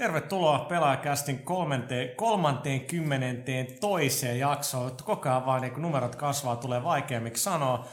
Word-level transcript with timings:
Tervetuloa 0.00 0.58
Pelaajakästin 0.58 1.38
kolmanteen, 1.38 2.16
kolmanteen 2.16 2.80
kymmenenteen 2.80 3.66
toiseen 3.80 4.38
jaksoon. 4.38 4.90
Koko 5.04 5.28
ajan 5.28 5.46
vaan 5.46 5.60
niin 5.60 5.72
kun 5.72 5.82
numerot 5.82 6.16
kasvaa, 6.16 6.56
tulee 6.56 6.84
vaikeammiksi 6.84 7.42
sanoa. 7.42 7.86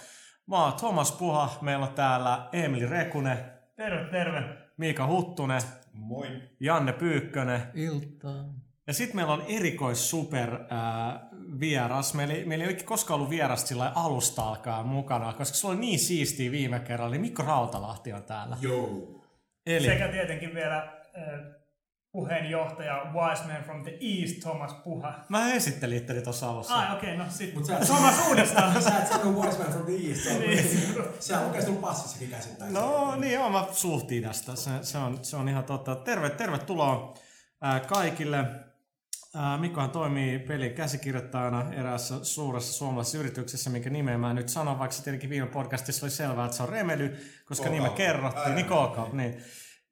Mä 0.48 0.64
oon 0.64 0.74
Thomas 0.74 1.12
Puha, 1.12 1.58
meillä 1.62 1.86
on 1.86 1.94
täällä 1.94 2.50
Emili 2.52 2.86
Rekunen, 2.86 3.38
Terve, 3.76 4.12
terve. 4.12 4.44
Miika 4.78 5.08
Huttunen, 5.08 5.62
Moi. 5.94 6.28
Janne 6.60 6.94
Pyykkönen. 6.94 7.62
Iltaa. 7.74 8.46
Ja 8.88 8.94
sitten 8.94 9.16
meillä 9.16 9.34
on 9.34 9.44
erikois 9.48 10.10
super 10.10 10.54
äh, 10.54 11.20
vieras. 11.60 12.14
Meillä, 12.14 12.34
ei- 12.34 12.46
meillä 12.46 12.64
ei 12.66 12.70
oikein 12.70 12.88
koskaan 12.88 13.16
ollut 13.16 13.30
vierasta 13.30 13.68
sillä 13.68 13.92
alusta 13.96 14.42
alkaa 14.42 14.84
mukana, 14.84 15.34
koska 15.34 15.58
se 15.58 15.68
oli 15.68 15.76
niin 15.76 16.00
siistiä 16.00 16.52
viime 16.52 16.80
kerralla, 16.80 17.12
niin 17.12 17.22
Mikko 17.22 17.44
Rautalahti 17.44 18.14
on 18.14 18.24
täällä. 18.24 18.58
Joo. 18.62 18.90
Eli 19.66 19.86
Sekä 19.86 20.08
tietenkin 20.08 20.54
vielä 20.54 20.78
äh, 20.78 21.58
puheenjohtaja 22.12 23.02
Wise 23.14 23.44
Man 23.44 23.64
from 23.64 23.84
the 23.84 23.92
East, 24.02 24.40
Thomas 24.40 24.74
Puha. 24.74 25.14
mä 25.30 25.52
esittelin 25.54 25.98
itteni 25.98 26.22
tuossa 26.22 26.50
alussa. 26.50 26.76
Ai 26.76 26.96
okei, 26.98 27.14
okay, 27.14 27.26
no 27.26 27.32
sit 27.32 27.54
Mut 27.56 27.66
sä 27.66 27.78
et- 27.78 27.86
Thomas 27.88 28.28
uudestaan. 28.28 28.82
Sä 28.84 28.98
et 28.98 29.08
sano 29.08 29.32
Wise 29.32 29.58
Man 29.58 29.72
from 29.72 29.86
the 29.86 29.94
East. 30.10 30.22
Se 30.24 30.34
on, 30.34 30.40
Niin. 30.40 30.96
se 31.20 31.38
on 31.38 31.46
oikeasti 31.46 31.72
passissakin 31.72 32.30
käsittääkseni. 32.30 32.80
No 32.86 33.16
niin 33.16 33.34
joo, 33.34 33.50
mä 33.50 33.66
suht 33.72 34.12
idästä. 34.12 34.56
Se, 34.56 34.72
se, 34.82 34.98
on, 34.98 35.20
se 35.22 35.38
on 35.38 35.50
ihan 35.50 35.64
totta. 35.64 35.96
Terve, 35.96 36.30
tervetuloa 36.30 37.14
ää, 37.62 37.80
kaikille. 37.80 38.46
Ää, 39.36 39.58
Mikkohan 39.58 39.90
toimii 39.90 40.40
pelin 40.40 40.74
käsikirjoittajana 40.74 41.74
eräässä 41.74 42.26
suuressa 42.26 42.74
suomalaisessa 42.74 43.18
yrityksessä, 43.18 43.70
minkä 43.70 43.90
nimeä 43.90 44.18
mä 44.18 44.34
nyt 44.34 44.50
sano, 44.50 44.80
vaikka 44.80 44.96
se 44.98 45.04
tietenkin 45.04 45.30
viime 45.30 45.48
podcastissa 45.48 46.06
oli 46.06 46.12
selvää, 46.12 46.46
että 46.46 46.58
se 46.58 46.64
on 46.64 46.70
Remedy, 46.70 47.18
koska 47.46 47.70
nime 47.70 47.90
kerrottiin, 47.90 48.56
niin 48.56 48.68
niin. 49.14 49.44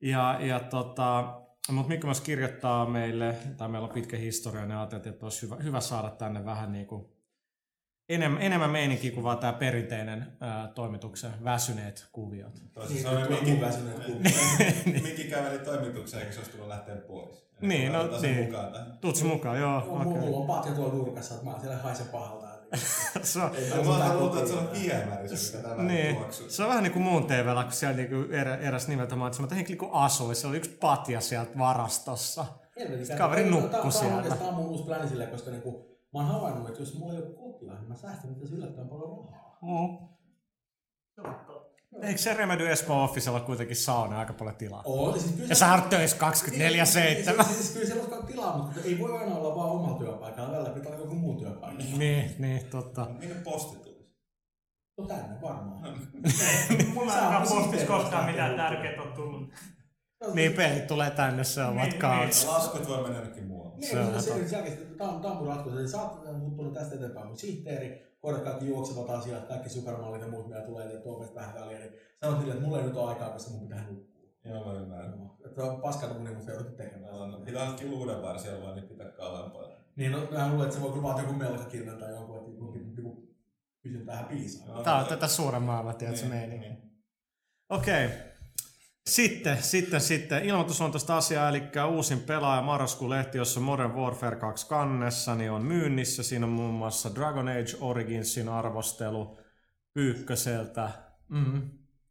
Ja, 0.02 0.38
ja 0.40 0.60
tota, 0.60 1.24
mutta 1.72 1.90
Mikko 1.90 2.08
myös 2.08 2.22
kirjoittaa 2.22 2.86
meille, 2.86 3.36
tai 3.58 3.68
meillä 3.68 3.88
on 3.88 3.94
pitkä 3.94 4.18
historia, 4.18 4.66
niin 4.66 4.78
ajateltiin, 4.78 5.14
että 5.14 5.26
olisi 5.26 5.42
hyvä, 5.42 5.56
hyvä 5.56 5.82
saada 5.82 6.10
tänne 6.10 6.46
vähän 6.46 6.72
niin 6.72 6.88
kuin 6.88 7.06
enemmän, 8.10 8.42
enemmän 8.42 8.70
meininkiä 8.70 9.12
kuin 9.12 9.24
vaan 9.24 9.38
tämä 9.38 9.54
perinteinen 9.54 10.28
ää, 10.40 10.68
toimituksen 10.68 11.32
väsyneet 11.44 12.08
kuviot. 12.12 12.62
Toisin 12.74 12.96
Niin, 12.96 13.04
sanoen 13.04 13.28
tuo 13.28 13.36
Mikki, 13.36 13.52
mun 13.52 13.62
väsyneen 13.62 14.02
kuva. 14.02 14.20
Mikki 15.04 15.24
käveli 15.24 15.60
toimitukseen, 15.60 16.22
eikä 16.22 16.34
se 16.34 16.40
olisi 16.40 16.52
tullut 16.52 16.68
lähteä 16.68 16.96
pois. 16.96 17.46
Niin, 17.62 17.94
no, 17.94 18.22
niin. 18.22 18.46
mukaan. 18.46 18.98
Tuutko 19.02 19.28
mukaan? 19.28 19.60
Joo, 19.60 19.82
Mulla, 20.04 20.38
on 20.38 20.48
patja 20.48 20.72
tuolla 20.72 20.94
nurkassa, 20.94 21.34
että 21.34 21.46
mä 21.46 21.52
oon 21.52 21.62
siellä 21.62 21.78
haise 21.78 22.04
pahalta. 22.04 22.45
Se 23.24 23.40
on, 23.42 23.56
Ei 23.56 23.84
mitään 23.84 24.20
luullut, 24.20 24.38
että 24.38 24.50
se 24.50 24.56
on 24.58 24.70
viemäri, 24.82 25.38
se 25.38 25.58
niin, 25.78 26.18
se 26.50 26.64
on 26.64 26.70
vähän 26.70 26.84
niin 26.84 26.94
kuin 26.94 27.04
muun 27.04 27.26
TVllä, 27.28 27.64
kun 27.64 27.72
siellä 27.72 27.98
niin 27.98 28.34
erä, 28.34 28.56
eräs 28.56 28.88
nimeltä 28.88 29.16
mainitsi, 29.16 29.44
että 29.44 29.56
henkilö 29.56 29.78
kun 29.80 29.90
asui, 29.94 30.36
se 30.36 30.48
oli 30.48 30.58
yksi 30.58 30.70
patja 30.70 31.22
sieltä 31.22 31.58
varastossa. 31.58 32.46
Helvetin 32.80 33.18
kaveri 33.18 33.50
nukkui 33.50 33.70
tää- 33.70 33.72
tää 33.72 33.82
on 33.82 33.92
siellä. 33.92 34.16
oikeastaan 34.16 34.54
mun 34.54 34.66
uusi 34.66 34.84
pläni 34.84 35.10
silleen, 35.10 35.30
koska 35.30 35.52
niinku, 35.52 36.00
mä 36.14 36.20
oon 36.20 36.28
havainnut, 36.28 36.68
että 36.70 36.82
jos 36.82 37.00
mulla 37.00 37.14
ei 37.14 37.20
ole 37.20 37.34
kotia, 37.34 37.74
niin 37.74 37.88
mä 37.88 37.96
säästän 37.96 38.32
itse 38.32 38.56
yllättävän 38.56 38.90
paljon 38.90 39.26
rahaa. 39.32 39.58
Mm. 39.62 40.08
Eikö 42.02 42.22
se 42.22 42.34
Remedy 42.34 42.70
Espoo 42.70 43.04
Officella 43.04 43.40
kuitenkin 43.40 43.76
sauna 43.76 44.20
aika 44.20 44.34
paljon 44.34 44.56
tilaa? 44.56 44.82
Oo, 44.86 45.12
siis 45.18 45.32
kyllä 45.32 45.48
Ja 45.50 45.56
se- 45.56 45.60
sä 45.60 45.74
oot 45.74 45.90
töissä 45.90 46.18
Siis, 46.18 46.44
24-7. 46.44 47.44
siis, 47.44 47.58
siis 47.58 47.72
kyllä 47.74 47.86
sellaista 47.88 48.16
on 48.16 48.26
tilaa, 48.26 48.58
mutta 48.58 48.80
ei 48.86 49.00
voi 49.00 49.18
aina 49.18 49.36
olla 49.36 49.56
vaan 49.56 49.70
omalla 49.70 49.98
työpaikalla, 50.00 50.52
välillä 50.52 50.70
pitää 50.70 50.92
olla 50.92 51.02
joku 51.02 51.16
muu 51.16 51.40
työpaikka. 51.40 51.84
Niin, 51.98 52.36
niin, 52.40 52.66
totta. 52.66 53.08
Minne 53.20 53.36
posti 53.36 53.78
tulisi? 53.78 54.16
No 54.98 55.06
tänne 55.08 55.42
varmaan. 55.42 56.00
Mulla 56.94 57.14
ei 57.34 57.40
postissa 57.40 57.72
siis 57.72 57.84
koskaan 57.84 58.26
mitään 58.26 58.56
tärkeää 58.56 59.02
ole 59.02 59.12
tullut. 59.12 59.50
Niin, 60.34 60.54
pelit 60.54 60.88
tulee 60.88 61.10
tänne, 61.12 61.44
se 61.44 61.64
on 61.64 61.76
Niin, 61.76 61.94
counts. 62.00 62.46
Laskut 62.48 62.88
voi 62.88 63.02
mennä 63.04 63.18
jonnekin 63.18 63.48
muualle. 63.48 63.76
Niin, 63.78 63.90
Se 63.92 64.00
on 64.00 64.14
se, 64.14 64.22
se, 64.22 64.30
totta. 64.30 64.44
se, 64.44 64.50
selkeästi, 64.50 64.86
tämä 64.98 65.10
on, 65.10 65.22
tämä 65.22 65.32
on 65.32 65.38
mun 65.38 65.48
ratkaisu. 65.48 65.80
Eli 65.80 65.88
sä 65.88 66.02
oot 66.02 66.38
muuttunut 66.40 66.74
tästä 66.74 66.96
eteenpäin 66.96 67.28
mun 67.28 67.38
sihteeri, 67.38 68.05
hoidat 68.26 68.44
kaikki 68.44 68.68
juoksevat 68.68 69.10
asiat, 69.10 69.48
kaikki 69.48 69.70
supermallit 69.70 70.22
ja 70.22 70.28
muut, 70.28 70.48
mitä 70.48 70.62
tulee, 70.62 70.86
että 70.86 71.00
tuomesta 71.00 71.36
vähän 71.36 71.56
väliä, 71.56 71.80
niin 71.80 71.94
sanot 72.22 72.38
niille, 72.38 72.54
että 72.54 72.66
mulla 72.66 72.80
ei 72.80 72.86
nyt 72.86 72.96
ole 72.98 73.10
aikaa, 73.10 73.30
koska 73.30 73.52
mun 73.52 73.62
pitää 73.68 73.86
nukkua. 73.90 74.16
Joo, 74.46 74.66
mä 74.66 74.80
ymmärrän. 74.80 75.32
Että 75.46 75.64
on 75.64 75.82
paskaa 75.82 76.14
mun 76.14 76.30
mutta 76.36 76.52
joudut 76.52 76.78
tekemään. 76.78 77.32
No, 77.32 77.40
Pitää 77.46 77.66
hankkia 77.66 77.92
uuden 77.92 78.22
varsia 78.22 78.62
vaan, 78.62 78.76
niin 78.76 78.88
pitää 78.88 79.12
kauempaa. 79.12 79.64
Niin, 79.96 80.12
no, 80.12 80.18
mä 80.32 80.50
luulen, 80.50 80.64
että 80.64 80.76
se 80.76 80.82
voi 80.82 80.90
kyllä 80.92 81.04
vaatia 81.04 81.24
joku 81.24 81.36
melkakirjan 81.40 81.98
tai 81.98 82.12
jonkun, 82.12 82.38
että 82.38 82.52
joku, 82.52 82.78
joku 82.98 83.28
kysyn 83.82 84.06
tähän 84.06 84.26
piisaa. 84.26 84.84
Tää 84.84 84.96
on 84.96 85.06
tätä 85.06 85.28
suuren 85.28 85.62
maailman, 85.62 85.96
tiedätkö, 85.96 86.22
Niin, 86.22 86.34
meininki. 86.36 86.68
niin. 86.70 86.92
Okei. 87.70 88.10
Sitten, 89.10 89.64
sitten, 89.64 90.02
sitten. 90.02 90.46
Ilmoitus 90.46 90.82
on 90.82 90.92
tästä 90.92 91.16
asiaa, 91.16 91.50
eli 91.50 91.64
uusin 91.92 92.20
pelaaja 92.20 92.62
marraskuun 92.62 93.10
lehti, 93.10 93.38
jossa 93.38 93.60
Modern 93.60 93.96
Warfare 93.96 94.36
2 94.36 94.68
kannessa, 94.68 95.36
niin 95.36 95.52
on 95.52 95.66
myynnissä. 95.66 96.24
Siinä 96.24 96.46
on 96.46 96.52
muun 96.52 96.74
muassa 96.74 97.16
Dragon 97.16 97.48
Age 97.48 97.78
Originsin 97.80 98.50
arvostelu 98.50 99.38
Pyykköseltä. 99.94 100.90
Mm. 101.30 101.70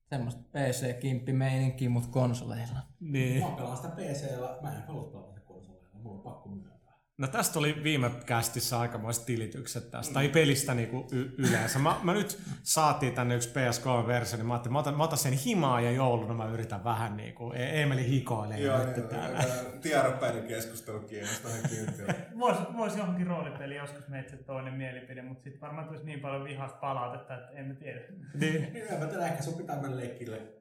Semmoista 0.08 0.42
PC-kimppi-meininkiä, 0.52 1.88
mutta 1.88 2.08
konsoleilla. 2.08 2.80
Niin. 3.00 3.42
Mä 3.42 3.56
pelaan 3.56 3.76
sitä 3.76 3.88
PC-llä, 3.88 4.58
mä 4.62 4.76
en 4.76 4.82
halua 4.86 5.04
pelata 5.04 5.40
konsoleilla, 5.40 5.98
mulla 5.98 6.16
on 6.16 6.22
pakko 6.22 6.48
myöntää. 6.48 6.73
No 7.18 7.26
tästä 7.28 7.58
oli 7.58 7.82
viime 7.82 8.10
kästissä 8.26 8.80
aikamoiset 8.80 9.26
tilitykset 9.26 9.90
tästä, 9.90 10.14
tai 10.14 10.28
pelistä 10.28 10.74
niinku 10.74 11.06
y- 11.12 11.30
yleensä. 11.38 11.78
Mä, 11.78 11.96
mä, 12.02 12.12
nyt 12.12 12.38
saatiin 12.62 13.14
tänne 13.14 13.34
yksi 13.34 13.48
PS3-versio, 13.48 14.36
niin 14.36 14.46
mä 14.46 14.54
ajattelin, 14.54 14.72
mä 14.72 14.78
otan, 14.78 14.96
mä 14.96 15.04
otan 15.04 15.18
sen 15.18 15.32
himaa 15.32 15.80
ja 15.80 15.90
jouluna 15.90 16.34
mä 16.34 16.46
yritän 16.46 16.84
vähän 16.84 17.16
niinku, 17.16 17.52
E- 17.52 17.82
Emeli 17.82 18.08
hikoilee 18.08 18.58
Joo, 18.58 18.78
nyt 18.78 18.96
niin, 18.96 19.08
täällä. 19.08 19.44
tiedonpäinen 19.82 20.46
keskustelu 20.46 21.00
kiinnostaa. 21.00 21.50
Voisi 22.38 22.60
vois 22.76 22.96
johonkin 22.96 23.26
roolipeli 23.26 23.76
joskus 23.76 24.08
meitä 24.08 24.36
toinen 24.36 24.74
mielipide, 24.74 25.22
mutta 25.22 25.44
sitten 25.44 25.60
varmaan 25.60 25.86
tulisi 25.86 26.04
niin 26.04 26.20
paljon 26.20 26.44
vihasta 26.44 26.78
palautetta, 26.78 27.34
että 27.34 27.50
emme 27.52 27.74
tiedä. 27.74 28.00
Niin. 28.34 28.62
Niin, 28.72 28.98
mä 28.98 29.06
tiedän, 29.06 29.26
ehkä 29.26 29.42
sun 29.42 29.54
pitää 29.54 29.80
mennä 29.80 30.02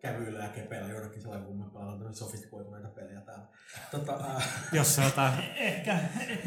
kävyillä 0.01 0.43
ja 0.43 0.49
kepeillä 0.49 0.89
jonnekin 0.89 1.21
sellainen, 1.21 1.47
kun 1.47 1.57
me 1.57 1.65
pelataan 1.73 2.13
sofistikoituneita 2.15 2.87
pelejä 2.87 3.21
täällä. 3.21 3.45
Tota, 3.91 4.13
ää, 4.13 4.41
Jos 4.71 4.95
se 4.95 5.03
jotain 5.03 5.33
Ehkä, 5.55 5.97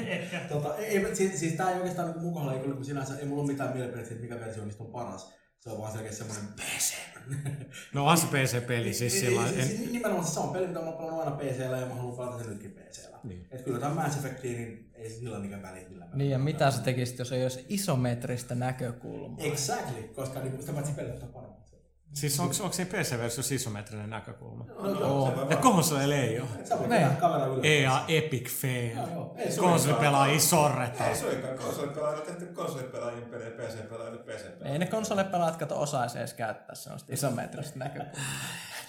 ehkä. 0.06 0.40
tota, 0.52 0.76
ei, 0.76 1.16
siis, 1.16 1.40
siis 1.40 1.52
tää 1.52 1.70
ei 1.70 1.76
oikeastaan 1.76 2.10
niin 2.10 2.22
mun 2.22 2.32
kohdalla 2.32 2.54
ei, 2.54 2.60
kyllä 2.60 2.84
sinänsä, 2.84 3.19
ei 3.19 3.25
mulla 3.25 3.43
ole 3.43 3.52
mitään 3.52 3.72
mielipidettä 3.72 4.08
siitä, 4.08 4.22
mikä 4.22 4.40
versio 4.40 4.64
niistä 4.64 4.84
on 4.84 4.90
paras. 4.90 5.37
Se 5.58 5.70
on 5.70 5.78
vaan 5.78 5.93
selkeästi 5.93 6.25
semmoinen 6.25 6.52
PC. 6.56 6.94
No 7.94 8.02
onhan 8.02 8.19
se 8.19 8.26
PC-peli 8.26 8.94
siis 8.94 9.20
sillä 9.20 9.40
lailla, 9.40 9.62
siis, 9.62 9.81
en, 9.81 9.93
Nimenomaan 9.93 10.26
se 10.26 10.32
sama 10.32 10.52
peli, 10.52 10.66
mitä 10.66 10.81
mä 10.81 10.87
oon 10.87 10.96
pelannut 10.96 11.20
aina 11.20 11.37
PCllä 11.37 11.76
ja 11.76 11.87
mä 11.87 11.94
haluan 11.94 12.16
pelata 12.16 12.38
sen 12.38 12.46
nytkin 12.46 12.70
PCllä. 12.70 13.19
Niin. 13.25 13.48
Et 13.50 13.62
kyllä 13.62 13.78
tämä 13.78 13.94
Mass 13.94 14.16
Effectiin, 14.16 14.56
niin 14.56 14.90
ei 14.94 15.10
se 15.10 15.16
sillä 15.16 15.38
niinkään 15.38 15.62
väliä 15.62 15.88
millä 15.88 16.08
Niin 16.14 16.31
ja 16.31 16.38
mitä 16.38 16.70
sä 16.70 16.82
tekisit, 16.82 17.19
jos 17.19 17.32
ei 17.32 17.42
olisi 17.42 17.66
isometristä 17.69 18.54
näkökulmaa? 18.54 19.46
Exactly, 19.46 20.02
koska 20.02 20.40
niin, 20.40 20.60
sitä 20.60 20.72
paitsi 20.72 20.92
pelit 20.92 21.22
on 21.22 21.28
paremmat. 21.28 21.65
Siis 22.14 22.41
onko, 22.41 22.55
onko 22.61 22.73
siinä 22.73 22.91
PC-versiossa 22.91 23.55
isometrinen 23.55 24.11
näkökulma? 24.11 24.64
No, 24.82 25.00
joo. 25.00 25.47
Ja 25.50 25.56
konsoleilla 25.56 26.14
ei 26.14 26.41
ole. 26.41 26.49
Sä 26.64 26.79
voit 26.79 26.91
Niin. 26.91 27.17
kamera 27.17 27.47
ylös. 27.47 27.61
EA 27.64 28.00
Epic 28.08 28.49
fail. 28.50 28.97
Joo, 28.97 29.06
joo. 29.14 29.35
Ei 29.37 29.50
se 29.50 29.55
suinkaan, 31.20 31.58
konsolipelaajilla 31.58 32.20
on 32.20 32.26
tehty 32.26 32.47
konsolipelaajien 32.47 33.25
pelejä, 33.29 33.50
PC-pelaajille 33.50 34.19
PC-pelaajia. 34.19 34.73
Ei 34.73 34.79
ne 34.79 34.87
konsolepelaat 34.87 35.56
kato 35.56 35.81
osaisi 35.81 36.19
edes 36.19 36.35
käyttää 36.35 36.75
semmoista 36.75 37.12
isometristä 37.14 37.79
näkökulmaa. 37.79 38.20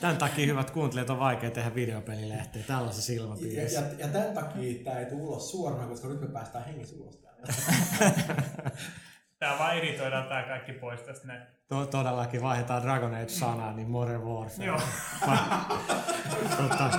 Tämän 0.02 0.18
takia 0.18 0.46
hyvät 0.46 0.72
kuuntelijat 0.72 1.10
on 1.10 1.20
vaikea 1.20 1.52
tehdä 1.52 1.76
videopelilehteä 1.76 2.64
tällaisessa 2.68 3.12
Ja, 3.14 3.22
ilmapiirissä. 3.22 3.80
ja, 3.80 3.86
ja 4.00 4.08
tämän 4.08 4.34
takia 4.34 4.84
tämä 4.84 5.00
ei 5.00 5.06
tule 5.06 5.22
ulos 5.22 5.52
suorana, 5.52 5.88
koska 5.88 6.08
nyt 6.08 6.22
me 6.22 6.28
päästään 6.28 6.66
hengissä 6.66 6.96
ulos 7.00 7.18
täältä. 7.18 7.54
Tää 9.40 9.60
vaan 9.60 9.78
editoidaan 9.78 10.28
tää 10.28 10.44
kaikki 10.44 10.74
pois 10.74 11.02
tästä 11.02 11.28
näin. 11.28 11.42
To- 11.68 11.86
todellakin 11.86 12.42
vaihdetaan 12.42 12.84
Dragon 12.84 13.16
Age-sanaa, 13.16 13.74
niin 13.74 13.90
Modern 13.90 14.24
Warfare. 14.24 14.66
Joo. 14.66 14.80
tota, 16.58 16.90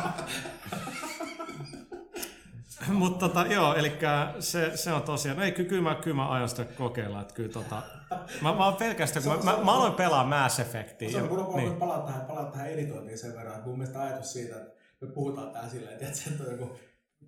mutta 2.92 3.28
tota, 3.28 3.46
joo, 3.46 3.74
eli 3.74 3.92
se, 4.40 4.76
se 4.76 4.92
on 4.92 5.02
tosiaan, 5.02 5.38
no 5.38 5.44
ei, 5.44 5.52
ky- 5.52 5.64
kyllä 5.64 5.82
mä, 5.82 5.94
kyllä 5.94 6.16
mä 6.16 6.28
aion 6.28 6.48
sitä 6.48 6.64
kokeilla, 6.64 7.20
että 7.20 7.34
kyllä 7.34 7.52
tota, 7.52 7.82
mä, 8.42 8.54
mä 8.54 8.64
oon 8.64 8.76
pelkästään, 8.76 9.24
kun 9.24 9.44
mä, 9.44 9.52
mä, 9.52 9.64
mä 9.64 9.72
aloin 9.72 9.92
pelaa 9.92 10.24
Mass 10.24 10.60
Effectia. 10.60 11.10
Se 11.10 11.22
on, 11.22 11.28
kun 11.28 11.56
niin. 11.56 11.76
palata 11.76 12.06
tähän, 12.06 12.26
palata 12.26 12.50
tähän 12.50 12.70
editointiin 12.70 13.18
sen 13.18 13.34
verran, 13.34 13.54
että 13.54 13.66
mun 13.66 13.78
mielestä 13.78 14.02
ajatus 14.02 14.32
siitä, 14.32 14.56
että 14.56 14.72
me 15.00 15.08
puhutaan 15.12 15.50
tää 15.50 15.68
silleen, 15.68 15.94
että 15.94 16.18
se 16.18 16.30
on 16.46 16.52
joku 16.52 16.76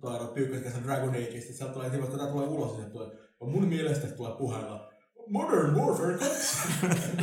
tuo 0.01 0.31
pyykköskässä 0.33 0.83
Dragon 0.83 1.09
Ageista, 1.09 1.53
sieltä 1.53 1.73
tulee, 1.73 1.87
että 1.87 2.07
tulee 2.07 2.47
ulos, 2.47 2.77
se 2.77 2.89
tulee, 2.89 3.09
mun 3.39 3.67
mielestä 3.67 4.07
tulee 4.07 4.37
puheella 4.37 4.90
Modern 5.31 5.75
Warfare 5.75 6.17
2. 6.17 6.57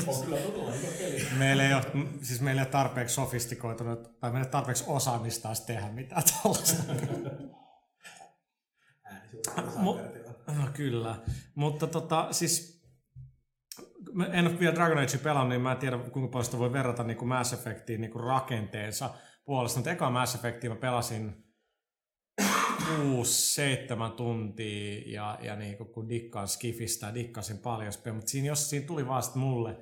on 0.07 0.25
kyllä 0.25 0.37
todella 0.37 0.73
hyvä 0.73 0.89
peli. 0.99 1.27
Meillä 1.39 1.65
ei 1.67 1.75
ole, 1.75 1.83
siis 2.23 2.41
meillä 2.41 2.63
ei 2.63 2.67
ole 2.67 2.73
tarpeeksi 2.73 3.15
sofistikoitunut, 3.15 4.03
tai 4.21 4.31
meillä 4.31 4.39
ei 4.39 4.43
ole 4.47 4.51
tarpeeksi 4.51 4.85
osaamista 4.87 5.49
edes 5.49 5.61
tehdä 5.61 5.89
mitään 5.89 6.23
tällaista. 6.43 6.83
Mu- 9.77 10.19
No 10.47 10.69
kyllä, 10.75 11.17
mutta 11.55 11.87
tota, 11.87 12.29
siis 12.31 12.83
en 14.33 14.47
ole 14.47 14.61
vielä 14.61 14.75
Dragon 14.75 14.99
Age 14.99 15.19
pelannut, 15.19 15.49
niin 15.49 15.61
mä 15.61 15.73
en 15.73 15.79
tiedä 15.79 15.99
kuinka 15.99 16.31
paljon 16.33 16.45
sitä 16.45 16.59
voi 16.59 16.73
verrata 16.73 17.03
niin 17.03 17.17
kuin 17.17 17.29
Mass 17.29 17.53
Effectiin 17.53 18.01
niin 18.01 18.11
kuin 18.11 18.25
rakenteensa 18.25 19.11
puolesta. 19.45 19.79
Mutta 19.79 19.91
eka 19.91 20.11
Mass 20.11 20.35
Effectia 20.35 20.71
mä 20.71 20.77
pelasin 20.77 21.45
6-7 22.89 24.13
tuntia 24.17 25.03
ja, 25.07 25.39
ja 25.43 25.57
niin 25.57 25.77
kuin, 25.77 25.89
kun 25.89 26.09
dikkaan 26.09 26.49
skifistä, 26.49 27.15
dikkasin 27.15 27.59
paljon 27.59 27.93
spelua, 27.93 28.17
mutta 28.17 28.31
siinä, 28.31 28.47
jos 28.47 28.71
siinä 28.71 28.87
tuli 28.87 29.07
vaan 29.07 29.23
mulle, 29.35 29.77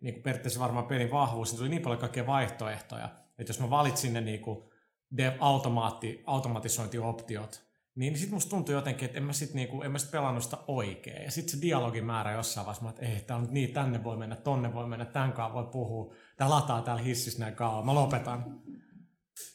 niin 0.00 0.14
kuin 0.14 0.22
periaatteessa 0.22 0.60
varmaan 0.60 0.86
pelin 0.86 1.10
vahvuus, 1.10 1.50
niin 1.50 1.58
tuli 1.58 1.68
niin 1.68 1.82
paljon 1.82 2.00
kaikkea 2.00 2.26
vaihtoehtoja, 2.26 3.08
että 3.38 3.50
jos 3.50 3.60
mä 3.60 3.70
valitsin 3.70 4.12
ne 4.12 4.20
niin 4.20 4.40
kuin 4.40 4.70
dev, 5.16 5.32
automaatti, 5.40 6.22
automatisointioptiot, 6.26 7.66
niin 7.96 8.16
sitten 8.16 8.34
musta 8.34 8.50
tuntui 8.50 8.74
jotenkin, 8.74 9.06
että 9.06 9.18
en 9.18 9.24
mä 9.24 9.32
sit, 9.32 9.54
niinku, 9.54 9.82
en 9.82 9.92
mä 9.92 9.98
sit 9.98 10.10
pelannut 10.10 10.44
sitä 10.44 10.58
oikein. 10.66 11.24
Ja 11.24 11.30
sitten 11.30 11.54
se 11.54 11.62
dialogin 11.62 12.04
määrä 12.04 12.32
jossain 12.32 12.66
vaiheessa, 12.66 12.90
että 12.90 13.06
ei, 13.06 13.20
tää 13.20 13.36
on 13.36 13.48
niin, 13.50 13.72
tänne 13.72 14.04
voi 14.04 14.16
mennä, 14.16 14.36
tonne 14.36 14.74
voi 14.74 14.86
mennä, 14.86 15.04
tämän 15.04 15.52
voi 15.52 15.66
puhua. 15.72 16.14
Tää 16.36 16.50
lataa 16.50 16.82
täällä 16.82 17.02
hississä 17.02 17.40
näin 17.40 17.54
kauan, 17.54 17.86
mä 17.86 17.94
lopetan. 17.94 18.60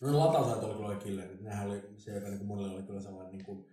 No 0.02 0.20
latausajat 0.20 0.64
oli 0.64 0.74
kyllä 0.74 0.96
killerit. 0.96 1.42
Nehän 1.42 1.68
oli 1.68 1.94
se, 1.98 2.12
joka 2.16 2.28
niin 2.28 2.46
monelle 2.46 2.74
oli 2.76 2.84
kyllä 2.84 3.02
sellainen, 3.02 3.32
niin 3.32 3.46
kuin, 3.46 3.66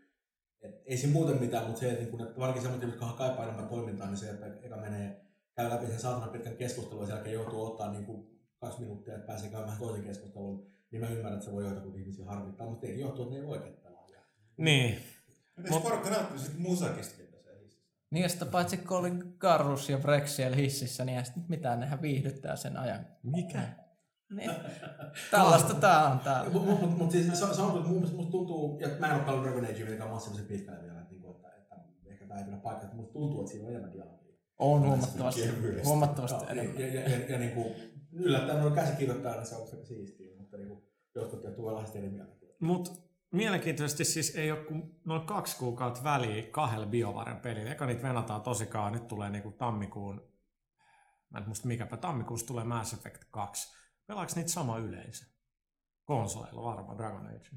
et 0.61 0.83
ei 0.85 0.97
siinä 0.97 1.13
muuten 1.13 1.41
mitään, 1.41 1.65
mutta 1.65 1.81
se, 1.81 1.89
että, 1.89 2.01
niin 2.01 2.11
kuin, 2.11 2.23
että 2.23 2.41
varsinkin 2.41 2.63
semmoinen, 2.63 2.91
jotka 2.91 3.13
kaipaa 3.19 3.45
enemmän 3.45 3.69
toimintaa, 3.69 4.07
niin 4.07 4.17
se, 4.17 4.31
että 4.31 4.47
eka 4.63 4.77
menee, 4.77 5.21
käy 5.55 5.71
läpi 5.71 5.87
sen 5.87 6.01
saatana 6.01 6.33
pitkän 6.33 6.57
keskustelun 6.57 7.03
ja 7.03 7.07
sen 7.07 7.15
jälkeen 7.15 7.35
joutuu 7.35 7.67
ottaa 7.67 7.93
niin 7.93 8.07
kuin 8.07 8.41
kaksi 8.61 8.81
minuuttia, 8.81 9.15
että 9.15 9.27
pääsee 9.27 9.51
käymään 9.51 9.79
toisen 9.79 10.05
keskustelun, 10.05 10.67
niin 10.91 11.01
mä 11.01 11.09
ymmärrän, 11.09 11.35
että 11.35 11.45
se 11.45 11.53
voi 11.53 11.65
joitakin 11.65 12.01
ihmisiä 12.01 12.25
harmittaa, 12.25 12.71
mutta 12.71 12.87
ei 12.87 13.01
johtuu, 13.01 13.25
että 13.25 13.35
ne 13.35 13.41
ei 13.41 13.47
oikein 13.47 13.75
pelaa. 13.75 13.99
Niin. 14.59 14.99
Mites 15.57 15.73
Mut- 15.73 15.83
porukka 15.83 16.11
nauttii 16.11 16.39
sit 16.39 16.59
musakistakin 16.59 17.27
tässä 17.27 17.51
hississä? 17.63 17.89
Niin 18.11 18.23
ja 18.23 18.29
sitten 18.29 18.49
paitsi 18.49 18.77
kun 18.77 18.97
oli 18.97 19.11
Garrus 19.39 19.89
ja 19.89 19.99
Brex 19.99 20.29
siellä 20.29 20.57
hississä, 20.57 21.05
niin 21.05 21.19
ei 21.19 21.25
sitten 21.25 21.45
mitään, 21.49 21.81
nehän 21.81 22.03
viihdyttää 22.03 22.57
sen 22.57 22.77
ajan. 22.77 23.07
Mikä? 23.23 23.69
Niin. 24.31 24.51
Tällaista 25.31 25.75
tää 25.75 26.09
on 26.09 26.19
täällä. 26.19 26.51
Mutta 26.51 26.71
mut, 26.71 26.81
mut, 26.81 26.99
mut 26.99 27.11
siis 27.11 27.27
se, 27.27 27.55
se 27.55 27.63
on, 27.63 27.77
että 27.77 27.89
mun 27.89 27.93
mielestä 27.93 28.17
musta 28.17 28.31
tuntuu, 28.31 28.79
ja 28.81 28.89
mä 28.99 29.07
en 29.07 29.15
ole 29.15 29.23
pelannut 29.23 29.47
Dragon 29.47 29.65
Age, 29.65 29.85
mikä 29.85 30.05
on 30.05 30.11
massiivisen 30.11 30.47
pitkälle 30.47 30.83
vielä, 30.83 31.01
että, 31.01 31.11
niinku, 31.13 31.31
että, 31.31 31.49
että 31.49 31.75
ehkä 32.07 32.27
tämä 32.27 32.41
ei 32.41 32.47
pidä 32.47 32.57
paikkaa, 32.57 32.85
että 32.85 32.97
musta 32.97 33.13
tuntuu, 33.13 33.41
että 33.41 33.53
siinä 33.53 33.67
on 33.67 33.71
enemmän 33.71 33.93
dialogia. 33.93 34.35
On 34.59 34.81
huomattavasti, 34.81 35.49
huomattavasti 35.85 36.45
Ja, 36.45 36.51
enemmän. 36.51 36.81
ja, 36.81 36.87
ja, 36.87 37.09
ja, 37.09 37.19
ja 37.29 37.39
niin 37.39 37.53
kuin, 37.53 37.75
yllättäen 38.13 38.65
on 38.65 38.73
käsikirjoittaa, 38.73 39.35
niin 39.35 39.47
se 39.47 39.55
on 39.55 39.63
aika 39.63 39.85
siistiä, 39.85 40.37
mutta 40.39 40.57
niin 40.57 40.69
kuin, 40.69 40.83
jotkut 41.15 41.57
tulee 41.57 41.75
vähän 41.75 41.91
eri 41.95 42.09
mieltä. 42.11 42.33
Mut 42.61 43.09
mielenkiintoisesti 43.31 44.05
siis 44.05 44.37
ei 44.37 44.53
ole 44.53 44.61
kuin 44.65 45.01
noin 45.05 45.27
kaksi 45.27 45.59
kuukautta 45.59 46.05
väliä 46.05 46.43
kahdelle 46.51 46.87
BioVaren 46.87 47.37
pelille. 47.37 47.71
Eka 47.71 47.87
niitä 47.87 48.03
venataan 48.03 48.43
tosikaan, 48.43 48.93
nyt 48.93 49.09
tulee 49.09 49.31
niinku 49.31 49.51
tammikuun, 49.51 50.23
mä 51.31 51.39
en 51.39 51.47
muista 51.47 51.69
mikäpä, 51.69 51.97
tammikuussa 51.97 52.47
tulee 52.47 52.65
Mass 52.65 52.93
Effect 52.93 53.25
2. 53.31 53.78
Pelaaks 54.09 54.37
niitä 54.37 54.51
sama 54.51 54.79
yleisö? 54.79 55.25
Konsoleilla 56.05 56.65
varmaan 56.65 56.99
Dragon 56.99 57.27
Age. 57.27 57.49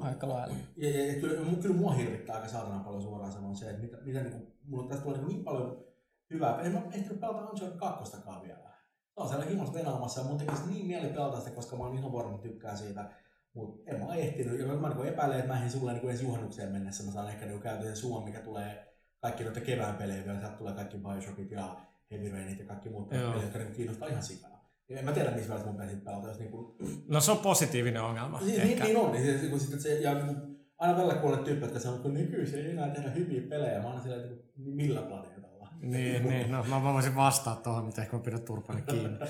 Aika 0.00 0.28
lailla. 0.28 0.56
Ja, 0.76 0.90
ja, 0.90 1.06
ja 1.06 1.20
kyllä, 1.20 1.56
kyllä 1.62 1.76
mua 1.76 1.92
hirvittää 1.92 2.36
aika 2.36 2.48
saatana 2.48 2.84
paljon 2.84 3.02
suoraan 3.02 3.32
sanoen 3.32 3.56
se, 3.56 3.70
että 3.70 3.82
mitä, 3.82 3.96
mitä 4.04 4.20
niin 4.20 4.32
kuin, 4.32 4.52
mulla 4.64 4.88
tästä 4.88 5.04
tulee 5.04 5.18
niin, 5.18 5.28
niin 5.28 5.44
paljon 5.44 5.84
hyvää. 6.30 6.60
En 6.60 6.72
mä 6.72 6.82
ehtinyt 6.92 7.20
pelata 7.20 7.50
Uncharted 7.50 7.78
2 7.78 8.16
vielä. 8.42 8.58
Se 9.14 9.20
on 9.20 9.28
siellä 9.28 9.44
himasta 9.44 9.78
venaamassa 9.78 10.20
ja 10.20 10.26
mun 10.26 10.38
tekisi 10.38 10.66
niin 10.66 10.86
mieli 10.86 11.08
pelata 11.08 11.40
sitä, 11.40 11.50
koska 11.50 11.76
mä 11.76 11.84
oon 11.84 11.98
ihan 11.98 12.12
varma 12.12 12.38
tykkään 12.38 12.78
siitä. 12.78 13.10
Mutta 13.54 13.90
en 13.90 14.00
mä 14.00 14.14
ehtinyt. 14.14 14.60
Ja 14.60 14.66
mä 14.66 14.88
niin 14.88 15.08
epäilen, 15.08 15.38
että 15.38 15.52
mä 15.52 15.58
ehdin 15.58 15.70
sulle 15.70 15.92
niin 15.92 16.10
ensi 16.10 16.24
juhannukseen 16.24 16.72
mennessä. 16.72 17.04
Mä 17.04 17.10
saan 17.10 17.28
ehkä 17.28 17.46
niin 17.46 17.60
käytön 17.60 17.86
sen 17.86 17.96
suon, 17.96 18.24
mikä 18.24 18.40
tulee 18.40 18.96
kaikki 19.20 19.44
noita 19.44 19.60
kevään 19.60 19.96
pelejä 19.96 20.24
vielä. 20.24 20.40
Sieltä 20.40 20.56
tulee 20.56 20.74
kaikki 20.74 20.98
Bioshockit 20.98 21.50
ja 21.50 21.76
Heavy 22.10 22.30
Rainit 22.30 22.58
ja 22.58 22.66
kaikki 22.66 22.88
muut 22.88 23.08
pelit, 23.08 23.42
jotka 23.42 23.58
niin 23.58 23.72
kiinnostaa 23.72 24.08
ihan 24.08 24.22
sikana. 24.22 24.47
Ja 24.88 24.98
en 24.98 25.04
mä 25.04 25.12
tiedä, 25.12 25.30
missä 25.30 25.48
välissä 25.48 25.66
mun 25.70 25.76
pitäisi 25.76 26.00
pelata, 26.00 26.28
jos 26.28 26.38
niin 26.38 26.50
kuin, 26.50 26.76
No 27.08 27.20
se 27.20 27.30
on 27.30 27.38
positiivinen 27.38 28.02
ongelma. 28.02 28.40
niin, 28.40 28.60
ehkä. 28.60 28.84
niin, 28.84 28.94
niin 28.94 28.96
on. 28.96 29.12
Niin 29.12 29.40
se, 29.40 29.46
kun 29.46 29.60
sitten 29.60 29.80
se, 29.80 29.94
ja 30.00 30.14
niin 30.14 30.26
kuin, 30.26 30.36
aina 30.78 30.96
välillä 30.96 31.14
kuulee 31.14 31.38
tyyppejä, 31.38 31.66
jotka 31.66 31.80
sanoo, 31.80 31.96
että 31.96 32.08
nykyisin 32.08 32.58
ei 32.58 32.70
enää 32.70 32.88
tehdä 32.90 33.10
hyviä 33.10 33.42
pelejä. 33.48 33.82
Mä 33.82 33.88
aina 33.88 34.02
silleen, 34.02 34.22
että 34.22 34.44
niin 34.56 34.76
millä 34.76 35.02
planeetalla. 35.02 35.68
Niin, 35.80 36.28
niin, 36.28 36.50
no 36.52 36.64
mä 36.64 36.82
voisin 36.82 37.16
vastata 37.16 37.60
tuohon, 37.60 37.84
mutta 37.84 38.02
ehkä 38.02 38.16
mä 38.16 38.22
pidän 38.22 38.42
turpani 38.42 38.82
kiinni. 38.82 39.18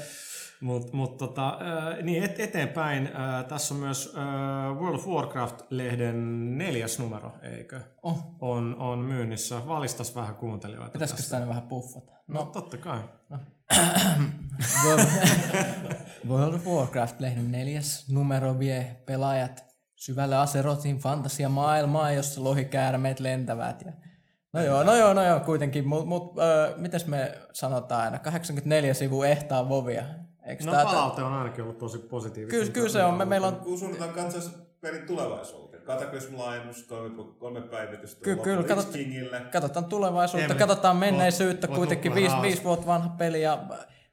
Mutta 0.61 0.97
mut, 0.97 1.17
tota, 1.17 1.49
äh, 1.49 2.03
niin 2.05 2.23
et, 2.23 2.41
eteenpäin, 2.41 3.07
äh, 3.07 3.45
tässä 3.45 3.75
on 3.75 3.81
myös 3.81 4.15
äh, 4.17 4.77
World 4.81 4.95
of 4.95 5.07
Warcraft-lehden 5.07 6.59
neljäs 6.59 6.99
numero, 6.99 7.33
eikö? 7.43 7.81
Oh, 8.03 8.37
On, 8.41 8.77
on 8.79 8.99
myynnissä. 8.99 9.67
Valistas 9.67 10.17
vähän 10.17 10.35
kuuntelijoita. 10.35 10.91
pitäisikö 10.91 11.23
sitä 11.23 11.49
vähän 11.49 11.63
puffata? 11.63 12.13
No 12.27 12.45
totta 12.45 12.77
kai. 12.77 12.99
World, 13.31 13.39
World 16.29 16.55
of 16.55 16.67
Warcraft-lehden 16.67 17.53
neljäs 17.53 18.09
numero 18.09 18.59
vie 18.59 18.97
pelaajat 19.07 19.65
syvälle 19.97 20.37
Aserotin 20.37 20.99
fantasiamaailmaan, 20.99 22.15
jossa 22.15 22.45
lohikäärmeet 22.45 23.21
lentävät. 23.21 23.83
Ja... 23.87 23.93
No 24.53 24.63
joo, 24.63 24.83
no 24.83 24.97
joo, 24.97 25.15
no 25.15 25.25
joo, 25.25 25.41
kuitenkin. 25.41 25.89
Mutta 25.89 26.07
mut, 26.07 26.35
äh, 26.39 26.77
mites 26.79 27.07
me 27.07 27.39
sanotaan 27.53 28.03
aina? 28.05 28.19
84 28.19 28.95
sivua 28.95 29.27
ehtaa 29.27 29.69
vovia. 29.69 30.05
Eikö 30.47 30.65
No 30.65 30.73
tää- 30.73 30.85
palaute 30.85 31.23
on 31.23 31.33
ainakin 31.33 31.65
ollut 31.65 31.79
tosi 31.79 31.99
positiivista. 31.99 32.57
Kyllä, 32.59 32.73
kyllä 32.73 32.89
se 32.89 33.05
on. 33.05 33.15
Me, 33.15 33.25
meillä 33.25 33.47
on 33.47 33.57
Kun 33.57 33.79
suunnataan 33.79 34.11
kansas 34.11 34.51
perin 34.81 35.07
tulevaisuuteen. 35.07 35.68
Cataclysm-laajennus, 35.89 36.83
kolme, 36.89 37.25
kolme 37.39 37.61
päivitystä. 37.61 38.25
Ky- 38.25 38.37
kyllä, 38.37 38.63
katsot- 38.63 39.51
katsotaan 39.53 39.85
tulevaisuutta, 39.85 40.45
Emeli, 40.45 40.59
katsotaan 40.59 40.97
menneisyyttä, 40.97 41.67
oot 41.69 41.77
kuitenkin 41.77 42.15
viisi, 42.15 42.37
viisi 42.43 42.65
vuotta 42.65 42.87
vanha 42.87 43.09
peli 43.09 43.43
ja 43.43 43.59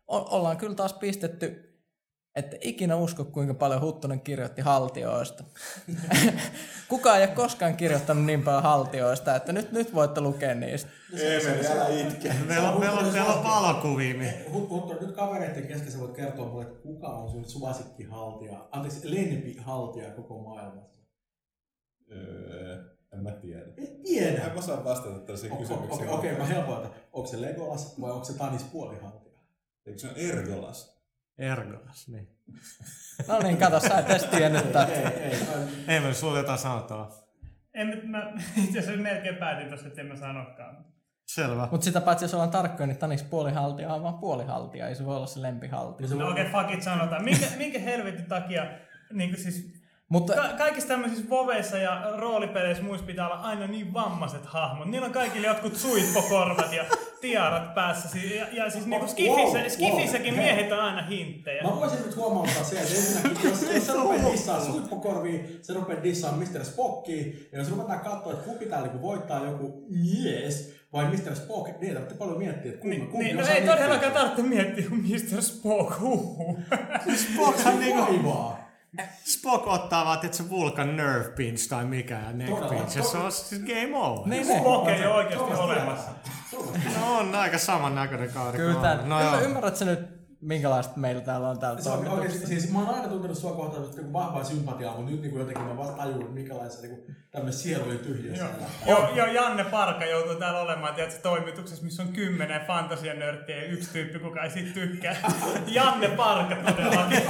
o- 0.08 0.38
ollaan 0.38 0.58
kyllä 0.58 0.76
taas 0.76 0.94
pistetty, 0.94 1.62
että 2.36 2.58
ikinä 2.62 2.96
usko 2.96 3.26
kuinka 3.26 3.54
paljon 3.54 3.82
Huttunen 3.82 4.20
kirjoitti 4.22 4.62
haltioista. 4.62 5.44
Kukaan 6.90 7.18
ei 7.18 7.24
ole 7.28 7.36
koskaan 7.36 7.78
kirjoittanut 7.78 8.26
niin 8.26 8.44
paljon 8.44 8.64
haltioista, 8.64 9.36
että 9.36 9.54
nyt, 9.54 9.72
nyt 9.72 9.94
voitte 9.96 10.22
lukea 10.22 10.56
niistä. 10.56 10.90
Emeli, 11.14 11.68
älä 11.68 11.88
itke. 11.88 12.34
Meillä 12.48 12.72
on, 12.72 12.80
meillä 12.80 13.00
on, 13.00 13.14
meillä 13.14 13.34
on 13.34 13.44
valokuvia. 13.44 14.14
mi- 14.16 14.34
Huttu, 14.54 14.98
nyt 15.02 15.16
kavereiden 15.16 15.68
kesken 15.68 15.92
sä 15.92 16.00
voit 16.00 16.16
kertoa 16.16 16.46
mulle, 16.46 16.64
että 16.66 16.82
kuka 16.84 17.08
on 17.08 17.30
sun 17.32 17.46
suosikkihaltija, 17.50 18.68
anteeksi, 18.72 19.12
lempihaltija 19.16 20.10
koko 20.12 20.38
maailmassa. 20.40 20.95
Öö, 22.12 22.84
en 23.14 23.24
mä 23.24 23.32
tiedä. 23.32 23.62
Et 23.78 24.02
tiedä. 24.04 24.44
En 24.44 24.56
mä 24.56 24.62
saa 24.62 24.84
vastata 24.84 25.20
tällaisiin 25.20 25.52
Okei, 25.54 25.66
kysymyksiin. 25.68 26.10
okay, 26.10 26.32
okay, 26.32 26.38
mä 26.38 26.46
helpoitan. 26.46 26.92
Onko 27.14 27.28
se 27.30 27.42
Legolas 27.42 28.02
vai 28.02 28.12
onko 28.12 28.26
se 28.26 28.38
Tanis 28.38 28.64
puolihaltija? 28.64 29.40
Eikö 29.86 30.00
se 30.00 30.08
on 30.08 30.14
Ergolas? 30.16 31.02
Ergolas, 31.38 32.08
niin. 32.08 32.28
No 33.28 33.40
niin, 33.40 33.58
kato, 33.58 33.80
sä 33.80 33.98
et 34.00 34.10
edes 34.10 34.24
tiennyt 34.24 34.72
tätä. 34.72 34.86
Ei, 34.94 35.06
ei. 35.24 35.38
Ei 35.88 36.00
me 36.00 36.14
sulla 36.14 36.38
jotain 36.38 36.60
sanottavaa. 36.60 37.12
En, 37.74 37.88
mä- 38.04 38.20
mä 38.32 38.42
itse 38.64 38.80
asiassa 38.80 39.02
melkein 39.02 39.36
päätin 39.36 39.70
tossa, 39.70 39.88
että 39.88 40.02
en 40.02 40.08
mä 40.08 40.16
sanokaan. 40.16 40.86
Selvä. 41.28 41.68
Mutta 41.72 41.86
sitä 41.86 42.02
paitsi 42.02 42.26
jos 42.26 42.34
ollaan 42.34 42.50
tarkkoja, 42.50 42.88
niin 42.88 42.98
Tanis 42.98 43.24
puolihaltija 43.24 43.94
on 43.94 44.04
vaan 44.04 44.18
puolihaltija, 44.20 44.88
ei 44.88 44.96
se 44.96 45.06
voi 45.06 45.16
olla 45.16 45.28
se 45.28 45.42
lempihaltija. 45.42 46.10
No 46.10 46.32
okei, 46.32 46.48
okay, 46.48 46.62
fuck 46.62 46.74
it, 46.74 46.84
sanotaan. 46.84 47.24
Minkä, 47.24 47.46
minkä 47.58 47.80
helvetin 47.80 48.26
takia 48.26 48.66
niin 49.14 49.30
kuin 49.30 49.44
siis 49.44 49.75
Mutta 50.10 50.34
Ka- 50.34 50.54
kaikissa 50.58 50.88
tämmöisissä 50.88 51.30
voveissa 51.30 51.78
ja 51.78 52.02
roolipeleissä 52.18 52.84
muissa 52.84 53.06
pitää 53.06 53.26
olla 53.28 53.42
aina 53.42 53.68
niin 53.68 53.94
vammaiset 53.94 54.46
hahmot. 54.46 54.88
Niillä 54.88 55.06
on 55.08 55.14
kaikille 55.14 55.48
jotkut 55.48 55.76
suippokorvat 55.76 56.74
ja 56.74 56.84
tiarat 57.22 57.76
päässä. 57.76 58.18
Ja, 58.18 58.46
ja 58.52 58.70
siis 58.70 58.86
niinku 58.86 59.06
Wow, 59.06 59.12
Skifissä, 59.12 59.60
wow, 59.60 59.68
Skifissäkin 59.70 60.36
hei. 60.36 60.44
miehet 60.44 60.72
on 60.72 60.80
aina 60.80 61.02
hinttejä. 61.02 61.64
Mä 61.64 61.76
voisin 61.76 62.00
nyt 62.06 62.16
huomauttaa 62.16 62.64
se, 62.64 62.76
että 62.80 62.96
ensinnäkin, 62.96 63.50
jos, 63.50 63.62
jos 63.74 63.86
sä 63.88 63.94
rupeat 63.94 64.22
dissaa 64.32 64.60
suippokorviin, 64.66 65.60
sä 65.62 65.74
rupeat 65.74 66.04
dissaa 66.04 66.32
Mr. 66.32 66.66
Spockia, 66.66 67.26
ja 67.52 67.58
jos 67.60 67.70
ruvetaan 67.72 68.00
katsoa, 68.00 68.34
että 68.34 68.46
kumpi 68.46 68.66
täällä 68.66 68.88
niinku 68.88 69.08
voittaa 69.08 69.46
joku 69.46 69.86
mies 69.90 70.74
vai 70.94 71.06
Mr. 71.06 71.36
Spock, 71.36 71.68
niin 71.68 71.84
ei 71.90 71.94
tarvitse 71.94 72.16
paljon 72.18 72.38
miettiä, 72.38 72.72
että 72.72 72.82
kumpi, 72.82 72.98
Niin, 72.98 73.08
kumpi 73.08 73.26
niin, 73.26 73.38
no 73.38 73.48
ei 73.48 73.62
todellakaan 73.62 74.12
tarvitse 74.14 74.42
miettiä, 74.42 74.90
kun 74.90 74.98
Mr. 75.00 75.42
Spock 75.42 76.00
huuhuu. 76.00 76.60
Spockhan 77.16 77.80
niinku, 77.80 78.02
Vaivaa. 78.02 78.55
Spock 79.26 79.68
ottaa 79.68 80.06
vaan, 80.06 80.26
että 80.26 80.38
se 80.38 80.50
Vulcan 80.50 80.98
nerve 80.98 81.30
pinch 81.30 81.70
tai 81.70 81.86
mikä 81.86 82.20
ja 82.20 82.32
neck 82.32 82.50
Todella, 82.50 82.70
pinch, 82.70 82.98
ja 82.98 83.04
se 83.04 83.18
on 83.18 83.32
siis 83.32 83.62
game 83.62 83.98
over. 83.98 84.30
niin, 84.30 84.48
niin. 84.48 84.60
Spock 84.60 84.88
ei 84.88 85.06
ole 85.06 85.14
oikeasti 85.16 85.54
olemassa. 85.54 86.12
No 87.00 87.18
on 87.18 87.36
aika 87.36 87.58
samannäköinen 87.58 88.30
kaari. 88.34 88.58
Kyllä 88.58 88.82
tämän, 88.82 89.10
no 89.10 89.40
ymmärrätkö 89.42 89.80
sä 89.80 89.86
nyt, 89.86 90.25
minkälaista 90.46 90.94
meillä 90.98 91.22
täällä 91.22 91.50
on 91.50 91.60
täällä 91.60 91.82
Se 91.82 91.90
on 91.90 92.08
oikeasti, 92.08 92.48
siis 92.48 92.72
mä 92.72 92.80
oon 92.80 92.96
aina 92.96 93.08
tuntenut 93.08 93.38
sua 93.38 93.52
kohtaan 93.52 93.84
niin 93.96 94.14
vahvaa 94.14 94.44
sympatiaa, 94.44 94.96
mutta 94.96 95.12
nyt 95.12 95.22
niin 95.22 95.40
jotenkin 95.40 95.66
mä 95.66 95.78
vasta 95.78 95.98
tajun, 95.98 96.34
minkälaista 96.34 96.82
niin 96.82 97.16
tämmöinen 97.32 97.54
sielujen 97.54 98.00
tyhjyys 98.00 98.40
Joo. 98.40 98.48
siellä. 98.48 98.68
Jo, 98.88 99.16
jo 99.16 99.26
Janne 99.26 99.64
Parka 99.64 100.06
joutuu 100.06 100.36
täällä 100.36 100.60
olemaan 100.60 100.96
tiedätkö, 100.96 101.20
toimituksessa, 101.22 101.84
missä 101.84 102.04
on 102.04 102.10
kymmenen 102.10 102.62
fantasianörttiä 102.68 103.56
ja 103.56 103.66
yksi 103.66 103.90
tyyppi, 103.94 104.20
kuka 104.20 104.44
ei 104.44 104.50
siitä 104.50 104.74
tykkää. 104.74 105.16
Janne 105.68 106.08
Parka 106.08 106.56
todellakin. 106.56 107.22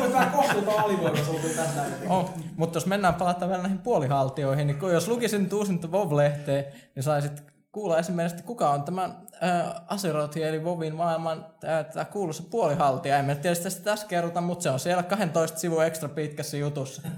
Voi 0.00 0.12
vähän 0.12 0.30
kohtuuta 0.30 0.70
oltu 0.72 1.48
tästä. 1.56 1.86
Oh, 2.08 2.34
mutta 2.56 2.76
jos 2.76 2.86
mennään 2.86 3.14
palataan 3.14 3.48
vielä 3.48 3.62
näihin 3.62 3.78
puolihaltioihin, 3.78 4.66
niin 4.66 4.78
kun 4.78 4.92
jos 4.92 5.08
lukisin 5.08 5.42
nyt 5.42 5.52
uusinta 5.52 5.88
WoW-lehteä, 5.88 6.64
niin 6.94 7.02
saisit 7.02 7.49
kuulla 7.72 7.98
esimerkiksi, 7.98 8.34
että 8.36 8.46
kuka 8.46 8.70
on 8.70 8.82
tämä 8.82 9.04
äh, 9.04 10.44
eli 10.48 10.58
WoWin 10.58 10.94
maailman 10.94 11.46
äh, 11.64 11.86
tämä 11.86 12.04
kuuluisa 12.04 12.42
puolihaltija. 12.50 13.18
En 13.18 13.38
tiedä 13.38 13.54
sitä 13.54 13.84
tässä 13.84 14.06
kerrota, 14.06 14.40
mutta 14.40 14.62
se 14.62 14.70
on 14.70 14.80
siellä 14.80 15.02
12 15.02 15.58
sivun 15.58 15.84
ekstra 15.84 16.08
pitkässä 16.08 16.56
jutussa. 16.56 17.02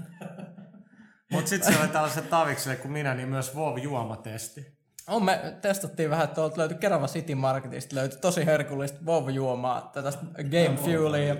Mutta 1.31 1.49
sitten 1.49 1.67
siellä 1.67 1.83
oli 1.83 1.93
tällaiset 1.93 2.29
tavikselle 2.29 2.75
kuin 2.75 2.91
minä, 2.91 3.13
niin 3.13 3.29
myös 3.29 3.55
WoW-juomatesti. 3.55 4.73
On, 5.07 5.25
me 5.25 5.57
testattiin 5.61 6.09
vähän, 6.09 6.23
että 6.23 6.35
tuolta 6.35 6.57
löytyi 6.57 6.77
Kerava 6.77 7.07
City 7.07 7.35
Marketista, 7.35 7.95
löytyi 7.95 8.19
tosi 8.19 8.45
herkullista 8.45 8.99
WoW-juomaa, 9.05 9.91
tätä 9.93 10.13
Game 10.35 10.77
Fuelia, 10.83 11.33
ja, 11.33 11.35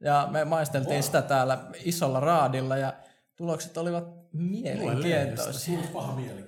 ja 0.00 0.28
me 0.30 0.44
maisteltiin 0.44 1.02
sitä 1.02 1.22
täällä 1.22 1.58
isolla 1.84 2.20
raadilla, 2.20 2.76
ja 2.76 2.92
tulokset 3.36 3.76
olivat 3.76 4.04
mielenkiintoisia. 4.32 5.78
On 5.78 5.88
paha 5.92 6.12
mieli 6.12 6.28
kellekään. 6.28 6.47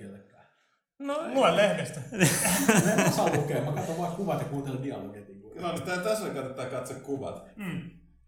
No, 1.01 1.19
Lue 1.33 1.55
lehdestä. 1.55 1.99
Mä 2.85 2.93
en 3.03 3.09
osaa 3.09 3.29
lukea, 3.35 3.61
mä 3.61 3.71
katson 3.71 3.97
vaan 3.97 4.11
kuvat 4.11 4.39
ja 4.39 4.45
kuuntelen 4.45 4.83
dialogit. 4.83 5.27
niin. 5.27 5.41
No, 5.61 5.71
niin 5.71 5.81
tää- 5.81 5.97
tässä 5.97 6.29
kannattaa 6.29 6.65
katsoa 6.65 6.97
kuvat. 6.99 7.45
Mm. 7.55 7.81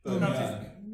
No, 0.05 0.27
siis, 0.27 0.49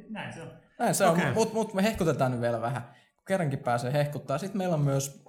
näin 0.09 0.33
se 0.33 0.41
on. 0.41 0.47
Näin 0.79 0.95
se 0.95 1.05
on, 1.05 1.11
okay. 1.17 1.33
mutta 1.33 1.53
mut 1.53 1.73
me 1.73 1.83
hehkutetaan 1.83 2.31
nyt 2.31 2.41
vielä 2.41 2.61
vähän. 2.61 2.81
Kun 3.15 3.25
kerrankin 3.27 3.59
pääsee 3.59 3.93
hehkuttaa. 3.93 4.37
Sitten 4.37 4.57
meillä 4.57 4.75
on 4.75 4.81
myös... 4.81 5.23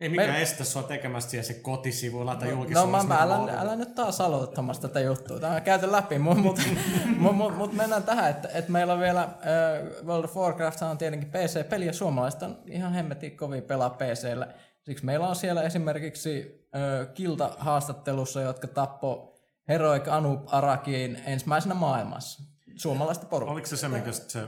ei 0.00 0.08
mikään 0.08 0.30
Me- 0.30 0.42
estä 0.42 0.64
sua 0.64 0.82
tekemästä 0.82 1.30
siellä 1.30 1.46
se 1.46 1.54
kotisivuilla 1.54 2.34
tai 2.36 2.48
No 2.48 2.54
julkisuudessa. 2.54 2.86
mä, 2.86 2.96
mä, 2.96 3.02
mitä 3.02 3.22
älä, 3.22 3.60
älä 3.60 3.76
nyt 3.76 3.94
taas 3.94 4.20
aloittamassa 4.20 4.82
tätä 4.88 5.00
juttua. 5.00 5.40
Tämä 5.40 5.60
käyty 5.60 5.92
läpi, 5.92 6.18
mutta 6.18 6.40
mut, 6.42 6.60
mut, 7.18 7.36
mut, 7.36 7.56
mut 7.56 7.72
mennään 7.72 8.02
tähän, 8.02 8.30
että, 8.30 8.48
että 8.54 8.72
meillä 8.72 8.92
on 8.92 9.00
vielä 9.00 9.22
äh, 9.22 10.06
World 10.06 10.24
of 10.24 10.36
Warcraft 10.36 10.82
on 10.82 10.98
tietenkin 10.98 11.30
PC-peli 11.30 11.86
ja 11.86 11.92
suomalaiset 11.92 12.42
on 12.42 12.58
ihan 12.66 12.92
hemmetin 12.92 13.36
kovin 13.36 13.62
pelaa 13.62 13.90
PCllä. 13.90 14.48
Siksi 14.84 15.04
meillä 15.04 15.28
on 15.28 15.36
siellä 15.36 15.62
esimerkiksi 15.62 16.66
äh, 16.74 17.14
Kilta-haastattelussa, 17.14 18.40
jotka 18.40 18.66
tappo 18.66 19.34
Heroic 19.68 20.08
Anup 20.08 20.40
Arakiin 20.46 21.22
ensimmäisenä 21.26 21.74
maailmassa. 21.74 22.42
Suomalaista 22.76 23.26
porukkaa. 23.26 23.52
Oliko 23.52 23.66
se 23.66 23.76
se, 23.76 23.88
mikä 23.88 24.12
sit 24.12 24.30
se 24.30 24.40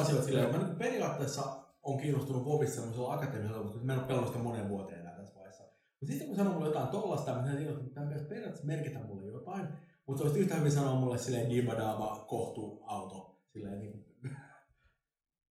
asioita 0.00 0.24
silleen, 0.24 0.50
mä 0.50 0.58
niin 0.58 0.76
periaatteessa 0.76 1.42
on 1.82 1.98
kiinnostunut 1.98 2.44
Vovissa 2.44 2.74
semmoisella 2.74 3.14
akateemisella, 3.14 3.62
mutta 3.62 3.78
mä 3.84 3.92
en 3.92 3.98
ole 3.98 4.06
pelannut 4.06 4.32
sitä 4.32 4.44
moneen 4.44 4.68
vuoteen 4.68 5.00
enää 5.00 5.16
tässä 5.16 5.34
vaiheessa. 5.34 5.62
Mutta 6.00 6.06
sitten 6.06 6.26
kun 6.26 6.36
sanoo 6.36 6.52
mulle 6.52 6.66
jotain 6.66 6.88
tollasta, 6.88 7.34
mä 7.34 7.42
tiedän, 7.42 7.76
että 7.76 7.94
tämä 7.94 8.06
pitäisi 8.06 8.28
periaatteessa 8.28 8.66
merkitä 8.66 8.98
mulle 8.98 9.26
jotain, 9.26 9.68
mutta 10.06 10.22
se 10.22 10.28
olisi 10.28 10.40
yhtä 10.40 10.54
hyvin 10.54 10.72
sanoa 10.72 11.00
mulle 11.00 11.18
silleen 11.18 11.50
Dibadama 11.50 12.24
kohtu 12.28 12.82
auto. 12.86 13.42
Silleen 13.52 13.78
niin 13.78 13.92
kuin, 13.92 14.04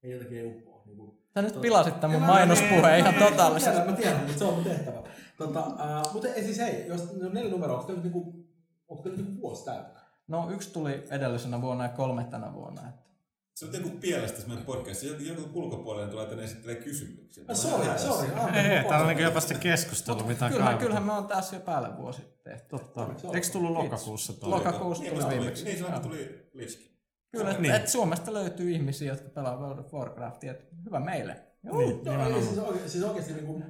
ei 0.04 0.12
jotenkin 0.12 0.38
ei 0.38 0.46
uppoa. 0.46 0.84
Niin 0.86 0.98
kuin, 0.98 1.19
Sä 1.34 1.42
nyt 1.42 1.62
pilasit 1.62 2.00
tämän 2.00 2.20
mun 2.20 2.28
mainospuheen 2.28 3.00
ihan 3.00 3.14
totaalisesti. 3.14 3.76
Mä 3.78 3.82
tiedän, 3.82 3.92
mä 3.92 3.96
tiedän, 3.98 4.18
mutta 4.22 4.38
se 4.40 4.46
on 4.46 4.54
mun 4.54 4.64
tehtävä. 4.64 5.04
Tota, 5.38 5.60
uh, 5.60 6.14
mutta 6.14 6.28
ei 6.28 6.44
siis 6.44 6.60
hei, 6.60 6.88
jos 6.88 7.14
no 7.14 7.30
neljä 7.30 7.52
numeroa, 7.52 7.76
onko 7.78 7.88
teillä 7.88 8.04
niinku, 8.04 8.46
onko 8.88 9.04
teillä 9.04 9.22
niinku 9.22 9.42
vuosi 9.42 9.66
täynnä? 9.66 9.90
No 10.28 10.50
yksi 10.52 10.74
tuli 10.74 11.08
edellisenä 11.10 11.62
vuonna 11.62 11.84
ja 11.84 11.90
kolme 11.90 12.24
tänä 12.24 12.54
vuonna. 12.54 12.82
Että. 12.90 13.10
Se 13.56 13.66
on 13.66 13.74
joku 13.74 13.90
pielestä 13.90 14.36
tässä 14.36 14.48
meidän 14.48 14.66
podcastissa. 14.66 15.16
Joku, 15.24 15.42
joku 15.42 15.60
ulkopuolinen 15.60 16.10
tulee 16.10 16.26
tänne 16.26 16.44
esittelee 16.44 16.76
kysymyksiä. 16.76 17.44
Ah, 17.48 17.56
Sori, 17.56 17.86
sori. 18.00 18.28
ah, 18.36 18.58
Ei, 18.58 18.84
täällä 18.84 18.98
on 18.98 19.08
niinku 19.08 19.24
jopa 19.24 19.40
sitä 19.40 19.54
keskustelua, 19.60 20.24
mitä 20.24 20.34
Kyllähän, 20.36 20.52
kaivataan. 20.52 20.78
kyllähän 20.78 21.04
me 21.04 21.12
on 21.12 21.28
tässä 21.28 21.56
jo 21.56 21.60
päälle 21.60 21.98
vuosi 21.98 22.22
tehty. 22.44 22.68
Totta. 22.70 23.08
Eikö 23.34 23.48
tullut 23.52 23.72
lokakuussa? 23.72 24.34
Lokakuussa 24.42 25.04
Niin, 25.04 25.14
tuli 25.14 25.24
vasta 25.24 25.40
viimeksi. 25.40 25.64
Niin, 25.64 25.78
silloin 25.78 26.02
tuli 26.02 26.50
Liski. 26.54 26.89
Kyllä, 27.32 27.50
että 27.50 27.62
Niin. 27.62 27.74
et 27.76 27.88
Suomesta 27.88 28.34
löytyy 28.34 28.72
ihmisiä, 28.72 29.08
jotka 29.14 29.30
pelaa 29.30 29.60
World 29.60 29.80
of 29.80 29.94
Warcraftia. 29.94 30.52
että 30.52 30.66
Hyvä 30.86 31.00
meille. 31.00 31.36
Joo. 31.64 31.78
Niin, 31.78 32.06
Joo, 32.06 32.28
ei, 32.36 32.44
siis, 32.44 32.58
oikein, 32.58 32.90
siis 32.90 33.04
oikeasti 33.04 33.34
niin 33.34 33.46
kuin, 33.46 33.64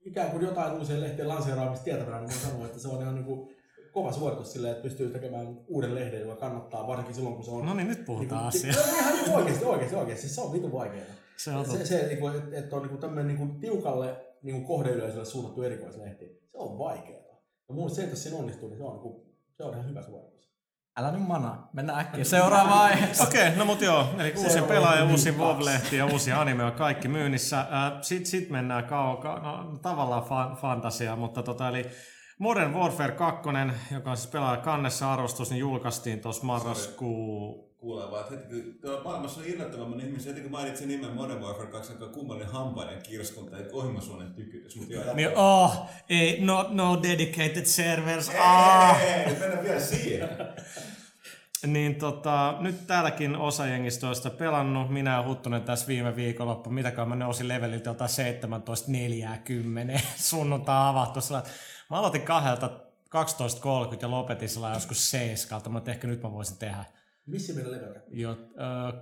ikään 0.00 0.30
kuin 0.30 0.42
jotain 0.44 0.72
uusien 0.72 1.00
lehtien 1.00 1.28
lanseeraamista 1.28 1.84
tietävänä, 1.84 2.18
niin 2.20 2.28
voi 2.30 2.38
sanoa, 2.50 2.66
että 2.66 2.78
se 2.78 2.88
on 2.88 3.02
ihan 3.02 3.14
niin 3.14 3.24
kuin, 3.24 3.56
kova 3.92 4.12
suoritus 4.12 4.52
silleen, 4.52 4.70
että 4.72 4.82
pystyy 4.82 5.10
tekemään 5.10 5.60
uuden 5.68 5.94
lehden, 5.94 6.20
joka 6.20 6.36
kannattaa, 6.36 6.86
varsinkin 6.86 7.14
silloin, 7.14 7.34
kun 7.34 7.44
se 7.44 7.50
on... 7.50 7.66
No 7.66 7.74
niin, 7.74 7.88
nyt 7.88 8.04
puhutaan 8.04 8.52
niin 8.54 8.70
asiaa. 8.70 8.84
kuin, 8.84 8.98
ihan 8.98 9.14
niin 9.16 9.34
oikeasti, 9.34 9.64
oikeasti, 9.64 9.96
oikeasti. 9.96 10.20
Siis 10.22 10.34
se 10.34 10.40
on 10.40 10.52
vitun 10.52 10.72
vaikeaa. 10.72 11.06
Se 11.36 11.50
on 11.50 11.64
Se, 11.66 11.86
se 11.86 12.06
niin 12.06 12.18
kuin, 12.18 12.34
että, 12.36 12.56
että 12.58 12.76
on 12.76 12.82
niin 12.82 12.90
kuin 12.90 13.00
tämmöinen 13.00 13.26
niin 13.26 13.38
kuin 13.38 13.60
tiukalle 13.60 14.16
niin 14.42 14.54
kuin 14.54 14.64
kohdeyleisölle 14.66 15.24
suunnattu 15.24 15.62
erikoislehti, 15.62 16.24
se 16.52 16.58
on 16.58 16.78
vaikeaa. 16.78 17.36
Ja 17.68 17.74
mun 17.74 17.76
mielestä 17.76 17.96
se, 17.96 18.02
että 18.02 18.12
jos 18.12 18.22
siinä 18.22 18.38
onnistuu, 18.38 18.68
niin 18.68 18.78
se 18.78 18.84
on, 18.84 18.92
niin 18.92 19.02
kuin, 19.02 19.22
se 19.56 19.64
on 19.64 19.74
ihan 19.74 19.88
hyvä 19.88 20.02
suoritus. 20.02 20.50
Älä 20.98 21.10
nyt 21.10 21.26
mana. 21.26 21.68
Mennään 21.72 22.00
äkkiä 22.00 22.24
seuraavaan 22.24 22.82
aiheeseen. 22.82 23.28
Okei, 23.28 23.56
no 23.56 23.64
mut 23.64 23.80
joo, 23.80 24.14
eli 24.18 24.32
uusi 24.36 24.50
Seuraava 24.50 24.74
pelaaja, 24.74 25.04
uusi. 25.04 25.30
WoW-lehti 25.30 25.96
ja 25.96 26.06
uusi 26.06 26.32
anime 26.32 26.64
on 26.64 26.72
kaikki 26.72 27.08
myynnissä. 27.08 27.66
Sitten 28.00 28.26
sit 28.26 28.50
mennään 28.50 28.84
kaukaa, 28.84 29.40
no 29.40 29.78
tavallaan 29.82 30.22
fa- 30.22 30.56
fantasia, 30.60 31.16
mutta 31.16 31.42
tota, 31.42 31.68
eli 31.68 31.86
Modern 32.38 32.74
Warfare 32.74 33.12
2, 33.12 33.48
joka 33.94 34.10
on 34.10 34.16
siis 34.16 34.30
pelaaja 34.30 34.56
kannessa 34.60 35.12
arvostus, 35.12 35.50
niin 35.50 35.60
julkaistiin 35.60 36.20
tuossa 36.20 36.46
marraskuu... 36.46 37.65
Kuulee 37.78 38.10
vaan, 38.10 38.20
että 38.22 38.34
heti 38.36 38.62
kun 38.62 38.78
tuolla 38.80 39.04
maailmassa 39.04 39.40
on 39.40 39.46
yllättävän 39.46 39.88
moni 39.88 40.04
ihmisiä, 40.04 40.32
heti 40.32 40.42
kun 40.42 40.50
mainitsin 40.50 40.88
nimen 40.88 41.10
Modern 41.10 41.40
Warfare 41.40 41.70
2, 41.70 41.92
joka 41.92 42.04
on 42.04 42.10
kummallinen 42.10 42.52
hampainen 42.52 43.02
kirskunta 43.02 43.56
ja 43.56 43.64
ohimosuonen 43.72 44.34
tykytys. 44.34 44.76
Mutta 44.76 44.94
joo. 44.94 45.14
Niin, 45.14 45.36
oh, 45.36 45.86
ei, 46.08 46.40
no, 46.40 46.66
no 46.70 47.02
dedicated 47.02 47.64
servers, 47.64 48.30
ah. 48.38 49.02
Ei, 49.02 49.10
ei, 49.10 49.38
mennään 49.38 49.64
vielä 49.64 49.80
siihen. 49.80 50.28
Niin 51.66 51.94
tota, 51.94 52.56
nyt 52.60 52.86
täälläkin 52.86 53.36
osa 53.36 53.66
jengistä 53.66 54.08
on 54.08 54.16
sitä 54.16 54.30
pelannut. 54.30 54.90
Minä 54.90 55.12
ja 55.12 55.22
Huttunen 55.22 55.62
tässä 55.62 55.86
viime 55.86 56.16
viikonloppu, 56.16 56.70
mitäkään 56.70 57.08
mä 57.08 57.16
nousin 57.16 57.48
leveliltä 57.48 57.90
jotain 57.90 58.10
17.40 59.94 60.00
sunnuntaa 60.16 60.88
avattu. 60.88 61.20
Sillä, 61.20 61.42
mä 61.90 61.96
aloitin 61.96 62.22
kahdelta 62.22 62.66
12.30 62.66 63.98
ja 64.02 64.10
lopetin 64.10 64.48
sillä 64.48 64.72
joskus 64.74 65.10
seiskalta, 65.10 65.70
mutta 65.70 65.90
ehkä 65.90 66.06
nyt 66.06 66.22
mä 66.22 66.32
voisin 66.32 66.58
tehdä 66.58 66.84
Missä 67.26 67.52
meidän 67.52 67.72
level 67.72 67.94
cap? 67.94 68.02
jo 68.08 68.30
äh, 68.30 68.94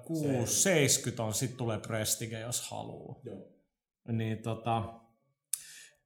6.70 1.17 1.23
on, 1.23 1.35
sit 1.35 1.57
tulee 1.57 1.79
Prestige, 1.79 2.41
jos 2.41 2.71
haluaa. 2.71 3.21
Joo. 3.25 3.49
Niin 4.13 4.39
tota, 4.39 5.01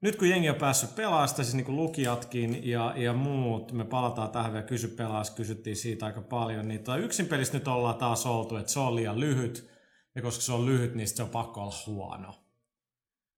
nyt 0.01 0.17
kun 0.17 0.29
jengi 0.29 0.51
on 0.51 0.57
päässyt 0.57 0.95
pelaamaan 0.95 1.29
sitä, 1.29 1.43
siis 1.43 1.55
niin 1.55 1.65
kuin 1.65 1.77
lukijatkin 1.77 2.69
ja, 2.69 2.95
ja 2.97 3.13
muut, 3.13 3.73
me 3.73 3.85
palataan 3.85 4.31
tähän 4.31 4.53
vielä 4.53 4.67
kysy 4.67 4.89
pelaas, 4.89 5.31
kysyttiin 5.31 5.77
siitä 5.77 6.07
aika 6.07 6.23
paljon, 6.23 6.69
niin 6.69 6.81
tota 6.81 6.97
yksin 6.97 7.27
pelissä 7.27 7.55
nyt 7.55 7.69
ollaan 7.69 7.99
taas 7.99 8.27
oltu, 8.27 8.57
että 8.57 8.73
se 8.73 8.81
on 8.81 8.97
liian 8.97 9.21
lyhyt, 9.21 9.71
ja 10.15 10.23
koska 10.23 10.43
se 10.43 10.53
on 10.53 10.67
lyhyt, 10.67 10.95
niin 10.95 11.09
se 11.09 11.23
on 11.23 11.29
pakko 11.29 11.61
olla 11.61 11.75
huono. 11.87 12.35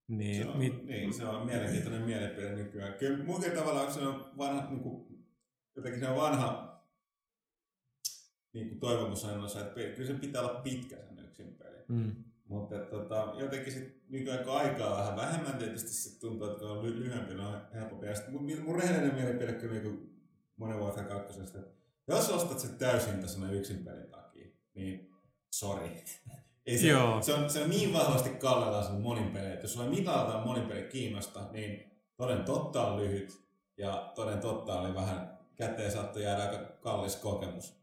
Niin, 0.08 0.42
Se 0.42 0.48
on, 0.48 0.58
mit, 0.58 0.84
niin, 0.84 1.14
se 1.14 1.24
on 1.24 1.46
mielenkiintoinen 1.46 2.02
mielipide 2.02 2.56
nykyään. 2.56 2.94
Kyllä 2.94 3.24
munkin 3.24 3.52
tavallaan 3.52 3.92
se 3.92 4.00
on 4.00 4.30
vanha, 4.38 4.70
niin 4.70 4.80
kuin, 4.80 5.26
jotenkin 5.76 6.00
se 6.00 6.08
on 6.08 6.16
vanha 6.16 6.69
niin 8.52 8.68
kuin 8.68 8.80
toivomus 8.80 9.22
se, 9.22 9.60
että 9.60 9.74
kyllä 9.74 10.06
se 10.06 10.14
pitää 10.14 10.42
olla 10.42 10.60
pitkä 10.60 10.96
sen 10.96 11.18
yksin 11.18 11.54
peli. 11.54 11.76
mm. 11.88 12.14
Mutta 12.48 12.78
tota, 12.78 13.32
jotenkin 13.38 13.72
sit 13.72 14.02
nykyään 14.08 14.44
kun 14.44 14.56
aikaa 14.56 14.90
on 14.90 14.98
vähän 14.98 15.16
vähemmän, 15.16 15.58
tietysti 15.58 15.90
sit 15.90 16.20
tuntuu, 16.20 16.48
että 16.48 16.58
kun 16.58 16.70
on 16.70 16.84
ly- 16.84 16.98
lyhyempi, 16.98 17.34
niin 17.34 17.46
on 17.46 17.60
helpompi. 17.74 18.06
Ja 18.06 18.14
sit 18.14 18.28
mun, 18.28 18.48
mun 18.64 18.76
rehellinen 18.76 19.14
mielipide 19.14 19.52
kyllä 19.52 19.74
niin 19.74 20.22
monen 20.56 20.78
2, 21.08 21.40
että 21.40 21.58
jos 22.08 22.30
ostat 22.30 22.58
sen 22.58 22.78
täysin 22.78 23.20
tasana 23.20 23.52
yksin 23.52 23.84
pelin 23.84 24.10
takia, 24.10 24.48
niin 24.74 25.10
sorry. 25.50 25.88
Ei 26.66 26.78
se, 26.78 26.86
Joo. 26.88 27.22
se, 27.22 27.34
on, 27.34 27.50
se 27.50 27.62
on 27.62 27.70
niin 27.70 27.92
vahvasti 27.92 28.30
kallellaan 28.30 28.84
sen 28.84 29.00
monin 29.00 29.30
peli, 29.30 29.52
että 29.52 29.64
jos 29.64 29.72
sulla 29.72 29.86
ei 29.86 29.90
mitään 29.90 30.46
monin 30.46 30.68
peli 30.68 30.82
kiinnosta, 30.82 31.48
niin 31.52 31.90
toden 32.16 32.44
totta 32.44 32.86
on 32.86 33.00
lyhyt 33.00 33.44
ja 33.76 34.12
toden 34.14 34.38
totta 34.38 34.80
oli 34.80 34.94
vähän 34.94 35.38
käteen 35.56 35.92
saattoi 35.92 36.22
jäädä 36.22 36.42
aika 36.42 36.58
kallis 36.80 37.16
kokemus. 37.16 37.79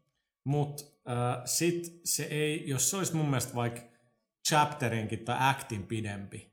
Mutta 0.48 0.84
äh, 1.08 1.42
sit 1.44 2.00
se 2.04 2.22
ei, 2.22 2.68
jos 2.68 2.90
se 2.90 2.96
olisi 2.96 3.16
mun 3.16 3.26
mielestä 3.26 3.54
vaikka 3.54 3.80
chapterinkin 4.48 5.24
tai 5.24 5.36
actin 5.40 5.86
pidempi, 5.86 6.52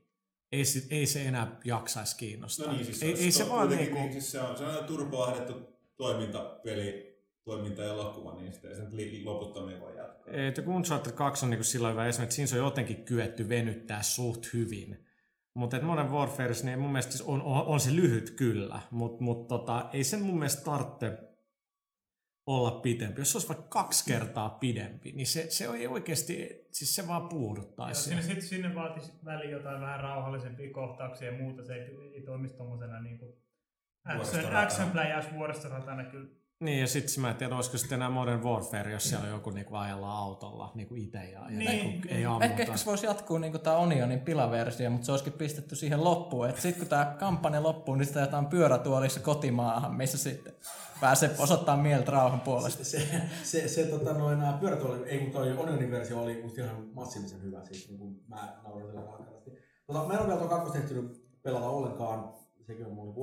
ei, 0.52 0.64
sit, 0.64 0.86
ei 0.90 1.06
se 1.06 1.22
enää 1.22 1.60
jaksaisi 1.64 2.16
kiinnostaa. 2.16 2.66
No 2.66 2.72
niin, 2.72 2.84
siis 2.84 3.02
ei, 3.02 3.14
ei 3.14 3.32
se 3.32 3.44
to- 3.44 3.50
vaan 3.50 3.68
niinku, 3.68 3.98
niin, 3.98 4.12
siis 4.12 4.30
se 4.30 4.40
on, 4.40 4.58
se 4.58 4.64
on 4.64 4.84
turboahdettu 4.84 5.54
toimintapeli, 5.96 7.16
toimintaelokuva, 7.44 8.34
niin 8.34 8.52
sitten 8.52 8.76
se 8.76 8.82
li- 8.90 9.24
loputtomiin 9.24 9.80
voi 9.80 9.96
jatkaa. 9.96 10.34
että 10.34 10.62
kun 10.62 10.74
Uncharted 10.74 11.12
2 11.12 11.46
on 11.46 11.50
niinku 11.50 11.64
sillä 11.64 11.90
hyvä 11.90 12.06
esimerkki, 12.06 12.24
että 12.24 12.34
siinä 12.34 12.46
se 12.46 12.60
on 12.60 12.66
jotenkin 12.66 13.04
kyetty 13.04 13.48
venyttää 13.48 14.02
suht 14.02 14.52
hyvin. 14.52 15.06
Mutta 15.54 15.80
Modern 15.80 16.10
Warfare, 16.10 16.54
niin 16.62 16.78
mun 16.78 16.92
mielestä 16.92 17.12
siis 17.12 17.28
on, 17.28 17.42
on, 17.42 17.66
on, 17.66 17.80
se 17.80 17.96
lyhyt 17.96 18.30
kyllä, 18.30 18.80
mutta 18.90 19.24
mut 19.24 19.48
tota, 19.48 19.90
ei 19.92 20.04
sen 20.04 20.22
mun 20.22 20.38
mielestä 20.38 20.64
tarvitse 20.64 21.35
olla 22.46 22.70
pidempi. 22.70 23.20
Jos 23.20 23.32
se 23.32 23.36
olisi 23.36 23.48
vaikka 23.48 23.66
kaksi 23.68 24.12
kertaa 24.12 24.50
pidempi, 24.50 25.12
niin 25.12 25.26
se, 25.26 25.50
se 25.50 25.66
ei 25.66 25.86
oikeasti, 25.86 26.66
siis 26.70 26.94
se 26.94 27.08
vaan 27.08 27.28
puuduttaisi. 27.28 28.02
sinne, 28.02 28.22
sit, 28.22 28.42
sinne 28.42 28.74
vaatisi 28.74 29.12
väliin 29.24 29.50
jotain 29.50 29.80
vähän 29.80 30.00
rauhallisempia 30.00 30.72
kohtauksia 30.72 31.32
ja 31.32 31.38
muuta. 31.38 31.64
Se 31.64 31.74
ei, 31.74 32.12
ei 32.14 32.22
toimisi 32.22 32.56
tuommoisena 32.56 33.00
niin 33.00 33.18
kuin 33.18 33.32
action, 34.54 34.90
pläjäys 34.90 35.32
vuoristoratana 35.32 36.04
kyllä 36.04 36.28
Niin, 36.60 36.80
ja 36.80 36.86
sitten 36.86 37.20
mä 37.20 37.30
en 37.30 37.36
tiedä, 37.36 37.56
olisiko 37.56 37.78
sitten 37.78 37.96
enää 37.96 38.10
Modern 38.10 38.42
Warfare, 38.44 38.92
jos 38.92 39.08
siellä 39.08 39.24
on 39.24 39.30
joku 39.30 39.50
niinku 39.50 39.74
ajellaan 39.74 40.16
autolla 40.16 40.72
niinku 40.74 40.94
itse 40.94 41.18
ja, 41.18 41.40
ja 41.40 41.46
Niin. 41.48 41.70
niinku 41.70 42.08
ei 42.08 42.16
Ehkä, 42.16 42.28
ammuta. 42.30 42.44
ehkä 42.44 42.76
se 42.76 42.86
voisi 42.86 43.06
jatkuu 43.06 43.38
niin 43.38 43.60
tämä 43.60 43.76
Onionin 43.76 44.20
pilaversio, 44.20 44.90
mutta 44.90 45.04
se 45.06 45.12
olisikin 45.12 45.32
pistetty 45.32 45.76
siihen 45.76 46.04
loppuun. 46.04 46.48
Sitten 46.58 46.74
kun 46.74 46.88
tämä 46.88 47.16
kampanja 47.18 47.62
loppuu, 47.62 47.94
niin 47.94 48.06
sitä 48.06 48.20
jotain 48.20 48.46
pyörätuolissa 48.46 49.20
kotimaahan, 49.20 49.94
missä 49.94 50.18
sitten 50.18 50.52
pääsee 51.00 51.30
osoittamaan 51.38 51.80
mieltä 51.82 52.10
rauhan 52.12 52.40
puolesta. 52.40 52.84
Se, 52.84 53.02
se, 53.42 53.68
se 53.68 53.84
tota, 53.84 54.12
noin, 54.12 54.38
nämä 54.38 54.52
pyörät 54.60 54.82
oli, 54.82 55.08
ei 55.08 55.18
kun 55.18 55.30
toi 55.30 55.52
Onionin 55.58 55.90
versio 55.90 56.22
oli 56.22 56.42
musta 56.42 56.60
ihan 56.60 56.88
massiivisen 56.94 57.42
hyvä, 57.42 57.64
siis 57.64 57.88
niin 57.88 57.98
kuin 57.98 58.20
mä 58.28 58.56
naurin 58.64 58.86
sillä 58.86 59.00
hankalasti. 59.10 59.50
Tota, 59.86 60.04
mä 60.04 60.12
en 60.12 60.18
ole 60.18 60.26
vielä 60.26 60.38
tuon 60.38 60.50
kakkosta 60.50 60.78
ehtinyt 60.78 61.26
pelata 61.42 61.68
ollenkaan, 61.68 62.32
sekin 62.66 62.86
on 62.86 62.92
mulla 62.92 63.04
niinku 63.06 63.20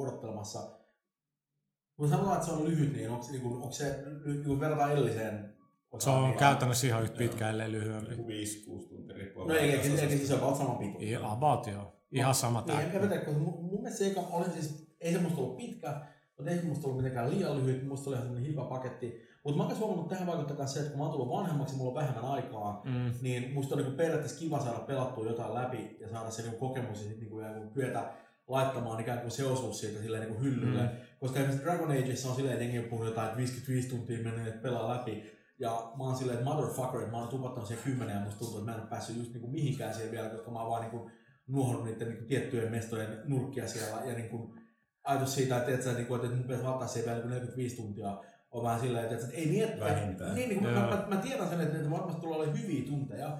Kun 1.97 2.09
sanotaan, 2.09 2.33
että 2.35 2.45
se 2.45 2.51
on 2.53 2.65
lyhyt, 2.65 2.93
niin 2.93 3.09
onko, 3.09 3.25
niin 3.31 3.41
kuin, 3.41 3.53
onko 3.55 3.71
se, 3.71 4.03
niin 4.25 4.43
kuin 4.43 4.59
verrataan 4.59 4.91
edelliseen 4.91 5.53
Se 5.99 6.09
on 6.09 6.23
niin- 6.23 6.37
käytännössä 6.39 6.87
ihan 6.87 7.03
yhtä 7.03 7.17
pitkä, 7.17 7.49
ellei 7.49 7.71
lyhyempi. 7.71 8.11
Joku 8.11 8.27
5-6 8.27 8.89
tuntia 8.89 9.15
riippuu. 9.15 9.47
No 9.47 9.53
ei, 9.53 9.59
eikä, 9.71 9.83
eikä 10.01 10.07
siis 10.17 10.27
se 10.27 10.33
ole 10.35 10.55
saman 10.57 10.77
pituinen. 10.77 11.09
Ja 11.11 11.31
about 11.31 11.67
joo. 11.67 11.95
Ihan 12.11 12.35
sama 12.35 12.61
Niin, 12.67 12.79
en, 12.79 12.85
tää. 12.91 12.95
en 12.95 13.01
mä 13.01 13.07
tiedä, 13.07 13.25
koska 13.25 13.39
mun, 13.39 13.63
mun 13.65 13.81
mielestä 13.81 13.97
se 14.05 14.11
eka 14.11 14.21
oli 14.31 14.45
siis, 14.49 14.87
ei 15.01 15.13
se 15.13 15.19
musta 15.19 15.41
ollut 15.41 15.57
pitkä, 15.57 16.01
mutta 16.37 16.51
ei 16.51 16.57
se 16.57 16.63
musta 16.65 16.87
ollut 16.87 16.97
mitenkään 16.97 17.29
liian 17.29 17.57
lyhyt, 17.57 17.87
musta 17.87 18.09
oli 18.09 18.15
ihan 18.15 18.25
semmoinen 18.27 18.51
hyvä 18.51 18.63
paketti. 18.65 19.21
Mutta 19.43 19.57
mä 19.57 19.63
oon 19.63 19.77
huomannut 19.79 20.07
tähän 20.09 20.27
vaikuttaa 20.27 20.57
myös 20.57 20.73
se, 20.73 20.79
että 20.79 20.91
kun 20.91 20.99
mä 20.99 21.03
oon 21.05 21.11
tullut 21.13 21.29
vanhemmaksi, 21.29 21.75
mulla 21.75 21.89
on 21.89 21.95
vähemmän 21.95 22.25
aikaa, 22.25 22.81
Mm. 22.85 23.11
niin 23.21 23.53
musta 23.53 23.75
on 23.75 23.81
niinku 23.81 23.97
periaatteessa 23.97 24.39
kiva 24.39 24.59
saada 24.59 24.79
pelattua 24.79 25.25
jotain 25.27 25.53
läpi 25.53 25.97
ja 25.99 26.09
saada 26.09 26.31
se 26.31 26.41
niinku 26.41 26.67
kokemus 26.67 26.97
ja 26.97 27.03
sitten 27.07 27.19
niinku, 27.19 27.39
niinku 27.39 27.73
kyetä 27.73 28.13
laittamaan 28.47 28.99
ikään 28.99 29.19
kuin 29.19 29.31
se 29.31 29.45
osuus 29.45 29.79
siitä 29.79 30.01
silleen 30.01 30.23
niinku 30.23 30.43
hyllylle. 30.43 30.81
Mm. 30.83 30.89
Koska 31.23 31.39
esimerkiksi 31.39 31.65
Dragon 31.65 31.91
Ageissa 31.91 32.29
on 32.29 32.35
silleen, 32.35 32.53
että 32.53 32.63
jengi 32.63 32.79
on 32.79 32.89
puhunut 32.89 33.09
jotain, 33.09 33.25
että 33.25 33.37
55 33.37 33.89
tuntia 33.89 34.23
menee, 34.23 34.47
että 34.47 34.61
pelaa 34.61 34.89
läpi. 34.89 35.31
Ja 35.59 35.69
mä 35.97 36.03
oon 36.03 36.15
silleen, 36.15 36.39
että 36.39 36.49
motherfucker, 36.49 36.99
että 36.99 37.11
mä 37.11 37.17
oon 37.17 37.27
tupattanut 37.27 37.67
siihen 37.67 37.83
kymmenen 37.83 38.15
ja 38.15 38.21
musta 38.21 38.39
tuntuu, 38.39 38.59
että 38.59 38.71
mä 38.71 38.75
en 38.75 38.81
ole 38.81 38.89
päässyt 38.89 39.17
just 39.17 39.31
niinku 39.33 39.51
mihinkään 39.51 39.93
siihen 39.93 40.11
vielä, 40.11 40.29
koska 40.29 40.51
mä 40.51 40.59
oon 40.59 40.69
vaan 40.69 40.81
niinku 40.81 41.11
nuohonnut 41.47 41.85
niiden 41.85 42.07
niinku 42.07 42.25
tiettyjen 42.25 42.71
mestojen 42.71 43.21
nurkkia 43.25 43.67
siellä. 43.67 44.05
Ja 44.05 44.13
niinku 44.13 44.55
ajatus 45.03 45.35
siitä, 45.35 45.57
että, 45.57 45.71
että, 45.71 45.93
niinku, 45.93 46.15
että 46.15 46.27
mun 46.27 46.41
pitäisi 46.41 46.63
valtaa 46.63 46.87
siihen 46.87 47.05
vielä 47.05 47.17
niinku 47.17 47.29
45 47.29 47.75
tuntia 47.75 48.17
on 48.51 48.63
vähän 48.63 48.79
silleen, 48.79 49.03
että, 49.03 49.15
että 49.15 49.37
ei 49.37 49.45
niin, 49.45 49.63
että, 49.63 49.85
Vähintään. 49.85 50.35
niin, 50.35 50.49
niin, 50.49 50.63
mä, 50.63 50.71
mä, 50.71 51.05
mä, 51.09 51.17
tiedän 51.17 51.49
sen, 51.49 51.61
että 51.61 51.91
varmasti 51.91 52.21
tulee 52.21 52.37
olemaan 52.37 52.61
hyviä 52.61 52.85
tunteja, 52.85 53.39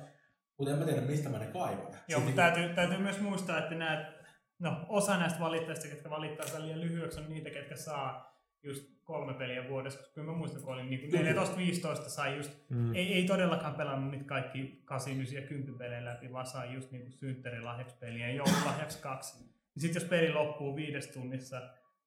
mutta 0.58 0.74
en 0.74 0.80
mä 0.80 0.86
tiedä, 0.86 1.02
mistä 1.02 1.30
mä 1.30 1.40
ne 1.40 1.46
kaivan. 1.46 1.94
Joo, 2.08 2.20
mutta 2.20 2.20
niinku- 2.20 2.36
täytyy, 2.36 2.76
täytyy 2.76 2.98
myös 2.98 3.22
muistaa, 3.22 3.58
että 3.60 3.76
nämä, 3.76 4.13
no, 4.64 4.86
osa 4.90 5.18
näistä 5.18 5.40
valittajista, 5.40 5.88
ketkä 5.88 6.10
valittaa 6.10 6.46
sitä 6.48 6.62
liian 6.62 6.82
lyhyeksi, 6.82 7.20
on 7.20 7.30
niitä, 7.30 7.50
ketkä 7.50 7.76
saa 7.76 8.34
just 8.64 8.84
kolme 9.04 9.34
peliä 9.34 9.70
vuodessa, 9.70 10.00
koska 10.00 10.14
kyllä 10.14 10.32
mä 10.32 10.38
muistan, 10.38 10.62
kun 10.62 10.74
olin 10.74 10.90
niin 10.90 11.12
Kyllä. 11.12 11.44
14-15 12.06 12.10
sai 12.10 12.38
just, 12.38 12.52
Mm. 12.70 12.96
ei, 12.96 13.14
ei 13.14 13.24
todellakaan 13.26 13.76
pelannut 13.76 14.12
niitä 14.12 14.26
kaikki 14.26 14.82
8, 14.86 15.14
9 15.14 15.36
ja 15.36 15.48
10 15.48 15.78
pelejä 15.78 16.06
läpi, 16.06 16.34
vaan 16.34 16.46
sai 16.46 16.74
just 16.74 16.92
niin 16.92 17.12
synttärilahjaksi 17.12 17.96
peliä 18.00 18.28
ja 18.30 18.36
joululahjaksi 18.36 19.02
kaksi. 19.02 19.38
Sitten 19.78 20.02
jos 20.02 20.10
peli 20.10 20.34
loppuu 20.34 20.76
viides 20.76 21.08
tunnissa 21.08 21.62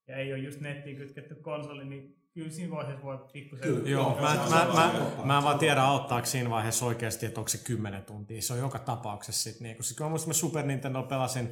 ja 0.08 0.16
ei 0.16 0.32
ole 0.32 0.42
just 0.42 0.60
nettiin 0.60 0.96
kytketty 0.96 1.34
konsoli, 1.34 1.84
niin 1.84 2.16
kyllä 2.34 2.50
siinä 2.50 2.70
vaiheessa 2.76 3.02
voi 3.02 3.18
pikkusen... 3.32 3.68
Kyllä. 3.68 3.88
Joo, 3.88 4.02
Joo, 4.02 4.20
mä, 4.20 4.34
mä, 4.50 4.66
mä, 4.74 4.90
totta. 4.98 5.22
mä 5.26 5.38
en 5.38 5.44
vaan 5.44 5.58
tiedä 5.58 5.82
auttaako 5.82 6.26
siinä 6.26 6.50
vaiheessa 6.50 6.86
oikeasti, 6.86 7.26
että 7.26 7.40
onko 7.40 7.48
se 7.48 7.64
10 7.64 8.02
tuntia. 8.04 8.42
Se 8.42 8.52
on 8.52 8.58
joka 8.58 8.78
tapauksessa 8.78 9.42
sitten 9.42 9.62
niinku. 9.64 9.82
Sit 9.82 9.96
kun 9.96 10.06
mä 10.06 10.10
muistan, 10.10 10.28
mä 10.28 10.34
Super 10.34 10.66
Nintendo 10.66 11.02
pelasin 11.02 11.48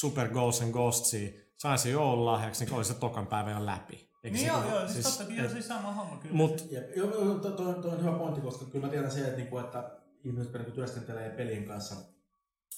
Super 0.00 0.28
Ghosts 0.28 0.62
and 0.62 0.72
Ghostsia, 0.72 1.30
sain 1.58 1.78
sen 1.78 1.92
joululahjaksi, 1.92 2.64
niin 2.64 2.74
oli 2.74 2.84
se 2.84 2.94
tokan 2.94 3.26
päivä 3.26 3.50
jo 3.50 3.66
läpi. 3.66 4.10
Eikö 4.24 4.36
Niin 4.36 4.38
se- 4.38 4.46
joo, 4.46 4.70
joo, 4.70 4.88
siis, 4.88 5.16
totta, 5.16 5.32
joo, 5.32 5.48
siis 5.48 5.68
sama 5.68 5.92
homma 5.92 6.16
kyllä. 6.16 6.34
Mut 6.34 6.64
Joo, 6.96 7.10
joo, 7.10 7.34
to, 7.34 7.50
to, 7.50 7.72
to, 7.72 7.88
on 7.88 8.00
hyvä 8.00 8.12
pointti, 8.12 8.40
koska 8.40 8.64
kyllä 8.64 8.86
mä 8.86 8.90
tiedän 8.90 9.10
se, 9.10 9.20
että, 9.20 9.36
niinku, 9.36 9.58
että 9.58 9.90
ihmiset, 10.24 10.44
jotka 10.44 10.58
niinku 10.58 10.74
työskentelee 10.74 11.30
pelien 11.30 11.64
kanssa, 11.64 11.94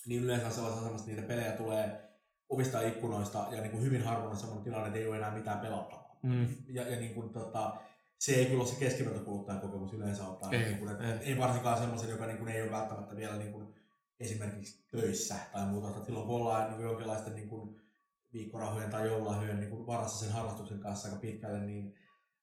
niin 0.07 0.23
yleensä 0.23 0.47
on 0.47 0.53
sellaisessa 0.53 0.85
asemassa, 0.85 1.11
että 1.11 1.21
niitä 1.21 1.35
pelejä 1.35 1.53
tulee 1.53 2.11
ovista 2.49 2.83
ja 2.83 2.89
ikkunoista, 2.89 3.47
ja 3.51 3.61
niinku 3.61 3.81
hyvin 3.81 4.05
harvoin 4.05 4.31
on 4.31 4.37
sellainen 4.37 4.65
tilanne, 4.65 4.87
että 4.87 4.99
ei 4.99 5.09
ole 5.09 5.17
enää 5.17 5.35
mitään 5.35 5.61
pelattavaa. 5.61 6.19
Mm. 6.23 6.49
Ja, 6.69 6.91
ja 6.91 7.01
niin 7.01 7.15
kuin, 7.15 7.31
tota, 7.31 7.77
se 8.19 8.35
ei 8.35 8.47
kyllä 8.47 8.61
ole 8.61 8.69
se 8.69 8.79
keskivertokuluttajan 8.79 9.61
kokemus 9.61 9.93
yleensä 9.93 10.25
ottaa. 10.25 10.51
Ei, 10.51 10.65
niin 10.65 10.79
kuin, 10.79 10.91
että, 10.91 11.05
ei. 11.05 11.19
ei. 11.21 11.39
varsinkaan 11.39 11.79
semmoisen, 11.79 12.11
joka 12.11 12.27
niin 12.27 12.39
kuin, 12.39 12.49
ei 12.49 12.63
ole 12.63 12.71
välttämättä 12.71 13.17
vielä 13.17 13.37
niin 13.37 13.53
kuin, 13.53 13.75
esimerkiksi 14.21 14.85
töissä 14.91 15.35
tai 15.53 15.67
muuta. 15.67 15.89
Että 15.89 16.05
silloin 16.05 16.27
kun 16.27 16.37
ollaan 16.37 16.71
niin 16.71 16.83
jonkinlaisten 16.83 17.35
niin 17.35 17.49
kuin, 17.49 17.81
viikkorahojen 18.33 18.91
tai 18.91 19.07
joululahjojen 19.07 19.61
niin 19.61 19.87
varassa 19.87 20.25
sen 20.25 20.35
harrastuksen 20.35 20.81
kanssa 20.81 21.09
aika 21.09 21.21
pitkälle, 21.21 21.61
niin 21.61 21.95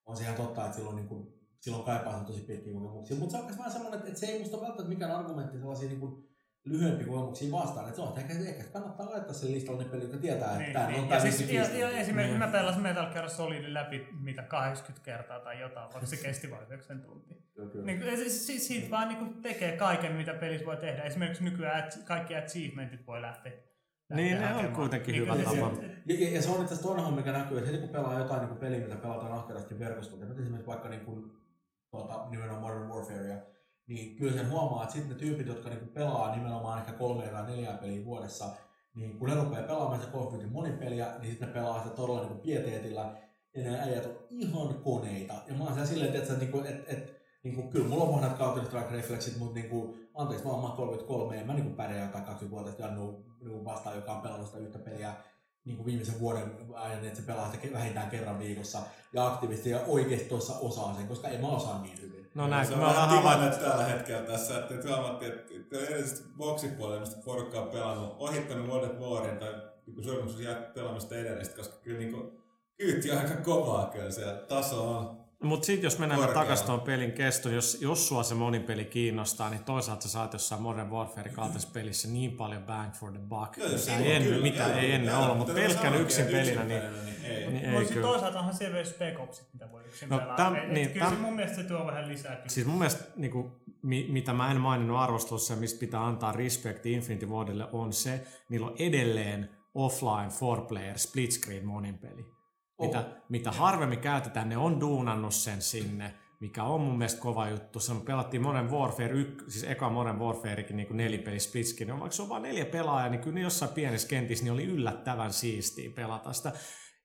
on 0.05 0.17
se 0.17 0.23
ihan 0.23 0.35
totta, 0.35 0.65
että 0.65 0.77
silloin, 0.77 0.95
niin 0.95 1.07
kuin, 1.07 1.33
silloin 1.59 1.83
kaipaa 1.83 2.23
tosi 2.23 2.41
pitkiä 2.41 2.73
kokemuksia. 2.73 3.17
Mutta 3.17 3.31
se 3.31 3.37
on 3.37 3.45
myös 3.45 3.57
vähän 3.57 3.71
semmoinen, 3.71 3.99
että, 4.07 4.19
se 4.19 4.25
ei 4.25 4.39
musta 4.39 4.61
välttämättä 4.61 4.89
mikään 4.89 5.11
argumentti 5.11 5.57
sellaisia 5.57 5.89
niin 5.89 5.99
kuin, 5.99 6.34
lyhyempiä 6.65 7.07
kokemuksia 7.07 7.51
vastaan. 7.51 7.85
Että 7.85 7.95
se 7.95 8.01
on, 8.01 8.07
että 8.07 8.21
ehkä, 8.21 8.33
ehkä 8.49 8.63
kannattaa 8.73 9.09
laittaa 9.09 9.33
sen 9.33 9.51
listalle 9.51 9.83
ne 9.83 9.89
pelit, 9.89 10.03
jotka 10.03 10.17
tietää, 10.17 10.47
että 10.51 10.59
Niin, 10.63 10.73
tämä 10.73 10.87
niin. 10.87 10.97
on 10.99 11.03
Ja, 11.03 11.09
tämä 11.09 11.21
siis, 11.21 11.39
ja, 11.41 11.47
55 11.47 11.79
ja 11.79 11.85
tuntia. 11.87 12.01
esimerkiksi 12.01 12.37
mä 12.37 12.47
pelasin 12.47 12.81
Metal 12.81 13.13
Gear 13.13 13.29
Solidin 13.29 13.73
läpi 13.73 14.07
mitä 14.21 14.41
80 14.41 15.05
kertaa 15.05 15.39
tai 15.39 15.59
jotain, 15.61 15.89
vaikka 15.93 16.05
se 16.05 16.17
kesti 16.17 16.51
vain 16.51 16.63
9 16.67 17.01
tuntia. 17.01 17.37
Niin, 17.85 17.99
kuin- 17.99 18.17
siis, 18.17 18.47
siis 18.47 18.67
siitä 18.67 18.89
vaan 18.91 19.07
niin 19.07 19.41
tekee 19.41 19.77
kaiken, 19.77 20.11
mitä 20.11 20.33
pelissä 20.33 20.65
voi 20.65 20.77
tehdä. 20.77 21.03
Esimerkiksi 21.03 21.43
nykyään 21.43 21.89
kaikki 22.05 22.35
achievementit 22.35 23.07
voi 23.07 23.21
lähteä. 23.21 23.51
Niin, 24.13 24.39
ne 24.41 24.55
on 24.55 24.67
kuitenkin 24.75 25.11
Niin, 25.11 25.21
hyvä 25.23 25.35
tapa. 25.35 25.75
se- 25.75 25.85
Ja, 26.05 26.15
ja, 26.19 26.29
ja, 26.35 26.41
se 26.41 26.49
on 26.49 26.55
itse 26.61 26.65
asiassa 26.73 26.83
toinen 26.83 27.05
homma, 27.05 27.17
mikä 27.17 27.31
näkyy, 27.31 27.57
että 27.57 27.69
heti 27.69 27.81
kun 27.81 27.89
pelaa 27.89 28.19
jotain 28.19 28.39
niin 28.39 28.47
kuin 28.49 28.59
peliä, 28.59 28.79
mitä 28.79 28.95
pelataan 28.95 29.31
ahkerasti 29.31 29.79
verkostolla, 29.79 30.25
esimerkiksi 30.25 30.67
vaikka 30.67 30.89
niin 30.89 31.05
kuin, 31.05 31.31
tuota, 31.91 32.27
nimenomaan 32.29 32.61
Modern 32.61 32.89
Warfarea, 32.89 33.37
niin 33.87 34.15
kyllä 34.15 34.33
sen 34.33 34.51
huomaa, 34.51 34.83
että 34.83 34.93
sitten 34.93 35.11
ne 35.11 35.19
tyypit, 35.19 35.47
jotka 35.47 35.69
niin 35.69 35.79
kuin 35.79 35.91
pelaa 35.91 36.35
nimenomaan 36.35 36.79
ehkä 36.79 36.91
kolme 36.91 37.27
tai 37.27 37.45
neljää 37.45 37.77
peliä 37.77 38.05
vuodessa, 38.05 38.45
niin 38.95 39.19
kun 39.19 39.29
ne 39.29 39.35
rupeaa 39.35 39.67
pelaamaan 39.67 39.99
sitä 39.99 40.11
Call 40.11 40.47
monipeliä, 40.49 41.07
niin 41.19 41.31
sitten 41.31 41.47
ne 41.47 41.53
pelaa 41.53 41.83
sitä 41.83 41.95
todella 41.95 42.19
niin 42.19 42.29
kuin 42.29 42.39
pieteetillä, 42.39 43.15
ja 43.55 43.63
ne 43.63 43.79
äijät 43.79 44.05
on 44.05 44.27
ihan 44.29 44.73
koneita. 44.73 45.33
Ja 45.47 45.53
mä 45.53 45.63
oon 45.63 45.73
siellä 45.73 45.89
silleen, 45.89 46.15
että, 46.15 46.33
että, 46.33 46.45
että, 46.45 46.69
että, 46.69 46.93
että 46.93 47.11
niin 47.43 47.55
kuin, 47.55 47.69
kyllä 47.69 47.87
mulla 47.87 48.03
on 48.03 48.13
vanhat 48.13 48.37
Counter 48.37 48.65
Strike 48.65 48.91
refleksit, 48.91 49.37
mutta 49.37 49.59
niin 49.59 49.69
kuin, 49.69 50.09
anteeksi, 50.13 50.45
mä 50.45 50.51
oon 50.51 50.71
33, 50.71 51.37
en 51.37 51.47
mä 51.47 51.53
niin 51.53 51.63
kuin 51.63 51.75
pärjää 51.75 52.05
jotain 52.05 52.23
20-vuotiaista 52.23 52.81
Jannu 52.81 53.25
niin 53.39 53.65
vastaan, 53.65 53.95
joka 53.95 54.11
on 54.11 54.21
pelannut 54.21 54.47
sitä 54.47 54.59
yhtä 54.59 54.79
peliä 54.79 55.13
niin 55.65 55.77
kuin 55.77 55.85
viimeisen 55.85 56.19
vuoden 56.19 56.51
ajan, 56.73 57.05
että 57.05 57.19
se 57.19 57.25
pelaa 57.25 57.51
sitä 57.51 57.73
vähintään 57.73 58.09
kerran 58.09 58.39
viikossa 58.39 58.81
ja 59.13 59.27
aktiivisesti 59.27 59.69
ja 59.69 59.79
oikeasti 59.87 60.29
tuossa 60.29 60.59
osaa 60.59 60.95
sen, 60.95 61.07
koska 61.07 61.27
en 61.27 61.41
mä 61.41 61.47
osaa 61.47 61.81
niin 61.81 62.01
hyvin. 62.01 62.24
No 62.35 62.47
näin, 62.47 62.67
se 62.67 62.73
on 62.73 62.79
vähän 62.81 63.09
tilanne 63.09 63.29
havaittu. 63.29 63.65
tällä 63.65 63.85
hetkellä 63.85 64.21
tässä, 64.21 64.59
että 64.59 64.73
nyt 64.73 64.85
huomattiin, 64.85 65.31
että 65.33 65.77
erityisesti 65.77 66.29
boksipuolella, 66.37 66.99
mistä 66.99 67.21
porukka 67.25 67.61
on 67.61 67.69
pelannut, 67.69 68.15
ohittanut 68.19 68.67
World 68.67 68.89
of 68.89 68.99
Warin 68.99 69.37
tai 69.37 69.53
niin 69.87 70.03
suorimuksessa 70.03 70.43
jää 70.43 70.55
pelaamasta 70.55 71.15
edellistä, 71.15 71.55
koska 71.55 71.75
kyllä 71.83 71.99
niin 71.99 72.13
kuin, 72.13 72.31
kyyti 72.77 73.11
on 73.11 73.17
aika 73.17 73.35
kovaa 73.35 73.89
kyllä 73.89 74.11
siellä. 74.11 74.33
Taso 74.33 74.97
on. 74.97 75.24
Mutta 75.45 75.65
sitten 75.65 75.83
jos 75.83 75.99
mennään 75.99 76.33
takaisin 76.33 76.65
tuon 76.65 76.81
pelin 76.81 77.11
kestoon, 77.11 77.55
jos, 77.55 77.77
jos 77.81 78.07
sua 78.07 78.23
se 78.23 78.35
monipeli 78.35 78.85
kiinnostaa, 78.85 79.49
niin 79.49 79.63
toisaalta 79.63 80.01
sä 80.03 80.09
saat 80.09 80.33
jossain 80.33 80.61
Modern 80.61 80.89
Warfare 80.91 81.29
kaltaisessa 81.29 81.69
pelissä 81.73 82.07
niin 82.07 82.31
paljon 82.31 82.63
bang 82.63 82.93
for 82.93 83.11
the 83.11 83.19
buck, 83.19 83.57
Joo, 83.57 83.69
mitä 83.69 83.97
ei 83.97 84.11
ennen, 84.11 84.23
kyllä, 84.29 84.41
mitä 84.43 84.63
joo, 84.63 84.77
ei 84.77 84.91
ennen 84.91 85.11
joo, 85.13 85.23
ollut, 85.23 85.37
mutta 85.37 85.53
pelkän 85.53 85.95
yksin 85.95 86.25
pelinä, 86.25 86.63
niin, 86.63 86.77
yksin 86.83 86.91
pelinä, 86.91 87.03
niin 87.03 87.25
ei. 87.25 87.51
niin 87.51 87.69
Mutta 87.69 87.79
ei 87.81 87.85
kyllä. 87.93 88.07
toisaalta 88.07 88.39
onhan 88.39 88.55
siellä 88.55 88.83
Spec 88.83 89.19
Opsit, 89.19 89.47
mitä 89.53 89.71
voi 89.71 89.81
yksin 89.85 90.09
No, 90.09 90.17
täm- 90.17 90.57
et 90.57 90.69
niin, 90.71 90.89
kyllä 90.89 91.09
se 91.09 91.15
täm- 91.15 91.19
mun 91.19 91.35
mielestä 91.35 91.57
se 91.61 91.63
tuo 91.63 91.85
vähän 91.85 92.07
lisää. 92.07 92.35
kyllä. 92.35 92.49
Siis 92.49 92.67
mun 92.67 92.77
mielestä, 92.77 93.03
niin 93.15 93.31
kuin, 93.31 93.51
mi, 93.81 94.07
mitä 94.09 94.33
mä 94.33 94.51
en 94.51 94.61
maininnut 94.61 94.97
arvostelussa 94.97 95.53
ja 95.53 95.59
mistä 95.59 95.79
pitää 95.79 96.05
antaa 96.05 96.31
respekti 96.31 96.91
Infinity 96.91 97.25
Wardille, 97.25 97.67
on 97.71 97.93
se, 97.93 98.21
niillä 98.49 98.67
on 98.67 98.75
edelleen 98.79 99.49
offline 99.75 100.29
four 100.29 100.61
player 100.61 100.97
split 100.99 101.31
screen 101.31 101.65
monin 101.67 101.97
peli. 101.97 102.34
Mitä, 102.81 102.99
Oh. 102.99 103.05
mitä 103.29 103.51
harvemmin 103.51 103.99
käytetään, 103.99 104.49
ne 104.49 104.57
on 104.57 104.79
duunannut 104.79 105.33
sen 105.33 105.61
sinne, 105.61 106.13
mikä 106.39 106.63
on 106.63 106.81
mun 106.81 106.97
mielestä 106.97 107.21
kova 107.21 107.49
juttu. 107.49 107.79
Se 107.79 107.93
pelattiin 108.05 108.41
Modern 108.43 108.71
Warfare, 108.71 109.09
yk, 109.09 109.43
siis 109.47 109.63
eka 109.63 109.89
Modern 109.89 110.19
Warfarekin 110.19 110.77
niin 110.77 110.97
nelipeli 110.97 111.39
split 111.39 111.65
screen. 111.67 111.99
Vaikka 111.99 112.15
se 112.15 112.21
on 112.21 112.29
vain 112.29 112.43
neljä 112.43 112.65
pelaajaa, 112.65 113.09
niin 113.09 113.21
kyllä 113.21 113.39
jossain 113.39 113.71
pienessä 113.71 114.07
kentissä 114.07 114.43
niin 114.45 114.53
oli 114.53 114.63
yllättävän 114.65 115.33
siistiä 115.33 115.89
pelata 115.95 116.33
sitä. 116.33 116.51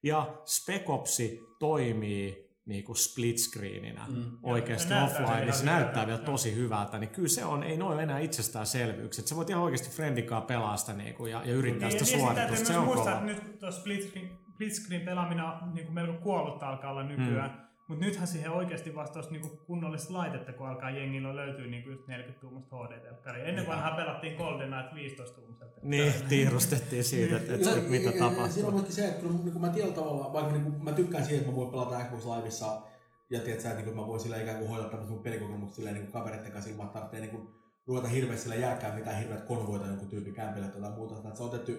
Ja 0.03 0.35
Spec 0.45 0.83
Opsi 0.89 1.41
toimii 1.59 2.51
niin 2.67 2.85
kuin 2.85 2.97
split 2.97 3.39
screeninä 3.39 4.07
mm. 4.09 4.25
oikeasti 4.43 4.89
näyttää 4.95 5.23
offline, 5.23 5.45
niin 5.45 5.55
se 5.55 5.65
näyttää 5.65 6.07
vielä 6.07 6.19
tosi 6.19 6.55
hyvältä, 6.55 6.99
niin 6.99 7.11
kyllä 7.11 7.29
se 7.29 7.45
on, 7.45 7.63
ei 7.63 7.77
noin 7.77 8.01
enää 8.01 8.19
itsestäänselvyys. 8.19 9.17
Sä 9.17 9.37
voit 9.37 9.51
ihan 9.51 9.63
oikeasti 9.63 9.91
friendikaan 9.97 10.43
pelaa 10.43 10.77
sitä 10.77 10.93
niin 10.93 11.15
kuin, 11.15 11.33
ja, 11.33 11.43
ja 11.45 11.53
yrittää 11.53 11.89
Niin, 11.89 12.07
sitä 12.07 12.19
ja 12.19 12.35
täytyy 12.35 12.57
suoritusta, 12.57 12.73
se 12.73 12.79
on 12.79 12.85
muistaa, 12.85 13.05
kova. 13.21 13.31
että 13.31 13.43
nyt 13.45 13.59
tuo 13.59 13.71
split 13.71 14.03
screen, 14.09 14.31
split 14.61 14.75
screen 14.75 15.03
pelaaminen 15.03 15.45
on 15.45 15.75
niin 15.75 15.85
kuin 15.85 15.95
melko 15.95 16.13
kuollutta 16.13 16.69
alkaa 16.69 16.91
olla 16.91 17.03
nykyään. 17.03 17.51
Hmm. 17.51 17.61
Mutta 17.89 18.05
nythän 18.05 18.27
siihen 18.27 18.51
oikeasti 18.51 18.95
vastaus 18.95 19.31
niin 19.31 19.51
kunnollista 19.67 20.13
laitetta, 20.13 20.53
kun 20.53 20.69
alkaa 20.69 20.91
jengillä 20.91 21.37
löytyy 21.37 21.71
niin 21.71 21.85
just 21.87 22.07
40 22.07 22.41
tuumasta 22.41 22.77
HD-telkkaria. 22.77 23.45
Ennen 23.45 23.67
vanhaa 23.67 23.97
pelattiin 23.97 24.37
Golden 24.37 24.71
Knight 24.71 24.95
15 24.95 25.37
tuumasta. 25.37 25.65
Niin, 25.83 26.13
tiirustettiin 26.29 27.05
siitä, 27.05 27.37
että, 27.37 27.55
että, 27.55 27.71
että 27.71 27.91
mitä 27.91 28.05
ja 28.05 28.11
Siinä 28.13 28.27
on 28.27 28.35
tapahtuu. 28.35 28.71
myöskin 28.71 28.93
se, 28.93 29.09
että 29.09 29.21
kyllä 29.21 29.35
niin 29.35 29.53
kuin 29.53 29.61
mä 29.61 29.69
tietyllä 29.69 29.95
tavalla, 29.95 30.33
vaikka 30.33 30.53
niin 30.53 30.63
kuin 30.63 30.85
mä 30.85 30.93
tykkään 30.93 31.25
siitä, 31.25 31.41
että 31.41 31.51
mä 31.51 31.57
voin 31.57 31.71
pelata 31.71 32.05
Xbox 32.05 32.25
Liveissa 32.25 32.83
ja 33.31 33.41
tiedät 33.41 33.61
sä, 33.61 33.71
että 33.71 33.83
niin 33.83 33.97
mä 33.97 34.07
voin 34.07 34.21
sillä 34.21 34.41
ikään 34.41 34.59
kuin 34.59 34.71
hoitaa 34.71 34.89
tämmöistä 34.89 35.13
mun 35.13 35.23
pelikokemuksia 35.23 35.77
silleen 35.77 35.95
niin 35.95 36.13
kavereiden 36.13 36.53
kanssa 36.53 36.71
ilman, 36.71 36.87
että 36.87 36.99
tarvitsee 36.99 37.21
niin 37.21 37.31
kuin, 37.31 37.49
ruveta 37.87 38.09
hirveästi 38.09 38.43
sillä 38.43 38.55
jälkään 38.55 38.95
mitään 38.95 39.19
hirveät 39.19 39.45
konvoita 39.45 39.87
jonkun 39.87 40.09
tyypin 40.09 40.35
kämpille 40.35 40.69
tai 40.69 40.91
muuta. 40.91 41.17
Että 41.17 41.35
se 41.35 41.43
on 41.43 41.49
otettu 41.49 41.73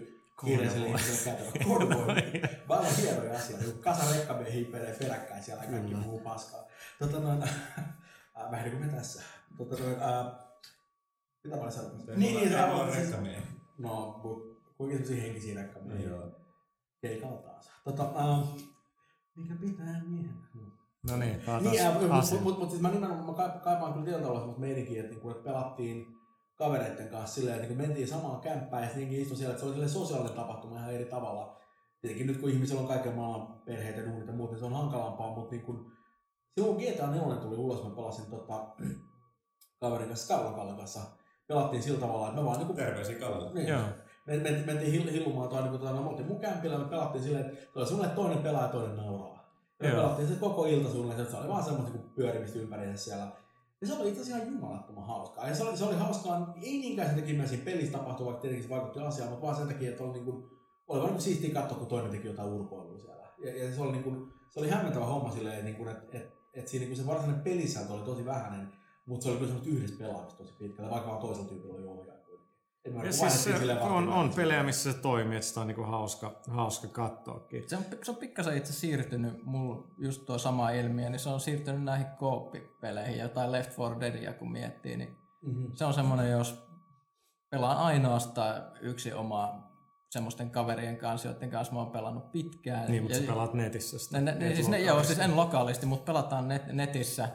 kiireiselle 0.46 0.88
ihmiselle 0.88 1.38
kätevä 1.38 1.66
konvoi. 1.68 2.16
Aivan 2.70 2.96
hienoja 3.02 3.38
asioita. 3.38 3.66
Niin 3.66 3.80
kasa 3.80 4.12
rekkamiehiä 4.16 4.72
peree 4.72 4.96
peräkkäin 5.00 5.44
siellä 5.44 5.64
kaikki 5.64 5.96
muu 5.96 6.20
paskaa. 6.20 6.60
Tota 7.00 7.20
noin, 7.20 7.44
äh, 7.44 8.52
vähän 8.52 8.66
niin 8.66 8.78
kuin 8.78 8.86
me 8.86 8.94
tässä. 8.98 9.24
Tota 9.58 9.84
noin, 9.84 9.96
äh, 10.02 10.26
mitä 11.44 11.56
mä 11.56 11.62
olin 11.62 11.72
sanomassa? 11.74 12.12
Niin, 12.16 12.36
niin, 12.36 12.50
se 12.50 12.64
on 12.64 12.90
rekkamiehiä. 12.94 13.42
No, 13.78 14.20
mut 14.24 14.62
kuinka 14.78 14.96
semmosia 14.98 15.22
henkisiä 15.24 15.62
rekkamiehiä. 15.62 16.10
Joo. 16.10 16.32
Keikalla 17.02 17.38
taas. 17.38 17.70
Tota, 17.84 18.04
äh, 18.04 18.40
mikä 19.36 19.54
pitää 19.62 20.02
miehen? 20.06 20.34
No. 20.54 20.62
No 21.10 21.18
niin, 21.18 21.42
taas 21.42 21.64
Niin, 21.64 21.82
äh, 21.82 21.94
mutta 21.94 22.08
mut, 22.16 22.42
mut, 22.42 22.60
mut, 22.60 22.70
siis 22.70 22.82
mä 22.82 22.90
nimenomaan 22.90 23.26
mä 23.26 23.34
ka- 23.34 23.60
kaipaan 23.64 23.94
kyllä 23.94 24.06
tietyllä 24.06 24.24
tavalla 24.24 24.40
semmoista 24.40 24.62
meininkiä, 24.62 25.00
että, 25.02 25.12
niinku, 25.12 25.30
että 25.30 25.44
pelattiin 25.44 26.08
kavereiden 26.62 27.10
kanssa 27.10 27.36
silleen, 27.36 27.56
että 27.56 27.68
niinku 27.68 27.84
mentiin 27.84 28.08
samaan 28.08 28.42
kämppään 28.42 28.84
ja 28.84 28.90
sitten 28.90 29.12
istui 29.12 29.38
siellä, 29.38 29.56
että 29.56 29.66
se 29.66 29.74
oli 29.74 29.90
sosiaalinen 29.90 30.36
tapahtuma 30.36 30.78
ihan 30.78 30.94
eri 30.94 31.06
tavalla. 31.06 31.58
Tietenkin 32.02 32.28
nyt 32.28 32.38
kun 32.38 32.50
ihmisillä 32.50 32.82
on 32.82 32.88
kaiken 32.88 33.16
maailman 33.16 33.62
perheitä 33.66 34.00
ja 34.00 34.08
duunit 34.08 34.28
ja 34.28 34.34
muut, 34.34 34.52
niin 34.52 34.60
se 34.60 34.66
on 34.66 34.74
hankalampaa, 34.74 35.36
mutta 35.36 35.56
niin 35.56 35.66
kun, 35.66 35.92
silloin 36.56 36.76
kun 36.76 36.84
GTA 36.84 37.08
4 37.08 37.36
tuli 37.36 37.56
ulos, 37.56 37.84
mä 37.84 37.90
pelasin 37.90 38.26
tota, 38.26 38.68
kaverin 39.82 40.08
kanssa, 40.08 40.26
Skarlan 40.26 40.56
Kallen 40.56 40.76
kanssa, 40.76 41.00
pelattiin 41.48 41.84
sillä 41.84 42.00
tavalla, 42.00 42.28
että 42.28 42.40
me 42.40 42.46
vaan 42.46 42.58
niinku 42.58 42.74
Terveisiä 42.74 43.20
Kalle. 43.20 43.54
niin. 43.54 43.68
Joo. 43.68 43.82
Me, 44.28 44.38
me, 44.38 44.64
mentiin 44.66 44.92
hill, 44.92 45.12
hillumaan 45.12 45.50
toi, 45.50 45.62
niin 45.62 45.72
tota, 45.72 45.92
no, 45.92 46.02
me 46.02 46.10
oltiin 46.10 46.28
mun 46.28 46.40
kämpillä, 46.40 46.78
me 46.78 46.86
pelattiin 46.86 47.24
silleen, 47.24 47.46
että 47.46 47.72
toi 47.74 47.86
semmoinen 47.86 48.16
toinen 48.16 48.38
pelaa 48.38 48.62
ja 48.62 48.68
toinen 48.68 48.98
nauraa. 48.98 49.34
Ja 49.80 49.88
me 49.88 49.88
Joo. 49.88 50.02
pelattiin 50.02 50.28
se 50.28 50.36
koko 50.36 50.66
ilta 50.66 50.90
suunnilleen, 50.90 51.22
että 51.22 51.32
se 51.32 51.38
oli 51.38 51.48
vaan 51.48 51.64
semmoista 51.64 51.92
kuin 51.98 52.10
pyörimistä 52.10 52.60
ympäriinsä 52.60 53.04
siellä. 53.04 53.28
Ja 53.82 53.88
se 53.88 53.94
oli 53.94 54.10
itse 54.10 54.22
asiassa 54.22 54.44
ihan 54.44 54.54
jumalattoman 54.54 55.08
hauskaa. 55.08 55.48
Ja 55.48 55.56
se 55.56 55.64
oli, 55.64 55.78
se 55.78 55.86
oli 55.86 55.96
hauskaa, 55.96 56.54
ei 56.62 56.80
niinkään 56.80 57.10
sen 57.10 57.20
takia, 57.20 57.36
mitä 57.36 57.50
siinä 57.50 57.66
pelissä 57.66 57.98
tapahtui, 57.98 58.26
vaikka 58.26 58.42
tietenkin 58.42 58.64
se 58.64 58.70
vaikutti 58.70 59.00
asiaan, 59.00 59.30
mutta 59.30 59.46
vaan 59.46 59.58
sen 59.58 59.68
takia, 59.68 59.90
että 59.90 60.04
oli, 60.04 60.14
niin 60.14 60.26
kuin, 60.26 60.50
oli 60.88 61.02
vaan 61.02 61.12
niin 61.12 61.22
siistiä 61.22 61.54
katsoa, 61.54 61.78
kun 61.78 61.88
toinen 61.88 62.12
teki 62.12 62.28
jotain 62.28 62.50
urpoilua 62.50 63.00
siellä. 63.00 63.28
Ja, 63.38 63.64
ja 63.64 63.76
se, 63.76 63.82
oli, 63.82 63.92
niin 63.92 64.04
kuin, 64.04 64.34
se 64.50 64.60
oli 64.60 64.70
hämmentävä 64.70 65.06
homma 65.06 65.32
silleen, 65.32 65.66
niin 65.66 65.88
että, 65.88 66.18
että, 66.18 66.36
että 66.54 66.72
siinä 66.72 66.86
niin 66.86 66.98
se 66.98 67.06
varsinainen 67.06 67.44
pelisääntö 67.44 67.94
oli 67.94 68.06
tosi 68.06 68.26
vähäinen, 68.26 68.74
mutta 69.06 69.24
se 69.24 69.30
oli 69.30 69.38
kyllä 69.38 69.52
semmoista 69.52 69.76
yhdessä 69.76 69.98
pelaamista 69.98 70.38
tosi 70.38 70.54
pitkälle, 70.54 70.92
vaikka 70.92 71.10
vaan 71.10 71.22
toisella 71.22 71.50
tyypillä 71.50 71.76
oli 71.76 71.88
ohjaaja 71.88 72.21
Ja 72.86 72.92
niinku 72.92 73.12
siis 73.12 73.44
se 73.44 73.80
on, 73.82 74.10
on 74.10 74.34
pelejä, 74.36 74.64
missä 74.64 74.92
se 74.94 75.00
toimii, 75.00 75.36
että 75.36 75.48
sitä 75.48 75.62
on 75.62 75.68
niinku 75.68 75.84
hauska, 75.84 76.42
hauska 76.50 76.88
katsoakin. 76.88 77.70
Se 77.70 77.78
on, 77.78 77.84
se 78.04 78.12
on 78.12 78.18
pikkasen 78.18 78.58
itse 78.58 78.74
siirtynyt, 78.74 79.44
mulla 79.46 79.88
just 79.98 80.26
tuo 80.26 80.38
sama 80.38 80.70
ilmiö, 80.70 81.10
niin 81.10 81.20
se 81.20 81.30
on 81.30 81.40
siirtynyt 81.40 81.84
näihin 81.84 82.06
kooppipeleihin, 82.20 83.20
jotain 83.20 83.52
Left 83.52 83.78
4 83.78 84.00
Deadia 84.00 84.34
kun 84.34 84.52
miettii, 84.52 84.98
niin 84.98 85.18
Mhm. 85.42 85.66
se 85.74 85.86
on 85.86 85.94
semmoinen, 85.94 86.32
jos 86.32 86.68
pelaan 87.50 87.78
ainoastaan 87.78 88.62
yksi 88.82 89.14
oma 89.14 89.72
semmoisten 90.10 90.50
kaverien 90.52 90.98
kanssa, 90.98 91.28
joiden 91.28 91.50
kanssa 91.50 91.74
mä 91.74 91.80
oon 91.80 91.92
pelannut 91.92 92.32
pitkään. 92.32 92.92
Niin, 92.92 93.04
mutta 93.04 93.18
Ja- 93.18 93.22
sä 93.24 93.28
pelaat 93.32 93.54
netissä 93.54 94.00
sitä. 94.00 94.22
Ne, 94.22 94.36
ne, 94.36 94.56
siis 94.56 94.70
ne, 94.70 94.80
joo, 94.80 95.04
siis 95.04 95.20
en 95.20 95.36
lokaalisti, 95.36 95.86
mutta 95.86 96.06
pelataan 96.06 96.48
net, 96.48 96.68
netissä. 96.74 97.30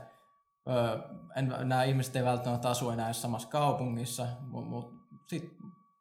Öö, 0.68 0.98
en, 1.36 1.48
nämä 1.64 1.84
ihmiset 1.84 2.16
ei 2.16 2.24
välttämättä 2.24 2.70
asu 2.70 2.90
enää 2.90 3.12
samassa 3.12 3.48
kaupungissa, 3.48 4.26
mutta 4.40 4.95
sitten 5.26 5.50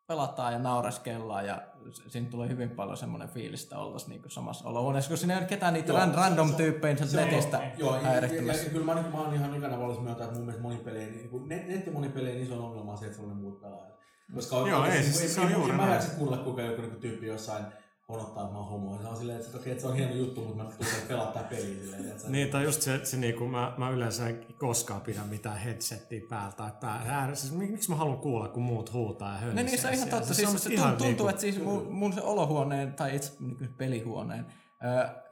pelataan 0.08 0.54
ja 0.54 0.60
naureskellaan 0.60 1.46
ja 1.46 1.62
siinä 2.08 2.30
tulee 2.30 2.50
hyvin 2.50 2.70
paljon 2.70 2.98
semmoinen 2.98 3.30
fiilis, 3.30 3.64
että 3.64 3.78
oltaisiin 3.80 4.10
niinku 4.10 4.30
samassa 4.30 4.70
olohuoneessa, 4.70 5.10
kun 5.10 5.18
siinä 5.18 5.34
ei 5.34 5.40
ole 5.40 5.48
ketään 5.48 5.74
niitä 5.74 5.90
Joo, 5.92 5.98
ran, 6.00 6.10
se- 6.12 6.16
random 6.16 6.50
se- 6.50 6.56
tyyppejä 6.56 6.96
se 6.98 7.04
on- 7.04 7.26
netistä 7.26 7.72
Joo, 7.78 7.96
ja, 7.96 8.02
ja, 8.02 8.08
ja, 8.08 8.12
häirittämässä. 8.12 8.70
kyllä 8.70 8.86
mä, 8.86 8.94
niin, 9.02 9.12
mä 9.12 9.22
oon 9.22 9.34
ihan 9.34 9.56
ikänä 9.58 9.80
valmis 9.80 10.00
myöntää, 10.00 10.24
että 10.26 10.36
mun 10.38 10.46
mielestä 10.46 10.62
monipelien, 10.64 11.12
niin 11.12 11.30
kuin 11.30 11.50
net, 11.50 11.68
nettimonipelien 11.68 12.38
iso 12.44 12.66
ongelma 12.66 12.92
on 12.92 12.98
se, 12.98 13.06
että 13.06 13.18
siellä 13.18 13.32
on 13.34 13.38
muut 13.40 13.62
pelaajat. 13.62 13.96
Koska 14.36 14.56
Joo, 14.56 14.86
ei, 14.86 14.92
niin 14.92 15.04
siis 15.04 15.22
ei, 15.22 15.28
se 15.30 15.42
on 15.42 15.52
juuri 15.52 15.72
ei, 15.72 15.78
mä 15.78 15.84
näin. 15.84 15.94
jaksa 15.94 16.18
kuulla, 16.18 16.38
kuinka 16.38 16.62
joku 16.62 16.82
niin 16.82 16.96
tyyppi 16.96 17.28
jossain 17.28 17.66
honottaa, 18.10 18.44
että 18.44 18.54
mä 18.54 18.60
oon 18.60 18.70
homo. 18.70 18.96
Ja 18.96 19.02
Se 19.02 19.08
on 19.08 19.18
silleen, 19.18 19.39
että, 19.41 19.58
okei, 19.58 19.72
että 19.72 19.82
se 19.82 19.88
on 19.88 19.96
hieno 19.96 20.13
juttu, 20.15 20.41
mutta 20.41 20.63
mä 20.63 20.70
tulen 20.70 21.08
pelaa 21.08 21.32
tää 21.32 21.44
peliä 21.44 21.82
silleen. 21.82 22.08
Että 22.12 22.30
Niin, 22.30 22.50
tai 22.50 22.63
just 22.63 22.82
se, 22.82 23.06
se 23.06 23.18
niinku, 23.18 23.48
mä, 23.48 23.74
mä 23.78 23.89
yleensä 23.89 24.28
en 24.28 24.46
koskaan 24.60 25.02
pidä 25.02 25.22
mitään 25.30 25.58
headsettiä 25.58 26.22
päältä 26.30 26.58
tai 26.58 26.72
pää, 26.82 27.02
äär, 27.08 27.36
siis 27.36 27.54
mik- 27.54 27.72
miksi 27.72 27.89
mä 27.89 27.96
haluan 27.96 28.18
kuulla, 28.18 28.48
kun 28.48 28.63
muut 28.63 28.94
huutaa 28.94 29.32
ja 29.32 29.38
hönisee 29.38 29.63
No 29.63 29.70
niin, 29.70 29.82
se 29.82 29.88
on 29.88 29.94
ihan 29.94 30.10
totta. 30.10 30.28
Se, 30.28 30.34
Siis 30.34 30.63
se 30.63 30.74
ihan 30.74 30.89
tuntuu, 30.89 31.08
niinku- 31.08 31.28
että 31.28 31.41
siis 31.41 31.62
mun, 31.63 31.88
mun 31.94 32.13
se 32.13 32.22
olohuoneen 32.22 32.94
tai 32.94 33.15
itse 33.15 33.34
niin 33.39 33.58
kuin 33.58 33.74
pelihuoneen 33.74 34.46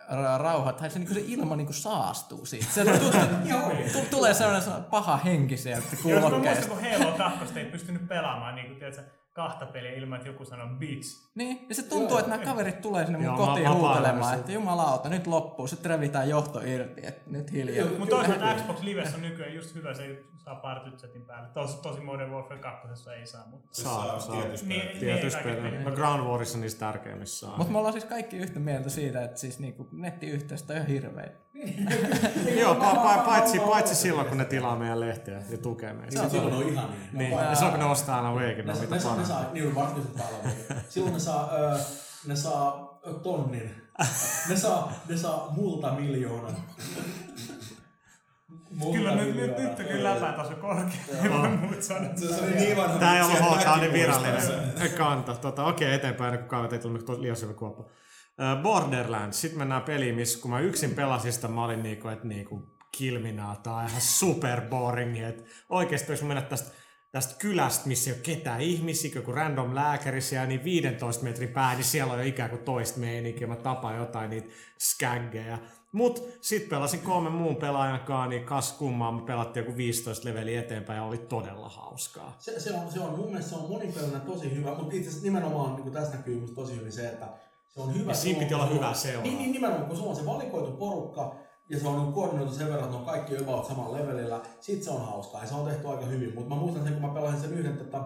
ra- 0.10 0.42
rauha, 0.42 0.74
tai 0.74 0.90
se, 0.90 1.00
niin 1.00 1.14
se 1.14 1.24
ilma 1.28 1.56
niin 1.56 1.68
kuin 1.68 1.76
saastuu 1.76 2.46
siitä. 2.46 2.66
Se 2.66 2.86
tu- 2.86 2.92
tu- 3.94 4.08
tulee 4.12 4.34
sellainen 4.34 4.84
paha 4.84 5.18
henki 5.18 5.58
sieltä 5.58 5.88
Jos 5.92 6.04
mä 6.04 6.10
muistan, 6.12 6.22
kuulokkeesta. 6.32 6.68
kun 6.68 6.78
Halo 7.00 7.18
2 7.18 7.60
ei 7.60 7.66
pystynyt 7.66 8.08
pelaamaan 8.08 8.56
niin 8.56 8.68
kuin, 8.68 8.80
tiedätkö, 8.80 9.02
kahta 9.34 9.66
peliä 9.66 9.92
ilman, 9.92 10.18
että 10.18 10.30
joku 10.30 10.46
sanoo 10.46 10.68
bitch. 10.68 11.30
Niin, 11.36 11.66
ja 11.70 11.76
se 11.76 11.84
tuntuu, 11.84 12.18
että 12.18 12.30
nämä 12.30 12.46
kaverit 12.46 12.82
tulee 12.82 13.06
sinne 13.06 13.18
mun 13.18 13.26
Joo, 13.26 13.48
kotiin 13.48 13.74
huutelemaan, 13.74 14.40
että 14.40 14.52
jumalauta, 14.52 15.10
nyt 15.10 15.28
loppuu, 15.28 15.68
sitten 15.68 15.92
revitään 15.92 16.30
johto 16.30 16.60
irti, 16.60 17.02
että 17.08 17.22
nyt 17.32 17.52
hiljaa. 17.52 17.88
Mutta 18.00 18.16
toisaalta 18.16 18.56
Xbox 18.56 18.82
Livessä 18.82 19.16
on 19.16 19.22
nykyään 19.22 19.56
just 19.56 19.76
hyvä, 19.76 19.94
se 19.94 20.24
saa 20.38 20.56
partytsetin 20.56 21.26
päälle. 21.26 21.50
Tosi, 21.54 21.82
tosi 21.82 22.02
Modern 22.02 22.32
Warfare 22.32 22.60
2 22.60 23.10
ei 23.10 23.28
saa, 23.28 23.48
mutta... 23.48 23.68
Saa, 23.72 24.06
saa 24.06 24.20
saa. 24.20 24.42
tietysti. 24.42 24.68
Niin, 24.68 25.00
Tietysti 25.00 25.44
pelit. 25.44 25.84
No 25.84 25.92
Ground 25.92 26.24
Warissa 26.24 26.58
niistä 26.58 26.80
tärkeimmissä 26.80 27.48
on. 27.48 27.58
Mutta 27.58 27.72
me 27.72 27.78
ollaan 27.78 27.94
siis 27.94 28.06
kaikki 28.06 28.38
yhtä 28.38 28.60
mieltä 28.60 28.90
siitä, 28.90 29.24
että 29.24 29.40
siis 29.40 29.60
niinku 29.60 29.88
nettiyhteistyö 29.92 30.76
on 30.76 30.78
ihan 30.78 30.88
hirveä. 30.88 31.30
Joo, 32.60 32.74
pa- 32.76 32.96
pa- 32.96 33.26
paitsi, 33.26 33.60
paitsi 33.60 33.96
silloin, 33.96 34.28
kun 34.28 34.38
ne 34.38 34.46
tilaa 34.46 34.76
meidän 34.76 35.00
lehtiä 35.00 35.42
ja 35.50 35.58
tukee 35.58 35.94
meitä. 35.94 36.20
Niin, 36.22 36.30
silloin 36.32 36.54
on 36.54 36.64
ihan 36.70 36.90
niin. 36.90 37.10
Niin, 37.14 37.32
ja 37.32 37.56
silloin 37.56 37.72
kun 37.72 37.80
ne 37.86 37.92
ostaa 37.92 38.16
aina 38.18 38.34
Waken, 38.34 38.66
Ne, 38.66 38.74
mitä 38.74 38.96
ne, 38.96 39.00
saa, 39.02 39.18
ne 39.18 39.26
saa, 39.26 39.46
niin 39.54 39.76
varsinkin 39.76 40.04
se 40.04 40.10
palvelu. 40.24 40.54
Silloin 40.90 41.14
ne 41.14 41.20
saa, 41.20 41.50
ö, 41.56 41.80
ne 42.28 42.36
saa 42.36 43.00
tonnin. 43.24 43.72
Ne 44.50 44.56
saa, 44.58 44.94
ne 45.10 45.18
saa 45.18 45.48
multa 45.56 45.92
miljoonan. 45.92 46.56
Multa 48.72 48.98
Kyllä 48.98 49.16
nyt, 49.16 49.26
nyt, 49.26 49.36
miljoonaa. 49.36 49.70
nyt 49.70 49.80
on 49.80 49.86
kyllä 49.86 50.14
läpätaso 50.16 50.56
korkea. 50.56 51.40
Muut. 51.62 51.84
Se, 51.84 51.94
niin 52.56 52.78
vanha. 52.78 53.00
Tää 53.00 53.16
ei 53.18 53.22
ollut 53.22 53.38
HK, 53.40 53.80
niin 53.82 53.94
virallinen 53.94 54.42
kanta. 54.98 55.34
Tota, 55.36 55.66
Okei, 55.66 55.94
eteenpäin, 55.94 56.38
kun 56.40 56.48
kaivat 56.48 56.74
ei 56.74 56.80
tullut 56.80 57.10
liian 57.20 57.36
syvä 57.36 57.54
kuoppa. 57.54 57.84
Borderlands, 58.64 59.42
sitten 59.42 59.60
mennään 59.60 59.82
peliin, 59.82 60.16
missä 60.16 60.42
kun 60.42 60.52
mä 60.52 60.60
yksin 60.60 60.96
pelasin 60.96 61.34
sitä, 61.34 61.48
mä 61.48 61.66
olin 61.66 61.84
niinku, 61.84 62.08
että 62.08 62.28
niinku, 62.28 62.56
now, 63.34 63.58
tää 63.64 63.76
on 63.76 63.86
ihan 63.86 64.02
super 64.02 64.62
boring, 64.62 65.24
että 65.24 65.44
oikeesti 65.70 66.12
jos 66.12 66.24
mennä 66.24 66.42
tästä 66.42 66.72
tästä 67.14 67.36
kylästä, 67.40 67.88
missä 67.88 68.10
ei 68.10 68.16
ole 68.16 68.22
ketään 68.24 68.62
ihmisiä, 68.62 69.12
joku 69.16 69.32
random 69.32 69.76
lääkäri 69.76 70.22
siellä, 70.22 70.48
niin 70.48 70.64
15 70.64 71.24
metrin 71.24 71.50
pää, 71.50 71.74
niin 71.74 71.84
siellä 71.84 72.14
on 72.14 72.20
jo 72.20 72.26
ikään 72.26 72.50
kuin 72.50 72.64
toista 72.64 73.00
meininkiä, 73.00 73.48
mä 73.48 73.56
tapaan 73.56 73.98
jotain 73.98 74.30
niitä 74.30 74.48
skaggeja. 74.80 75.58
Mut 75.92 76.24
sit 76.42 76.70
pelasin 76.70 77.00
kolmen 77.00 77.32
muun 77.32 77.56
pelaajan 77.56 78.00
kanssa, 78.00 78.30
niin 78.30 78.44
kas 78.44 78.72
kummaa, 78.72 79.12
me 79.12 79.22
pelattiin 79.22 79.66
joku 79.66 79.78
15 79.78 80.30
leveliä 80.30 80.60
eteenpäin 80.60 80.98
ja 80.98 81.04
oli 81.04 81.18
todella 81.18 81.70
hauskaa. 81.70 82.36
Se, 82.40 82.60
se, 82.60 82.74
on, 82.74 82.92
se 82.92 83.00
on 83.00 83.20
mun 83.20 83.28
mielestä 83.28 83.50
se 83.50 83.56
on 83.56 83.70
monipelinen 83.70 84.22
tosi 84.22 84.56
hyvä, 84.56 84.76
mutta 84.76 84.96
itse 84.96 85.10
asiassa 85.10 85.26
nimenomaan 85.26 85.76
niin 85.76 85.94
tässä 85.94 86.18
näkyy 86.18 86.48
tosi 86.56 86.76
hyvin 86.76 86.92
se, 86.92 87.10
että 87.10 87.28
se 87.74 87.82
on 87.82 87.94
hyvä. 87.94 88.12
Ja 88.12 88.16
siinä 88.16 88.40
piti 88.40 88.54
olla 88.54 88.66
hyvä 88.66 88.94
seura. 88.94 89.22
Niin, 89.22 89.38
niin 89.38 89.52
nimenomaan, 89.52 89.88
kun 89.88 89.98
sulla 89.98 90.10
on 90.10 90.16
se 90.16 90.26
valikoitu 90.26 90.72
porukka 90.72 91.36
ja 91.70 91.80
se 91.80 91.88
on 91.88 92.00
niin 92.00 92.14
koordinoitu 92.14 92.54
sen 92.54 92.68
verran, 92.68 92.84
että 92.84 92.92
ne 92.92 93.00
on 93.00 93.06
kaikki 93.06 93.38
about 93.38 93.66
samalla 93.66 93.98
levelillä, 93.98 94.42
sit 94.60 94.84
se 94.84 94.90
on 94.90 95.06
hauskaa 95.06 95.42
ja 95.42 95.48
se 95.48 95.56
on 95.56 95.66
tehty 95.66 95.88
aika 95.88 96.06
hyvin. 96.06 96.36
Mutta 96.36 96.56
mä 96.56 96.62
muistan 96.62 96.84
sen, 96.84 96.94
kun 96.94 97.02
mä 97.02 97.14
pelasin 97.14 97.42
sen 97.42 97.54
yhden, 97.54 97.82
että 97.82 98.04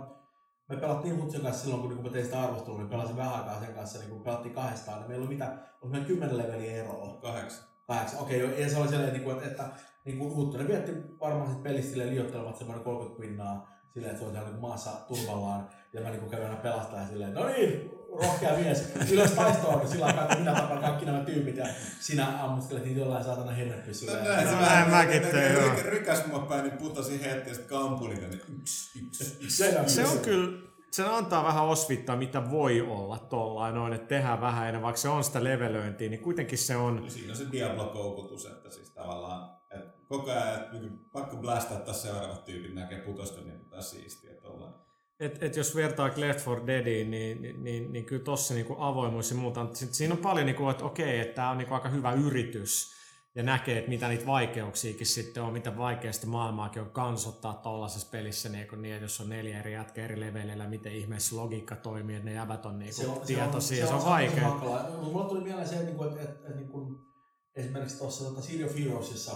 me 0.69 0.77
pelattiin 0.77 1.21
Hutsin 1.21 1.41
kanssa 1.41 1.63
silloin, 1.63 1.81
kun, 1.81 1.89
niin 1.89 1.97
kun 1.97 2.05
mä 2.05 2.11
tein 2.11 2.25
sitä 2.25 2.41
arvostelua, 2.41 2.79
niin 2.79 2.89
pelasin 2.89 3.17
vähän 3.17 3.33
aikaa 3.33 3.59
sen 3.59 3.73
kanssa, 3.73 3.99
niin 3.99 4.09
kun 4.09 4.23
pelattiin 4.23 4.55
kahdestaan, 4.55 4.99
niin 4.99 5.07
meillä 5.07 5.23
oli 5.23 5.33
mitä, 5.33 5.57
oli 5.81 5.91
meidän 5.91 6.07
kymmenen 6.07 6.37
leveliä 6.37 6.83
eroa. 6.83 7.17
Kahdeksan. 7.21 7.63
Kahdeksan, 7.87 8.19
okei, 8.19 8.43
okay, 8.43 8.59
ja 8.59 8.69
se 8.69 8.77
oli 8.77 8.87
sellainen, 8.87 9.21
niin 9.21 9.31
että, 9.31 9.47
että 9.47 9.69
niin 10.05 10.17
kuin 10.17 10.35
Huttunen 10.35 10.67
vietti 10.67 10.91
varmaan 11.19 11.51
sit 11.51 11.63
pelissä 11.63 11.89
silleen 11.89 12.09
liioittelevat 12.09 12.57
semmoinen 12.57 12.83
30 12.83 13.21
pinnaa 13.21 13.69
silleen, 13.93 14.11
että 14.11 14.19
se 14.19 14.27
on 14.27 14.33
siellä 14.33 14.49
niin 14.49 14.61
maassa 14.61 14.91
turvallaan, 15.07 15.69
ja 15.93 16.01
mä 16.01 16.09
niin 16.09 16.29
kävin 16.29 16.45
aina 16.45 16.57
pelastaa 16.57 17.07
silleen, 17.07 17.33
no 17.33 17.47
niin, 17.47 17.96
rohkea 18.21 18.57
mies, 18.57 18.93
ylös 19.11 19.31
taistoon, 19.31 19.79
niin 19.79 19.89
sillä 19.89 20.05
aikaa, 20.05 20.27
kun 20.27 20.37
minä 20.39 20.53
tapan 20.53 20.79
kaikki 20.79 21.05
nämä 21.05 21.19
tyypit, 21.19 21.57
ja 21.57 21.65
sinä 21.99 22.43
ammuskelet 22.43 22.85
niitä 22.85 22.99
jollain 22.99 23.23
saatana 23.23 23.51
hennepyssyllä. 23.51 24.17
No 24.17 24.23
näin, 24.29 24.47
se 24.47 24.55
No, 24.55 24.61
vähän 24.61 24.89
mäkin 24.89 25.21
tein, 25.21 25.53
joo. 25.53 25.63
ryk- 25.69 25.85
Rykäs 25.85 26.25
mua 26.27 26.39
päin, 26.39 26.63
niin 26.63 26.77
putosi 26.77 27.21
heti 27.21 27.49
ja 27.49 27.55
sitten 27.55 27.77
kampuli 27.79 28.15
tänne. 28.15 28.35
Yksi, 28.59 28.99
yksi, 29.05 29.37
yksi. 29.43 29.57
Se, 29.57 29.83
Se 29.87 30.05
on 30.07 30.19
kyllä, 30.19 30.67
se 30.91 31.03
antaa 31.03 31.43
vähän 31.43 31.65
osvittaa, 31.65 32.15
mitä 32.15 32.49
voi 32.51 32.81
olla 32.81 33.19
tollain 33.19 33.75
noin, 33.75 33.93
että 33.93 34.07
tehdään 34.07 34.41
vähän 34.41 34.63
enemmän, 34.63 34.83
vaikka 34.83 35.01
se 35.01 35.09
on 35.09 35.23
sitä 35.23 35.43
levelöintiä, 35.43 36.09
niin 36.09 36.21
kuitenkin 36.23 36.57
se 36.57 36.75
on, 36.75 37.01
Ja 37.05 37.11
Siinä 37.11 37.31
on 37.31 37.37
se 37.37 37.45
Diablo-koukutus, 37.51 38.45
että 38.45 38.69
siis 38.69 38.89
tavallaan 38.91 39.57
että 39.71 39.97
koko 40.07 40.31
ajan 40.31 40.55
että 40.55 40.77
niin 40.77 40.99
pakko 41.11 41.37
blastaa 41.37 41.79
taas 41.79 42.01
seuraavat 42.01 42.45
tyypit 42.45 42.73
näkee 42.73 43.01
putosta 43.01 43.41
niin 43.41 43.65
taas 43.69 43.89
siistiä. 43.89 44.31
Tollaan. 44.41 44.73
Et, 45.19 45.43
et 45.43 45.55
jos 45.55 45.75
vertaa 45.75 46.09
Left 46.15 46.47
4 46.47 46.67
Deadiin, 46.67 47.11
niin, 47.11 47.41
niin, 47.41 47.63
niin, 47.63 47.93
niin 47.93 48.05
kyllä 48.05 48.23
tossa 48.23 48.53
niinku 48.53 48.75
avoimuus 48.79 49.31
ja 49.31 49.37
muuta, 49.37 49.67
sit 49.73 49.93
siinä 49.93 50.13
on 50.13 50.19
paljon, 50.19 50.45
niinku, 50.45 50.69
että 50.69 50.85
okei, 50.85 51.19
että 51.19 51.35
tämä 51.35 51.49
on 51.49 51.57
niinku 51.57 51.73
aika 51.73 51.89
hyvä 51.89 52.13
yritys. 52.13 52.93
ja 53.35 53.43
näkee, 53.43 53.77
että 53.77 53.89
mitä 53.89 54.07
niitä 54.07 54.25
vaikeuksiakin 54.25 55.07
sitten 55.07 55.43
on, 55.43 55.53
mitä 55.53 55.77
vaikeasta 55.77 56.27
maailmaakin 56.27 56.81
on 56.81 56.89
kansottaa 56.89 57.53
tuollaisessa 57.53 58.07
pelissä, 58.11 58.49
niin, 58.49 58.67
kun 58.67 58.81
niin, 58.81 58.93
että 58.93 59.05
jos 59.05 59.21
on 59.21 59.29
neljä 59.29 59.59
eri 59.59 59.73
jätkä 59.73 60.05
eri 60.05 60.19
leveleillä, 60.19 60.67
miten 60.67 60.93
ihmeessä 60.95 61.35
logiikka 61.35 61.75
toimii, 61.75 62.15
että 62.15 62.29
ne 62.29 62.35
jävät 62.35 62.65
on 62.65 62.79
niin 62.79 62.93
kuin 62.95 63.21
tietoisia, 63.21 63.87
se 63.87 63.93
on, 63.93 64.01
se 64.01 64.05
on, 64.05 64.11
vaikea. 64.11 64.39
Se 64.39 64.45
on 64.45 64.51
hankala. 64.51 64.89
Mulla 65.01 65.29
tuli 65.29 65.43
mieleen 65.43 65.67
se, 65.67 65.75
että, 65.75 65.91
että, 65.91 66.21
että, 66.21 66.31
että, 66.31 66.49
että 66.49 67.07
esimerkiksi 67.55 67.97
tuossa 67.97 68.25
tota 68.25 68.41
City 68.41 68.63
of 68.63 68.75
Heroesissa 68.79 69.31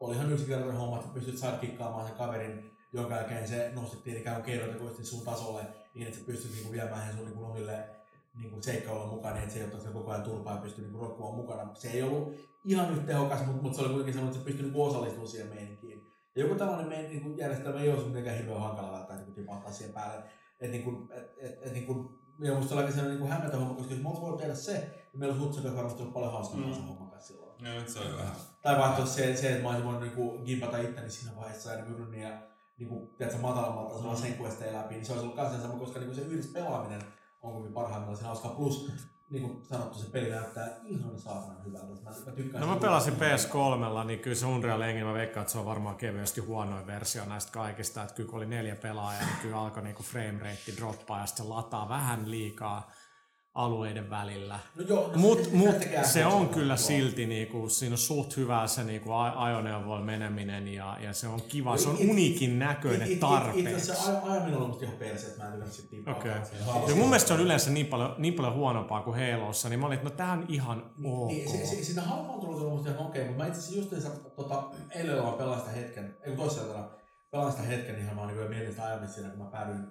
oli 0.00 0.14
ihan 0.14 0.32
yksinkertainen 0.32 0.76
homma, 0.76 0.96
että 0.96 1.14
pystyt 1.14 1.38
sidekickaamaan 1.38 2.06
sen 2.06 2.16
kaverin, 2.16 2.75
jonka 2.96 3.14
jälkeen 3.14 3.48
se 3.48 3.72
nostettiin 3.74 4.16
ikään 4.16 4.36
kuin 4.36 4.44
keinotekoisesti 4.44 5.04
sun 5.04 5.24
tasolle, 5.24 5.62
niin 5.94 6.06
että 6.06 6.18
sä 6.18 6.24
pystyt 6.26 6.52
niinku 6.52 6.72
viemään 6.72 7.06
sen 7.06 7.16
sun 7.16 7.24
niinku 7.24 7.44
omille 7.44 7.88
niinku 8.38 8.62
seikkailulla 8.62 9.06
mukaan, 9.06 9.34
niin 9.34 9.42
että 9.42 9.54
se 9.54 9.60
ei 9.60 9.66
ottaa 9.66 9.92
koko 9.92 10.10
ajan 10.10 10.22
turpaa 10.22 10.54
ja 10.54 10.60
pystyy 10.60 10.84
niinku 10.84 11.00
roikkumaan 11.00 11.34
mukana. 11.34 11.74
Se 11.74 11.90
ei 11.90 12.02
ollut 12.02 12.34
ihan 12.64 12.94
nyt 12.94 13.06
tehokas, 13.06 13.46
mutta, 13.46 13.62
mutta 13.62 13.76
se 13.76 13.82
oli 13.82 13.88
kuitenkin 13.88 14.14
sellainen, 14.14 14.36
että 14.36 14.44
se 14.44 14.44
pystyi 14.44 14.64
niinku 14.64 14.84
osallistumaan 14.84 15.28
siihen 15.28 15.48
meininkiin. 15.48 16.06
Ja 16.36 16.42
joku 16.42 16.54
tällainen 16.54 16.88
meidän 16.88 17.10
niinku 17.10 17.34
järjestelmä 17.36 17.80
ei 17.80 17.90
olisi 17.90 18.06
mitenkään 18.06 18.36
hirveän 18.36 18.60
hankala 18.60 18.92
välttää 18.92 19.16
niinku 19.16 19.32
tipahtaa 19.32 19.72
siihen 19.72 19.94
päälle. 19.94 20.24
Että 20.60 20.72
niinku, 20.76 21.08
et, 21.10 21.34
et, 21.38 21.58
et, 21.62 21.72
niinku, 21.72 22.18
ja 22.40 22.54
musta 22.54 22.68
se 22.68 22.74
oli 22.74 22.84
aika 22.84 23.02
niinku 23.02 23.26
hämmentä 23.26 23.56
homma, 23.56 23.74
koska 23.74 23.94
jos 23.94 24.02
me 24.02 24.08
olisi 24.08 24.42
tehdä 24.42 24.54
se, 24.54 24.72
niin 24.72 25.20
meillä 25.20 25.32
olisi 25.32 25.46
Hutsakas 25.46 25.76
varmasti 25.76 26.02
ollut 26.02 26.14
paljon 26.14 26.32
hauskempaa 26.32 26.68
mm. 26.68 26.74
se 26.74 26.80
homma 26.80 27.10
kanssa 27.10 27.28
silloin. 27.32 27.64
No 27.64 27.70
se 27.86 27.98
oli 27.98 28.16
vähän. 28.18 28.36
Tai 28.62 28.78
vaikka 28.78 29.06
se, 29.06 29.36
se, 29.36 29.50
että 29.50 29.62
mä 29.62 29.68
olisin 29.68 29.84
voinut 29.84 30.02
niinku 30.02 30.38
gimpata 30.44 30.78
itteni 30.78 31.10
siinä 31.10 31.36
vaiheessa 31.36 31.72
ja 31.72 31.84
myrryn 31.84 32.10
ja 32.78 32.86
niinku, 32.86 33.14
tiedätkö, 33.18 33.40
matalammalta 33.40 33.94
tasolla 33.94 34.16
sen 34.16 34.36
questeja 34.40 34.78
läpi, 34.78 34.94
niin 34.94 35.04
se 35.06 35.12
olisi 35.12 35.24
ollut 35.24 35.36
kanssa 35.36 35.62
sama, 35.62 35.78
koska 35.78 35.98
niinku 35.98 36.14
se 36.14 36.20
yhdessä 36.20 36.52
pelaaminen 36.52 37.02
on 37.42 37.52
kovin 37.52 37.72
parhaimmillaan 37.72 38.16
siinä 38.16 38.28
hauskaa. 38.28 38.54
Plus, 38.54 38.92
niin 39.30 39.42
kuin 39.42 39.64
sanottu, 39.64 39.98
se 39.98 40.10
peli 40.10 40.30
näyttää 40.30 40.80
ihan 40.84 41.18
saatanan 41.18 41.64
hyvältä. 41.64 41.86
Mä, 41.86 42.10
mä 42.26 42.32
tykkään 42.32 42.60
no 42.60 42.74
mä 42.74 42.80
pelasin 42.80 43.14
PS3, 43.14 44.04
niin 44.04 44.18
kyllä 44.18 44.36
se 44.36 44.46
Unreal 44.46 44.80
Engine, 44.80 45.04
mä 45.04 45.14
veikkaan, 45.14 45.42
että 45.42 45.52
se 45.52 45.58
on 45.58 45.64
varmaan 45.64 45.96
kevyesti 45.96 46.40
huonoin 46.40 46.86
versio 46.86 47.24
näistä 47.24 47.52
kaikista. 47.52 48.02
Että 48.02 48.14
kyllä 48.14 48.30
kun 48.30 48.36
oli 48.36 48.46
neljä 48.46 48.76
pelaajaa, 48.76 49.26
niin 49.26 49.36
kyllä 49.42 49.60
alkoi 49.60 49.82
niinku 49.82 50.02
frame 50.02 50.38
rate 50.40 50.76
droppaa 50.76 51.20
ja 51.20 51.26
sitten 51.26 51.46
se 51.46 51.52
lataa 51.52 51.88
vähän 51.88 52.30
liikaa 52.30 52.90
alueiden 53.56 54.10
välillä. 54.10 54.58
No 54.74 54.84
joo, 54.88 55.10
no 55.12 55.18
mut, 55.18 55.44
se, 55.44 55.50
mut 55.52 55.76
se 56.02 56.26
on 56.26 56.48
kyllä 56.48 56.76
silti, 56.76 57.26
niinku, 57.26 57.68
siinä 57.68 57.94
on 57.94 57.98
suht 57.98 58.36
hyvä 58.36 58.66
se 58.66 58.84
niinku, 58.84 59.12
ajoneuvoilla 59.12 60.04
meneminen 60.04 60.68
ja, 60.68 60.96
ja 61.00 61.12
se 61.12 61.28
on 61.28 61.42
kiva, 61.42 61.76
se 61.76 61.88
on 61.88 61.96
unikin 62.10 62.58
näköinen 62.58 63.12
it, 63.12 63.20
tarpeeksi. 63.20 63.70
Itse 63.72 63.92
asiassa 63.92 64.22
ajaminen 64.32 64.58
on 64.58 64.78
ihan 64.82 64.96
perse, 64.96 65.26
että 65.26 65.42
mä 65.42 65.48
en 65.48 65.52
tykännyt 65.52 65.90
niin 65.90 66.08
okay. 66.08 66.32
Ja 66.88 66.94
mun 66.94 67.08
mielestä 67.08 67.28
se 67.28 67.34
on 67.34 67.40
yleensä 67.40 67.70
niin 67.70 67.86
paljon, 67.86 68.14
niin 68.18 68.34
paljon 68.34 68.54
huonompaa 68.54 69.02
kuin 69.02 69.32
Halossa, 69.32 69.68
niin 69.68 69.80
mä 69.80 69.86
olin, 69.86 69.98
että 69.98 70.10
no 70.10 70.16
tää 70.16 70.32
on 70.32 70.44
ihan 70.48 70.90
ok. 71.04 71.28
Niin, 71.28 71.50
se, 71.50 71.66
se, 71.66 71.84
siinä 71.84 72.02
halpaantunut 72.02 72.62
on 72.62 72.72
musta 72.72 72.90
ihan 72.90 73.06
okei, 73.06 73.22
okay, 73.22 73.24
mutta 73.24 73.42
mä 73.42 73.48
itse 73.48 73.60
asiassa 73.60 73.96
just 73.96 74.36
tota, 74.36 74.70
eilen 74.90 75.18
ollaan 75.20 75.38
pelaan 75.38 75.60
sitä 75.60 75.72
hetken, 75.72 76.16
ei 76.22 76.36
kun 76.36 76.46
toisella 76.46 76.90
pelaan 77.30 77.52
sitä 77.52 77.62
hetken, 77.62 77.94
niin 77.94 78.14
mä 78.14 78.26
niin 78.26 78.48
mietin 78.48 78.70
sitä 78.70 78.84
ajamista 78.84 79.14
siinä, 79.14 79.30
kun 79.30 79.38
mä 79.38 79.50
päädyin 79.50 79.86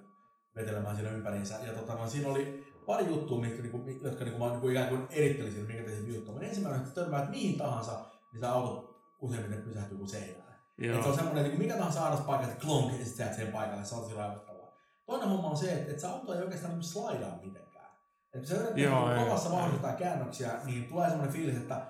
vetelemään 0.56 0.96
siinä 0.96 1.10
ympäriinsä. 1.10 1.54
Ja 1.66 1.72
tota, 1.72 1.94
no, 1.94 2.06
siinä 2.06 2.28
oli 2.28 2.65
pari 2.86 3.06
juttua, 3.06 3.40
mitkä, 3.40 3.62
niinku, 3.62 3.84
jotka 4.02 4.24
niinku, 4.24 4.44
mä 4.44 4.50
niinku, 4.50 4.68
ikään 4.68 4.88
kuin 4.88 5.06
erittelisin, 5.10 5.66
minkä 5.66 5.82
teisin 5.82 6.14
juttua. 6.14 6.32
Mutta 6.32 6.48
ensimmäinen, 6.48 6.82
että 6.82 7.00
törmäät 7.00 7.30
mihin 7.30 7.58
tahansa, 7.58 7.92
niin 8.32 8.40
se 8.40 8.46
auto 8.46 9.00
useimmiten 9.20 9.62
pysähtyy 9.62 9.98
kuin 9.98 10.08
seinään. 10.08 10.56
Et 10.96 11.02
se 11.02 11.08
on 11.08 11.14
semmoinen, 11.14 11.46
että 11.46 11.58
mikä 11.58 11.76
tahansa 11.76 12.00
saadas 12.00 12.20
paikka, 12.20 12.46
että 12.46 12.66
klonk, 12.66 12.98
ja 12.98 13.04
sitten 13.04 13.34
sen 13.34 13.52
paikalle, 13.52 13.84
se 13.84 13.94
on 13.94 14.02
tosi 14.02 14.14
raivottavaa. 14.14 14.72
Toinen 15.06 15.28
homma 15.28 15.48
on 15.50 15.56
se, 15.56 15.72
että, 15.72 15.90
että 15.90 16.00
se 16.00 16.06
auto 16.06 16.34
ei 16.34 16.42
oikeastaan 16.42 16.74
niin 16.74 16.82
slaidaa 16.82 17.38
mitenkään. 17.42 17.86
Et 18.34 18.40
kun 18.40 18.46
sä 18.46 18.54
yrität 18.54 18.74
niin 18.74 19.24
kovassa 19.24 19.50
vauhdittaa 19.50 19.92
käännöksiä, 19.92 20.50
niin 20.64 20.84
tulee 20.84 21.08
semmoinen 21.08 21.34
fiilis, 21.34 21.56
että 21.56 21.86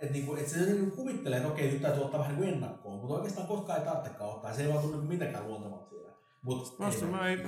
että 0.00 0.12
niinku, 0.12 0.34
et 0.34 0.48
se 0.48 0.58
niinku 0.58 0.96
kuvittelee, 0.96 1.36
että 1.38 1.48
okei, 1.48 1.70
nyt 1.70 1.82
täytyy 1.82 2.02
ottaa 2.02 2.20
vähän 2.20 2.40
niin 2.40 2.54
ennakkoon, 2.54 3.00
mutta 3.00 3.14
oikeastaan 3.14 3.46
koskaan 3.46 3.78
ei 3.78 3.84
tarvitsekaan 3.84 4.30
ottaa. 4.30 4.54
Se 4.54 4.62
ei 4.62 4.68
vaan 4.68 4.80
tule 4.80 4.92
niinku 4.92 5.08
mitenkään 5.08 5.48
luontevalta 5.48 5.88
siinä. 5.88 6.12
Mut 6.42 6.78
Vasta 6.78 7.04
mä 7.04 7.28
ei, 7.28 7.38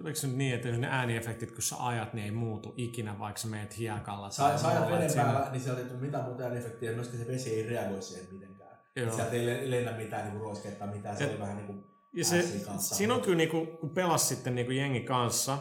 oliko 0.00 0.16
se 0.16 0.26
niin, 0.26 0.54
että 0.54 0.68
ne 0.68 0.88
ääniefektit, 0.90 1.52
kun 1.52 1.62
sä 1.62 1.76
ajat, 1.78 2.14
niin 2.14 2.24
ei 2.24 2.30
muutu 2.30 2.74
ikinä, 2.76 3.18
vaikka 3.18 3.40
sä 3.40 3.48
meet 3.48 3.78
hiekalla. 3.78 4.30
Sä, 4.30 4.58
sä 4.58 4.68
ajat 4.68 4.90
veden 4.90 5.12
päällä, 5.14 5.50
niin 5.50 5.60
sieltä 5.60 5.80
ei 5.80 5.86
tule 5.86 6.00
mitään 6.00 6.24
muuta 6.24 6.42
ääniefektiä, 6.42 6.90
ja 6.90 6.96
myöskin 6.96 7.18
se 7.18 7.26
vesi 7.26 7.50
ei 7.50 7.68
reagoi 7.68 8.02
siihen 8.02 8.26
mitenkään. 8.32 8.78
Joo. 8.96 9.14
Sieltä 9.14 9.32
ei 9.32 9.70
lennä 9.70 9.92
mitään 9.92 10.28
niin 10.28 10.40
roisketta, 10.40 10.86
mitään, 10.86 11.16
se 11.16 11.24
ja, 11.24 11.30
oli 11.30 11.40
vähän 11.40 11.56
niin 11.56 11.66
kuin 11.66 11.84
ja 12.16 12.24
se, 12.24 12.44
siinä 12.78 13.14
on 13.14 13.20
kyllä, 13.20 13.36
niin 13.36 13.48
kuin, 13.48 13.66
kun 13.66 13.90
pelas 13.90 14.28
sitten 14.28 14.54
niin 14.54 14.66
kuin 14.66 14.76
jengi 14.76 15.00
kanssa, 15.00 15.58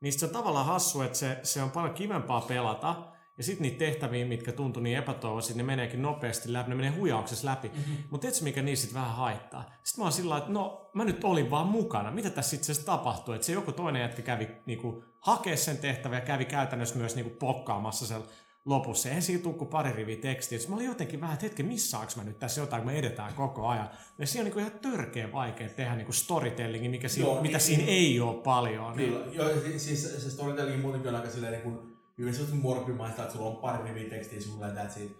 niin 0.00 0.12
se 0.12 0.26
on 0.26 0.32
tavallaan 0.32 0.66
hassu, 0.66 1.02
että 1.02 1.18
se, 1.18 1.38
se 1.42 1.62
on 1.62 1.70
paljon 1.70 1.94
kivempaa 1.94 2.40
pelata, 2.40 3.13
ja 3.38 3.44
sitten 3.44 3.62
niitä 3.62 3.78
tehtäviä, 3.78 4.24
mitkä 4.24 4.52
tuntuu 4.52 4.82
niin 4.82 4.98
epätoivoisilta, 4.98 5.56
ne 5.56 5.62
meneekin 5.62 6.02
nopeasti 6.02 6.52
läpi, 6.52 6.68
ne 6.68 6.74
menee 6.74 6.90
huijauksessa 6.90 7.46
läpi. 7.46 7.68
Mm-hmm. 7.68 7.96
Mutta 8.10 8.20
tiedätkö, 8.20 8.44
mikä 8.44 8.62
niissä 8.62 8.82
sitten 8.82 9.02
vähän 9.02 9.16
haittaa? 9.16 9.70
Sitten 9.82 10.02
mä 10.02 10.04
oon 10.04 10.12
sillä 10.12 10.38
että 10.38 10.52
no, 10.52 10.90
mä 10.94 11.04
nyt 11.04 11.24
olin 11.24 11.50
vaan 11.50 11.66
mukana. 11.66 12.10
Mitä 12.10 12.30
tässä 12.30 12.56
itse 12.56 12.72
asiassa 12.72 12.92
tapahtui? 12.92 13.34
Että 13.34 13.46
se 13.46 13.52
joku 13.52 13.72
toinen 13.72 14.02
jätkä 14.02 14.22
kävi 14.22 14.48
niinku, 14.66 15.04
hakea 15.20 15.56
sen 15.56 15.78
tehtävän 15.78 16.18
ja 16.18 16.24
kävi 16.24 16.44
käytännössä 16.44 16.96
myös 16.96 17.14
niinku, 17.14 17.36
pokkaamassa 17.38 18.06
sen 18.06 18.22
lopussa. 18.64 19.08
Eihän 19.08 19.22
siinä 19.22 19.42
tule 19.42 19.68
pari 19.70 19.92
riviä 19.92 20.16
tekstiä. 20.16 20.58
Sitten 20.58 20.70
mä 20.70 20.76
olin 20.76 20.86
jotenkin 20.86 21.20
vähän, 21.20 21.34
että 21.34 21.46
hetken, 21.46 21.66
missaanko 21.66 22.12
mä 22.16 22.24
nyt 22.24 22.38
tässä 22.38 22.60
jotain, 22.60 22.82
kun 22.82 22.92
me 22.92 22.98
edetään 22.98 23.34
koko 23.34 23.66
ajan. 23.66 23.90
Ja 24.18 24.26
siinä 24.26 24.46
on 24.46 24.50
niin 24.50 24.66
ihan 24.66 24.80
törkeä 24.80 25.32
vaikea 25.32 25.68
tehdä 25.68 25.96
niin 25.96 26.12
storytellingi, 26.12 26.88
mikä 26.88 27.08
siinä, 27.08 27.28
Joo, 27.28 27.42
mitä 27.42 27.52
niin, 27.52 27.60
siinä 27.60 27.84
niin, 27.84 27.98
ei 27.98 28.20
ole 28.20 28.42
paljon. 28.42 28.94
Kyllä, 28.94 29.26
niin. 29.26 29.34
Joo, 29.34 29.48
siis 29.76 30.22
se 30.22 30.30
storytelling 30.30 30.82
muutenkin 30.82 31.08
on 31.08 31.14
aika 31.14 31.30
silleen 31.30 31.52
niin 31.52 31.62
kuin 31.62 31.93
hyvin 32.18 32.34
sellaista 32.34 32.56
morbimaista, 32.56 33.22
että 33.22 33.34
sulla 33.34 33.50
on 33.50 33.56
pari 33.56 33.84
riviä 33.84 34.10
tekstiä 34.10 34.40
sulle 34.40 34.66
ja 34.66 34.88
siitä. 34.88 35.14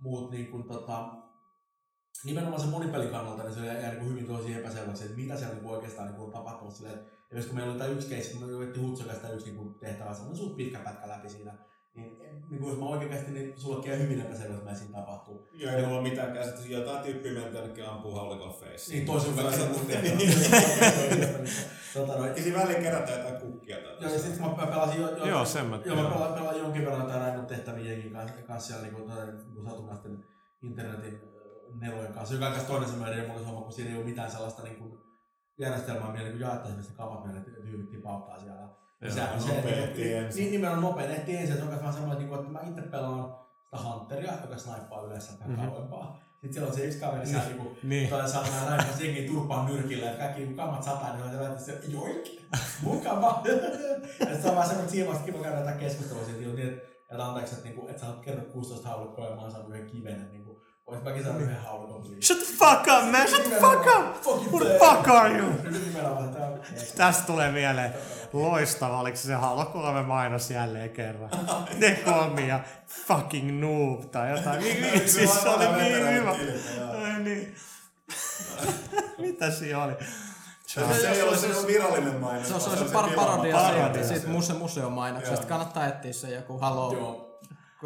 Muut 0.00 0.30
niin 0.30 0.50
kuin, 0.50 0.64
tota, 0.64 1.12
nimenomaan 2.24 2.60
se 2.60 2.66
monipelin 2.66 3.10
kannalta, 3.10 3.42
niin 3.42 3.54
se 3.54 3.66
jää 3.66 3.92
niin 3.92 4.08
hyvin 4.08 4.26
tosi 4.26 4.54
epäselväksi, 4.54 5.04
että 5.04 5.16
mitä 5.16 5.36
siellä 5.36 5.54
niin 5.54 5.66
oikeastaan 5.66 6.08
niin 6.08 6.20
on 6.20 6.32
tapahtunut 6.32 6.74
silleen, 6.74 6.98
että 7.30 7.46
kun 7.46 7.54
meillä 7.54 7.70
oli 7.70 7.78
tämä 7.78 7.90
yksi 7.90 8.08
keissi, 8.08 8.32
kun 8.32 8.42
me 8.42 8.52
yritettiin 8.52 8.86
Hutsokasta 8.86 9.32
yksi 9.32 9.50
niin 9.50 9.74
tehtävä, 9.74 10.14
se 10.14 10.22
on 10.22 10.36
suht 10.36 10.56
pitkä 10.56 10.78
pätkä 10.78 11.08
läpi 11.08 11.28
siinä, 11.28 11.54
niin, 11.94 12.18
niin 12.50 12.60
kuin 12.60 12.70
jos 12.70 12.78
mä 12.78 12.84
oikeasti, 12.84 13.30
niin 13.30 13.60
sulla 13.60 13.82
käy 13.82 13.98
hyvin 13.98 14.20
epäselvä, 14.20 14.58
että 14.58 14.74
siinä 14.74 14.98
tapahtuu. 14.98 15.48
Joo, 15.52 15.72
ei 15.72 15.86
mulla 15.86 16.02
mitään 16.02 16.32
käsitystä. 16.32 16.72
Jotain 16.72 17.02
tyyppiä 17.04 17.32
meiltä 17.32 17.58
jonnekin 17.58 17.88
ampuu 17.88 18.14
haulikolla 18.14 18.52
face. 18.52 18.92
Niin, 18.92 19.06
toisen 19.06 19.34
kanssa. 19.34 19.66
tota, 21.94 22.18
no, 22.18 22.34
Siinä 22.36 22.58
väliin 22.58 22.82
kerätään 22.82 23.18
jotain 23.18 23.40
kukkia. 23.40 23.78
Joo, 23.78 24.12
ja 24.12 24.18
sitten 24.18 24.40
mä, 24.40 24.48
mä 24.56 24.66
pelasin 24.66 25.00
jo, 25.00 25.16
jo, 25.16 25.26
joo, 25.26 25.44
sen 25.44 25.66
mä, 25.66 25.78
joo, 25.84 25.96
mä 25.96 26.10
pelasin, 26.10 26.34
pelasin 26.34 26.62
jonkin 26.62 26.84
verran 26.84 27.00
jotain 27.00 27.20
näin 27.20 27.46
tehtäviä 27.46 27.92
jengin 27.92 28.12
kanssa, 28.12 28.42
kanssa 28.46 28.68
siellä 28.68 28.82
niin 28.82 28.94
kuin, 28.94 29.08
niin 29.54 29.64
satunnaisten 29.64 30.24
internetin 30.62 31.20
nelojen 31.80 32.12
kanssa. 32.12 32.34
Joka 32.34 32.46
kanssa 32.46 32.68
toinen 32.68 32.88
semmoinen 32.88 33.14
riemullinen 33.16 33.46
homma, 33.46 33.62
kun 33.62 33.72
siinä 33.72 33.90
ei 33.90 33.96
ole 33.96 34.04
mitään 34.04 34.30
sellaista 34.30 34.62
niin 34.62 34.76
kuin, 34.76 34.98
järjestelmää, 35.58 36.12
millä 36.12 36.28
niin 36.28 36.40
jaettaisiin 36.40 36.84
ne 36.84 36.96
kamat 36.96 37.24
meille 37.24 37.40
tyypit 37.40 37.90
tipauttaa 37.90 38.38
siellä 38.38 38.81
se 39.10 39.22
on 39.34 39.42
se, 39.42 39.58
että, 39.58 40.36
niin 40.36 40.50
nimenomaan 40.50 40.82
nopea 40.82 41.06
ehti 41.06 41.36
ensin, 41.36 41.56
että 41.56 41.64
on 41.64 41.82
vaan 41.82 41.92
semmoinen, 41.92 42.34
että 42.34 42.50
mä 42.50 42.60
itse 42.68 42.82
pelaan 42.82 43.34
sitä 43.64 43.76
Hunteria, 43.88 44.32
joka 44.42 44.58
snaippaa 44.58 45.02
yleensä 45.02 45.32
vähän 45.38 45.50
mm-hmm. 45.50 45.70
kauempaa. 45.70 46.20
Sitten 46.32 46.52
siellä 46.52 46.68
on 46.68 46.76
se 46.76 46.84
yksi 46.84 46.98
kaveri 46.98 47.24
niin, 47.24 47.56
kun 47.56 47.76
niin. 47.82 48.08
toi 48.08 48.28
saa 48.28 48.42
näin 48.42 48.70
näin, 48.70 48.84
jengi 49.00 49.28
turpaan 49.28 49.66
nyrkillä, 49.66 50.10
että 50.10 50.24
kaikki 50.24 50.44
kun 50.46 50.56
kammat 50.56 50.82
sataa, 50.82 51.16
niin 51.16 51.40
on 51.40 51.58
se, 51.58 51.72
että 51.72 51.86
joik, 51.90 52.40
mukava. 52.82 53.42
ja 53.46 53.52
sitten 54.08 54.42
se 54.42 54.48
on 54.48 54.54
vaan 54.54 54.66
semmoinen 54.66 54.92
siivasta 54.92 55.24
kiva 55.24 55.42
käydä 55.42 55.58
tätä 55.58 55.72
keskustelua 55.72 56.24
siitä, 56.24 56.40
niin, 56.40 56.80
että 57.10 57.26
anteeksi, 57.26 57.54
että, 57.54 57.68
niinku, 57.68 57.88
että 57.88 58.00
sä 58.00 58.08
oot 58.08 58.20
kerran 58.20 58.46
16 58.46 58.88
haulukkoa 58.88 59.28
ja 59.28 59.34
mä 59.34 59.42
oon 59.42 59.50
saanut 59.50 59.70
yhden 59.70 59.86
kiven, 59.86 60.28
niin 60.32 60.44
Ois 60.92 61.02
mäkin 61.02 61.22
saanut 61.24 61.42
yhden 61.42 61.60
haulukon. 61.60 62.02
Shut 62.22 62.38
the 62.38 62.46
fuck 62.46 62.86
up, 62.88 63.10
man! 63.10 63.28
Shut 63.28 63.44
the 63.44 63.56
fuck 63.60 63.86
up! 63.86 64.26
Who 64.52 64.58
the 64.58 64.78
fuck 64.78 65.08
are 65.08 65.38
you? 65.38 65.52
Tästä 66.96 67.26
tulee 67.26 67.52
mieleen 67.52 67.94
loistava, 68.32 69.00
oliko 69.00 69.16
se 69.16 69.22
se 69.22 69.34
Halo 69.34 69.64
3 69.64 70.02
mainos 70.02 70.50
jälleen 70.50 70.90
kerran. 70.90 71.30
Ne 71.80 71.90
kolmia 72.04 72.60
fucking 72.86 73.60
noob 73.60 74.10
tai 74.10 74.30
jotain. 74.30 74.62
Siis 75.06 75.42
se 75.42 75.48
oli 75.48 75.82
niin 75.82 76.14
hyvä. 76.14 76.34
Niin. 77.18 77.54
Mitä 79.18 79.50
siinä 79.50 79.84
oli? 79.84 79.92
Se, 80.66 80.80
se 81.00 81.10
ei 81.10 81.22
ole 81.22 81.36
se 81.36 81.66
virallinen 81.66 82.20
mainos. 82.20 82.48
Se 82.48 82.54
on 82.54 82.60
se, 82.60 82.70
se, 82.70 82.86
se 82.86 82.92
parodia, 82.92 83.56
parodia 83.56 83.92
siitä, 83.92 84.08
siitä 84.08 84.54
museon 84.58 84.92
mainoksesta. 84.92 85.46
Kannattaa 85.46 85.86
etsiä 85.86 86.12
se 86.12 86.30
joku 86.30 86.58
Halo. 86.58 86.92
Joo 86.92 87.31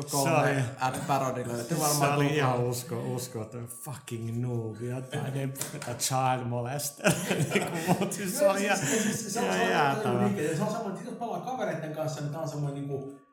kolme 0.02 0.64
ad 0.80 0.94
parody 1.06 1.44
löytyy 1.48 1.78
varmaan. 1.80 2.10
Se 2.10 2.14
oli 2.14 2.36
ihan 2.36 2.60
usko, 2.60 3.02
usko, 3.02 3.42
että 3.42 3.58
fucking 3.84 4.42
noob, 4.42 4.76
jotain 4.80 5.52
child 5.98 6.44
molester. 6.44 7.12
Mutta 7.88 8.16
siis 8.16 8.38
se 8.38 8.48
oli 8.48 8.64
ihan, 8.64 9.70
jäätävä. 9.70 10.28
Se 10.56 10.62
on 10.62 10.70
semmoinen, 10.70 10.96
että 10.96 11.10
jos 11.10 11.18
palaa 11.18 11.40
kavereiden 11.40 11.94
kanssa, 11.94 12.20
niin 12.20 12.30
tämä 12.30 12.42
on 12.42 12.48
semmoinen 12.48 12.74
niin 12.74 12.88
kuin, 12.88 13.26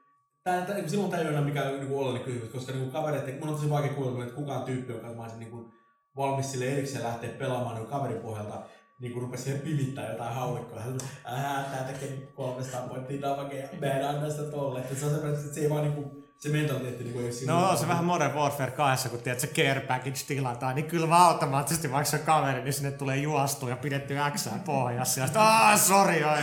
Tää, 0.43 0.65
tää, 0.65 0.75
niin 0.75 0.89
silloin 0.89 1.11
tämä 1.11 1.23
ei 1.23 1.29
ole 1.29 1.41
mikään 1.41 1.67
niin 1.67 1.91
oleellinen 1.91 2.23
kysymys, 2.23 2.49
koska 2.49 2.71
niin 2.71 2.91
kavereiden, 2.91 3.39
mun 3.39 3.49
on 3.49 3.55
tosi 3.55 3.69
vaikea 3.69 3.93
kuulla, 3.93 4.23
että 4.23 4.35
kukaan 4.35 4.63
tyyppi, 4.63 4.93
joka 4.93 5.07
mä 5.07 5.21
olisin 5.21 5.39
niin 5.39 5.71
valmis 6.17 6.51
sille 6.51 6.65
erikseen 6.65 7.03
lähteä 7.03 7.29
pelaamaan 7.29 7.75
niin 7.75 7.87
kaverin 7.87 8.21
pohjalta, 8.21 8.61
niin 8.99 9.13
kuin 9.13 9.23
rupesi 9.23 9.43
siihen 9.43 9.61
pivittää 9.61 10.11
jotain 10.11 10.35
haulikkoa. 10.35 10.79
Hän 11.23 11.65
tää 11.71 11.83
tekee 11.93 12.27
300 12.35 12.87
pointtia 12.87 13.21
damageja, 13.21 13.67
mä 13.81 13.85
en 13.87 14.07
anna 14.07 14.29
sitä 14.29 14.43
tolle. 14.43 14.79
Että 14.79 14.95
se 14.95 15.05
on 15.05 15.11
semmoinen, 15.11 15.39
että 15.39 15.53
se 15.55 15.61
ei 15.61 15.69
vaan 15.69 15.83
niin 15.83 15.93
kuin, 15.93 16.22
Se 16.43 16.49
mentaliteetti 16.49 17.03
niin 17.03 17.13
kuin 17.13 17.25
ei 17.25 17.31
No 17.45 17.69
on 17.69 17.77
se 17.77 17.87
vähän 17.87 18.05
Modern 18.05 18.33
Warfare 18.33 18.71
2, 18.71 19.09
kun 19.09 19.19
tiedät, 19.19 19.39
se 19.39 19.47
care 19.47 19.79
package 19.79 20.19
tilataan, 20.27 20.75
niin 20.75 20.85
kyllä 20.85 21.09
vaan 21.09 21.27
automaattisesti, 21.27 21.91
vaikka 21.91 22.09
se 22.09 22.17
on 22.17 22.23
kaveri, 22.23 22.63
niin 22.63 22.73
sinne 22.73 22.91
tulee 22.91 23.17
juostua 23.17 23.69
ja 23.69 23.75
pidetty 23.75 24.13
X 24.35 24.47
pohjassa. 24.65 25.19
Ja 25.19 25.25
sitten, 25.25 25.41
aah, 25.41 25.79
sori, 25.79 26.23
oi. 26.23 26.37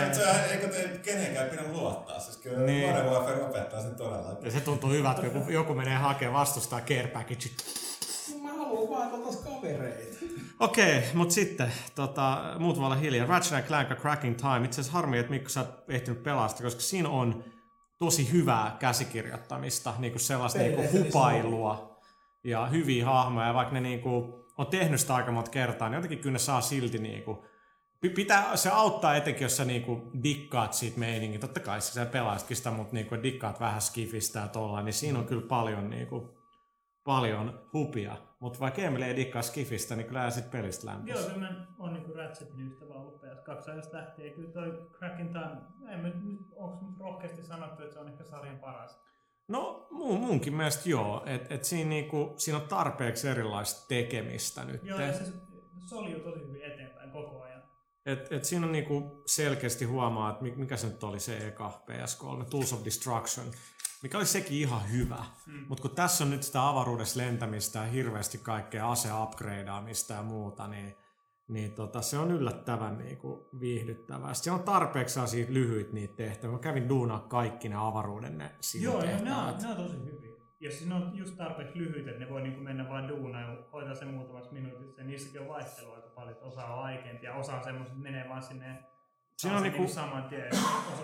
Eikö 0.50 0.68
te 0.68 1.00
kenenkään 1.02 1.48
pidä 1.48 1.62
luottaa, 1.72 2.20
siis 2.20 2.36
kyllä 2.36 2.58
Niin. 2.58 2.88
Modern 2.88 3.08
Warfare 3.08 3.42
opettaa 3.42 3.82
sen 3.82 3.94
todella. 3.94 4.36
Ja 4.42 4.50
se 4.50 4.60
tuntuu 4.60 4.90
hyvältä, 4.90 5.22
kun 5.22 5.34
joku, 5.34 5.50
joku 5.50 5.74
menee 5.74 5.96
hakemaan 5.96 6.40
vastustaa 6.40 6.80
care 6.80 7.08
package. 7.08 7.50
Mä 8.42 8.52
haluan 8.52 8.90
vaan 8.90 9.12
oltais 9.12 9.36
kavereita. 9.36 10.16
Okei, 10.60 11.02
mutta 11.14 11.34
sitten 11.34 11.72
tota, 11.94 12.54
muut 12.58 12.76
voi 12.76 12.86
olla 12.86 12.96
hiljaa. 12.96 13.26
Ratchet 13.26 13.66
Clank 13.66 13.90
ja 13.90 13.96
Cracking 13.96 14.36
Time. 14.36 14.64
Itse 14.64 14.80
asiassa 14.80 14.92
harmi, 14.98 15.18
että 15.18 15.30
Mikko 15.30 15.48
sä 15.48 15.60
oot 15.60 15.84
ehtinyt 15.88 16.22
pelastaa, 16.22 16.62
koska 16.62 16.80
siinä 16.80 17.08
on 17.08 17.44
tosi 18.00 18.32
hyvää 18.32 18.76
käsikirjoittamista, 18.78 19.94
niinku 19.98 20.18
sellaista 20.18 20.58
niinku 20.58 20.76
Peliteknistä 20.76 21.18
hupailua 21.18 22.00
ja 22.44 22.66
hyviä 22.66 23.04
hahmoja. 23.04 23.46
Ja 23.46 23.54
vaikka 23.54 23.74
ne 23.74 23.80
niinku 23.80 24.44
on 24.58 24.66
tehnyt 24.66 25.00
sitä 25.00 25.14
aika 25.14 25.32
monta 25.32 25.50
kertaa, 25.50 25.88
niin 25.88 25.96
jotenkin 25.96 26.18
kyllä 26.18 26.32
ne 26.32 26.38
saa 26.38 26.60
silti 26.60 26.98
niinku 26.98 27.44
Pi- 28.00 28.10
Pitää, 28.10 28.56
se 28.56 28.70
auttaa 28.70 29.16
etenkin, 29.16 29.42
jos 29.42 29.56
sä 29.56 29.64
niinku 29.64 30.10
dikkaat 30.22 30.72
siitä 30.72 30.98
meiningin. 30.98 31.40
Totta 31.40 31.60
kai 31.60 31.80
sä 31.80 32.06
pelaatkin 32.06 32.56
sitä, 32.56 32.70
mutta 32.70 32.94
niinku 32.94 33.22
dikkaat 33.22 33.60
vähän 33.60 33.80
skifistä 33.80 34.38
ja 34.38 34.48
tolla, 34.48 34.82
niin 34.82 34.92
siinä 34.92 35.18
on 35.18 35.26
kyllä 35.26 35.46
paljon, 35.48 35.90
niinku, 35.90 36.38
paljon 37.04 37.68
hupia. 37.72 38.16
Mutta 38.40 38.61
vaikka 38.61 38.83
Emil 38.83 39.03
ei 39.03 39.16
dikkaa 39.16 39.42
skifistä, 39.42 39.96
niin 39.96 40.07
kyllä 40.07 40.31
sit 40.31 40.50
pelistä 40.50 40.87
lämpössä. 40.87 41.20
Joo, 41.20 41.35
kyllä 41.35 41.48
mä 41.48 41.66
oon 41.79 41.92
niinku 41.92 42.12
Ratchetin 42.12 42.66
ystävä 42.66 42.94
ollut 42.94 43.22
PS2 43.22 43.70
ajasta 43.70 43.96
lähtien. 43.96 44.29
Ja 44.29 44.35
kyllä 44.35 44.53
toi 44.53 44.90
Cracking 44.98 45.33
Time, 45.33 45.92
en 45.92 46.00
mä 46.00 46.09
nyt, 46.09 46.40
onks 46.57 46.83
nyt 46.83 47.00
rohkeasti 47.00 47.42
sanottu, 47.42 47.83
että 47.83 47.94
se 47.94 48.00
on 48.00 48.09
ehkä 48.09 48.24
sarjan 48.24 48.59
paras? 48.59 49.00
No 49.48 49.87
mun, 49.90 50.20
munkin 50.20 50.55
mielestä 50.55 50.88
joo, 50.88 51.22
että 51.26 51.55
et 51.55 51.64
siinä, 51.64 51.88
niinku, 51.88 52.35
siinä 52.37 52.59
on 52.59 52.68
tarpeeksi 52.68 53.29
erilaista 53.29 53.88
tekemistä 53.88 54.64
nyt. 54.64 54.85
Joo, 54.85 55.00
ja 55.00 55.12
se 55.12 55.33
soljuu 55.88 56.20
tosi 56.20 56.40
hyvin 56.46 56.62
eteenpäin 56.62 57.11
koko 57.11 57.42
ajan. 57.42 57.62
Et, 58.07 58.33
et 58.33 58.44
siinä 58.44 58.66
on 58.66 58.72
niinku 58.72 59.22
selkeästi 59.26 59.85
huomaa, 59.85 60.31
että 60.31 60.44
mikä 60.44 60.76
se 60.76 60.87
nyt 60.87 61.05
oli 61.05 61.20
se 61.20 61.46
eka 61.46 61.83
PS3, 61.90 62.44
Tools 62.50 62.72
of 62.72 62.85
Destruction, 62.85 63.46
mikä 64.02 64.18
oli 64.18 64.26
sekin 64.26 64.58
ihan 64.58 64.92
hyvä. 64.92 65.24
Mm. 65.46 65.64
Mutta 65.68 65.82
kun 65.82 65.96
tässä 65.96 66.24
on 66.24 66.30
nyt 66.30 66.42
sitä 66.42 66.68
avaruudessa 66.68 67.20
lentämistä 67.20 67.78
ja 67.78 67.84
hirveästi 67.84 68.38
kaikkea 68.38 68.90
ase-upgradeaamista 68.90 70.12
ja 70.12 70.22
muuta, 70.22 70.68
niin, 70.68 70.96
niin 71.48 71.72
tota, 71.72 72.02
se 72.02 72.18
on 72.18 72.30
yllättävän 72.30 72.98
niinku 72.98 73.48
viihdyttävää. 73.60 74.34
Sitten 74.34 74.52
on 74.52 74.62
tarpeeksi 74.62 75.12
sellaisia 75.14 75.46
lyhyitä 75.48 75.92
niitä 75.92 76.16
tehtäviä. 76.16 76.52
Mä 76.52 76.58
kävin 76.58 76.88
duunaa 76.88 77.20
kaikki 77.20 77.68
ne 77.68 77.76
avaruuden 77.78 78.38
ne 78.38 78.50
Joo, 78.80 79.02
ja 79.02 79.18
ne 79.18 79.34
on, 79.34 79.54
ne 79.62 79.68
on 79.68 79.76
tosi 79.76 79.96
hyviä. 79.96 80.30
Ja 80.60 80.70
siis 80.70 80.86
ne 80.86 80.94
on 80.94 81.10
just 81.14 81.36
tarpeeksi 81.36 81.78
lyhyt, 81.78 82.08
että 82.08 82.20
ne 82.20 82.30
voi 82.30 82.42
niinku 82.42 82.60
mennä 82.60 82.88
vain 82.88 83.08
duunaan 83.08 83.56
ja 83.56 83.62
hoitaa 83.72 83.94
sen 83.94 84.08
muutamassa 84.08 84.52
minuutissa. 84.52 85.00
Ja 85.00 85.06
niissäkin 85.06 85.40
on 85.40 85.48
vaihtelua 85.48 85.96
aika 85.96 86.08
paljon, 86.08 86.32
että 86.32 86.46
osa 86.46 86.64
on 86.66 86.78
vaikeampi 86.78 87.26
ja 87.26 87.34
osa 87.34 87.56
on 87.56 87.64
semmoiset, 87.64 87.92
että 87.92 88.02
menee 88.02 88.28
vaan 88.28 88.42
sinne 88.42 88.84
Siinä 89.40 89.57
on 89.57 89.62
niinku- 89.62 89.88
saman 89.88 90.29
tien. 90.29 90.50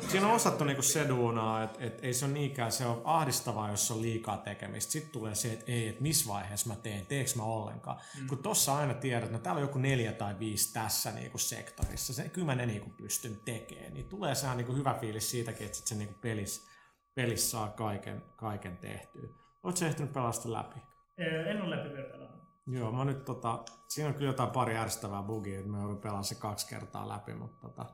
Siinä 0.08 0.26
on 0.26 0.32
osattu 0.32 0.64
niinku 0.64 0.82
se 0.82 1.08
duunaa, 1.08 1.62
että 1.62 1.84
et 1.84 1.98
ei 2.04 2.14
se 2.14 2.24
ole 2.24 2.32
niinkään, 2.32 2.72
se 2.72 2.86
on 2.86 3.02
ahdistavaa, 3.04 3.70
jos 3.70 3.90
on 3.90 4.02
liikaa 4.02 4.36
tekemistä. 4.36 4.92
Sitten 4.92 5.12
tulee 5.12 5.34
se, 5.34 5.52
että 5.52 5.64
ei, 5.72 5.88
että 5.88 6.02
missä 6.02 6.32
vaiheessa 6.32 6.68
mä 6.68 6.76
teen, 6.76 7.06
teekö 7.06 7.30
mä 7.36 7.42
ollenkaan. 7.42 8.00
Mm. 8.20 8.26
Kun 8.26 8.42
tossa 8.42 8.76
aina 8.76 8.94
tiedät, 8.94 9.24
että 9.24 9.36
no 9.36 9.42
täällä 9.42 9.58
on 9.58 9.62
joku 9.62 9.78
neljä 9.78 10.12
tai 10.12 10.38
viisi 10.38 10.72
tässä 10.72 11.10
niinku 11.10 11.38
sektorissa, 11.38 12.14
se, 12.14 12.28
kyllä 12.28 12.46
mä 12.46 12.54
ne 12.54 12.66
niinku 12.66 12.90
pystyn 12.90 13.40
tekemään. 13.44 13.94
Niin 13.94 14.08
tulee 14.08 14.34
sehän 14.34 14.56
niinku 14.56 14.74
hyvä 14.74 14.94
fiilis 15.00 15.30
siitäkin, 15.30 15.66
että 15.66 15.78
sit 15.78 15.86
se 15.86 15.94
niinku 15.94 16.14
pelis, 16.20 16.66
pelissä 17.14 17.50
saa 17.50 17.68
kaiken, 17.68 18.22
kaiken 18.36 18.76
tehtyä. 18.76 19.28
Oletko 19.62 19.84
ehtinyt 19.84 20.12
pelastaa 20.12 20.52
läpi? 20.52 20.80
En 21.18 21.62
ole 21.62 21.76
läpi 21.76 21.94
vielä 21.94 22.08
pelannut. 22.08 22.42
Joo, 22.66 22.92
mä 22.92 23.04
nyt 23.04 23.24
tota, 23.24 23.64
siinä 23.88 24.08
on 24.08 24.14
kyllä 24.14 24.30
jotain 24.30 24.50
pari 24.50 24.76
ärsyttävää 24.76 25.22
bugia, 25.22 25.58
että 25.58 25.70
mä 25.70 25.78
joudun 25.78 26.00
pelaamaan 26.00 26.24
se 26.24 26.34
kaksi 26.34 26.68
kertaa 26.68 27.08
läpi, 27.08 27.34
mutta 27.34 27.68
tota, 27.68 27.86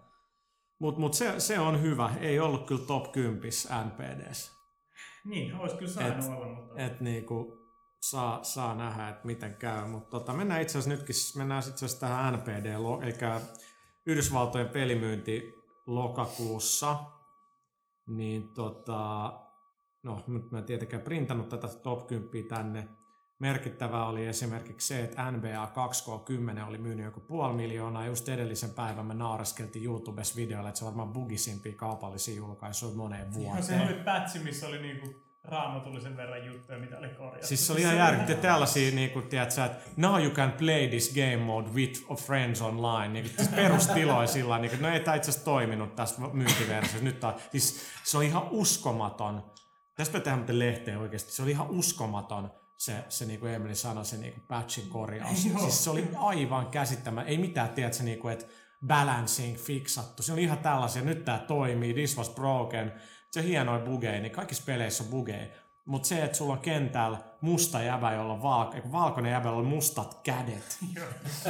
mut, 0.83 0.99
mut 0.99 1.15
se, 1.15 1.41
se, 1.41 1.59
on 1.59 1.83
hyvä. 1.83 2.11
Ei 2.21 2.41
ollut 2.41 2.67
kyllä 2.67 2.87
top 2.87 3.13
10 3.13 3.51
NPDs. 3.85 4.53
Niin, 5.25 5.55
olisi 5.55 5.77
kyllä 5.77 5.93
saanut 5.93 6.27
olla, 6.37 6.47
mutta... 6.47 6.75
Et 6.77 7.01
niinku 7.01 7.59
saa, 8.01 8.45
saa 8.45 8.75
nähdä, 8.75 9.09
että 9.09 9.27
miten 9.27 9.57
käy. 9.57 9.89
Mutta 9.89 10.11
tota, 10.11 10.33
mennään 10.33 10.63
itse 10.63 10.79
asiassa 10.79 10.91
nytkin, 10.91 11.15
mennään 11.37 11.59
itse 11.59 11.73
asiassa 11.73 12.01
tähän 12.01 12.35
NPD, 12.35 12.67
eli 13.03 13.15
Yhdysvaltojen 14.07 14.69
pelimyynti 14.69 15.55
lokakuussa. 15.87 16.97
Niin 18.07 18.55
tota, 18.55 19.33
no 20.03 20.25
nyt 20.27 20.51
mä 20.51 20.59
en 20.59 20.65
tietenkään 20.65 21.03
printannut 21.03 21.49
tätä 21.49 21.69
top 21.69 22.07
10 22.07 22.49
tänne. 22.49 22.89
Merkittävää 23.43 24.07
oli 24.07 24.27
esimerkiksi 24.27 24.89
se, 24.89 25.05
että 25.05 25.31
NBA 25.31 25.69
2K10 25.75 26.69
oli 26.69 26.79
myynyt 26.79 27.05
joku 27.05 27.21
puoli 27.21 27.53
miljoonaa. 27.53 28.07
Just 28.07 28.29
edellisen 28.29 28.71
päivän 28.71 29.07
me 29.07 29.15
naureskeltiin 29.15 29.85
YouTubessa 29.85 30.37
videolla, 30.37 30.69
että 30.69 30.79
se 30.79 30.85
on 30.85 30.91
varmaan 30.91 31.13
bugisimpia 31.13 31.73
kaupallisia 31.77 32.35
julkaisuja 32.35 32.97
moneen 32.97 33.27
No, 33.27 33.33
se 33.33 33.39
vuoteen. 33.39 33.81
oli 33.81 33.95
patchi, 33.95 34.39
missä 34.39 34.67
oli 34.69 34.83
niinku 34.83 35.15
raamatullisen 35.45 36.17
verran 36.17 36.47
juttuja, 36.47 36.79
mitä 36.79 36.99
oli 36.99 37.09
korjattu. 37.09 37.47
Siis 37.47 37.67
se 37.67 37.73
oli 37.73 37.81
ihan 37.81 37.97
järkyttävää 37.97 38.43
tällaisia, 38.43 38.95
niin 38.95 39.11
kuin, 39.11 39.29
tiedät, 39.29 39.51
sä, 39.51 39.65
että 39.65 39.91
now 39.97 40.23
you 40.23 40.31
can 40.31 40.53
play 40.53 40.89
this 40.89 41.15
game 41.15 41.37
mode 41.37 41.69
with 41.69 42.01
friends 42.27 42.63
online. 42.63 43.09
Niin 43.09 43.25
kuin, 43.25 43.37
siis 43.37 43.49
perustiloja 43.49 44.27
sillä 44.27 44.59
niin 44.59 44.71
kuin, 44.71 44.83
no 44.83 44.89
ei 44.89 45.01
tämä 45.01 45.15
itse 45.15 45.31
asiassa 45.31 45.45
toiminut 45.45 45.97
tässä 45.97 46.21
myyntiversiossa. 46.33 47.05
Nyt 47.05 47.21
tää, 47.21 47.35
siis 47.53 47.87
se 48.05 48.17
oli 48.17 48.27
ihan 48.27 48.49
uskomaton. 48.51 49.53
Tästä 49.97 50.19
tehdään 50.21 50.39
muuten 50.39 50.59
lehteen 50.59 50.99
oikeasti. 50.99 51.33
Se 51.33 51.43
oli 51.43 51.51
ihan 51.51 51.71
uskomaton 51.71 52.62
se, 52.79 53.05
se 53.09 53.25
niin 53.27 53.41
kuin 53.41 53.53
Emily 53.53 53.75
sanoi, 53.75 54.05
se 54.05 54.17
niin 54.17 54.33
kuin 54.33 54.45
patchin 54.49 54.89
korjaus. 54.89 55.47
Joo. 55.47 55.59
Siis 55.59 55.85
se 55.85 55.91
oli 55.91 56.09
aivan 56.17 56.67
käsittämä. 56.67 57.23
Ei 57.23 57.39
mitään, 57.39 57.69
tiedät 57.69 57.95
sä, 57.95 58.03
niin 58.03 58.19
kuin, 58.19 58.33
että 58.33 58.47
balancing 58.87 59.57
fiksattu. 59.57 60.23
Se 60.23 60.33
oli 60.33 60.43
ihan 60.43 60.59
tällaisia, 60.59 61.03
nyt 61.03 61.25
tämä 61.25 61.39
toimii, 61.39 61.95
this 61.95 62.17
was 62.17 62.31
broken. 62.31 62.93
Se 63.31 63.43
hienoin 63.43 63.83
bugeja, 63.83 64.21
niin 64.21 64.33
kaikissa 64.33 64.63
peleissä 64.67 65.05
on 65.05 65.11
bugeja. 65.11 65.47
Mutta 65.85 66.09
se, 66.09 66.25
että 66.25 66.39
sulla 66.39 66.53
on 66.53 66.59
kentällä 66.59 67.19
musta 67.41 67.83
jäbä, 67.83 68.13
jolla 68.13 68.33
on 68.33 68.43
valko, 68.43 68.77
valkoinen 68.93 69.33
jäbä, 69.33 69.49
jolla 69.49 69.61
on 69.61 69.67
mustat 69.67 70.21
kädet. 70.23 70.79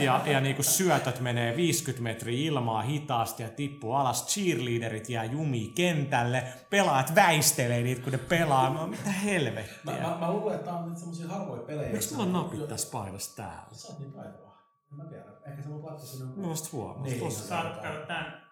ja, 0.00 0.20
ja 0.26 0.40
niinku 0.40 0.62
syötöt 0.62 1.20
menee 1.20 1.56
50 1.56 2.02
metriä 2.02 2.48
ilmaa 2.48 2.82
hitaasti 2.82 3.42
ja 3.42 3.48
tippuu 3.48 3.92
alas. 3.92 4.26
Cheerleaderit 4.26 5.08
jää 5.08 5.24
jumi 5.24 5.72
kentälle. 5.74 6.44
Pelaat 6.70 7.14
väistelee 7.14 7.82
niitä, 7.82 8.02
kun 8.02 8.12
ne 8.12 8.18
pelaa. 8.18 8.70
No, 8.70 8.86
mitä 8.86 9.10
helvettiä. 9.10 10.00
Mä, 10.00 10.08
mä, 10.08 10.16
mä 10.20 10.32
luulen, 10.32 10.54
että 10.54 10.70
tää 10.70 10.78
on 10.78 10.88
nyt 10.88 10.98
semmosia 10.98 11.28
harvoja 11.28 11.62
pelejä. 11.62 11.92
Miksi 11.92 12.14
mulla 12.14 12.26
on 12.26 12.32
napit 12.32 12.68
tässä 12.68 12.88
paidassa 12.92 13.36
täällä? 13.36 13.66
Sä 13.72 13.88
oot 13.88 13.98
niin 13.98 14.12
taitava. 14.12 14.52
En 14.92 14.98
mä 14.98 15.04
tiedä. 15.04 15.24
Ehkä 15.46 15.62
sä 15.62 15.70
voit 15.70 15.84
laittaa 15.84 16.06
sinne. 16.06 16.36
Mä 16.36 16.48
vasta 16.48 16.68
huomaa. 16.72 17.02
Niin. 17.02 17.20
Tossa. 17.20 17.46
Saat 17.46 17.80
käydä 17.82 18.06
tän, 18.06 18.42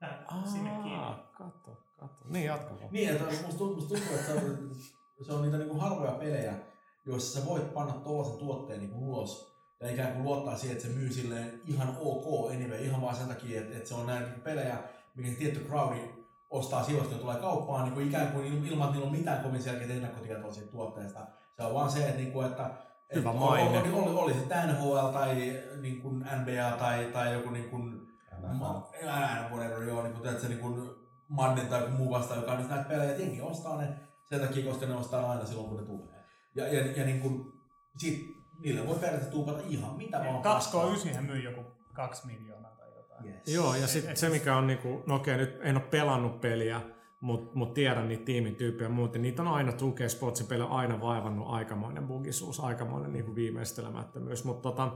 tän 0.00 0.26
sinne 0.52 0.70
kiinni. 0.70 0.94
Aa, 0.94 1.30
kato, 1.38 1.82
kato. 1.96 2.24
Niin, 2.28 2.46
jatka 2.46 2.74
vaan. 2.80 2.92
Niin, 2.92 3.08
että 3.08 3.24
musta 3.24 3.58
tuntuu 3.58 3.96
että 3.96 4.32
se 5.24 5.24
on, 5.24 5.26
se 5.26 5.32
on 5.32 5.42
niitä 5.42 5.58
niinku 5.58 5.78
harvoja 5.78 6.12
pelejä, 6.12 6.54
joissa 7.06 7.40
sä 7.40 7.46
voit 7.46 7.74
panna 7.74 7.92
tollasen 7.92 8.38
tuotteen 8.38 8.78
niinku 8.78 9.10
ulos 9.10 9.56
ja 9.80 9.90
ikään 9.90 10.12
kuin 10.12 10.24
luottaa 10.24 10.56
siihen, 10.56 10.76
että 10.76 10.88
se 10.88 10.94
myy 10.94 11.12
silleen 11.12 11.60
ihan 11.66 11.96
ok 12.00 12.50
anyway, 12.50 12.84
ihan 12.84 13.02
vaan 13.02 13.16
sen 13.16 13.28
takia, 13.28 13.60
että, 13.60 13.76
että 13.76 13.88
se 13.88 13.94
on 13.94 14.06
näin 14.06 14.22
niinku 14.24 14.40
pelejä, 14.40 14.78
mikä 15.14 15.38
tietty 15.38 15.60
crowdi 15.60 16.00
ostaa 16.50 16.84
sijoista 16.84 17.14
ja 17.14 17.20
tulee 17.20 17.36
kauppaan 17.36 17.84
niin 17.84 17.94
kuin 17.94 18.08
ikään 18.08 18.32
kuin 18.32 18.44
il- 18.44 18.66
ilman, 18.72 18.86
että 18.86 18.98
niillä 18.98 19.10
on 19.10 19.18
mitään 19.18 19.42
kovin 19.42 19.62
selkeitä 19.62 19.92
ennakkotietoa 19.92 20.52
siitä 20.52 20.70
tuotteesta. 20.70 21.26
Se 21.56 21.62
on 21.62 21.74
vaan 21.74 21.90
se, 21.90 22.04
että, 22.04 22.16
niin 22.16 22.32
kuin, 22.32 22.46
että 22.46 22.70
Hyvä 23.14 23.30
että 23.30 23.40
maine. 23.40 23.78
Oli, 23.78 23.92
oli, 23.92 24.14
oli 24.14 24.34
se 24.34 24.66
NHL 24.66 25.08
tai 25.12 25.60
niin 25.80 26.02
kuin 26.02 26.18
NBA 26.18 26.76
tai, 26.78 27.04
tai 27.12 27.32
joku 27.32 27.50
niin 27.50 27.70
kuin, 27.70 28.08
Ma- 28.52 28.90
ää, 29.06 29.50
whatever, 29.52 29.82
joo, 29.82 30.02
niin 30.02 30.14
kuin, 30.14 30.40
se 30.40 30.48
niin 30.48 30.60
kuin 30.60 30.90
Madden 31.28 31.66
tai 31.66 31.80
joku 31.80 31.92
muu 31.92 32.10
vasta, 32.10 32.34
joka 32.34 32.52
on 32.52 32.58
nyt 32.58 32.68
näitä 32.68 32.88
pelejä, 32.88 33.10
että 33.10 33.22
jengi 33.22 33.40
ostaa 33.40 33.80
ne 33.80 33.88
sen 34.30 34.40
takia, 34.40 34.64
koska 34.64 34.86
ne 34.86 34.94
ostaa 34.94 35.30
aina 35.30 35.46
silloin, 35.46 35.68
kun 35.68 35.76
ne 35.76 35.86
tulee. 35.86 36.24
Ja, 36.54 36.74
ja, 36.74 36.86
ja 36.96 37.04
niin 37.04 37.20
kuin, 37.20 37.52
sit, 37.96 38.26
niille 38.58 38.86
voi 38.86 38.94
periaatteessa 38.94 39.32
tuupata 39.32 39.62
ihan 39.68 39.96
mitä 39.96 40.18
vaan. 40.18 40.60
2K9 40.60 41.14
hän 41.14 41.24
myy 41.24 41.42
joku 41.42 41.60
2 41.94 42.26
miljoonaa 42.26 42.70
tai 42.70 42.88
jotain. 42.96 43.26
Yes. 43.26 43.54
Joo, 43.54 43.74
ja 43.74 43.86
sitten 43.86 44.16
se 44.16 44.28
mikä 44.28 44.56
on 44.56 44.66
niinku, 44.66 45.02
no 45.06 45.14
okei, 45.14 45.36
nyt 45.36 45.58
en 45.60 45.76
ole 45.76 45.84
pelannut 45.84 46.40
peliä, 46.40 46.80
mutta 47.20 47.58
mut 47.58 47.74
tiedän 47.74 48.08
niitä 48.08 48.24
tiimin 48.24 48.56
tyyppejä 48.56 48.88
ja 48.88 48.94
muuten. 48.94 49.22
Niitä 49.22 49.42
on 49.42 49.48
aina 49.48 49.72
tukea 49.72 50.08
Spotsin 50.08 50.46
peli 50.46 50.62
on 50.62 50.70
aina 50.70 51.00
vaivannut 51.00 51.48
aikamoinen 51.48 52.06
bugisuus, 52.06 52.60
aikamoinen 52.60 53.12
niinku 53.12 53.34
viimeistelemättömyys. 53.34 54.44
Mutta 54.44 54.68
tota, 54.68 54.92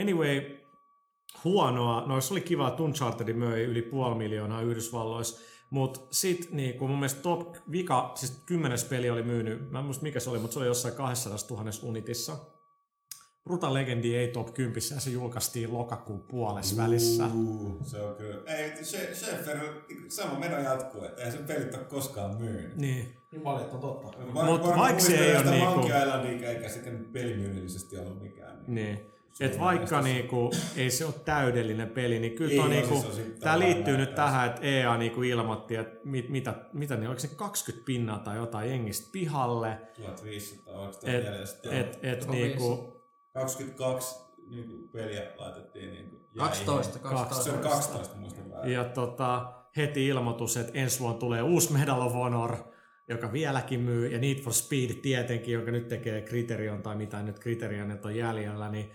anyway, 0.00 0.58
huonoa. 1.44 2.06
No 2.06 2.20
se 2.20 2.34
oli 2.34 2.40
kiva, 2.40 2.68
että 2.68 2.82
Uncharted 2.82 3.32
möi 3.32 3.64
yli 3.64 3.82
puoli 3.82 4.14
miljoonaa 4.14 4.62
Yhdysvalloissa. 4.62 5.50
Mutta 5.70 6.00
sitten 6.10 6.48
niinku, 6.56 6.88
mun 6.88 6.98
mielestä 6.98 7.22
top 7.22 7.56
vika, 7.72 8.12
siis 8.14 8.42
kymmenes 8.46 8.84
peli 8.84 9.10
oli 9.10 9.22
myynyt, 9.22 9.70
mä 9.70 9.78
en 9.78 9.84
muista 9.84 10.02
mikä 10.02 10.20
se 10.20 10.30
oli, 10.30 10.38
mutta 10.38 10.52
se 10.54 10.58
oli 10.58 10.66
jossain 10.66 10.94
200 10.94 11.38
000 11.50 11.70
unitissa. 11.82 12.36
Brutal 13.44 13.74
Legendi 13.74 14.16
ei 14.16 14.28
top 14.28 14.54
10 14.54 14.76
ja 14.94 15.00
se 15.00 15.10
julkaistiin 15.10 15.72
lokakuun 15.72 16.20
puolessa 16.22 16.82
välissä. 16.82 17.26
Uh, 17.26 17.78
se 17.86 18.00
on 18.02 18.14
kyllä. 18.16 18.42
Ei, 18.46 18.70
She- 18.70 19.14
Schaefer, 19.14 19.58
sama 20.08 20.38
meno 20.38 20.58
jatkuu, 20.60 21.04
että 21.04 21.22
eihän 21.22 21.38
se 21.38 21.44
pelit 21.44 21.74
ole 21.74 21.84
koskaan 21.84 22.36
myynyt. 22.36 22.76
Niin. 22.76 23.16
Niin 23.32 23.44
valitettava 23.44 23.80
totta. 23.80 24.18
Va- 24.34 24.44
Mut 24.44 24.60
varmaan 24.60 24.78
vaikka 24.80 25.02
se 25.02 25.16
ei 25.18 25.38
sitä 25.38 25.50
niinku- 25.50 25.70
Monkey 25.74 25.98
Islandia, 26.02 26.50
eikä 26.50 26.68
sekään 26.68 27.04
pelimyynnillisesti 27.12 27.98
ollut 27.98 28.22
mikään. 28.22 28.64
Niin. 28.66 28.96
Suuri 28.96 29.09
Et 29.40 29.58
vaikka 29.58 30.00
niinku, 30.00 30.50
ei 30.76 30.90
se 30.90 31.04
ole 31.04 31.14
täydellinen 31.24 31.88
peli, 31.88 32.18
niin 32.18 32.32
kyllä 32.32 32.50
Ei 32.50 32.56
toi 32.56 32.66
oo, 32.66 32.70
niinku, 32.70 33.12
siis 33.12 33.38
liittyy 33.56 33.96
nyt 33.96 34.14
tähän, 34.14 34.46
että 34.46 34.60
EA 34.62 34.96
niinku 34.96 35.22
ilmoitti, 35.22 35.76
että 35.76 36.00
mit, 36.04 36.28
mitä, 36.28 36.54
mitä 36.72 36.96
niin, 36.96 37.06
oliko 37.08 37.20
se 37.20 37.28
20 37.28 37.86
pinnaa 37.86 38.18
tai 38.18 38.36
jotain 38.36 38.70
jengistä 38.70 39.08
pihalle. 39.12 39.78
1500, 39.96 40.74
oliko 40.74 40.98
Et, 41.04 41.24
1400? 41.24 41.72
et, 41.72 41.98
et 42.02 42.20
Tuo 42.20 42.32
niinku, 42.32 43.00
22 43.34 44.30
niin 44.50 44.88
peliä 44.92 45.32
laitettiin 45.36 45.90
niin 45.90 46.10
kuin 46.10 46.22
12, 46.36 46.92
Se 46.92 46.98
on 47.06 47.12
12. 47.12 47.68
12, 47.68 48.16
muistan 48.16 48.50
väärin. 48.50 48.72
ja 48.72 48.84
tota, 48.84 49.52
heti 49.76 50.06
ilmoitus, 50.06 50.56
että 50.56 50.78
ensi 50.78 51.00
vuonna 51.00 51.18
tulee 51.18 51.42
uusi 51.42 51.72
Medal 51.72 52.00
of 52.00 52.12
Honor, 52.12 52.56
joka 53.08 53.32
vieläkin 53.32 53.80
myy, 53.80 54.08
ja 54.08 54.18
Need 54.18 54.40
for 54.40 54.52
Speed 54.52 54.94
tietenkin, 54.94 55.54
joka 55.54 55.70
nyt 55.70 55.88
tekee 55.88 56.22
Criterion 56.22 56.82
tai 56.82 56.96
mitä 56.96 57.22
nyt 57.22 57.40
Criterion 57.40 57.98
on 58.04 58.16
jäljellä, 58.16 58.68
niin 58.68 58.92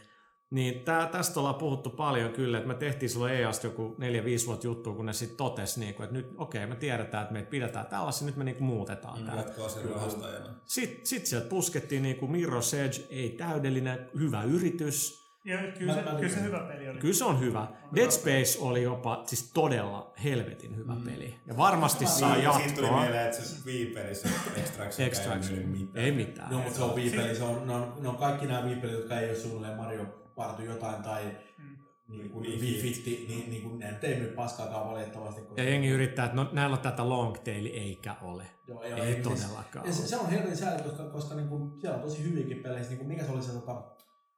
niin 0.56 0.80
tää, 0.80 1.08
tästä 1.08 1.40
ollaan 1.40 1.56
puhuttu 1.56 1.90
paljon 1.90 2.34
kyllä, 2.34 2.58
että 2.58 2.68
me 2.68 2.74
tehtiin 2.74 3.10
silloin 3.10 3.34
EAsta 3.34 3.68
joku 3.68 3.96
4-5 4.44 4.48
vuotta 4.48 4.68
juttua, 4.68 4.94
kun 4.94 5.06
ne 5.06 5.14
sitten 5.14 5.38
totesi, 5.38 5.80
niin 5.80 5.90
että 5.90 6.14
nyt 6.14 6.28
okei, 6.38 6.64
okay, 6.64 6.70
me 6.70 6.76
tiedetään, 6.76 7.22
että 7.22 7.34
meitä 7.34 7.50
pidetään 7.50 7.86
tällaisia, 7.86 8.26
nyt 8.26 8.36
me 8.36 8.44
niin 8.44 8.64
muutetaan 8.64 9.20
mm, 9.20 9.26
tämä. 9.26 9.38
Jatkoa 9.38 9.70
sen 9.70 9.90
rahastajana. 9.90 10.46
Sitten 10.66 11.06
sit 11.06 11.26
sieltä 11.26 11.48
puskettiin 11.48 12.04
niin 12.04 12.16
kuin 12.16 12.32
Mirror's 12.32 12.76
Edge, 12.76 13.08
ei 13.10 13.30
täydellinen, 13.30 14.10
hyvä 14.20 14.44
yritys. 14.44 15.26
Ja 15.46 15.58
kyllä, 15.80 15.94
se, 15.94 16.02
Mä- 16.02 16.12
mä 16.12 16.20
kyllä 16.20 16.34
se 16.34 16.44
hyvä 16.44 16.60
peli 16.60 16.90
oli. 16.90 17.00
Kyllä 17.00 17.14
se 17.14 17.26
on 17.26 17.40
hyvä. 17.40 17.68
Dead 17.96 18.12
Space 18.12 18.58
oli 18.60 18.84
jopa 18.84 19.24
siis 19.26 19.52
todella 19.54 20.14
helvetin 20.24 20.76
hyvä 20.76 20.96
peli. 21.06 21.36
Ja 21.48 21.58
varmasti 21.58 22.06
saa 22.06 22.36
Siitä- 22.36 22.54
Siitä 22.54 22.76
tuli 22.76 22.86
jatkoa. 22.86 23.02
mieleen, 23.02 23.26
että 23.26 23.42
se 23.42 23.66
viipelissä 23.66 24.30
Extraction 24.58 25.08
Extraction. 25.08 25.60
ei 25.60 25.66
mitään. 25.66 26.06
Ei 26.06 26.12
mitään. 26.12 26.52
Joo, 26.52 26.62
mutta 26.62 26.78
se 26.78 26.84
on 26.84 26.96
viipeli. 26.96 27.36
Se 27.36 27.44
on, 27.44 27.68
ne, 27.68 27.74
on, 27.74 27.94
ne 28.00 28.10
on 28.10 28.18
kaikki 28.18 28.46
nämä 28.46 28.66
viipelit, 28.66 28.94
jotka 28.96 29.20
ei 29.20 29.30
ole 29.30 29.38
suunnilleen 29.38 29.78
Mario 29.78 30.25
Party 30.36 30.64
jotain 30.66 31.04
tai 31.04 31.38
Mm. 31.58 31.78
niin 32.18 32.30
kuin. 32.30 32.46
Fit, 32.82 33.06
niin, 33.06 33.50
niin 33.50 33.62
kuin, 33.64 33.80
ne 33.80 33.92
nyt 33.92 34.04
ei 34.04 34.20
myy 34.20 34.28
paskaakaan 34.32 34.88
valitettavasti. 34.90 35.42
Ja 35.58 35.64
jengi 35.64 35.88
yrittää, 35.88 36.26
että 36.26 36.36
no, 36.36 36.50
näillä 36.52 36.76
on 36.76 36.82
tätä 36.82 37.10
long 37.10 37.36
tail, 37.44 37.66
eikä 37.74 38.16
ole. 38.22 38.44
Joo, 38.68 38.82
Ei, 38.82 38.92
joo, 38.92 39.00
ei 39.04 39.14
siis- 39.14 39.24
todellakaan 39.42 39.86
Ja 39.86 39.94
se, 39.94 40.00
ole. 40.02 40.08
se 40.08 40.18
on 40.18 40.30
helvetin 40.30 40.58
sääli, 40.58 40.84
koska, 40.84 41.04
koska 41.04 41.36
niin 41.36 41.48
kuin, 41.48 41.82
siellä 41.82 41.96
on 41.98 42.04
tosi 42.04 42.24
hyviäkin 42.24 42.64
pelejä. 42.64 42.84
Niin 42.84 42.98
kuin, 42.98 43.08
mikä 43.08 43.24
se 43.24 43.32
oli 43.32 43.42
se, 43.42 43.52
tota, 43.54 43.84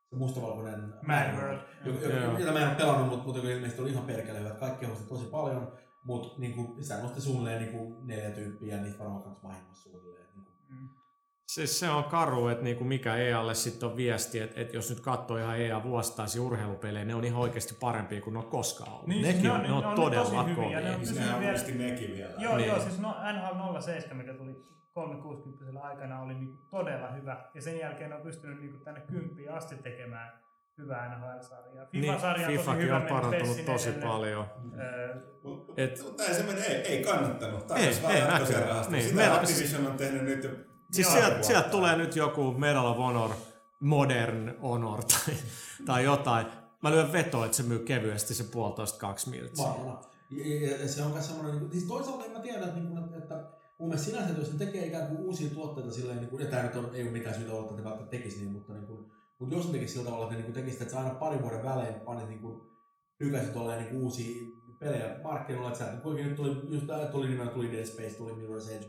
se 0.09 0.15
mustavalkoinen 0.15 0.93
Mad 1.07 1.35
World. 1.35 1.59
Joka, 1.85 1.99
joka, 2.05 2.39
jota 2.39 2.51
mä 2.53 2.59
en 2.59 2.67
ole 2.67 2.75
pelannut, 2.75 3.09
mutta, 3.09 3.25
mutta 3.25 3.41
ilmeisesti 3.41 3.81
oli 3.81 3.91
ihan 3.91 4.05
perkele 4.05 4.39
hyvä. 4.39 4.49
Kaikki 4.49 4.85
osti 4.85 5.07
tosi 5.09 5.25
paljon, 5.25 5.71
mutta 6.03 6.39
niin 6.41 6.53
kuin, 6.53 6.83
sitä 6.83 7.01
nosti 7.01 7.21
suunnilleen 7.21 7.61
niin 7.61 7.71
kuin, 7.77 8.07
neljä 8.07 8.29
tyyppiä 8.31 8.75
ja 8.75 8.81
niitä 8.83 8.99
varmaan 8.99 9.23
kaksi 9.23 9.43
vahingossa 9.43 9.83
suunnilleen. 9.83 10.25
Niin 10.35 10.45
kuin. 10.45 10.55
Mm. 10.69 10.89
Siis 11.47 11.79
se 11.79 11.89
on 11.89 12.03
karu, 12.03 12.47
että 12.47 12.63
niinku 12.63 12.83
mikä 12.83 13.15
EAlle 13.15 13.55
sitten 13.55 13.89
on 13.89 13.97
viesti, 13.97 14.39
että, 14.39 14.61
että 14.61 14.75
jos 14.75 14.89
nyt 14.89 14.99
katsoo 14.99 15.37
ihan 15.37 15.59
EA 15.61 15.83
vuostaisia 15.83 16.41
urheilupelejä, 16.41 17.05
ne 17.05 17.15
on 17.15 17.23
ihan 17.25 17.41
oikeasti 17.41 17.75
parempia 17.79 18.21
kuin 18.21 18.33
ne 18.33 18.39
on 18.39 18.45
koskaan 18.45 18.91
ollut. 18.93 19.07
Niin, 19.07 19.21
Nekin 19.21 19.43
ne 19.43 19.51
on, 19.51 19.55
on- 19.55 19.61
ne 19.61 19.67
ne 19.67 19.73
on, 19.73 19.85
on 19.85 19.95
todella 19.95 20.23
tosi 20.43 20.49
hyviä, 20.55 20.55
ne 20.69 20.75
on 20.77 20.83
kovia. 20.83 20.99
pysynyt 20.99 21.23
Sehän 21.23 21.39
vielä- 21.39 21.51
muisti 21.51 21.71
nekin 21.71 22.13
vielä. 22.15 22.33
Joo, 22.37 22.57
Niin. 22.57 22.67
joo, 22.69 22.79
siis 22.79 22.99
no, 22.99 23.15
NHL 23.33 23.79
07, 23.79 24.17
mikä 24.17 24.33
tuli 24.33 24.55
360 24.93 25.81
aikana, 25.81 26.21
oli 26.21 26.33
niinku 26.33 26.57
todella 26.69 27.11
hyvä. 27.11 27.45
Ja 27.55 27.61
sen 27.61 27.79
jälkeen 27.79 28.13
on 28.13 28.21
pystynyt 28.21 28.59
niinku 28.61 28.77
tänne 28.77 29.01
kymppiin 29.01 29.51
asti 29.51 29.75
tekemään 29.75 30.31
hyvää 30.77 31.17
NHL-sarjaa. 31.17 31.85
Niin, 31.93 32.03
FIFA-sarja 32.03 32.47
on 32.47 32.53
tosi 32.53 32.57
FIFAkin 32.57 32.83
hyvä, 32.83 32.95
on 32.95 33.01
meni 33.03 33.13
parantunut 33.15 33.65
tosi 33.65 33.89
edelle. 33.89 34.05
paljon. 34.05 34.45
Öö, 34.79 35.15
Et- 35.77 36.03
Mutta 36.03 36.23
ei 36.23 36.33
se 36.33 36.43
mene, 36.43 36.61
ei, 36.61 36.75
ei 36.75 37.03
kannattanut. 37.03 37.71
Ei, 37.71 37.93
vaan 38.03 38.13
ei 38.13 38.19
jatkoisen 38.21 38.59
näkyy. 38.59 38.91
Niin, 38.91 39.03
Sitä 39.09 39.33
Activision 39.35 39.87
on 39.87 39.97
tehnyt 39.97 40.23
nyt 40.23 40.43
jo 40.43 40.49
Siis 40.91 41.11
sieltä, 41.11 41.43
sieltä 41.43 41.69
tulee 41.69 41.95
nyt 41.95 42.15
joku 42.15 42.51
Medal 42.51 42.85
of 42.85 42.97
Honor, 42.97 43.31
Modern 43.79 44.55
Honor 44.61 45.03
tai, 45.03 45.35
tai 45.85 46.03
jotain. 46.03 46.45
Mä 46.83 46.91
lyön 46.91 47.11
vetoa, 47.11 47.45
että 47.45 47.57
se 47.57 47.63
myy 47.63 47.79
kevyesti 47.79 48.33
se 48.33 48.43
puolitoista 48.43 48.99
kaksi 48.99 49.29
miltsiä. 49.29 49.65
Ja, 50.31 50.81
ja, 50.81 50.87
se 50.87 51.03
on 51.03 51.11
myös 51.11 51.27
semmoinen, 51.27 51.59
niin 51.59 51.71
siis 51.71 51.83
toisaalta 51.83 52.25
en 52.25 52.31
mä 52.31 52.39
tiedä, 52.39 52.65
että, 52.65 52.79
niin 52.79 53.17
että, 53.17 53.43
mun 53.79 53.89
mielestä 53.89 54.09
sinänsä, 54.09 54.29
että 54.29 54.41
jos 54.41 54.53
ne 54.53 54.65
tekee 54.65 54.85
ikään 54.85 55.07
kuin 55.07 55.19
uusia 55.19 55.49
tuotteita 55.49 55.91
silleen, 55.91 56.17
niin 56.17 56.29
kuin, 56.29 56.43
ja 56.43 56.49
tämä 56.49 56.63
nyt 56.63 56.75
on, 56.75 56.89
ei 56.93 57.03
ole 57.03 57.11
mitään 57.11 57.35
syytä 57.35 57.53
olla, 57.53 57.63
että 57.63 57.75
ne 57.75 57.83
välttämättä 57.83 58.17
tekisi 58.17 58.39
niin, 58.39 58.51
mutta, 58.51 58.73
niin 58.73 58.87
kuin, 58.87 59.11
mutta 59.39 59.55
jos 59.55 59.65
ne 59.65 59.71
tekisi 59.71 59.93
sillä 59.93 60.05
tavalla, 60.05 60.25
että 60.25 60.37
ne 60.37 60.43
niin 60.43 60.53
tekisi, 60.53 60.77
että 60.81 60.91
se 60.91 60.97
aina 60.97 61.09
parin 61.09 61.41
vuoden 61.41 61.63
välein 61.63 61.93
panisi 61.93 62.27
niin 62.27 62.41
kuin, 62.41 62.61
lykäisi 63.19 63.51
tolleen 63.51 63.83
niin 63.83 64.03
uusia 64.03 64.47
pelejä 64.79 65.19
markkinoilla, 65.23 65.67
että 65.67 65.85
sä, 65.85 65.91
kuitenkin 66.03 66.27
nyt 66.27 66.35
tuli, 66.35 66.75
just 66.75 66.85
tuli 67.11 67.25
nimenomaan, 67.25 67.55
tuli 67.55 67.71
Dead 67.71 67.85
Space, 67.85 68.17
tuli 68.17 68.31
Mirror's 68.31 68.71
Edge, 68.71 68.85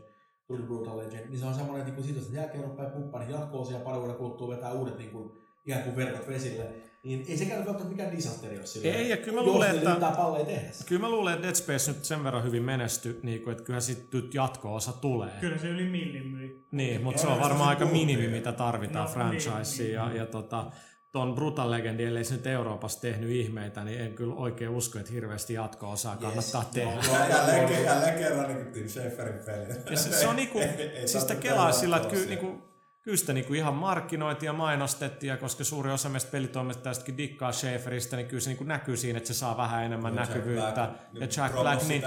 tuli 0.49 0.61
Brutal 0.63 0.97
Legend, 0.97 1.25
niin 1.29 1.39
se 1.39 1.45
on 1.45 1.53
semmoinen, 1.53 1.87
että 1.87 1.93
niin 1.95 2.03
siitä, 2.03 2.19
jos 2.19 2.27
sen 2.27 2.35
jälkeen 2.35 2.63
rupeaa 2.63 2.89
pumppaa, 2.89 3.21
niin 3.21 3.31
jatko 3.31 3.69
ja 3.71 3.79
parin 3.79 3.99
vuoden 3.99 4.15
kuluttua 4.17 4.49
vetää 4.49 4.71
uudet 4.71 4.97
niin 4.97 5.09
kuin, 5.09 5.31
ikään 5.65 5.83
kuin 5.83 5.95
verkot 5.95 6.27
vesille, 6.27 6.63
niin 7.03 7.25
ei 7.27 7.37
sekään 7.37 7.65
välttämättä 7.65 7.89
mikään 7.89 8.17
disasteri 8.17 8.57
ole 8.57 8.65
silleen. 8.65 8.95
Ei, 8.95 9.09
ja 9.09 9.17
kyllä 9.17 9.39
mä 9.41 9.45
luulen, 9.45 9.75
että- 9.77 10.13
palleja 10.17 10.45
tehdä. 10.45 10.69
Kyllä 10.87 11.01
mä 11.01 11.09
luulen, 11.09 11.33
että 11.33 11.43
Dead 11.43 11.55
Space 11.55 11.91
nyt 11.91 12.05
sen 12.05 12.23
verran 12.23 12.43
hyvin 12.43 12.63
menesty, 12.63 13.19
niin 13.23 13.41
kuin, 13.41 13.51
että 13.51 13.63
kyllähän 13.63 13.81
sitten 13.81 14.21
nyt 14.21 14.33
jatko-osa 14.33 14.93
tulee. 14.93 15.31
kyllä 15.39 15.57
se 15.57 15.67
yli 15.67 15.83
millin 15.89 16.27
myi. 16.27 16.65
Niin, 16.71 17.01
mutta 17.01 17.21
se 17.21 17.27
on 17.27 17.39
varmaan 17.39 17.75
se 17.77 17.83
aika 17.83 17.85
minimi, 17.93 18.27
mitä 18.27 18.51
tarvitaan 18.51 19.05
No, 19.05 19.11
franchiseen. 19.11 19.85
niin, 19.87 19.93
ja, 19.93 20.05
niin. 20.07 20.17
ja 20.17 20.25
tota, 20.25 20.71
ton 21.11 21.35
Brutal 21.35 21.71
Legendi, 21.71 22.03
ellei 22.05 22.23
se 22.23 22.33
nyt 22.35 22.47
Euroopassa 22.47 23.01
tehnyt 23.01 23.29
ihmeitä, 23.29 23.83
niin 23.83 24.01
en 24.01 24.13
kyllä 24.13 24.33
oikein 24.35 24.69
usko, 24.69 24.99
että 24.99 25.11
hirveästi 25.11 25.53
jatko-osaa 25.53 26.15
kannattaa 26.17 26.61
Yes. 26.61 26.71
tehdä. 26.73 26.91
Joo. 27.07 27.29
Jälleen, 27.29 27.85
jälleen 27.85 28.17
kerran 28.19 28.47
niin 28.47 28.57
kuin 28.57 28.71
Tim 28.73 28.87
Schaferin 28.87 29.39
peli. 29.45 29.97
Se, 29.97 30.11
se 30.11 30.27
on 30.27 30.35
niinku, 30.35 30.59
siis 31.05 31.21
sitä 31.21 31.35
kelaa 31.35 31.71
sillä, 31.71 31.97
että 31.97 32.09
ky, 32.09 32.15
jatko-osia. 32.15 32.41
niinku, 32.45 32.69
kyllä 33.01 33.17
sitä 33.17 33.33
niinku 33.33 33.53
ihan 33.53 33.73
markkinoitiin 33.73 34.47
ja 34.47 34.53
mainostettiin, 34.53 35.29
ja 35.29 35.37
koska 35.37 35.63
suuri 35.63 35.91
osa 35.91 36.09
meistä 36.09 36.31
pelitoimittajistakin 36.31 37.17
dikkaa 37.17 37.51
Schaeferista, 37.51 38.15
niin 38.15 38.27
kyllä 38.27 38.41
se 38.41 38.49
niinku 38.49 38.63
näkyy 38.63 38.97
siinä, 38.97 39.17
että 39.17 39.27
se 39.27 39.33
saa 39.33 39.57
vähän 39.57 39.83
enemmän 39.85 40.15
Jack 40.15 40.29
näkyvyyttä. 40.29 40.89
Black, 41.13 41.37
ja 41.37 41.43
Jack 41.43 41.55
Black, 41.55 41.87
niin, 41.87 42.03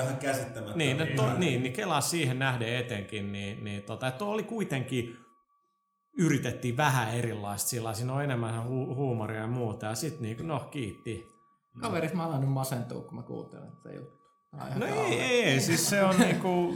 niin, 0.75 0.97
ne 0.97 1.07
to, 1.07 1.35
niin, 1.39 1.63
niin 1.63 1.73
kelaa 1.73 2.01
siihen 2.01 2.39
nähden 2.39 2.77
etenkin, 2.77 3.33
niin, 3.33 3.65
niin 3.65 3.83
tota, 3.83 4.07
että 4.07 4.25
oli 4.25 4.43
kuitenkin 4.43 5.17
yritettiin 6.19 6.77
vähän 6.77 7.15
erilaista 7.15 7.69
sillä, 7.69 7.95
siinä 7.95 8.13
on 8.13 8.25
enemmän 8.25 8.65
hu- 8.65 8.95
huumoria 8.95 9.41
ja 9.41 9.47
muuta, 9.47 9.87
ja 9.87 9.95
sitten 9.95 10.23
niin, 10.23 10.47
no 10.49 10.61
kiitti. 10.71 11.29
Kaverit 11.81 12.15
mä 12.15 12.25
alan 12.27 12.41
nyt 12.41 12.51
masentua, 12.51 13.03
kun 13.03 13.15
mä 13.15 13.23
kuuntelen 13.23 13.73
tätä 13.83 13.95
juttua. 13.97 14.23
No 14.79 14.87
ei, 14.87 15.21
ei, 15.21 15.43
ei, 15.45 15.61
siis 15.61 15.91
se 15.91 16.05
on 16.05 16.15
niinku, 16.19 16.75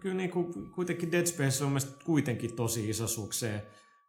kyllä 0.00 0.14
niinku, 0.16 0.52
kuitenkin 0.74 1.12
Dead 1.12 1.26
Space 1.26 1.64
on 1.64 1.70
mielestäni 1.70 2.04
kuitenkin 2.04 2.56
tosi 2.56 2.90
iso 2.90 3.06
sukseen 3.06 3.62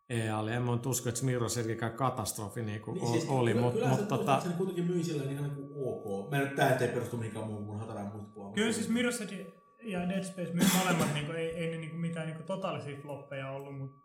EAlle. 0.09 0.55
En 0.55 0.61
mä 0.61 0.77
usko, 0.85 1.09
että 1.09 1.21
Mirror's 1.21 1.59
Edgekään 1.59 1.93
katastrofi 1.93 2.61
niinku 2.61 2.91
Niin, 2.91 3.03
o- 3.03 3.11
siis 3.11 3.25
oli, 3.29 3.51
kyllä, 3.51 3.63
mutta 3.63 3.77
kyllä 3.79 3.89
mut, 3.89 3.99
se, 3.99 4.05
tota, 4.05 4.41
se 4.41 4.49
kuitenkin 4.49 4.85
myi 4.85 5.03
silleen 5.03 5.31
ihan 5.31 5.43
niin 5.43 5.55
kuin 5.55 5.69
ok. 5.75 6.31
Mä 6.31 6.37
en 6.37 6.43
nyt 6.43 6.55
tää 6.55 6.71
ettei 6.71 6.87
perustu 6.87 7.17
mihinkään 7.17 7.45
muuhun 7.47 7.65
kuin 7.65 7.79
hataraan 7.79 8.11
puolella. 8.11 8.55
Kyllä 8.55 8.71
siis 8.73 8.89
Mirror's 8.89 9.23
Edge 9.23 9.45
ja 9.83 10.09
Dead 10.09 10.23
Space 10.23 10.53
myy 10.53 10.65
molemmat, 10.79 11.13
niinku, 11.13 11.31
ei, 11.31 11.47
ei 11.49 11.71
ne 11.71 11.77
niinku 11.77 11.97
mitään 11.97 12.27
niinku 12.27 12.43
totaalisia 12.43 12.97
floppeja 13.01 13.51
ollut, 13.51 13.77
mutta 13.77 13.97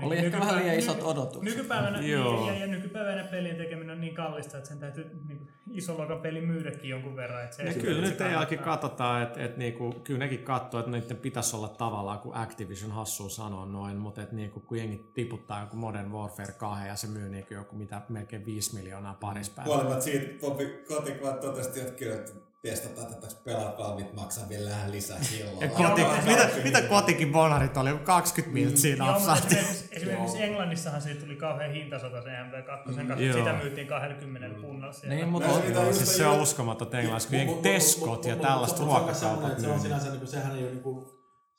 Oli 0.00 0.18
ehkä 0.18 0.40
vähän 0.40 0.56
liian 0.56 0.78
isot 0.78 1.02
odotukset. 1.02 1.56
Nykypäivänä, 1.56 2.00
Joo. 2.00 2.46
ja, 2.46 2.58
ja, 2.58 2.66
nykypäivänä 2.66 3.24
pelien 3.24 3.56
tekeminen 3.56 3.90
on 3.90 4.00
niin 4.00 4.14
kallista, 4.14 4.56
että 4.56 4.68
sen 4.68 4.78
täytyy 4.78 5.10
niin 5.28 5.48
iso 5.72 5.94
luokan 5.94 6.20
peli 6.20 6.40
myydäkin 6.40 6.90
jonkun 6.90 7.16
verran. 7.16 7.44
Että 7.44 7.56
se, 7.56 7.62
ja 7.62 7.74
kyllä 7.74 8.00
nyt 8.00 8.16
kannattaa. 8.16 8.64
katsotaan, 8.64 9.22
että 9.22 9.44
et 9.44 9.56
niinku, 9.56 9.92
kyllä 10.04 10.18
nekin 10.18 10.42
katsoo, 10.42 10.80
että 10.80 10.92
niiden 10.92 11.16
pitäisi 11.16 11.56
olla 11.56 11.68
tavallaan, 11.68 12.18
kun 12.18 12.36
Activision 12.36 12.92
hassuu 12.92 13.28
sanoa 13.28 13.66
noin, 13.66 13.96
mutta 13.96 14.22
et 14.22 14.32
niinku, 14.32 14.60
kun 14.60 14.78
jengi 14.78 15.10
tiputtaa 15.14 15.60
joku 15.60 15.76
Modern 15.76 16.12
Warfare 16.12 16.52
2 16.52 16.86
ja 16.86 16.96
se 16.96 17.06
myy 17.06 17.28
niinku 17.28 17.54
joku 17.54 17.76
mitä 17.76 18.00
melkein 18.08 18.46
5 18.46 18.74
miljoonaa 18.74 19.14
paris 19.14 19.50
päivää. 19.50 19.74
Huolimatta 19.74 20.04
siitä, 20.04 20.40
Popi 20.40 20.66
Kotikvat 20.88 21.40
totesi, 21.40 21.80
että 21.80 21.92
kyllä, 21.92 22.14
että 22.14 22.32
testataan 22.62 23.06
tätä 23.06 23.26
pelaat 23.44 23.78
valmiit 23.78 24.14
maksaa 24.14 24.48
vielä 24.48 24.70
vähän 24.70 24.92
lisää 24.92 25.18
killoa. 25.30 25.62
Ja 25.62 25.68
koti, 25.68 26.02
mitä, 26.26 26.48
mitä 26.64 26.82
kotikin 26.82 27.32
bonarit 27.32 27.76
oli? 27.76 27.90
20 28.04 28.54
miltsiä 28.54 28.96
napsahti. 28.96 29.56
Esimerkiksi, 29.84 30.10
esimerkiksi 30.10 30.42
Englannissahan 30.42 31.02
siitä 31.02 31.20
tuli 31.20 31.36
kauhean 31.36 31.72
hintasota 31.72 32.22
se 32.22 32.28
MP2 32.28 32.84
kanssa. 32.84 33.22
Joo. 33.22 33.38
Sitä 33.38 33.52
myytiin 33.62 33.86
20 33.86 34.60
punnalla 34.60 34.92
siellä. 34.92 35.14
Niin, 35.14 35.28
mutta 35.28 35.48
just- 35.48 35.92
Siis 35.96 36.16
se 36.16 36.26
on 36.26 36.40
uskomatonta 36.40 36.98
englanniksi, 36.98 37.28
kun 37.28 37.38
jengi 37.38 37.54
Teskot 37.62 38.24
ja 38.24 38.36
tällaiset 38.36 38.78
ruokakaupat 38.80 39.60
Se 39.60 39.68
on 39.68 39.80
sinänsä, 39.80 40.10
niin 40.10 40.26
sehän 40.26 40.56
ei 40.56 40.62
ole 40.62 40.70
niin 40.70 40.82
kuin, 40.82 41.06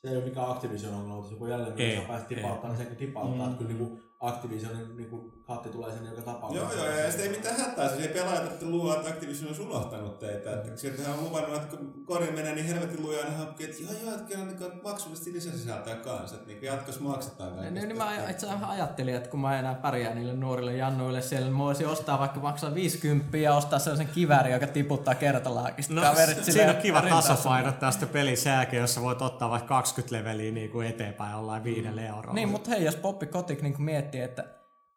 se 0.01 0.09
ei 0.09 0.15
ole 0.17 0.24
mikään 0.26 0.49
Activision 0.49 0.93
ongelma, 0.93 1.15
mutta 1.15 1.36
kun 1.36 1.49
jälleen 1.49 1.74
Ei, 1.78 1.95
ei, 1.95 2.05
pääsi 2.07 2.26
ei. 2.30 2.36
tipauttaa, 2.36 2.69
niin 2.69 2.78
sekin 2.78 2.95
tipauttaa. 2.97 3.45
Mm. 3.47 3.51
Että 3.51 3.57
kyllä 3.57 3.74
niin 3.74 3.88
kuin 3.88 4.03
Activisionin 4.24 4.97
niin 4.97 5.09
kuin, 5.09 5.32
hatti 5.47 5.69
tulee 5.69 5.91
sinne 5.91 6.09
joka 6.09 6.21
tapauksessa. 6.21 6.76
Joo, 6.76 6.86
joo, 6.86 6.97
ja 6.97 7.11
sitten 7.11 7.32
ei 7.32 7.38
mitään 7.38 7.57
hätää, 7.57 7.89
siis 7.89 8.01
ei 8.01 8.07
pelaajat, 8.07 8.43
että 8.43 8.65
luulee, 8.65 8.95
että 8.95 9.09
Activision 9.09 9.47
olisi 9.47 9.61
unohtanut 9.61 10.19
teitä. 10.19 10.53
Että 10.53 10.76
sieltä 10.76 11.09
on 11.09 11.24
luvannut, 11.24 11.55
että 11.55 11.78
kun 11.78 12.03
kori 12.05 12.32
menee 12.32 12.55
niin 12.55 12.65
helvetin 12.65 13.01
lujaa, 13.01 13.24
niin 13.24 13.38
hakee, 13.38 13.69
että 13.69 13.84
joo, 13.84 13.91
joo, 14.03 14.13
että 14.13 14.34
kyllä 14.34 14.45
niin 14.45 14.82
maksullisesti 14.84 15.34
lisäsisältöä 15.34 15.95
kanssa, 15.95 16.36
että 16.36 16.47
niin 16.47 16.63
jatkossa 16.63 17.01
maksetaan 17.01 17.49
kaikesta. 17.49 17.74
Niin, 17.74 17.88
niin 17.88 17.97
mä 17.97 18.30
itse 18.30 18.45
asiassa 18.47 18.67
ajattelin, 18.67 19.15
että 19.15 19.30
kun 19.30 19.39
mä 19.39 19.59
enää 19.59 19.76
pärjää 19.76 20.13
niille 20.15 20.34
nuorille 20.34 20.78
jannuille 20.78 21.21
siellä, 21.21 21.45
niin 21.45 21.57
mä 21.57 21.63
voisin 21.63 21.88
ostaa 21.88 22.19
vaikka 22.19 22.39
maksaa 22.39 22.76
50 22.76 23.38
ja 23.38 23.55
ostaa 23.55 23.80
sellaisen 23.80 24.07
kiväärin, 24.07 24.53
joka 24.53 24.67
tiputtaa 24.67 25.15
kertalaakista. 25.15 25.93
No, 25.93 26.01
Kaverit 26.01 26.43
siinä 26.43 26.71
on 26.71 26.78
kiva 26.78 27.01
rintaassa. 27.01 27.34
tasapainottaa 27.34 27.91
sitä 27.91 28.05
pelisääkeä, 28.05 28.82
jossa 28.82 29.01
voit 29.01 29.21
ottaa 29.21 29.49
vaikka 29.49 29.67
20 29.67 30.15
leveliä 30.15 30.51
niin 30.51 30.69
kuin 30.69 30.88
eteenpäin 30.88 31.32
jollain 31.32 31.63
viidellä 31.63 32.01
eurolla. 32.01 32.34
Niin, 32.34 32.49
mutta 32.49 32.69
hei, 32.69 32.84
jos 32.86 32.95
Poppi 32.95 33.26
Kotik 33.26 33.61
niin 33.61 33.82
miettii, 33.82 34.12
että 34.22 34.45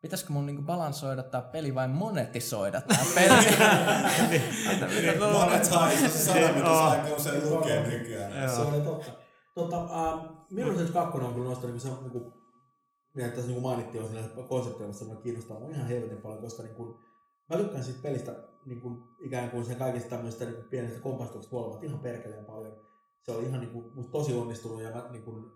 pitäisikö 0.02 0.32
mun 0.32 0.46
niin 0.46 0.66
balansoida 0.66 1.22
tämä 1.22 1.42
peli 1.42 1.74
vai 1.74 1.88
monetisoida 1.88 2.80
tämä 2.80 3.00
peli? 3.14 4.42
Mitä 4.68 5.12
tuolla- 5.18 5.44
Monetize, 5.44 6.08
se 6.08 6.18
sana, 6.18 6.52
mitä 6.52 6.70
aika 6.84 7.16
usein 7.16 7.50
lukee 7.50 7.86
nykyään. 7.88 8.50
Se 8.50 8.60
oli 8.60 8.80
totta. 8.80 9.12
Tota, 9.54 9.76
ähm, 9.76 10.18
Mirror's 10.52 10.80
Edge 10.80 10.92
2 10.92 11.18
on 11.20 11.34
kyllä 11.34 11.48
nostanut, 11.48 11.70
niin 11.74 11.80
se 11.80 11.88
on 11.88 11.98
niin 12.02 12.10
kuin, 12.10 12.32
mitä 13.14 13.28
tässä 13.28 13.46
niin 13.46 13.62
mainittiin, 13.62 14.04
on 14.04 14.08
sillä 14.10 14.22
konseptilla 14.48 14.92
semmoinen 14.92 15.22
kiinnostaa 15.22 15.60
mua 15.60 15.70
ihan 15.70 15.86
helvetin 15.86 16.18
paljon, 16.22 16.42
koska 16.42 16.62
niin 16.62 16.74
kuin, 16.74 16.98
mä 17.50 17.56
tykkään 17.56 17.84
siitä 17.84 17.98
pelistä 18.02 18.32
niin 18.66 18.80
kuin, 18.80 19.02
ikään 19.20 19.50
kuin 19.50 19.64
sen 19.64 19.76
kaikista 19.76 20.10
tämmöistä 20.10 20.44
niin 20.44 20.54
kuin, 20.54 20.68
pienestä 20.68 21.00
kompastuksesta 21.00 21.56
huolimatta 21.56 21.86
ihan 21.86 21.98
perkeleen 21.98 22.44
paljon. 22.44 22.76
Se 23.22 23.32
oli 23.32 23.46
ihan 23.46 23.60
niin 23.60 23.72
kuin, 23.72 23.84
musta 23.94 24.12
tosi 24.12 24.34
onnistunut 24.34 24.82
ja 24.82 24.90
mä 24.90 25.02
niin 25.10 25.22
kuin, 25.22 25.52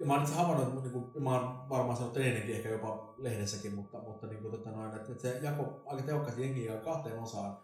ja 0.00 0.06
mä 0.06 0.12
oon 0.12 0.22
itse 0.22 0.34
havainnut, 0.34 0.68
että 0.68 0.80
niin 0.80 0.92
kuin, 0.92 1.22
mä 1.22 1.30
oon 1.30 1.68
varmaan 1.68 1.96
sanonut 1.96 2.16
ennenkin 2.16 2.56
ehkä 2.56 2.68
jopa 2.68 3.14
lehdessäkin, 3.16 3.74
mutta, 3.74 3.98
mutta 3.98 4.26
niin 4.26 4.42
kuin, 4.42 4.52
tota 4.52 4.70
noin, 4.70 4.96
että, 4.96 5.12
että 5.12 5.22
se 5.22 5.38
jako 5.42 5.82
aika 5.86 6.02
tehokkaasti 6.02 6.42
jengiä 6.42 6.76
kahteen 6.76 7.18
osaan. 7.18 7.58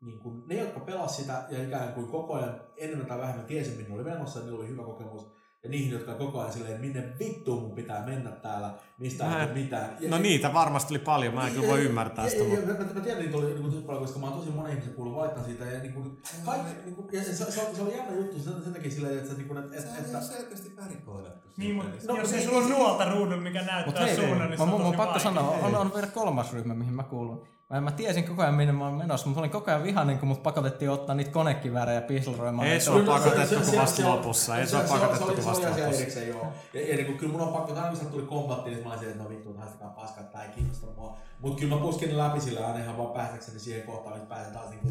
Niin 0.00 0.18
kuin, 0.18 0.48
ne, 0.48 0.54
jotka 0.54 0.80
pelasivat 0.80 1.10
sitä 1.10 1.46
ja 1.50 1.66
ikään 1.66 1.92
kuin 1.92 2.08
koko 2.08 2.34
ajan 2.34 2.60
enemmän 2.76 3.06
tai 3.06 3.18
vähemmän 3.18 3.46
tiesi, 3.46 3.76
minne 3.76 3.94
oli 3.94 4.04
menossa, 4.04 4.40
niillä 4.40 4.58
oli 4.58 4.68
hyvä 4.68 4.82
kokemus. 4.82 5.34
Ja 5.64 5.70
niihin, 5.70 5.90
jotka 5.92 6.14
koko 6.14 6.40
ajan 6.40 6.52
silleen, 6.52 6.80
minne 6.80 7.04
vittuun 7.18 7.62
mun 7.62 7.72
pitää 7.74 8.06
mennä 8.06 8.30
täällä, 8.30 8.70
mistä 8.98 9.24
Mä- 9.24 9.42
ei 9.44 9.54
mitään. 9.54 9.96
Ja, 10.00 10.10
No 10.10 10.18
niitä 10.18 10.52
varmasti 10.54 10.94
oli 10.94 10.98
paljon, 10.98 11.34
mä 11.34 11.46
en 11.48 11.54
kyllä 11.54 11.68
voi 11.68 11.80
ymmärtää 11.84 12.28
sitä. 12.28 12.44
mutta- 12.44 12.60
ja, 12.60 12.66
mä, 12.78 12.84
mä, 12.94 13.00
tiedän, 13.00 13.22
niitä 13.22 13.36
oli 13.36 13.46
niin 13.46 13.62
tosi 13.64 13.76
paljon, 13.76 14.02
koska 14.02 14.18
mä 14.18 14.26
oon 14.26 14.38
tosi 14.38 14.50
monen 14.50 14.72
ihmisen 14.72 14.94
kuullut 14.94 15.16
valittaa 15.16 15.44
siitä. 15.44 15.64
Ja, 15.64 15.78
niin 15.80 15.92
kuin, 15.92 16.18
kaikki, 16.44 16.68
niin 16.84 16.96
kuin, 16.96 17.08
ja 17.12 17.24
se, 17.24 17.34
se, 17.34 17.50
se, 17.74 17.82
oli 17.82 17.96
jännä 17.96 18.16
juttu 18.16 18.38
sen, 18.38 18.52
sen 18.64 18.72
takia 18.72 18.90
silleen, 18.90 19.18
että, 19.18 19.30
se, 19.30 19.36
niin 19.36 19.48
kuin, 19.48 19.58
että, 19.58 19.80
Se 19.82 19.88
että, 19.98 20.18
on 20.18 20.24
selkeästi 20.24 20.72
värikoodattu. 20.76 21.48
Niin, 21.56 21.74
mutta 21.74 21.90
No, 22.12 22.16
jos 22.18 22.32
ei- 22.32 22.38
ei 22.38 22.44
sulla 22.44 22.58
on 22.58 22.64
ei- 22.64 22.70
nuolta 22.78 23.10
ruudun, 23.10 23.42
mikä 23.42 23.62
näyttää 23.62 24.14
suunnan, 24.14 24.38
niin 24.50 24.50
se 24.50 24.56
mä, 24.56 24.62
on 24.62 24.68
mun, 24.68 24.80
mun 24.80 24.86
tosi 24.92 24.96
pakko 24.96 25.14
vaikea. 25.14 25.22
sanoa, 25.22 25.50
on, 25.50 25.74
on 25.74 25.94
vielä 25.94 26.06
kolmas 26.06 26.52
ryhmä, 26.52 26.74
mihin 26.74 26.92
mä 26.94 27.02
kuulun. 27.02 27.46
Mä, 27.70 27.80
mä 27.80 27.90
tiesin 27.90 28.24
koko 28.28 28.42
ajan, 28.42 28.54
minne 28.54 28.72
mä 28.72 28.84
oon 28.84 28.94
menossa, 28.94 29.26
mutta 29.26 29.38
mä 29.38 29.42
olin 29.42 29.50
koko 29.50 29.70
ajan 29.70 29.82
vihainen, 29.82 30.18
kun 30.18 30.28
mut 30.28 30.42
pakotettiin 30.42 30.90
ottaa 30.90 31.14
niitä 31.14 31.30
konekiväärejä 31.30 32.00
pislroimaan. 32.00 32.68
Ei 32.68 32.80
se 32.80 32.90
ole 32.90 33.00
Kyllä, 33.00 33.12
pakotettu 33.18 33.54
kuin 33.70 33.78
vasta 33.80 34.08
lopussa. 34.08 34.58
Ei 34.58 34.66
se 34.66 34.70
se- 34.70 34.76
pakotettu 34.88 35.16
se 35.18 35.24
oli- 35.24 35.34
kuin 35.34 35.44
se 35.44 35.50
oli 35.50 35.56
vasta 35.62 35.80
lopussa. 35.80 36.00
erikseen, 36.00 36.28
joo. 36.28 36.46
Ja, 36.74 36.80
ja 36.88 36.94
niin 36.96 37.06
kuin, 37.06 37.18
kyllä 37.18 37.32
mun 37.32 37.40
on 37.40 37.52
pakko, 37.52 37.72
aina 37.74 37.96
kun 37.98 38.06
tuli 38.06 38.22
kombatti, 38.22 38.70
niin 38.70 38.84
mä 38.84 38.90
olisin, 38.90 39.08
että 39.10 39.22
no 39.22 39.28
vittu, 39.30 39.48
että 39.50 39.60
haistakaa 39.60 39.90
paskaa, 39.90 40.20
että 40.20 40.32
tää 40.32 40.44
ei 40.46 40.52
kiinnosta 40.52 40.86
mua. 40.96 41.16
Mut 41.40 41.60
kyllä 41.60 41.74
mä 41.74 41.80
puskin 41.80 42.18
läpi 42.18 42.40
sillä 42.40 42.66
aina 42.66 42.78
ihan 42.78 42.98
vaan 42.98 43.12
päästäkseni 43.12 43.58
siihen 43.58 43.82
kohtaan, 43.86 44.14
missä 44.14 44.28
pääsen 44.34 44.52
taas 44.52 44.70
niinku 44.70 44.88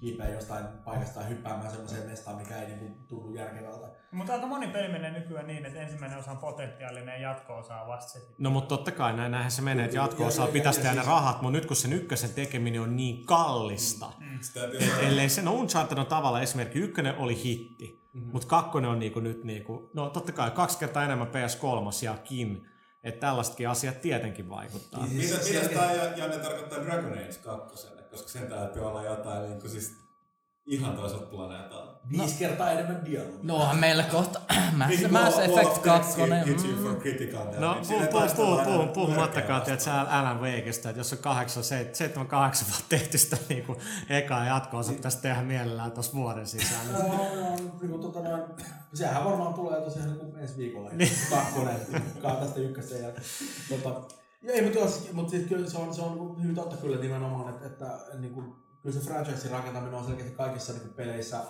kiipeä 0.00 0.28
jostain 0.28 0.64
paikasta 0.84 1.20
hyppäämään 1.20 1.70
semmoiseen 1.70 2.10
mestaan, 2.10 2.36
mikä 2.36 2.56
ei 2.62 2.66
niinku 2.66 2.86
tunnu 3.08 3.34
järkevältä. 3.34 3.88
Mutta 4.10 4.32
aika 4.32 4.46
moni 4.46 4.68
peli 4.68 4.88
menee 4.88 5.10
nykyään 5.10 5.46
niin, 5.46 5.66
että 5.66 5.80
ensimmäinen 5.80 6.18
osa 6.18 6.30
on 6.30 6.36
potentiaalinen 6.38 7.22
ja 7.22 7.28
jatko-osa 7.30 7.80
on 7.80 7.88
vasta 7.88 8.12
se. 8.12 8.18
sitten. 8.18 8.36
No 8.38 8.50
mutta 8.50 8.68
totta 8.68 8.90
kai 8.92 9.12
näin, 9.12 9.30
näinhän 9.32 9.50
se 9.50 9.62
menee, 9.62 9.84
että 9.84 9.96
jatko-osaa 9.96 10.44
Ja- 10.44 10.48
ja- 10.48 10.52
pitäisi 10.52 10.78
ja 10.80 10.82
tehdä 10.82 10.94
ne 10.94 11.00
siis- 11.00 11.06
rahat, 11.14 11.42
mutta 11.42 11.58
nyt 11.58 11.66
kun 11.66 11.76
sen 11.76 11.92
ykkösen 11.92 12.30
tekeminen 12.34 12.80
on 12.80 12.96
niin 12.96 13.26
kallista, 13.26 14.12
Sitä 14.40 14.60
täytyy 14.60 14.80
et 14.80 14.92
ellei 15.02 15.28
se, 15.28 15.42
no 15.42 15.52
Uncharted 15.52 15.98
on 15.98 16.06
tavallaan 16.06 16.42
esimerkki, 16.42 16.78
ykkönen 16.78 17.16
oli 17.18 17.42
hitti, 17.44 18.08
Mhm. 18.12 18.30
mutta 18.32 18.48
kakkonen 18.48 18.90
on 18.90 18.98
niinku 18.98 19.20
nyt 19.20 19.44
niinku, 19.44 19.90
no 19.94 20.10
totta 20.10 20.32
kai 20.32 20.50
kaksi 20.50 20.78
kertaa 20.78 21.04
enemmän 21.04 21.28
PS3 21.28 22.04
ja 22.04 22.14
Kim, 22.24 22.60
että 23.04 23.20
tällaistakin 23.20 23.68
asiat 23.68 24.00
tietenkin 24.00 24.48
vaikuttaa. 24.48 25.06
Mitä, 25.06 25.36
siis- 25.42 25.62
mitä 25.62 25.68
tämä 25.74 25.92
Janne 26.16 26.38
tarkoittaa 26.38 26.84
Dragon 26.84 27.12
Age 27.12 27.38
2, 27.44 27.88
koska 28.18 28.38
sen 28.38 28.48
täytyy 28.48 28.82
olla 28.82 29.02
jotain 29.02 29.42
niin 29.42 29.60
kuin 29.60 29.70
siis 29.70 29.92
ihan 30.66 30.96
toiselta 30.96 31.26
planeetalta. 31.26 31.98
Viisi 32.10 32.38
kertaa 32.38 32.70
enemmän 32.70 33.04
dialogia. 33.04 33.38
No 33.42 33.56
onhan 33.56 33.78
meillä 33.78 34.02
kohta 34.02 34.40
Mass, 34.76 34.88
Niin, 34.90 35.12
Mass 35.12 35.38
Effect 35.38 35.54
Wall 35.56 35.66
of 35.66 35.72
Text 35.72 35.82
2. 35.82 36.20
hit 36.46 36.64
you 36.64 37.00
Mm. 37.54 37.60
No 37.60 37.76
puhumattakaan, 38.94 39.62
että 39.68 39.84
sä 39.84 40.00
Alan 40.00 40.40
Wakeista, 40.40 40.88
että 40.90 41.00
jos 41.00 41.12
on 41.12 41.18
8, 41.18 41.64
7, 41.64 42.26
8 42.26 42.68
vuotta 42.68 42.84
tehty 42.88 43.18
sitä 43.18 43.36
niinku 43.48 43.76
ekaa 44.08 44.44
jatkoa, 44.46 44.82
se 44.82 44.92
pitäisi 44.92 45.22
tehdä 45.22 45.42
mielellään 45.42 45.92
tuossa 45.92 46.12
vuoden. 46.14 46.44
Joo, 46.92 47.34
joo, 47.34 47.56
niin 47.56 47.90
kuin, 47.90 48.00
tota, 48.00 48.20
noin, 48.20 48.42
sehän 48.94 49.24
varmaan 49.24 49.54
tulee 49.54 49.80
tosiaan 49.80 50.08
niin 50.08 50.18
kuin 50.18 50.38
ensi 50.38 50.56
viikolla. 50.56 50.90
Kakkonen, 51.30 51.80
tästä 52.40 52.60
ykköstä. 52.60 52.94
Ja, 52.94 53.12
tota, 53.68 54.00
ja 54.42 54.52
ei, 54.52 54.62
mutta, 54.62 54.78
jos, 54.78 55.12
mutta 55.12 55.30
siis 55.30 55.48
kyllä 55.48 55.70
se 55.70 55.78
on, 55.78 55.94
se 55.94 56.02
on 56.02 56.16
niin 56.18 56.42
hyvin 56.42 56.54
totta 56.56 56.76
kyllä 56.76 56.96
nimenomaan, 56.98 57.54
että, 57.54 57.66
että 57.66 57.98
niin 58.18 58.34
kuin, 58.34 58.54
kyllä 58.82 59.00
se 59.00 59.06
franchise 59.06 59.48
rakentaminen 59.48 59.94
on 59.94 60.04
selkeästi 60.06 60.34
kaikissa 60.34 60.72
niin 60.72 60.82
kuin 60.82 60.94
peleissä 60.94 61.40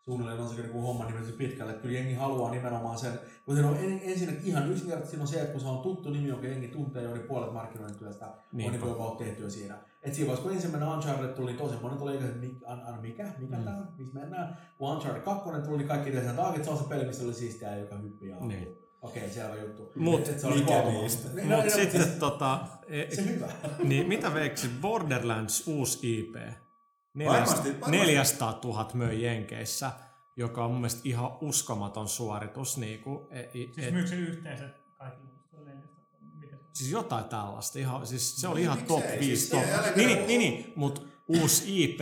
suunnilleen 0.00 0.40
on 0.40 0.48
se 0.48 0.54
niin 0.60 0.70
kuin 0.70 0.82
homma 0.82 1.04
nimeltä 1.04 1.32
pitkälle. 1.38 1.72
Että 1.72 1.82
kyllä 1.82 1.98
jengi 1.98 2.14
haluaa 2.14 2.50
nimenomaan 2.50 2.98
sen, 2.98 3.12
kun 3.44 3.54
siinä 3.54 3.68
on 3.70 3.76
en, 3.76 4.00
ensinnäkin 4.04 4.44
ihan 4.46 4.70
yksinkertaisesti 4.70 5.10
siinä 5.10 5.22
on 5.22 5.28
se, 5.28 5.40
että 5.40 5.52
kun 5.52 5.60
se 5.60 5.66
on 5.66 5.78
tuttu 5.78 6.10
nimi, 6.10 6.28
jonka 6.28 6.46
jengi 6.46 6.68
tuntee 6.68 7.02
jo, 7.02 7.14
niin 7.14 7.26
puolet 7.26 7.52
markkinointityöstä 7.52 8.26
on 8.26 8.32
Niinpä. 8.52 8.86
niin 8.86 8.94
kuin 8.96 9.16
tehtyä 9.16 9.48
siinä. 9.50 9.78
Et 10.02 10.14
siinä 10.14 10.26
vaiheessa, 10.26 10.42
kun 10.48 10.52
ensimmäinen 10.56 10.88
Uncharted 10.88 11.28
tuli, 11.28 11.46
niin 11.46 11.58
tosi 11.58 11.76
monet 11.82 12.00
oli 12.00 12.14
että 12.14 12.26
mi- 12.38 12.60
an, 12.66 12.82
an, 12.86 13.00
mikä, 13.00 13.32
mikä 13.38 13.56
mm. 13.56 13.66
on, 13.66 13.88
missä 13.98 14.18
mennään. 14.20 14.56
Kun 14.78 14.90
Uncharted 14.90 15.22
2 15.22 15.50
tuli, 15.64 15.78
niin 15.78 15.88
kaikki 15.88 16.10
tiesi, 16.10 16.28
että 16.28 16.42
"Ah, 16.46 16.54
että 16.54 16.64
se 16.64 16.70
on 16.70 16.78
se 16.78 16.84
peli, 16.88 17.04
missä 17.06 17.24
oli 17.24 17.34
siistiä, 17.34 17.76
joka 17.76 17.96
hyppii 17.96 18.32
alkuun. 18.32 18.48
Niin. 18.48 18.85
Okei, 19.06 19.30
selvä 19.30 19.54
juttu. 19.56 19.92
Mut 19.96 20.26
se 20.40 20.46
oli 20.46 20.58
mikä 20.58 20.82
niistä? 20.82 21.28
Niin, 21.34 21.48
no, 21.48 21.56
Mutta 21.56 21.74
niin, 21.76 21.84
sitten 21.86 22.02
siis 22.04 22.14
tota, 22.18 22.60
e- 22.88 23.14
Se 23.16 23.24
hyvä. 23.24 23.48
niin 23.84 24.08
mitä 24.08 24.34
veiksit, 24.34 24.70
Borderlands 24.80 25.62
uusi 25.66 26.18
IP, 26.20 26.34
Varmasti, 27.26 27.68
varmasti. 27.80 27.90
400 27.90 28.60
000 28.64 28.90
möi 28.94 29.22
Jenkeissä, 29.22 29.90
joka 30.36 30.64
on 30.64 30.70
mun 30.70 30.80
mielestä 30.80 31.00
ihan 31.04 31.30
uskomaton 31.40 32.08
suoritus. 32.08 32.78
Niinku, 32.78 33.28
e, 33.30 33.40
e, 33.40 33.48
Siis 33.52 33.78
et, 33.78 33.92
myykö 33.92 34.08
se 34.08 34.16
yhteensä 34.16 34.68
kaikki? 34.98 35.26
Siis 36.74 36.90
jotain 36.90 37.24
tällaista. 37.24 37.78
Ihan, 37.78 38.06
siis 38.06 38.36
se 38.36 38.48
oli 38.48 38.54
Niin, 38.54 38.64
ihan 38.64 38.78
miksei? 38.78 38.96
top 39.00 39.08
Siis 39.08 39.20
5. 39.20 39.50
Top. 39.50 39.60
jälleen 39.70 39.96
Niin, 39.96 40.08
kerran- 40.08 40.26
niin, 40.26 40.40
niin, 40.40 40.52
niin 40.62 40.72
mutta 40.76 41.00
uusi 41.28 41.84
IP, 41.84 42.00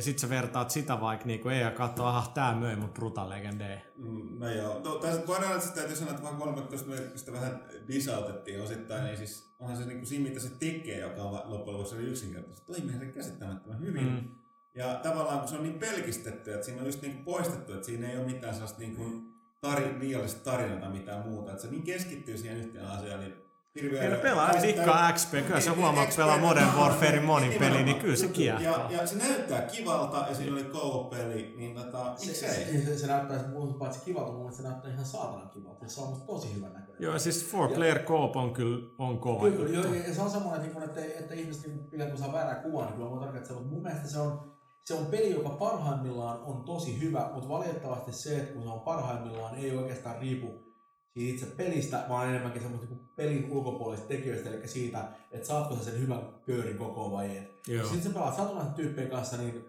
ja 0.00 0.04
sitten 0.04 0.20
sä 0.20 0.28
vertaat 0.28 0.70
sitä 0.70 1.00
vaikka 1.00 1.26
niinku, 1.26 1.48
ei 1.48 1.60
ja 1.60 1.70
katso, 1.70 2.04
aha, 2.04 2.30
tää 2.34 2.54
möi 2.54 2.76
mut 2.76 2.94
Brutal 2.94 3.30
Legendee. 3.30 3.92
Mm, 3.96 4.38
No 4.38 4.48
joo. 4.48 4.80
No, 4.84 4.94
tässä 4.94 5.22
Borderlands 5.26 5.70
täytyy 5.70 5.96
sanoa, 5.96 6.10
että 6.10 6.22
vaan 6.22 6.36
13 6.36 6.88
merkistä 6.88 7.32
vähän 7.32 7.64
disautettiin 7.88 8.62
osittain, 8.62 9.04
niin 9.04 9.16
siis 9.16 9.54
onhan 9.58 9.76
se 9.76 9.84
niinku 9.84 10.06
siinä, 10.06 10.28
mitä 10.28 10.40
se 10.40 10.50
tekee, 10.58 10.98
joka 10.98 11.22
on 11.22 11.32
loppujen 11.32 11.78
lopuksi 11.78 11.96
oli 11.96 12.04
yksinkertaisesti. 12.04 12.72
Toimii 12.72 12.98
se 12.98 13.06
käsittämättömän 13.06 13.80
hyvin. 13.80 14.04
Mm. 14.04 14.10
Mm. 14.10 14.28
Ja 14.74 14.94
tavallaan 14.94 15.38
kun 15.38 15.48
se 15.48 15.56
on 15.56 15.62
niin 15.62 15.78
pelkistetty, 15.78 16.54
että 16.54 16.66
siinä 16.66 16.80
on 16.80 16.86
just 16.86 17.02
niinku 17.02 17.22
poistettu, 17.24 17.72
että 17.72 17.86
siinä 17.86 18.10
ei 18.10 18.16
ole 18.16 18.26
mitään 18.26 18.54
sellaista 18.54 18.78
niinku 18.78 19.22
tari, 19.60 19.98
liiallista 19.98 20.50
tarinaa 20.50 20.80
tai 20.80 20.90
mitään 20.90 21.28
muuta. 21.28 21.50
Että 21.50 21.62
se 21.62 21.70
niin 21.70 21.82
keskittyy 21.82 22.38
siihen 22.38 22.58
yhteen 22.58 22.86
asiaan, 22.86 23.20
niin 23.20 23.34
hirveä... 23.74 24.02
Kyllä 24.02 24.16
pelaa 24.16 24.62
dikkaa 24.62 25.12
XP, 25.12 25.30
kyllä 25.46 25.60
se 25.60 25.70
huomaa, 25.70 26.04
kun 26.06 26.14
pelaa 26.16 26.38
Modern 26.38 26.74
Warfare 26.76 27.20
monin 27.20 27.52
peli, 27.58 27.82
niin 27.82 27.98
kyllä 27.98 28.16
se 28.16 28.26
Ja, 28.26 28.32
kiehtoo. 28.32 28.90
ja 28.90 29.06
se 29.06 29.16
näyttää 29.16 29.62
kivalta 29.62 30.26
ja 30.28 30.34
siinä 30.34 30.52
oli 30.52 30.64
co-peli, 30.64 31.54
niin 31.56 31.74
tota, 31.74 32.12
Se, 32.16 32.26
miksei? 32.26 32.50
se, 32.64 32.84
se, 32.84 32.98
se 32.98 33.06
näyttää 33.06 33.38
paitsi 33.78 34.00
kivalta, 34.04 34.32
mielestä 34.32 34.62
se 34.62 34.68
näyttää 34.68 34.92
ihan 34.92 35.04
saatanan 35.04 35.50
kivalta. 35.50 35.88
Se 35.88 36.00
on 36.00 36.20
tosi 36.26 36.54
hyvän 36.54 36.72
näköinen. 36.72 36.96
Joo, 37.02 37.18
siis 37.18 37.46
four 37.50 37.68
player 37.72 37.98
co-op 37.98 38.36
on 38.36 38.52
kyllä 38.52 38.88
on 38.98 39.18
kova 39.18 39.40
Kyllä, 39.50 39.68
juttu. 39.76 39.94
joo, 39.94 40.04
ja 40.08 40.14
se 40.14 40.22
on 40.22 40.30
semmoinen, 40.30 40.64
että, 40.66 40.84
että, 40.84 41.00
että 41.20 41.34
ihmiset 41.34 41.66
niin 41.66 42.08
kuin 42.08 42.18
saa 42.18 42.32
väärää 42.32 42.54
kuvaa, 42.54 42.84
niin 42.86 42.94
kyllä 42.94 43.10
mä 43.10 43.20
tarkoitan, 43.20 43.56
mutta 43.56 43.70
mun 43.72 43.82
mielestä 43.82 44.08
se 44.08 44.18
on, 44.18 44.52
se 44.84 44.94
on 44.94 45.06
peli, 45.06 45.30
joka 45.30 45.48
parhaimmillaan 45.48 46.40
on 46.42 46.64
tosi 46.64 47.00
hyvä, 47.00 47.30
mutta 47.34 47.48
valitettavasti 47.48 48.12
se, 48.12 48.36
että 48.36 48.52
kun 48.52 48.62
se 48.62 48.68
on 48.68 48.80
parhaimmillaan, 48.80 49.54
ei 49.54 49.76
oikeastaan 49.76 50.18
riipu 50.18 50.69
siitä 51.14 51.34
itse 51.34 51.46
pelistä, 51.46 52.04
vaan 52.08 52.28
enemmänkin 52.28 52.62
semmoista 52.62 52.88
niin 52.88 53.08
pelin 53.16 53.50
ulkopuolisista 53.50 54.08
tekijöistä, 54.08 54.50
eli 54.50 54.68
siitä, 54.68 55.08
että 55.32 55.48
saatko 55.48 55.76
sä 55.76 55.84
sen 55.84 56.00
hyvän 56.00 56.22
köörin 56.46 56.78
koko 56.78 57.12
vai 57.12 57.36
et. 57.36 57.50
Sitten 57.82 58.02
sä 58.02 58.10
pelaat 58.10 58.36
satunnaisen 58.36 58.74
tyyppien 58.74 59.10
kanssa, 59.10 59.36
niin 59.36 59.64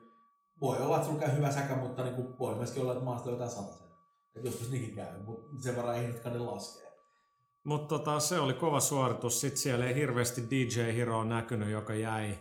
voi 0.61 0.77
olla, 0.77 0.95
että 0.95 1.07
sulla 1.07 1.19
käy 1.19 1.37
hyvä 1.37 1.51
säkä, 1.51 1.75
mutta 1.75 2.03
niin 2.03 2.15
kuin 2.15 2.39
voi 2.39 2.55
myöskin 2.55 2.81
olla, 2.81 2.93
että 2.93 3.05
maasta 3.05 3.29
löytää 3.29 3.47
satasen. 3.47 3.87
Että 4.35 4.47
joskus 4.47 4.71
niinkin 4.71 4.95
käy, 4.95 5.23
mutta 5.25 5.63
sen 5.63 5.75
verran 5.75 5.95
ei 5.95 6.01
ihmiset 6.03 6.25
ne 6.25 6.39
laskee. 6.39 6.91
Mutta 7.63 7.87
tota, 7.87 8.19
se 8.19 8.39
oli 8.39 8.53
kova 8.53 8.79
suoritus. 8.79 9.41
Sitten 9.41 9.61
siellä 9.61 9.85
ei 9.85 9.95
hirveästi 9.95 10.49
DJ 10.49 10.81
Hero 10.97 11.23
näkynyt, 11.23 11.69
joka 11.69 11.93
jäi. 11.93 12.37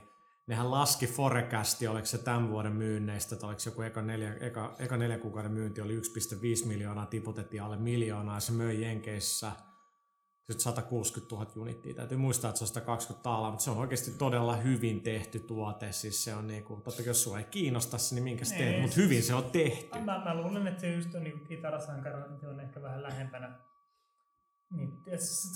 Nehän 0.51 0.71
laski 0.71 1.07
Forecasti, 1.07 1.87
oliko 1.87 2.07
se 2.07 2.19
tämän 2.19 2.49
vuoden 2.51 2.73
myynneistä, 2.73 3.35
että 3.35 3.47
oliko 3.47 3.61
se 3.61 3.71
joku 3.71 3.83
eka 3.83 4.03
neljä, 4.03 4.35
eka, 4.41 4.75
eka 4.79 4.97
neljä 4.97 5.19
kuukauden 5.19 5.53
myynti 5.53 5.81
oli 5.81 5.99
1,5 5.99 6.67
miljoonaa, 6.67 7.07
tiputettiin 7.07 7.63
alle 7.63 7.77
miljoonaa 7.77 8.37
ja 8.37 8.41
se 8.41 8.53
möi 8.53 8.83
Jenkeissä. 8.83 9.53
nyt 10.49 10.61
160 10.61 11.35
000 11.35 11.51
unittia. 11.57 11.95
Täytyy 11.95 12.19
muistaa, 12.19 12.49
että 12.49 12.59
se 12.59 12.65
on 12.65 12.69
120 12.69 13.23
taalaa, 13.23 13.51
mutta 13.51 13.65
se 13.65 13.71
on 13.71 13.77
oikeasti 13.79 14.11
todella 14.11 14.57
hyvin 14.57 15.01
tehty 15.01 15.39
tuote. 15.39 15.93
Siis 15.93 16.25
se 16.25 16.35
on 16.35 16.47
niinku, 16.47 16.77
totta 16.77 17.03
kai 17.03 17.07
jos 17.11 17.23
sua 17.23 17.39
ei 17.39 17.45
kiinnosta 17.45 17.99
se, 17.99 18.15
niin 18.15 18.25
minkä 18.25 18.45
teet, 18.59 18.75
Ei, 18.75 18.81
mutta 18.81 18.97
hyvin 18.97 19.23
se 19.23 19.35
on 19.35 19.45
tehty. 19.45 19.99
Mä, 19.99 20.25
mä 20.25 20.35
luulen, 20.35 20.67
että 20.67 20.81
se 20.81 20.93
just 20.95 21.15
on 21.15 21.25
niin 21.25 21.41
kitarasankarointi 21.49 22.47
on 22.47 22.61
ehkä 22.61 22.83
vähän 22.83 23.03
lähempänä. 23.03 23.59
Niin, 24.77 24.89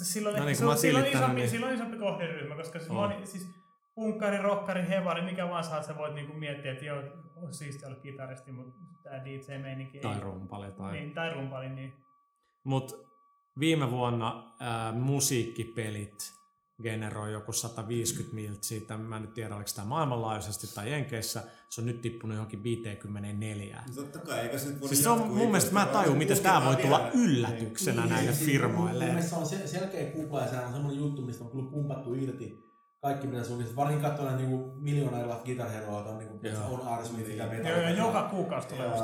silloin, 0.03 0.37
No 0.37 0.45
niin, 0.45 0.57
niin, 0.57 0.69
oon 0.69 0.79
silloin, 0.79 1.07
isompi, 1.07 1.35
niin- 1.41 1.51
silloin 1.51 1.75
isompi 1.75 1.97
kohderyhmä, 1.97 2.57
koska 2.57 2.79
siis, 2.79 2.91
On. 2.91 2.97
moni, 2.97 3.27
siis 3.27 3.64
punkkari, 3.95 4.39
rokkari, 4.39 4.89
hevari, 4.89 5.23
mikä 5.23 5.49
vaan 5.49 5.65
saat, 5.65 5.85
sä 5.85 5.97
voit 5.97 6.15
niinku 6.15 6.33
miettiä, 6.33 6.73
että 6.73 6.85
joo, 6.85 7.03
on 7.37 7.55
siistiä 7.55 7.89
olla 7.89 8.01
kitaristi, 8.01 8.53
mutta 8.53 8.75
tää 9.03 9.25
DJ-meininki 9.25 9.99
Tai 9.99 10.15
ei. 10.15 10.21
rumpali. 10.21 10.73
Tai... 10.73 10.93
Niin, 10.93 11.15
tai 11.15 11.35
rumpali, 11.35 11.69
niin. 11.69 11.93
Mutta 12.65 12.95
viime 13.61 13.91
vuonna 13.91 14.55
ää, 14.61 14.93
musiikkipelit 14.93 16.35
generoi 16.83 17.33
joku 17.33 17.53
150 17.53 18.35
miltä 18.35 18.59
siitä. 18.63 18.97
Mä 18.97 19.17
en 19.17 19.23
nyt 19.23 19.35
tiedä, 19.35 19.57
oliko 19.57 19.71
tämä 19.77 19.89
maailmanlaajuisesti 19.89 20.75
tai 20.75 20.91
Jenkeissä. 20.91 21.43
Se 21.71 21.81
on 21.81 21.87
nyt 21.87 22.01
tippunut 22.01 22.35
johonkin 22.35 22.63
54. 22.63 23.83
No 23.89 23.95
Totta 24.03 24.19
kai, 24.19 24.41
eikä 24.41 24.59
se 24.59 24.69
nyt 24.69 24.81
voi 24.81 24.89
Siis 24.89 25.03
se 25.03 25.09
on 25.09 25.19
mun 25.19 25.37
mielestä, 25.37 25.73
mä 25.73 25.87
tajun, 25.87 26.19
miten 26.19 26.37
se 26.37 26.43
tämä 26.43 26.65
voi 26.65 26.77
tulla 26.77 26.99
vielä. 26.99 27.11
yllätyksenä 27.15 28.03
Niin, 28.03 28.13
näille 28.13 28.33
siis 28.35 28.51
firmoille. 28.51 29.05
Mun 29.05 29.15
mielestä 29.15 29.31
se 29.31 29.37
on 29.57 29.61
sel- 29.61 29.69
selkeä 29.69 30.11
kupla 30.13 30.41
ja 30.41 30.49
sehän 30.49 30.65
on 30.67 30.73
semmoinen 30.73 31.01
juttu, 31.01 31.23
mistä 31.23 31.45
on 31.45 31.51
kyllä 31.51 31.71
pumpattu 31.71 32.15
irti 32.15 32.74
kaikki 33.05 33.27
mitä 33.27 33.45
sun 33.45 33.65
Varsinkin 33.77 34.07
katsoa 34.09 34.25
näitä 34.27 34.41
niinku 34.41 34.73
miljoona 34.77 35.19
erilaista 35.19 35.45
gitarheroa, 35.45 35.99
on, 36.05 36.19
niinku, 36.19 36.39
Joo. 36.43 36.81
on 36.81 36.89
Aerosmith 36.89 37.29
ja 37.31 37.37
Joo, 37.45 37.53
ja 37.55 37.59
Metallica. 37.63 38.03
joka 38.03 38.23
kuukausi 38.23 38.69
tulee 38.69 38.87
uusi 38.89 39.03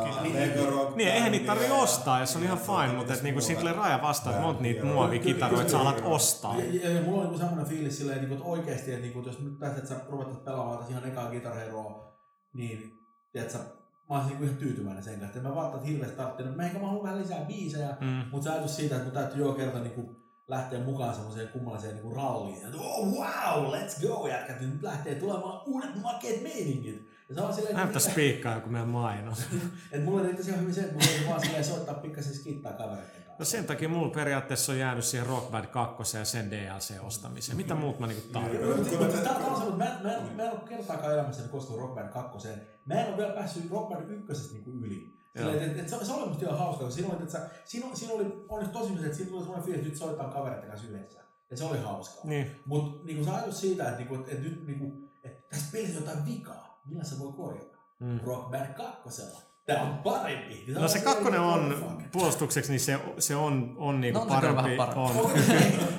Joo, 0.57 0.71
Rock 0.71 0.97
Niin, 0.97 1.09
eihän 1.09 1.33
niitä 1.33 1.47
Band 1.47 1.59
tarvi 1.59 1.75
ja- 1.75 1.81
ostaa, 1.83 2.21
ja 2.21 2.27
se 2.27 2.39
on 2.39 2.45
ihan 2.45 2.59
fine, 2.59 2.93
mutta 2.97 3.15
et 3.15 3.23
niinku 3.23 3.41
siinä 3.41 3.61
tulee 3.61 3.73
raja 3.73 4.03
vastaan, 4.03 4.35
että 4.35 4.47
monta 4.47 4.63
niitä 4.63 4.85
muovikitaroita 4.85 5.71
sä 5.71 5.79
alat 5.81 6.03
ostaa. 6.05 6.57
Ja, 6.59 6.91
ja, 6.91 7.03
mulla 7.03 7.17
on 7.19 7.23
niinku 7.23 7.39
semmoinen 7.39 7.67
fiilis 7.67 7.99
silleen, 7.99 8.19
niinku, 8.19 8.35
että 8.35 8.47
oikeesti, 8.47 8.91
että, 8.91 9.03
niinku, 9.03 9.23
jos 9.27 9.41
nyt 9.41 9.63
että 9.63 9.87
sä 9.89 9.95
ruvettaisiin 10.09 10.45
pelaamaan 10.45 10.79
tässä 10.79 10.93
ihan 10.93 11.05
ekaa 11.09 11.31
gitarheroa, 11.31 12.15
niin 12.55 12.93
tiedätkö, 13.33 13.59
mä 13.59 14.17
olisin 14.17 14.29
niinku 14.29 14.45
ihan 14.45 14.57
tyytyväinen 14.57 15.03
sen 15.03 15.21
kanssa. 15.21 15.37
että 15.39 15.49
Mä 15.49 15.55
vaattan 15.55 15.83
hirveästi 15.83 16.17
tarvitsen, 16.17 16.57
mä 16.57 16.63
ehkä 16.67 16.79
mä 16.79 16.87
haluan 16.87 17.05
vähän 17.05 17.19
lisää 17.23 17.45
biisejä, 17.45 17.97
Mm. 18.01 18.23
mutta 18.33 18.45
se 18.45 18.51
ajatus 18.51 18.77
siitä, 18.77 18.95
että 18.95 19.05
mun 19.05 19.15
täytyy 19.15 19.43
joka 19.45 19.55
kerta 19.59 19.79
niinku 19.79 20.20
lähteä 20.51 20.79
mukaan 20.81 21.15
semmoiseen 21.15 21.49
kummalliseen 21.49 21.95
niinku 21.95 22.15
ralliin. 22.15 22.65
Että 22.67 22.79
oh, 22.79 23.07
wow, 23.07 23.75
let's 23.75 24.07
go 24.09 24.27
jätkät, 24.29 24.61
nyt 24.61 24.83
lähtee 24.83 25.15
tulemaan 25.15 25.61
uudet 25.67 26.03
makeet 26.03 26.43
meiningit. 26.43 27.11
Ja 27.29 27.35
se 27.35 27.41
on 27.41 27.55
silleen, 27.55 27.77
Näyttää 27.77 27.99
että, 27.99 28.11
spiikkaa 28.11 28.55
joku 28.55 28.69
meidän 28.69 28.89
mainos. 28.89 29.39
että 29.93 30.05
mulle 30.05 30.23
riittäisi 30.23 30.51
ihan 30.51 30.61
hyvin 30.63 30.75
se, 30.75 30.81
että 30.81 30.93
mulla 30.93 31.07
voisi 31.11 31.29
vaan 31.29 31.41
silleen 31.41 31.65
soittaa 31.65 31.95
pikkasen 31.95 32.35
skittaa 32.35 32.73
kavereiden 32.73 33.11
kanssa. 33.15 33.35
No 33.39 33.45
sen 33.45 33.65
takia 33.65 33.89
mulla 33.89 34.11
periaatteessa 34.15 34.73
on 34.73 34.79
jäänyt 34.79 35.05
siihen 35.05 35.27
Rock 35.27 35.51
Band 35.51 35.67
2 35.67 36.17
ja 36.17 36.25
sen 36.25 36.51
DLC-ostamiseen. 36.51 37.57
Mitä 37.57 37.75
muut 37.75 37.99
mä 38.01 38.07
niinku 38.07 38.29
tarvitsen? 38.33 39.23
Tää 39.25 39.33
on 39.37 39.57
semmoinen, 39.57 39.79
mä, 39.79 39.85
en- 39.85 40.03
mä, 40.03 40.13
en- 40.17 40.37
mä 40.37 40.43
en 40.43 40.51
ole 40.53 40.61
kertaakaan 40.69 41.13
elämässäni 41.13 41.49
koskenut 41.49 41.81
Rock 41.81 41.95
Band 41.95 42.09
2. 42.09 42.49
Mä 42.87 42.95
en 42.95 43.09
ole 43.09 43.17
vielä 43.17 43.33
päässyt 43.33 43.71
Rock 43.71 43.89
Band 43.89 44.11
1 44.31 44.53
niinku 44.53 44.71
yli. 44.71 45.20
Silleen, 45.39 45.71
et, 45.71 45.79
et, 45.79 45.89
se, 45.89 46.05
se 46.05 46.13
oli 46.13 46.29
musta 46.29 46.45
ihan 46.45 46.59
hauska, 46.59 46.85
koska 46.85 46.95
siinä 46.95 47.09
oli, 47.15 47.23
että 47.23 47.33
sä, 47.33 47.51
siinä, 47.65 47.87
oli- 47.87 47.97
siinä 47.97 48.15
oli 48.15 48.45
onneksi 48.49 48.73
tosi 48.73 48.93
että 49.05 49.17
siinä 49.17 49.31
tuli 49.31 49.41
semmoinen 49.41 49.65
fiilis, 49.65 49.79
että 49.81 49.89
nyt 49.91 49.99
soittaa 49.99 50.29
kavereiden 50.31 50.69
kanssa 50.71 50.89
yhdessä. 50.89 51.21
Ja 51.51 51.57
se 51.57 51.65
oli 51.65 51.79
hauskaa. 51.79 52.25
Niin. 52.25 52.51
Mutta 52.67 53.05
niinku 53.07 53.25
se 53.25 53.31
ajatus 53.31 53.61
siitä, 53.61 53.85
että, 53.85 53.97
niinku, 53.97 54.15
että, 54.15 54.31
että 54.31 54.43
nyt 54.45 54.67
niinku, 54.67 54.93
että 55.25 55.43
tässä 55.51 55.67
pelissä 55.73 55.99
on 55.99 56.05
jotain 56.07 56.27
vikaa, 56.27 56.81
millä 56.89 57.05
se 57.05 57.19
voi 57.19 57.33
korjata? 57.33 57.77
Mm. 58.01 58.21
Rock 58.25 58.51
Band 58.51 58.75
2. 58.75 59.23
Tää 59.67 59.83
on 59.83 59.99
parempi. 59.99 60.55
Niin 60.55 60.75
No 60.75 60.89
se 60.89 60.99
silleen, 60.99 61.15
kakkonen 61.17 61.41
on 61.41 61.75
puolustukseksi, 62.13 62.71
niin 62.71 62.81
se, 62.81 62.99
se 63.19 63.37
on, 63.37 63.75
on 63.79 64.01
niinku 64.01 64.19
No 64.19 64.25
on 64.25 64.31
se 64.31 64.41
kyllä 64.41 64.55
parempi. 64.55 64.77
parempi. 64.77 65.01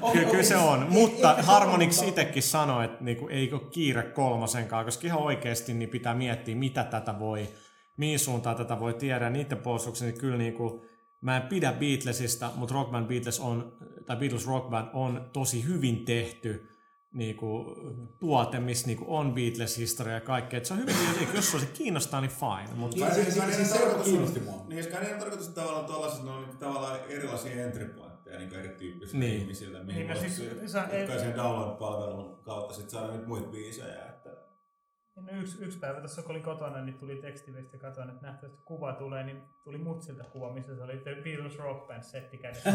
On. 0.01 0.11
Kyllä, 0.11 0.29
kyllä 0.31 0.43
se 0.43 0.57
on, 0.57 0.83
Ei- 0.83 0.89
mutta 0.89 1.35
se 1.35 1.41
Harmonix 1.41 2.01
itsekin 2.03 2.43
sanoi, 2.43 2.85
että 2.85 3.03
niinku, 3.03 3.27
ei 3.27 3.53
ole 3.53 3.61
kiire 3.71 4.03
kolmosenkaan, 4.03 4.85
koska 4.85 5.07
ihan 5.07 5.19
oikeasti 5.21 5.73
niin 5.73 5.89
pitää 5.89 6.13
miettiä, 6.15 6.55
mitä 6.55 6.83
tätä 6.83 7.19
voi, 7.19 7.49
mihin 7.97 8.19
suuntaan 8.19 8.55
tätä 8.55 8.79
voi 8.79 8.93
tiedä. 8.93 9.29
Niiden 9.29 9.57
puolustuksen, 9.57 10.07
niin 10.07 10.19
kyllä 10.19 10.37
niinku, 10.37 10.85
mä 11.21 11.37
en 11.37 11.43
pidä 11.43 11.73
Beatlesista, 11.73 12.51
mutta 12.55 12.73
Rock 12.75 12.91
Band 12.91 13.07
Beatles 13.07 13.39
on, 13.39 13.77
tai 14.05 14.15
Beatles 14.17 14.47
Rock 14.47 14.69
Band 14.69 14.87
on 14.93 15.29
tosi 15.33 15.65
hyvin 15.67 16.05
tehty 16.05 16.67
niinku, 17.13 17.65
tuote, 18.19 18.59
missä 18.59 18.87
niinku, 18.87 19.05
on 19.07 19.33
Beatles-historia 19.33 20.13
ja 20.13 20.21
kaikkea. 20.21 20.57
Et 20.57 20.65
se 20.65 20.73
on 20.73 20.79
hyvin, 20.79 20.95
jos 21.35 21.51
sua 21.51 21.59
se 21.59 21.65
kiinnostaa, 21.65 22.21
niin 22.21 22.31
fine. 22.31 22.75
Mutta 22.77 22.97
Niin, 22.97 23.13
siis- 23.13 23.33
siis- 23.33 23.55
siis 23.55 23.71
se 23.71 23.77
tarkoitus 23.79 24.05
kiinnosti 24.07 24.39
on- 24.39 24.45
mua. 24.45 24.65
Niin, 24.67 24.77
jos 24.77 24.87
kai 24.87 25.01
niiden 25.01 25.19
tarkoitus 25.19 25.47
tavallaan 25.47 25.85
tuollaiset, 25.85 26.23
ne 26.23 26.29
on 26.31 26.43
niin 26.43 26.57
tavallaan 26.57 26.99
erilaisia 27.09 27.65
entry 27.65 27.85
pointteja 27.85 28.39
niin 28.39 28.53
erityyppisille 28.53 29.19
Niin. 29.19 29.29
niin. 29.31 29.41
ihmisille, 29.41 29.83
mihin 29.83 29.95
Niin, 29.99 30.07
no 30.07 30.13
voisi 30.13 30.35
siis 30.35 30.49
siis, 30.59 30.71
se- 30.71 30.79
ei- 30.91 31.19
sen 31.19 31.35
download-palvelun 31.35 32.39
kautta 32.43 32.73
sit 32.73 32.89
saada 32.89 33.13
nyt 33.13 33.27
muita 33.27 33.47
biisejä. 33.47 34.10
Että... 35.17 35.31
No 35.31 35.41
yksi, 35.41 35.63
yksi 35.65 35.79
päivä 35.79 36.01
tässä 36.01 36.21
kun 36.21 36.31
olin 36.31 36.43
kotona, 36.43 36.81
niin 36.85 36.97
tuli 36.97 37.15
tekstiviesti 37.15 37.77
ja 37.77 37.81
katsoin, 37.81 38.09
että 38.09 38.27
nähtävästi 38.27 38.61
kuva 38.65 38.93
tulee, 38.93 39.23
niin 39.23 39.41
tuli 39.63 39.77
mutsilta 39.77 40.23
kuva, 40.23 40.53
missä 40.53 40.75
se 40.75 40.83
oli 40.83 40.97
The 40.97 41.15
Beatles 41.23 41.57
Rock 41.57 41.87
Band 41.87 42.03
setti 42.03 42.37
kädessä. 42.37 42.71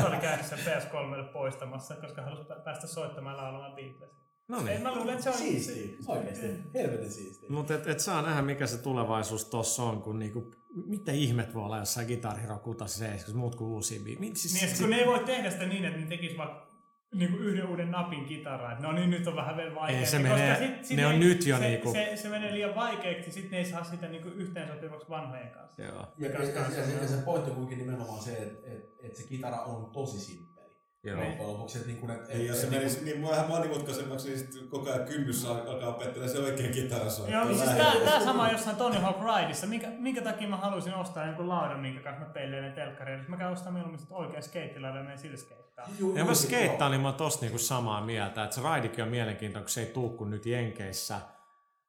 Se 0.00 0.06
oli 0.06 0.16
sen 0.42 0.58
PS3 0.58 1.32
poistamassa, 1.32 1.96
koska 1.96 2.22
halusi 2.22 2.42
pä- 2.42 2.60
päästä 2.64 2.86
soittamaan 2.86 3.36
ja 3.36 3.42
laulamaan 3.42 3.74
Beatlesia. 3.76 4.18
no 4.48 4.58
Ei, 4.58 4.64
niin. 4.64 4.82
mä 4.82 4.94
luulen, 4.94 5.14
että 5.14 5.22
se 5.24 5.30
on... 5.30 5.36
Siistiä, 5.36 5.96
oikeesti. 6.06 6.46
Helvetin 6.74 7.10
siistiä. 7.10 7.48
Mutta 7.50 7.74
et, 7.74 7.86
et 7.86 8.00
saa 8.00 8.22
nähdä, 8.22 8.42
mikä 8.42 8.66
se 8.66 8.82
tulevaisuus 8.82 9.44
tossa 9.44 9.82
on, 9.82 10.02
kun 10.02 10.18
niinku, 10.18 10.50
mitä 10.86 11.12
ihmet 11.12 11.54
voi 11.54 11.64
olla 11.64 11.78
jossain 11.78 12.06
Guitar 12.06 12.36
Hero 12.36 12.58
6 12.58 13.34
muut 13.34 13.54
kuin 13.54 13.70
uusia 13.70 14.00
biisejä. 14.04 14.34
Siis, 14.34 14.54
Niin, 14.54 14.68
sit 14.68 14.80
kun 14.80 14.90
ne 14.90 14.96
ei 14.96 15.06
voi 15.06 15.24
tehdä 15.24 15.50
sitä 15.50 15.66
niin, 15.66 15.84
että 15.84 16.00
ne 16.00 16.06
tekis 16.06 16.38
vaikka 16.38 16.68
niin 17.14 17.30
kuin 17.30 17.42
yhden 17.42 17.66
uuden 17.68 17.90
napin 17.90 18.24
kitaraa, 18.24 18.72
että 18.72 18.84
no 18.86 18.92
niin, 18.92 19.10
nyt 19.10 19.26
on 19.26 19.36
vähän 19.36 19.56
vielä 19.56 19.74
vaikeaa. 19.74 20.00
Ei, 20.00 20.06
se 20.06 20.18
menee- 20.18 20.80
ne 20.96 21.06
on 21.06 21.12
ei- 21.12 21.18
nyt 21.18 21.46
jo 21.46 21.56
se, 21.56 21.62
niinku- 21.68 21.92
Se, 21.92 22.12
se, 22.16 22.28
menee 22.28 22.52
liian 22.52 22.74
vaikeaksi, 22.74 23.32
sitten 23.32 23.50
ne 23.50 23.58
ei 23.58 23.64
saa 23.64 23.84
sitä 23.84 24.08
niin 24.08 24.32
yhteensopivaksi 24.32 25.08
vanhojen 25.08 25.50
kanssa. 25.50 25.82
Joo. 25.82 26.06
Ja, 26.18 26.28
ja, 26.30 26.42
ja, 26.42 26.60
ja, 26.60 26.70
se, 26.86 26.92
ja 27.02 27.08
se 27.08 27.16
pointti 27.24 27.50
on 27.50 27.56
kuitenkin 27.56 27.86
nimenomaan 27.86 28.22
se, 28.22 28.30
että 28.36 28.70
et, 28.70 28.84
et 29.02 29.16
se 29.16 29.28
kitara 29.28 29.56
on 29.62 29.90
tosi 29.92 30.20
simppeli. 30.20 30.68
Joo. 31.04 31.16
Loppujen 31.24 31.52
lopuksi, 31.52 31.78
että 31.78 31.90
niinku, 31.90 32.12
et, 32.12 32.28
Niin, 32.28 32.46
jos 32.46 32.60
se 32.60 32.66
et, 32.66 32.72
menisi 32.72 33.04
niin 33.04 33.22
vähän 33.28 33.48
monimutkaisemmaksi, 33.48 34.28
niin 34.28 34.38
sit 34.38 34.68
koko 34.70 34.90
ajan 34.90 35.06
kynnys 35.06 35.44
al- 35.44 35.66
alkaa 35.68 35.88
opettelemaan 35.88 36.28
se 36.30 36.38
oikein 36.38 36.72
kitarasoitto. 36.72 37.32
Joo, 37.36 37.44
niin 37.44 37.58
siis 37.58 37.70
tää, 37.70 37.92
tää 38.04 38.20
sama 38.24 38.50
jossain 38.52 38.76
Tony 38.76 38.98
Hawk 38.98 39.16
Rideissa. 39.36 39.66
Minkä, 39.66 39.88
minkä 39.98 40.22
takia 40.22 40.48
mä 40.48 40.56
halusin 40.56 40.94
ostaa 40.94 41.26
jonkun 41.26 41.48
laudan, 41.48 41.80
minkä 41.80 42.00
kanssa 42.00 42.24
mä 42.24 42.30
pelleilen 42.32 42.72
telkkaria. 42.72 43.18
Mä 43.28 43.36
käyn 43.36 43.52
ostaa 43.52 43.72
mieluummin 43.72 43.98
sit 44.00 44.08
oikean 44.12 44.42
skeittilaudan 44.42 44.98
ja 44.98 45.02
menen 45.04 45.18
sillä 45.18 45.36
skeittaa. 45.36 45.67
Ja 46.14 46.24
mä 46.24 46.34
skeittaan, 46.34 46.90
niin 46.90 47.00
mä 47.00 47.08
oon 47.08 47.16
tossa 47.16 47.40
niinku 47.40 47.58
samaa 47.58 48.00
mieltä, 48.00 48.44
että 48.44 48.56
se 48.56 48.62
raidikin 48.62 49.04
on 49.04 49.10
mielenkiintoinen, 49.10 49.64
kun 49.64 49.70
se 49.70 49.80
ei 49.80 49.86
tuu 49.92 50.10
kuin 50.10 50.30
nyt 50.30 50.46
Jenkeissä, 50.46 51.20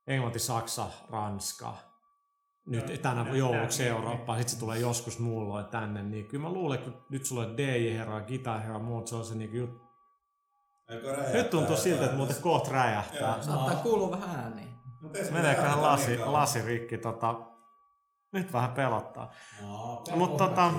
Englanti, 0.07 0.39
Saksa, 0.39 0.85
Ranska, 1.09 1.73
nyt 2.65 2.89
Joo, 2.89 2.97
tänä 2.97 3.23
nää- 3.23 3.35
jouluksi 3.35 3.83
nää- 3.83 3.91
Eurooppaan, 3.95 4.37
sitten 4.39 4.53
se 4.53 4.59
tulee 4.59 4.79
joskus 4.79 5.19
muulloin 5.19 5.65
tänne, 5.65 6.03
niin 6.03 6.25
kyllä 6.27 6.43
mä 6.43 6.53
luulen, 6.53 6.79
että 6.79 6.91
kun 6.91 7.05
nyt 7.09 7.25
sulla 7.25 7.41
on 7.41 7.55
Guitar-hero 8.27 8.73
ja 8.73 8.79
muut, 8.79 9.07
se 9.07 9.15
on 9.15 9.25
se 9.25 9.35
niinku 9.35 9.57
jut... 9.57 9.89
Aika 10.89 11.07
räjähtää 11.07 11.33
Nyt 11.33 11.49
tuntuu 11.49 11.77
siltä, 11.77 12.05
että 12.05 12.17
muuten 12.17 12.41
kohta 12.41 12.71
räjähtää. 12.71 13.33
Joo. 13.33 13.43
Saattaa 13.43 13.75
kuulua 13.75 14.11
vähän 14.11 14.39
ääniä. 14.39 14.67
Meneeköhän 15.31 15.81
lasi, 15.81 16.07
niin 16.07 16.33
lasi 16.33 16.61
rikki, 16.61 16.97
tota... 16.97 17.35
Nyt 18.33 18.53
vähän 18.53 18.71
pelottaa. 18.71 19.31
Joo, 19.61 20.03
Mut 20.15 20.37
pelko 20.37 20.45
tota-. 20.45 20.71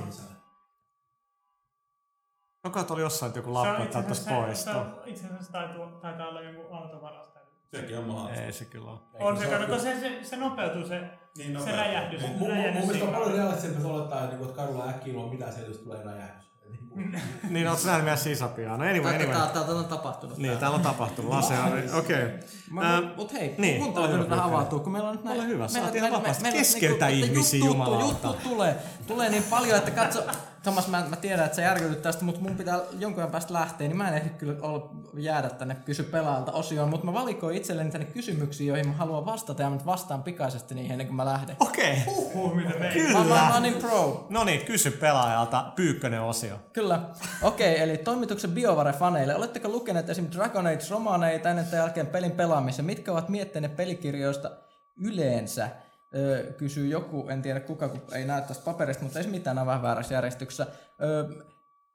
Joka 2.64 2.86
oli 2.90 3.00
jossain 3.00 3.28
että 3.30 3.38
joku 3.38 3.48
on 3.48 3.54
lappu, 3.54 3.82
itse 3.82 3.98
että 3.98 4.14
poistua. 4.28 4.74
on- 4.74 4.94
itse 5.06 5.26
asiassa 5.26 5.52
taitaa, 5.52 5.86
taitaa 6.02 6.28
olla 6.28 6.40
jonkun 6.40 6.64
autovarastaja. 6.78 7.44
Sekin 7.74 7.98
on 7.98 8.04
mahdollista. 8.04 8.42
Ei 8.44 8.52
se 8.52 8.64
kyllä 8.64 8.90
ole. 8.90 8.98
On 9.20 9.38
se, 9.38 9.46
kato, 9.46 9.78
se, 9.78 10.00
se, 10.00 10.18
se 10.22 10.36
nopeutuu 10.36 10.86
se, 10.86 11.00
Niin 11.38 11.62
se 11.64 11.72
räjähdys. 11.76 12.20
Niin. 12.22 12.38
Mun, 12.38 12.48
mun, 12.54 12.56
mun 12.74 12.86
mielestä 12.86 13.04
on 13.04 13.14
paljon 13.14 13.32
realistisempaa 13.32 13.92
olettaa, 13.92 14.18
että, 14.18 14.30
niinku, 14.30 14.44
että 14.50 14.56
kadulla 14.62 14.88
äkkiä 14.88 15.12
ilman 15.14 15.28
mitään 15.28 15.52
selitystä 15.52 15.84
tulee 15.84 16.04
räjähdys. 16.04 16.50
Niinku- 16.70 17.18
Niin, 17.50 17.68
ootko 17.68 17.86
nähnyt 17.86 18.04
meidän 18.04 18.18
sisäpiaa? 18.18 18.76
No 18.76 18.84
anyway, 18.84 19.14
anyway. 19.14 19.34
Tää, 19.36 19.46
tää, 19.46 19.64
tää 19.64 19.74
on 19.74 19.84
tapahtunut. 19.84 20.38
Niin, 20.38 20.58
täällä. 20.58 20.74
on 20.76 20.82
tapahtunut. 20.82 21.30
Lase 21.30 21.54
on, 21.58 21.68
okei. 21.98 22.24
Okay. 22.24 22.38
Mä, 22.70 22.96
Ähm, 22.96 23.06
mut, 23.16 23.32
hei, 23.32 23.54
niin, 23.58 23.94
täytyy 23.94 24.02
hyvä, 24.12 24.18
nyt 24.18 24.30
vähän 24.30 24.44
Pekka. 24.44 24.44
avautua, 24.44 24.78
kun 24.78 24.92
meillä 24.92 25.08
on 25.08 25.14
nyt 25.16 25.24
näin... 25.24 25.40
Ole 25.40 25.46
hyvä, 25.46 25.64
meillä- 25.64 25.68
saat 25.80 25.94
ihan 25.94 26.04
meillä- 26.04 26.18
vapaasti 26.18 26.48
on 26.88 26.92
että 26.92 27.08
ihmisiä, 27.08 27.58
juttu, 27.58 27.72
jumalauta. 27.72 28.26
Juttu 28.28 28.48
tulee, 28.48 28.76
tulee 29.06 29.28
niin 29.28 29.42
paljon, 29.50 29.78
että 29.78 29.90
katso... 29.90 30.22
Thomas, 30.62 30.88
mä, 30.88 31.04
mä 31.08 31.16
tiedän, 31.16 31.44
että 31.44 31.56
sä 31.56 31.62
järkytyt 31.62 32.02
tästä, 32.02 32.24
mutta 32.24 32.40
mun 32.40 32.56
pitää 32.56 32.80
jonkun 32.98 33.22
ajan 33.22 33.30
päästä 33.30 33.54
lähteä, 33.54 33.88
niin 33.88 33.96
mä 33.96 34.08
en 34.08 34.14
ehdi 34.14 34.28
kyllä 34.28 34.54
olla, 34.60 34.90
jäädä 35.14 35.48
tänne 35.48 35.74
kysy 35.74 36.02
pelaajalta 36.02 36.52
osioon, 36.52 36.88
mutta 36.88 37.06
mä 37.06 37.12
valikoin 37.12 37.56
itselleni 37.56 37.90
tänne 37.90 38.06
kysymyksiä, 38.06 38.66
joihin 38.66 38.88
mä 38.88 38.92
haluan 38.92 39.26
vastata 39.26 39.62
ja 39.62 39.70
mä 39.70 39.78
vastaan 39.86 40.22
pikaisesti 40.22 40.74
niihin 40.74 40.92
ennen 40.92 41.06
kuin 41.06 41.16
mä 41.16 41.24
lähden. 41.24 41.56
Okei. 41.60 41.96
Huh, 42.06 42.54
mitä 42.54 42.78
me 42.78 42.90
Kyllä. 42.92 43.24
Mä, 43.24 43.50
mä, 43.52 43.60
niin 43.60 43.74
pro. 43.74 44.26
No 44.30 44.44
niin, 44.44 44.66
kysy 44.66 44.90
pelaajalta 44.90 45.72
Pyykkönen 45.76 46.22
osio. 46.22 46.56
Kyllä. 46.72 47.00
Okei, 47.42 47.74
okay, 47.74 47.84
eli 47.84 47.98
toimituksen 47.98 48.50
BioVare-faneille. 48.50 49.34
Oletteko 49.34 49.68
lukeneet 49.68 50.10
esim. 50.10 50.28
Dragon 50.36 50.66
Age-romaaneita 50.66 51.50
ennen 51.50 51.66
tai 51.66 51.78
jälkeen 51.78 52.06
pelin 52.06 52.32
pelaamisen? 52.32 52.84
Mitkä 52.84 53.12
ovat 53.12 53.28
mietteenne 53.28 53.68
pelikirjoista 53.68 54.50
yleensä? 54.96 55.68
Öö, 56.14 56.52
kysyy 56.52 56.86
joku, 56.86 57.28
en 57.28 57.42
tiedä 57.42 57.60
kuka, 57.60 57.88
kun 57.88 58.00
ei 58.14 58.24
näy 58.24 58.42
tästä 58.42 58.64
paperista, 58.64 59.02
mutta 59.04 59.18
ei 59.18 59.24
se 59.24 59.30
mitään, 59.30 59.56
nämä 59.56 59.66
vähän 59.66 59.82
väärässä 59.82 60.14
järjestyksessä. 60.14 60.66
Öö, 61.02 61.24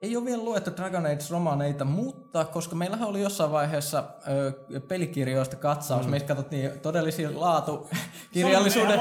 Ei 0.01 0.15
ole 0.17 0.25
vielä 0.25 0.43
luettu 0.43 0.71
Dragon 0.77 1.05
Age-romaaneita, 1.05 1.85
mutta 1.85 2.45
koska 2.45 2.75
meillähän 2.75 3.07
oli 3.07 3.21
jossain 3.21 3.51
vaiheessa 3.51 4.03
ö, 4.27 4.79
pelikirjoista 4.79 5.55
katsaus, 5.55 6.05
mm. 6.05 6.11
missä 6.11 6.27
katsottiin 6.27 6.71
todellisia 6.81 7.29
laatukirjallisuuden 7.39 8.99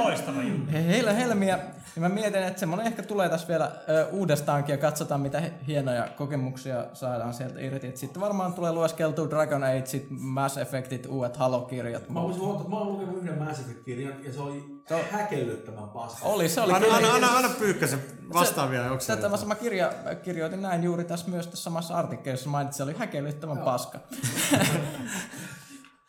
he- 0.72 0.86
heillä 0.86 1.12
helmiä, 1.12 1.56
niin 1.56 2.00
mä 2.02 2.08
mietin, 2.08 2.42
että 2.42 2.60
semmoinen 2.60 2.86
ehkä 2.86 3.02
tulee 3.02 3.28
tässä 3.28 3.48
vielä 3.48 3.72
ö, 3.88 4.06
uudestaankin 4.12 4.72
ja 4.72 4.78
katsotaan, 4.78 5.20
mitä 5.20 5.42
hienoja 5.66 6.08
kokemuksia 6.16 6.86
saadaan 6.92 7.34
sieltä 7.34 7.60
irti. 7.60 7.86
Et 7.86 7.96
sitten 7.96 8.20
varmaan 8.22 8.54
tulee 8.54 8.72
lueskeltua 8.72 9.30
Dragon 9.30 9.64
Ageit, 9.64 10.06
Mass 10.10 10.56
Effectit, 10.58 11.06
uudet 11.06 11.36
Halo-kirjat. 11.36 12.08
Mä 12.08 12.22
voisin 12.22 12.42
huomata, 12.42 12.60
että 12.60 12.70
mä 12.70 12.78
oon 12.78 12.92
lukenut 12.92 13.16
yhden 13.22 13.38
Mass 13.38 13.60
Effect-kirjan 13.60 14.24
ja 14.24 14.32
se 14.32 14.40
oli 14.40 14.74
häkellyttävän 15.11 15.89
paska. 15.89 16.26
Oli, 16.26 16.49
se 16.49 16.61
oli 16.61 16.72
Anna, 16.72 16.87
kyllä. 16.87 16.97
anna, 16.97 17.14
anna, 17.14 17.37
anna 17.37 17.49
Pyykkösen 17.59 18.03
vastaavia 18.32 18.80
Tätä 18.80 18.93
joksia. 18.93 19.28
mä 19.28 19.37
sama 19.37 19.55
kirja, 19.55 19.93
kirjoitin 20.22 20.62
näin 20.62 20.85
juuri 20.85 21.05
tässä 21.05 21.30
myös 21.30 21.47
tässä 21.47 21.64
samassa 21.64 21.95
artikkelissa, 21.95 22.49
mainitsin, 22.51 22.76
se 22.76 22.82
oli 22.82 22.95
häkellyttävän 22.99 23.59
paska. 23.59 23.99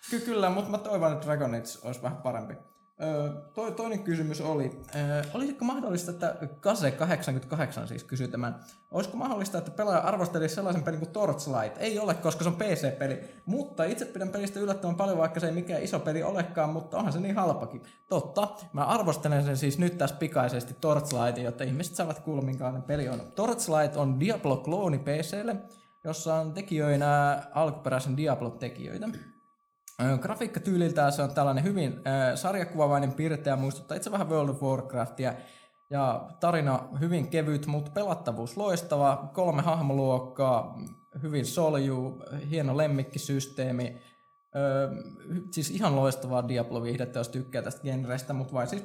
Ky- 0.10 0.20
kyllä, 0.20 0.50
mutta 0.50 0.72
mä 0.72 0.78
toivon, 0.78 1.14
että 1.14 1.26
Dragon 1.26 1.56
Age 1.56 1.64
olisi 1.84 2.02
vähän 2.04 2.18
parempi. 2.18 2.54
Toi, 3.54 3.72
toinen 3.72 4.04
kysymys 4.04 4.42
oli, 4.42 4.82
olisiko 5.34 5.66
mahdollista, 5.66 6.12
että 6.12 6.36
Kase 6.60 6.92
88 6.92 7.88
siis 7.88 8.04
kysyy 8.04 8.28
tämän, 8.28 8.60
olisiko 8.92 9.18
mahdollista, 9.18 9.58
että 9.58 9.72
pelaaja 9.72 10.00
arvostelisi 10.00 10.56
sellaisen 10.56 10.84
pelin 10.84 11.00
kuin 11.00 11.12
Torchlight? 11.12 11.78
Ei 11.78 12.00
ole, 12.00 12.14
koska 12.14 12.44
se 12.44 12.50
on 12.50 12.56
PC-peli, 12.56 13.20
mutta 13.46 13.84
itse 13.84 14.06
pidän 14.06 14.30
pelistä 14.30 14.60
yllättävän 14.60 14.96
paljon, 14.96 15.18
vaikka 15.18 15.40
se 15.40 15.48
ei 15.48 15.54
mikään 15.54 15.84
iso 15.84 16.00
peli 16.00 16.24
olekaan, 16.24 16.70
mutta 16.70 16.98
onhan 16.98 17.14
se 17.14 17.20
niin 17.20 17.36
halpakin. 17.36 17.82
Totta, 18.10 18.48
mä 18.74 18.86
arvostelen 18.86 19.46
sen 19.46 19.58
siis 19.58 19.80
nyt 19.80 19.98
tässä 19.98 20.16
pikaisesti 20.16 20.76
Torchlightin, 20.82 21.44
jotta 21.44 21.64
ihmiset 21.64 21.96
saavat 21.96 22.20
kuulla, 22.20 22.42
minkälainen 22.42 22.84
peli 22.84 23.10
on. 23.10 23.22
Torchlight 23.36 23.96
on 23.96 24.20
Diablo-klooni 24.20 25.00
PClle, 25.00 25.56
jossa 26.04 26.36
on 26.36 26.54
tekijöinä 26.54 27.44
alkuperäisen 27.54 28.18
Diablo-tekijöitä. 28.18 29.10
Grafiikkatyyliltään 30.22 31.12
se 31.12 31.22
on 31.22 31.34
tällainen 31.34 31.64
hyvin 31.64 32.02
äh, 32.08 32.36
sarjakuvavainen 32.36 33.14
piirteä, 33.14 33.56
muistuttaa 33.56 33.98
itse 33.98 34.12
vähän 34.12 34.30
World 34.30 34.50
of 34.50 34.64
Warcraftia. 34.64 35.34
Ja 35.90 36.30
tarina 36.40 36.80
hyvin 37.00 37.28
kevyt, 37.28 37.66
mutta 37.66 37.92
pelattavuus 37.92 38.58
loistava. 38.58 39.30
Kolme 39.34 39.62
hahmoluokkaa, 39.62 40.78
hyvin 41.24 41.46
solju, 41.46 42.22
hieno 42.50 42.78
lemmikkisysteemi. 42.78 44.02
Öö, 44.56 44.90
siis 45.52 45.72
ihan 45.72 45.96
loistavaa 45.96 46.48
Diablo-viihdettä, 46.48 47.20
jos 47.20 47.30
tykkää 47.30 47.62
tästä 47.62 47.82
genrestä, 47.82 48.34
mutta 48.34 48.54
vain 48.54 48.68
siis. 48.68 48.84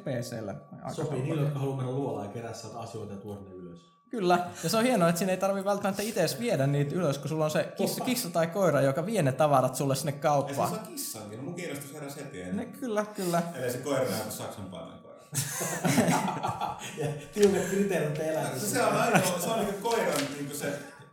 Aika 0.72 0.94
Sopii 0.94 1.22
niille, 1.22 1.40
jotka 1.40 1.58
haluaa 1.58 1.76
mennä 1.76 1.92
luolaan 1.92 2.26
ja 2.26 2.32
kerää 2.32 2.52
sieltä 2.52 2.78
asioita 2.78 3.12
ja 3.12 3.20
tuoda 3.20 3.40
ne 3.40 3.50
ylös. 3.50 3.89
Kyllä, 4.10 4.38
ja 4.62 4.68
se 4.70 4.76
on 4.76 4.84
hienoa, 4.84 5.08
että 5.08 5.18
siinä 5.18 5.32
ei 5.32 5.36
tarvi 5.38 5.64
välttämättä 5.64 6.02
itse 6.02 6.36
viedä 6.40 6.66
niitä 6.66 6.94
ylös, 6.94 7.18
kun 7.18 7.28
sulla 7.28 7.44
on 7.44 7.50
se 7.50 7.68
kissa, 7.76 8.04
kissa 8.04 8.30
tai 8.30 8.46
koira, 8.46 8.80
joka 8.80 9.06
vie 9.06 9.22
ne 9.22 9.32
tavarat 9.32 9.76
sulle 9.76 9.94
sinne 9.96 10.10
Ei 10.12 10.16
se 10.16 10.22
kauppaan. 10.22 10.70
saa 10.70 10.78
kissankin, 10.78 11.38
no 11.38 11.44
mun 11.44 11.54
kiinnostus 11.54 11.94
heräsi 11.94 12.20
heti 12.20 12.42
Ne, 12.52 12.66
kyllä, 12.66 13.04
kyllä. 13.16 13.42
Eli 13.54 13.72
se 13.72 13.78
koira 13.78 14.04
näytä 14.10 14.30
Saksan 14.30 14.64
paimen 14.64 14.98
koira. 15.02 15.20
Ja 16.98 17.06
tiukat 17.34 17.62
kriteerit 17.70 18.16
Se, 18.16 18.22
elämässä. 18.30 18.66
se 18.70 18.82
on 18.82 18.96
ainoa, 18.96 19.38
se 19.40 19.48
on 19.50 19.58
niinku 19.58 19.88
koiran 19.88 20.20
niinku 20.36 20.54
se 20.56 20.66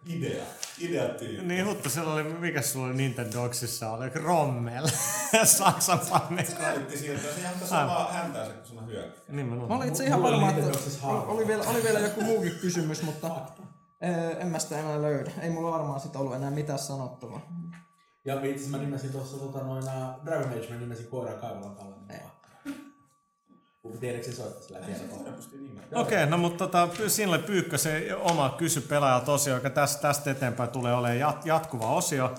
idea, 0.09 0.45
ideatyyppi. 0.79 1.47
Niin 1.47 1.65
Huttu, 1.65 1.89
siellä 1.89 2.13
oli, 2.13 2.23
mikä 2.23 2.61
sulla 2.61 2.85
oli 2.87 2.93
Nintendogsissa, 2.95 3.91
oli 3.91 4.09
Rommel, 4.09 4.87
Saksan 5.43 5.99
Se 6.05 6.09
pannekko. 6.09 6.61
näytti 6.61 6.97
siltä, 6.97 7.21
se 7.21 7.39
ihan 7.39 7.53
samaa 7.65 8.11
häntäänsä, 8.13 8.53
kun 8.53 8.65
sulla 8.65 8.81
hyökkää. 8.81 9.35
Nimenomaan. 9.35 9.69
Mä 9.69 9.75
olin 9.75 9.87
itse 9.87 10.05
ihan 10.05 10.23
varma, 10.23 10.49
että 10.49 10.79
oli, 11.07 11.47
vielä, 11.47 11.63
oli 11.63 11.83
vielä 11.83 11.99
joku 11.99 12.21
muukin 12.21 12.55
kysymys, 12.61 13.01
mutta 13.03 13.27
eh, 14.01 14.41
en 14.41 14.47
mä 14.47 14.59
sitä 14.59 14.79
enää 14.79 15.01
löydä. 15.01 15.31
Ei 15.41 15.49
mulla 15.49 15.71
varmaan 15.71 15.99
sit 15.99 16.15
ollut 16.15 16.35
enää 16.35 16.51
mitään 16.51 16.79
sanottavaa. 16.79 17.41
Ja 18.25 18.43
itse 18.45 18.69
mä 18.69 18.77
nimesin 18.77 19.11
tuossa 19.11 19.37
tota, 19.37 19.59
noin, 19.63 19.87
ää, 19.87 20.15
Dragon 20.25 20.49
Age, 20.51 20.67
mä 20.69 20.79
nimesin 20.79 21.07
koiran 21.07 21.39
kaivolan 21.39 21.75
kallen. 21.75 21.97
Mutta 23.87 24.01
tiedätkö 24.01 24.31
se 24.31 24.35
soittaa 24.35 24.61
sillä 24.61 25.31
pystyy 25.35 25.61
nimeä. 25.61 25.83
Okei, 25.95 26.25
no 26.25 26.37
mutta 26.37 26.67
tota, 26.67 26.89
Sinle 27.07 27.39
Pyykkösen 27.39 28.17
oma 28.17 28.55
kysy 28.57 28.81
pelaajalta 28.81 29.31
osio, 29.31 29.55
joka 29.55 29.69
tästä, 29.69 30.01
tästä 30.01 30.31
eteenpäin 30.31 30.69
tulee 30.69 30.93
olemaan 30.93 31.19
jat, 31.19 31.45
jatkuva 31.45 31.93
osio. 31.93 32.35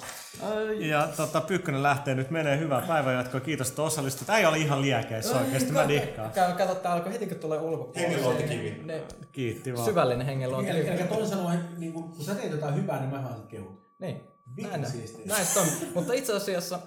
Ja 0.78 1.08
tota, 1.16 1.40
Pyykkönen 1.40 1.82
lähtee 1.82 2.14
nyt 2.14 2.30
menee 2.30 2.58
hyvää 2.58 2.80
päivänjatkoa. 2.80 3.40
Kiitos, 3.40 3.68
että 3.68 3.82
osallistut. 3.82 4.28
Ei 4.30 4.46
ole 4.46 4.58
ihan 4.58 4.82
liekeissä 4.82 5.38
oikeasti, 5.38 5.72
mä 5.72 5.88
dikkaan. 5.88 6.30
Käy, 6.30 6.52
kato, 6.52 6.74
tää 6.74 6.92
alkoi 6.92 7.12
heti 7.12 7.26
kun 7.26 7.36
tulee 7.36 7.58
ulkopuolelle. 7.58 8.08
Hengenluontikivi. 8.08 8.82
Ne, 8.84 9.02
Kiitti 9.32 9.74
vaan. 9.74 9.84
syvällinen 9.84 10.26
hengenluontikivi. 10.26 10.88
Eli, 10.88 11.00
eli 11.00 11.08
toisin 11.08 11.28
sanoen, 11.28 11.60
niin 11.78 11.92
kun, 11.92 12.12
kun 12.12 12.24
sä 12.24 12.34
teet 12.34 12.52
jotain 12.52 12.74
hyvää, 12.74 13.00
niin 13.00 13.10
mä 13.10 13.34
sit 13.36 13.46
kehut. 13.46 13.88
Niin. 13.98 14.20
Näin, 14.62 14.86
näin 15.24 15.46
se 15.46 15.60
on. 15.60 15.66
Mutta 15.94 16.12
itse 16.12 16.36
asiassa 16.36 16.78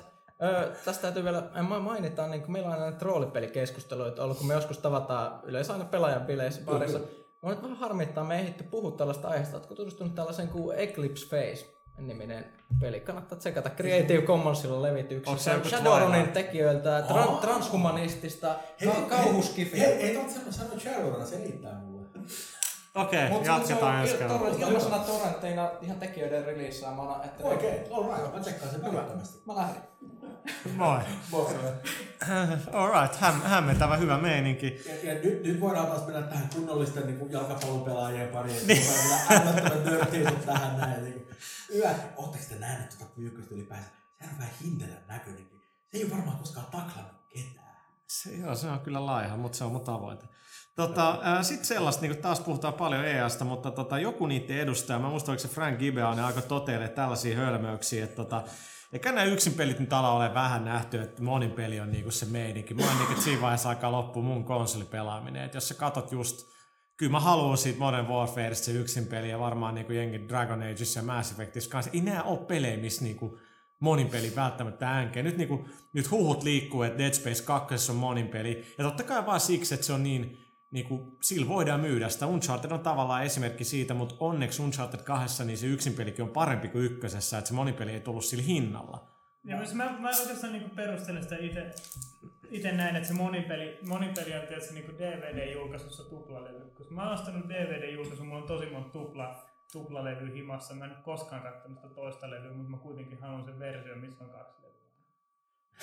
Öö, 0.44 0.72
tästä 0.86 1.02
täytyy 1.02 1.24
vielä 1.24 1.44
ma- 1.62 1.80
mainita, 1.80 2.28
niin 2.28 2.42
kun 2.42 2.52
meillä 2.52 2.70
on 2.70 2.80
näitä 2.80 3.06
roolipelikeskusteluita 3.06 4.24
ollut, 4.24 4.38
kun 4.38 4.48
me 4.48 4.54
joskus 4.54 4.78
tavataan 4.78 5.40
yleensä 5.44 5.74
aina 5.74 5.86
pelaajan 5.86 6.22
bileissä 6.22 6.62
parissa. 6.66 7.00
Mä 7.44 7.50
nyt 7.50 7.62
vähän 7.64 7.78
harmittaa, 7.78 8.24
me 8.24 8.36
ei 8.36 8.42
ehditty 8.42 8.64
puhua 8.64 8.92
tällaista 8.92 9.28
aiheesta. 9.28 9.58
Oletko 9.58 9.76
tutustunut 9.76 10.16
tällaiseen 10.16 10.48
kuin 10.48 10.78
Eclipse 10.80 11.28
Face 11.28 11.66
niminen 11.98 12.46
peli? 12.80 13.00
Kannattaa 13.00 13.38
tsekata 13.38 13.70
Creative 13.70 14.22
Commonsilla 14.22 14.76
Onko 14.76 14.88
se 14.88 14.94
levityksessä. 14.94 15.60
Shadowrunin 15.70 16.28
tekijöiltä, 16.28 17.04
tra- 17.10 17.42
transhumanistista, 17.42 18.56
ka- 18.86 19.02
kauhuskifiä. 19.10 19.86
Hei, 19.88 19.94
ei 19.94 20.16
sanoa, 20.30 20.52
sanoa 20.52 20.80
Shadowrun, 20.80 21.28
se 21.28 21.38
riittää 21.38 21.74
mulle. 21.74 22.08
Okei, 22.96 23.30
Mut 23.30 23.46
jatketaan 23.46 23.96
se 23.96 24.02
ensi 24.02 24.24
on 24.24 24.30
kerralla. 24.30 24.50
il- 24.58 24.62
ilmaisena 24.68 25.00
torrentteina 25.00 25.72
ihan 25.82 25.98
tekijöiden 26.00 26.46
releaseaamana. 26.46 27.24
Että 27.24 27.44
Okei, 27.44 27.88
alright, 27.92 28.34
mä 28.34 28.40
tsekkaan 28.40 28.72
sen 28.72 28.82
välittömästi. 28.82 29.40
Mä 29.46 29.56
lähdin. 29.56 29.82
Moi. 30.76 31.00
Alright, 32.74 33.16
häm, 33.20 33.42
hämmentävä 33.42 33.98
hyvä 33.98 34.18
meininki. 34.18 34.82
Ja, 34.86 35.14
ja 35.14 35.20
nyt, 35.20 35.44
nyt 35.44 35.60
voidaan 35.62 35.88
taas 35.88 36.06
mennä 36.06 36.22
tähän 36.22 36.50
kunnollisten 36.56 37.08
niin 37.08 37.32
jalkapallopelaajien 37.32 38.28
pariin. 38.28 38.68
Niin. 38.68 38.84
Älyttömän 39.32 39.84
nörttiiset 39.86 40.46
tähän 40.46 40.78
näin. 40.78 41.04
Niin 41.04 41.28
Hyvä. 41.74 41.90
Ootteko 42.18 42.44
te 42.50 42.56
nähneet 42.60 42.96
tuota 42.98 43.14
pyykköstä 43.16 43.56
ylipäänsä? 43.56 43.90
Sehän 44.20 44.34
on 44.34 44.40
vähän 44.40 44.54
hintelän 44.64 45.04
näköinenkin. 45.08 45.60
Se 45.92 45.98
ei 45.98 46.04
ole 46.04 46.12
varmaan 46.12 46.38
koskaan 46.38 46.66
taklannut 46.66 47.22
ketään. 47.34 47.76
Se, 48.08 48.32
joo, 48.36 48.56
se 48.56 48.68
on 48.68 48.80
kyllä 48.80 49.06
laiha, 49.06 49.38
mutta 49.38 49.58
se 49.58 49.64
on 49.64 49.72
mun 49.72 49.82
tavoite. 49.82 50.26
Tota, 50.76 51.20
Sitten 51.42 51.66
sellaista, 51.66 52.02
niin 52.02 52.18
taas 52.18 52.40
puhutaan 52.40 52.74
paljon 52.74 53.06
EAsta, 53.06 53.46
mutta 53.46 53.72
tota, 53.72 54.00
joku 54.00 54.28
niiden 54.28 54.58
edustaja, 54.58 55.00
mä 55.00 55.10
muistan, 55.10 55.32
oliko 55.32 55.42
se 55.42 55.48
Frank 55.48 55.80
Gibeon, 55.80 56.20
aika 56.20 56.42
toteille 56.42 56.88
tällaisia 56.88 57.38
hölmöyksiä, 57.38 58.04
että 58.04 58.16
tota, 58.16 58.44
eikä 58.94 59.12
nämä 59.12 59.24
yksin 59.24 59.54
pelit 59.54 59.80
nyt 59.80 59.94
ala 59.94 60.12
ole 60.12 60.34
vähän 60.34 60.66
nähty, 60.66 61.02
että 61.02 61.24
monin 61.24 61.52
peli 61.52 61.80
on 61.80 61.92
niinku 61.92 62.12
se 62.12 62.26
meininki. 62.26 62.74
Mä 62.74 62.82
niinku, 62.82 63.12
että 63.12 63.24
siinä 63.24 63.42
vaiheessa 63.42 63.70
alkaa 63.70 63.92
loppua 63.92 64.24
mun 64.24 64.44
konsolipelaaminen. 64.44 65.44
Et 65.44 65.54
jos 65.54 65.68
sä 65.68 65.74
katot 65.74 66.12
just, 66.12 66.48
kyllä 66.98 67.12
mä 67.12 67.20
haluan 67.20 67.58
siitä 67.58 67.80
Modern 67.80 68.08
Warfareista 68.08 68.66
se 68.66 68.72
yksin 68.72 69.08
peli 69.08 69.30
ja 69.30 69.40
varmaan 69.40 69.76
niinku 69.76 69.92
jengi 69.92 70.28
Dragon 70.30 70.62
Ageissa 70.62 71.00
ja 71.00 71.04
Mass 71.04 71.32
Effectissa 71.32 71.70
kanssa. 71.70 71.92
Ei 71.94 72.02
nää 72.02 72.24
ole 72.24 72.40
pelejä, 72.40 72.78
missä 72.78 73.04
niinku 73.04 73.40
monin 73.80 74.10
peli 74.10 74.36
välttämättä 74.36 74.90
äänkee. 74.90 75.24
Nyt, 75.24 75.38
niinku, 75.38 75.66
nyt 75.94 76.12
huhut 76.12 76.44
liikkuu, 76.44 76.84
että 76.84 76.98
Dead 76.98 77.14
Space 77.14 77.44
2 77.44 77.92
on 77.92 77.98
monin 77.98 78.28
peli. 78.28 78.74
Ja 78.78 78.84
totta 78.84 79.04
kai 79.04 79.26
vaan 79.26 79.40
siksi, 79.40 79.74
että 79.74 79.86
se 79.86 79.94
on 79.94 80.04
niin, 80.04 80.38
niinku, 80.72 81.18
sillä 81.22 81.48
voidaan 81.48 81.80
myydä 81.80 82.10
sitä. 82.10 82.28
Uncharted 82.28 82.72
on 82.72 82.80
tavallaan 82.80 83.24
esimerkki 83.24 83.64
siitä, 83.64 83.94
mutta 83.94 84.16
onneksi 84.20 84.62
Uncharted 84.62 85.00
2 85.04 85.46
niin 85.46 85.58
se 85.58 85.68
yksin 85.68 85.94
pelikin 85.94 86.24
on 86.24 86.32
parempi 86.32 86.68
kuin 86.68 86.86
ykkösessä, 86.86 87.38
että 87.38 87.48
se 87.48 87.54
monipeli 87.54 87.92
ei 87.92 88.00
tullut 88.00 88.26
sillä 88.26 88.44
hinnalla. 88.44 89.08
Ja 89.46 89.58
myös 89.58 89.74
mä, 89.74 89.96
mä 90.00 90.10
oikeastaan 90.20 90.54
niinku 90.54 90.76
perustelen 90.76 91.24
sitä 91.24 91.36
itse 91.38 91.72
itse 92.52 92.72
näin, 92.72 92.96
että 92.96 93.08
se 93.08 93.14
monipeli, 93.14 93.80
monipeli 93.88 94.34
on 94.34 94.48
tietysti 94.48 94.74
niinku 94.74 94.92
DVD-julkaisussa 94.92 96.04
tuplalevy. 96.10 96.60
Koska 96.60 96.94
mä 96.94 97.04
oon 97.04 97.14
ostanut 97.14 97.50
DVD-julkaisun, 97.50 98.28
mulla 98.28 98.42
on 98.42 98.48
tosi 98.48 98.66
monta 98.66 98.90
tupla, 98.90 99.46
tuplalevy 99.72 100.34
himassa. 100.34 100.74
Mä 100.74 100.86
en 100.86 100.96
koskaan 101.04 101.42
katsonut 101.42 101.78
sitä 101.78 101.94
toista 101.94 102.32
levyä, 102.32 102.54
mutta 102.54 102.72
mä 102.72 102.78
kuitenkin 102.78 103.20
haluan 103.20 103.46
sen 103.46 103.60
versio, 103.60 103.96
missä 103.96 104.24
on 104.24 104.30
kaksi 104.30 104.62
levyä. 104.62 104.71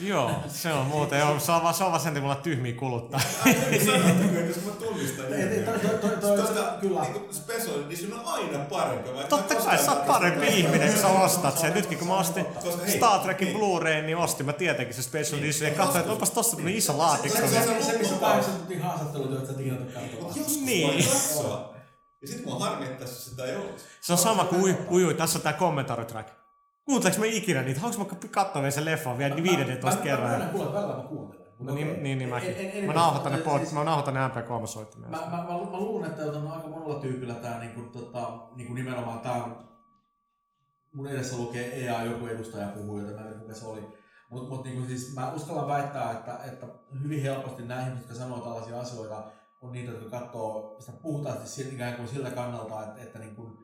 Joo, 0.00 0.30
se 0.48 0.72
on 0.72 0.86
muuten. 0.86 1.18
Joo, 1.20 1.40
se 1.40 1.52
on 1.52 1.62
vaan, 1.62 1.74
se 1.74 1.84
on 1.84 1.90
vaan 1.90 2.00
sen, 2.02 2.22
mulla 2.22 2.34
tyhmiä 2.34 2.72
kuluttaa. 2.74 3.20
Niin 3.44 3.56
että 3.64 4.40
jos 4.46 4.64
mä 4.64 4.70
tunnistan 4.72 5.26
Ei, 5.34 5.42
ei, 5.42 5.62
toi- 5.64 5.78
toi- 5.78 5.98
toi- 5.98 6.16
toi- 6.20 6.36
Tuosta 6.36 6.62
kyllä. 6.80 7.02
niinku 7.02 7.32
special 7.32 7.74
on 8.12 8.20
aina 8.24 8.58
parempi. 8.58 9.08
Vaikka 9.14 9.36
Totta 9.36 9.54
kai 9.54 9.78
sä 9.78 9.92
oot 9.92 10.06
parempi 10.06 10.46
ihminen, 10.46 10.92
kun 10.92 11.00
sä 11.00 11.08
ostat 11.08 11.58
sen. 11.58 11.74
Nytkin 11.74 11.98
kun 11.98 12.08
mä 12.08 12.18
ostin 12.18 12.46
Star 12.96 13.20
Trekin 13.20 13.48
hei. 13.48 13.56
Blu-ray, 13.56 14.02
niin 14.02 14.16
ostin 14.16 14.46
mä 14.46 14.52
tietenkin 14.52 14.94
se 14.94 15.02
Special 15.02 15.40
Edition. 15.40 15.70
Ja 15.70 15.76
katsoin, 15.76 16.00
että 16.00 16.12
onpas 16.12 16.30
tossa 16.30 16.56
tämmönen 16.56 16.78
iso 16.78 16.98
laatikko. 16.98 17.38
Se, 17.38 17.48
se, 17.48 17.60
niin- 17.66 17.84
se, 17.84 17.92
se 17.92 17.98
missä 17.98 18.14
kahdeksan 18.14 18.54
tuntia 18.54 18.82
haastattelut, 18.84 19.30
joita 19.30 19.46
sä 19.46 19.52
tiedät. 19.52 19.80
Joskus 20.36 20.60
Niin. 20.60 21.04
katsoa. 21.04 21.74
Ja 22.22 22.28
sit 22.28 22.44
mua 22.44 22.58
harmittaa, 22.58 23.00
jos 23.08 23.24
sitä 23.24 23.44
ei 23.44 23.56
olisi. 23.56 23.84
Se 24.00 24.12
on 24.12 24.18
sama 24.18 24.44
kuin 24.44 24.62
ui, 24.62 24.76
ui, 24.90 25.04
ui 25.04 25.14
tässä 25.14 25.38
on 25.38 25.42
tää 25.42 25.52
kommentaaritrack. 25.52 26.28
Kuunteleks 26.88 27.18
mä 27.18 27.24
ikinä 27.24 27.62
niitä? 27.62 27.80
Haluanko 27.80 28.04
mä 28.14 28.28
katsoa 28.30 28.62
vielä 28.62 28.70
sen 28.70 28.84
leffan 28.84 29.18
vielä 29.18 29.36
15 29.42 29.90
Mä 30.00 30.02
kerran? 30.04 30.28
myönnän, 30.28 30.48
kuule, 30.48 30.72
välillä 30.74 30.96
mä 30.96 31.02
kuuntelen. 31.02 31.46
No 31.60 31.74
niin, 31.74 32.02
niin, 32.02 32.18
niin 32.18 32.28
mäkin. 32.30 32.54
En- 32.56 32.70
en- 32.74 32.84
Mä 32.84 32.92
nauhoitan 32.92 33.32
ne, 33.32 33.38
pod, 33.38 33.58
siis- 33.58 33.72
mä 33.72 33.84
nauhoitan 33.84 34.14
ne 34.14 34.20
MP3-soittimia. 34.28 35.08
Mä, 35.08 35.16
mä, 35.30 35.44
mä, 35.48 35.58
lu- 35.58 35.70
mä 35.70 35.76
luulen, 35.78 36.10
että 36.10 36.22
on 36.24 36.48
aika 36.52 36.68
monella 36.68 37.00
tyypillä 37.00 37.34
tää 37.34 37.58
niinku, 37.60 37.80
tota, 37.80 38.38
niinku 38.56 38.74
nimenomaan 38.74 39.20
tää 39.20 39.32
on 39.44 39.68
mun 40.92 41.06
edessä 41.06 41.36
lukee 41.36 41.84
EA, 41.84 42.04
joku 42.04 42.26
edustaja 42.26 42.66
puhuu, 42.68 42.98
jota 43.00 43.20
mä 43.22 43.28
en 43.28 43.40
kuka 43.40 43.54
se 43.54 43.66
oli. 43.66 43.80
Mutta 44.30 44.48
mut 44.54 44.64
niinku 44.64 44.86
siis 44.86 45.14
mä 45.14 45.32
uskallan 45.32 45.68
väittää, 45.68 46.10
että, 46.12 46.38
että 46.44 46.66
hyvin 47.02 47.22
helposti 47.22 47.62
nämä 47.62 47.80
ihmiset, 47.80 48.00
jotka 48.08 48.14
sanoo 48.24 48.38
tällaisia 48.40 48.80
asioita, 48.80 49.24
on 49.62 49.72
niitä, 49.72 49.92
jotka 49.92 50.20
katsoo 50.20 50.76
sitä 50.80 50.92
puhtaasti 51.02 51.74
ikään 51.74 51.94
kuin 51.94 52.08
siltä 52.08 52.30
kannalta, 52.30 52.82
että, 52.84 53.02
että 53.02 53.18
niin 53.18 53.36
kuin, 53.36 53.58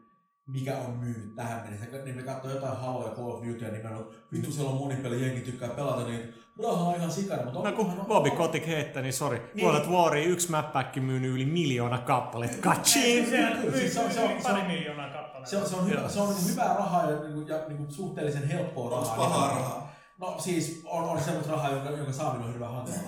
mikä 0.46 0.76
on 0.88 0.90
myynyt 0.96 1.34
tähän 1.36 1.60
mennessä. 1.62 1.86
Niin 2.04 2.16
me 2.16 2.22
katsoo 2.22 2.50
jotain 2.50 2.76
Halo 2.76 3.06
ja 3.08 3.14
Call 3.14 3.30
of 3.30 3.42
Duty, 3.46 3.64
niin 3.70 3.82
me 3.88 3.96
on, 3.96 4.08
vittu 4.32 4.52
siellä 4.52 4.70
on 4.70 4.76
monipeli, 4.78 5.22
jengi 5.22 5.40
tykkää 5.40 5.68
pelata, 5.68 6.04
niin 6.04 6.34
rahaa 6.62 6.88
on 6.88 6.94
ihan 6.96 7.10
sikana. 7.10 7.42
Mutta 7.44 7.70
No 7.70 7.76
kun 7.76 7.92
Bobby 8.08 8.30
Kotick 8.30 8.66
heittää, 8.66 9.02
niin 9.02 9.12
sori. 9.12 9.50
Niin. 9.54 9.66
World 9.66 9.80
of 9.84 9.88
Waria 9.90 10.24
yksi 10.28 10.50
mappäkki 10.50 11.00
myynyt 11.00 11.30
yli 11.30 11.44
miljoona 11.46 11.98
kappaletta. 11.98 12.56
Kaching! 12.62 13.28
Se 13.30 13.46
on 13.66 13.72
siis 13.74 13.94
se 13.94 14.00
on- 14.00 14.10
se 14.12 14.20
on- 14.20 14.30
on- 14.30 14.42
pari 14.42 14.62
miljoonaa 14.62 15.08
kappaletta. 15.08 15.50
Se 15.50 15.56
on, 15.56 15.66
se 15.66 15.76
on, 15.76 15.86
hyvä, 15.90 16.08
se 16.08 16.20
on 16.20 16.28
niin 16.34 16.48
hyvää 16.50 16.74
rahaa 16.74 17.10
ja, 17.10 17.16
niin 17.20 17.48
ja 17.48 17.56
niin 17.68 17.86
suhteellisen 17.92 18.48
helppoa 18.48 18.84
Onko 18.84 19.00
rahaa. 19.00 19.16
pahaa 19.16 19.48
rahaa? 19.48 19.94
No 20.18 20.34
siis 20.38 20.82
on, 20.84 21.04
on 21.04 21.20
semmoista 21.20 21.52
rahaa, 21.52 21.70
jonka, 21.70 21.90
jonka 21.90 22.12
saaminen 22.12 22.46
on 22.48 22.54
hyvin 22.54 22.66
hankalaa. 22.68 23.00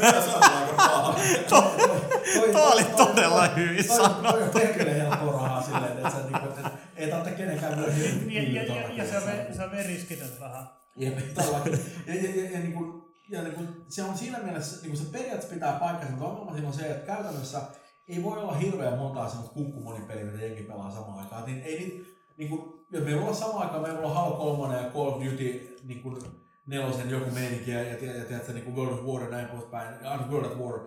Mitä 0.00 0.20
se 0.22 0.30
on 0.36 0.42
aika 0.42 0.72
paha? 0.76 1.14
Tuo 2.52 2.72
oli 2.72 2.84
todella 2.84 3.46
hyvin 3.48 3.84
sanottu. 3.84 4.22
Toi 4.52 4.62
on 4.80 4.94
helppoa 4.96 5.32
rahaa 5.32 5.62
silleen, 5.62 5.84
että, 5.84 6.08
niinku, 6.08 6.19
kenenkään 7.40 7.78
myydä 7.78 7.92
Ja, 8.30 8.42
ja, 8.42 8.62
ja, 8.62 8.92
ja 8.92 9.10
se 9.10 9.16
on, 9.16 9.54
se 9.56 9.64
on 9.64 9.70
veriskitön 9.70 10.28
rahaa. 10.40 10.80
Jep, 10.96 11.34
todellakin. 11.34 11.78
Ja, 12.06 12.14
ja, 12.14 12.30
ja, 12.36 12.50
ja, 12.50 12.58
niin 12.58 12.72
kuin, 12.72 13.02
ja 13.28 13.42
niin 13.42 13.54
kuin, 13.54 13.68
se 13.88 14.02
on 14.02 14.18
siinä 14.18 14.38
mielessä, 14.38 14.82
niin 14.82 14.90
kuin 14.90 15.06
se 15.06 15.12
periaatteessa 15.12 15.54
pitää 15.54 15.72
paikkansa, 15.72 16.12
mutta 16.12 16.26
ongelma 16.26 16.52
siinä 16.52 16.68
on 16.68 16.74
se, 16.74 16.90
että 16.90 17.06
käytännössä 17.06 17.60
ei 18.08 18.22
voi 18.22 18.38
olla 18.38 18.54
hirveän 18.54 18.98
montaa 18.98 19.28
semmoista 19.28 19.54
kunkkumonipeliä, 19.54 20.24
mitä 20.24 20.44
jengi 20.44 20.62
pelaa 20.62 20.90
samaan 20.90 21.18
aikaan. 21.18 21.44
Niin 21.46 21.62
ei 21.62 21.78
niitä, 21.78 22.06
niin 22.36 22.48
kuin, 22.48 22.86
jos 22.92 23.04
meillä 23.04 23.24
on 23.24 23.34
samaan 23.34 23.62
aikaan, 23.62 23.82
meillä 23.82 24.00
on 24.00 24.14
Halo 24.14 24.56
3 24.56 24.76
ja 24.76 24.90
Call 24.90 25.06
of 25.06 25.22
Duty 25.24 25.76
niin 25.84 26.02
kuin, 26.02 26.16
nelosen 26.66 27.10
joku 27.10 27.30
meininki 27.30 27.70
ja, 27.70 27.82
ja, 27.82 27.96
ja, 28.04 28.16
ja 28.16 28.24
tiedätkö, 28.24 28.52
niin 28.52 28.64
kuin 28.64 28.76
World 28.76 28.98
of 28.98 29.04
War 29.04 29.22
ja 29.22 29.28
näin 29.28 29.48
poispäin, 29.48 29.94
World 30.30 30.52
of 30.52 30.58
War. 30.58 30.80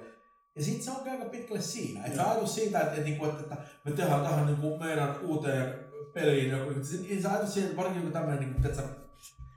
Ja 0.56 0.64
sitten 0.64 0.84
se 0.84 0.92
on 0.92 1.10
aika 1.10 1.26
pitkälle 1.26 1.62
siinä. 1.62 2.06
Että 2.06 2.24
se 2.24 2.30
ajatus 2.30 2.56
siitä, 2.56 2.80
että, 2.80 2.96
että, 2.96 3.10
että, 3.10 3.40
että 3.40 3.58
me 3.86 3.92
tehdään 3.92 4.22
tähän 4.22 4.46
niin 4.46 4.58
kuin 4.58 4.80
meidän 4.80 5.22
uuteen 5.22 5.83
peliin, 6.14 6.50
joku, 6.50 6.72
niin 7.02 7.22
se 7.22 7.28
ajatus 7.28 7.54
siitä, 7.54 7.68
että 7.68 7.78
varsinkin 7.78 8.04
joku 8.04 8.14
tämmöinen, 8.14 8.40
niin 8.40 8.66
että 8.66 8.84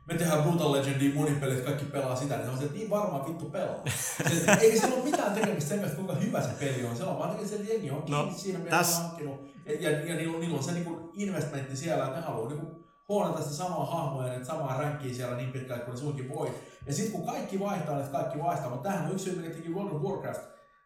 me 0.07 0.15
tehdään 0.15 0.43
Brutal 0.43 0.73
Legendia 0.73 1.15
monin 1.15 1.41
kaikki 1.65 1.85
pelaa 1.85 2.17
sitä, 2.17 2.37
niin 2.37 2.45
se 2.45 2.51
on 2.51 2.59
se, 2.59 2.65
että 2.65 2.77
niin 2.77 2.91
varmaan 2.91 3.27
vittu 3.27 3.45
pelaa. 3.45 3.83
Se, 4.29 4.53
eikä 4.61 4.81
sillä 4.81 4.97
ole 4.97 5.05
mitään 5.05 5.33
tekemistä 5.33 5.69
sen 5.69 5.81
kanssa, 5.81 5.97
kuinka 5.97 6.15
hyvä 6.15 6.41
se 6.41 6.49
peli 6.61 6.85
on. 6.85 6.97
Se 6.97 7.05
on 7.05 7.19
vaan 7.19 7.31
jotenkin 7.31 7.49
se, 7.49 7.57
että 7.57 7.73
jengi 7.73 7.91
on 7.91 8.05
No, 8.09 8.33
siinä, 8.37 8.59
mitä 8.59 8.81
täs- 8.81 8.97
on 8.97 9.03
hankkinut. 9.03 9.41
Ja, 9.67 9.73
ja, 9.81 9.91
ja 9.91 10.15
niillä, 10.15 10.35
on, 10.35 10.41
niillä 10.41 10.57
on 10.57 10.65
se 10.65 10.73
niin 10.73 11.11
investmentti 11.13 11.77
siellä, 11.77 12.05
että 12.05 12.17
ne 12.17 12.27
haluaa 12.27 12.49
niin 12.49 12.87
huonata 13.09 13.43
sitä 13.43 13.55
samaa 13.55 13.87
hahmoa 13.87 14.27
ja 14.27 14.33
niitä 14.33 14.47
samaa 14.47 14.79
ränkkiä 14.79 15.15
siellä 15.15 15.37
niin 15.37 15.53
pitkälle 15.53 15.85
kuin 15.85 15.95
ne 15.95 16.01
suinkin 16.01 16.29
voi. 16.29 16.51
Ja 16.87 16.93
sitten 16.95 17.13
kun 17.13 17.27
kaikki 17.27 17.61
vaihtaa, 17.61 17.99
niin 17.99 18.09
kaikki 18.09 18.39
vaihtaa. 18.39 18.71
Mutta 18.71 18.83
tämähän 18.89 19.07
on 19.07 19.13
yksi 19.13 19.25
syy, 19.25 19.37
mikä 19.37 19.55
teki 19.55 19.75
World 19.75 19.93
of 19.97 20.03
Warcraft 20.03 20.41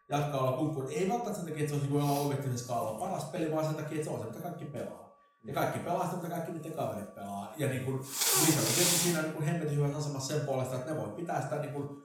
jatkaa 0.09 0.41
olla 0.41 0.57
kunkku. 0.57 0.87
Ei 0.89 1.09
välttämättä 1.09 1.33
sen 1.33 1.45
takia, 1.49 1.59
että 1.59 1.69
se 1.69 1.75
olisi 1.75 1.93
niin 1.93 2.01
kuin 2.01 2.19
objektiivinen 2.19 2.59
skaala 2.59 2.99
paras 2.99 3.23
peli, 3.23 3.51
vaan 3.51 3.65
sen 3.65 3.75
takia, 3.75 3.95
että 3.95 4.03
se 4.03 4.09
on 4.09 4.19
se, 4.19 4.25
mitä 4.27 4.39
kaikki 4.41 4.65
pelaa. 4.65 5.10
Ja 5.43 5.53
kaikki 5.53 5.79
pelaa 5.79 6.05
sitä, 6.05 6.15
mitä 6.15 6.29
kaikki 6.29 6.51
niiden 6.51 6.73
kaverit 6.73 7.15
pelaa. 7.15 7.53
Ja 7.57 7.67
niin 7.67 7.85
kuin, 7.85 7.99
Lisa 7.99 8.59
on 8.59 8.65
tietysti 8.65 8.97
siinä 8.97 9.21
niin 9.21 9.33
kuin 9.33 9.45
hemmetin 9.45 9.77
hyvässä 9.77 9.97
asemassa 9.97 10.33
sen 10.33 10.45
puolesta, 10.45 10.75
että 10.75 10.91
ne 10.91 10.97
voi 10.97 11.09
pitää 11.09 11.41
sitä 11.41 11.55
niin 11.55 11.73
kuin 11.73 12.03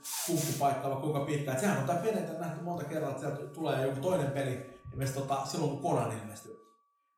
vaikka 0.61 0.97
kuinka 0.97 1.21
pitkään. 1.21 1.57
Et 1.57 1.61
sehän 1.61 1.79
on 1.79 1.85
tämä 1.85 1.99
perinteinen 1.99 2.41
nähty 2.41 2.65
monta 2.65 2.85
kertaa, 2.85 3.11
että 3.11 3.21
sieltä 3.23 3.47
tulee 3.47 3.87
joku 3.87 4.01
toinen 4.01 4.31
peli, 4.31 4.81
ja 4.97 5.07
tota, 5.15 5.47
silloin 5.47 5.71
kun 5.71 5.83
Conan 5.83 6.19
ilmestyi. 6.19 6.57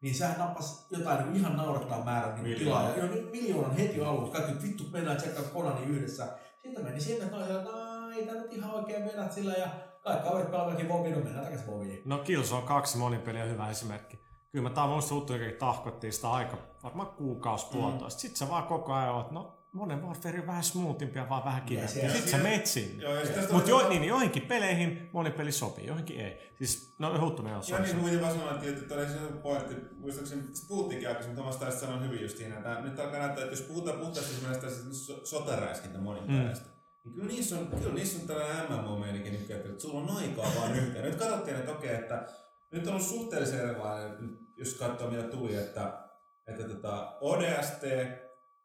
Niin 0.03 0.15
sehän 0.15 0.39
nappasi 0.39 0.87
jotain 0.91 1.25
niin 1.25 1.37
ihan 1.37 1.57
naurattaa 1.57 2.05
määrän 2.05 2.43
niin 2.43 2.59
tilaa. 2.59 2.91
Ja 2.91 2.97
jo 2.97 3.07
nyt 3.07 3.33
miljoonan 3.33 3.77
heti 3.77 4.01
alussa. 4.01 4.41
Kaikki 4.41 4.69
vittu 4.69 4.85
mennään 4.93 5.17
tsekkaa 5.17 5.45
Conanin 5.45 5.89
yhdessä. 5.89 6.29
Sitten 6.63 6.85
meni 6.85 7.01
sinne, 7.01 7.25
että 7.25 7.37
no, 7.37 8.11
ei 8.11 8.27
tää 8.27 8.35
nyt 8.35 8.53
ihan 8.53 8.71
oikein 8.71 9.05
mennä 9.05 9.29
sillä. 9.29 9.53
Ja 9.53 9.69
kaikki 10.05 10.29
kaverit 10.29 10.51
pelaavatkin 10.51 10.89
Voviin, 10.89 11.15
no 11.15 11.21
mennään 11.21 11.45
takaisin 11.45 11.67
Voviin. 11.67 12.03
No 12.05 12.19
Killzone 12.19 12.67
2 12.67 12.99
monipeli 12.99 13.43
on 13.43 13.51
hyvä 13.51 13.71
esimerkki. 13.71 14.28
Kyllä 14.53 14.71
mä 14.71 14.87
muista 14.87 15.15
Huttuikin 15.15 15.55
tahkottiin 15.59 16.13
sitä 16.13 16.31
aika, 16.31 16.59
varmaan 16.83 17.09
kuukausi 17.09 17.67
puolitoista. 17.73 18.19
Mm. 18.19 18.21
Sitten 18.21 18.37
sä 18.37 18.49
vaan 18.49 18.63
koko 18.63 18.93
ajan 18.93 19.15
oot, 19.15 19.31
no 19.31 19.59
monen 19.73 20.03
Warfare 20.03 20.41
on 20.41 20.47
vähän 20.47 20.65
smoothimpi 20.65 21.19
ja 21.19 21.29
vaan 21.29 21.45
vähän 21.45 21.63
kivempi. 21.63 21.93
se- 21.93 22.01
Ja 22.01 22.11
sit 22.13 22.29
sä 22.29 22.39
sinne. 22.65 23.05
Tästä 23.35 23.53
Mutta 23.53 23.71
jo, 23.71 23.89
niin, 23.89 24.05
joihinkin 24.05 24.43
peleihin 24.43 25.11
monipeli 25.13 25.53
sopii, 25.53 25.87
joihinkin 25.87 26.21
ei. 26.21 26.53
Siis, 26.59 26.95
no 26.99 27.21
Huttunen 27.21 27.57
on 27.57 27.63
Ja 27.69 27.79
niin 27.79 27.97
kuin 27.97 28.11
mitä 28.11 28.23
vaan 28.23 28.35
sanoin, 28.35 28.57
että 28.57 28.95
oli 28.95 29.07
se 29.07 29.19
pointti, 29.43 29.75
muistaakseni 29.99 30.43
sitä 30.53 30.69
puhuttiinkin 30.69 31.09
aikaisemmin, 31.09 31.37
Thomas 31.37 31.57
taisi 31.57 31.81
sanoa 31.81 32.01
hyvin 32.01 32.23
just 32.23 32.37
siinä, 32.39 32.57
että 32.57 32.81
nyt 32.81 32.99
alkaa 33.01 33.19
näyttää, 33.19 33.45
että 33.45 33.57
jos 33.57 33.61
puhutaan 33.69 33.99
puhtaasti 33.99 34.35
esimerkiksi 34.35 34.95
so- 34.95 35.27
sotaräiskintä 35.27 35.99
monipeleistä, 35.99 36.67
mm. 36.67 36.73
niin 37.05 37.15
kyllä 37.15 37.29
niissä 37.29 37.59
on, 37.59 37.67
kyllä 37.67 37.95
niissä 37.95 38.19
on 38.23 38.27
tällainen 38.29 38.73
MMO-meininki 38.73 39.31
nyt, 39.31 39.51
että 39.51 39.83
sulla 39.83 40.01
on 40.01 40.17
aikaa 40.17 40.53
vaan 40.61 40.77
yhteen. 40.77 41.05
Nyt 41.05 41.15
katsottiin, 41.19 41.57
että 41.57 41.73
okei, 41.73 41.95
että 41.95 42.27
nyt 42.73 42.87
on 42.87 42.93
ollut 42.93 43.07
suhteellisen 43.07 43.61
erilainen, 43.61 44.39
jos 44.57 44.75
katsoo 44.75 45.11
mitä 45.11 45.23
tuli, 45.23 45.55
että, 45.55 46.09
että 46.47 46.69
tota 46.69 47.17
ODST, 47.21 47.83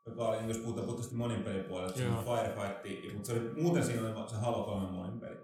joka 0.06 0.28
oli, 0.28 0.48
jos 0.48 0.58
puhutaan 0.58 0.88
puhtaasti 0.88 1.16
monipelipuolella, 1.16 1.90
että 1.90 2.02
se 2.02 2.08
Joo. 2.08 2.18
on 2.18 2.26
Firefight, 2.26 3.14
mutta 3.14 3.28
se 3.28 3.34
oli, 3.34 3.62
muuten 3.62 3.84
siinä 3.84 4.02
oli 4.02 4.30
se 4.30 4.36
Halo 4.36 4.64
3 4.64 4.92
monipeli. 4.92 5.38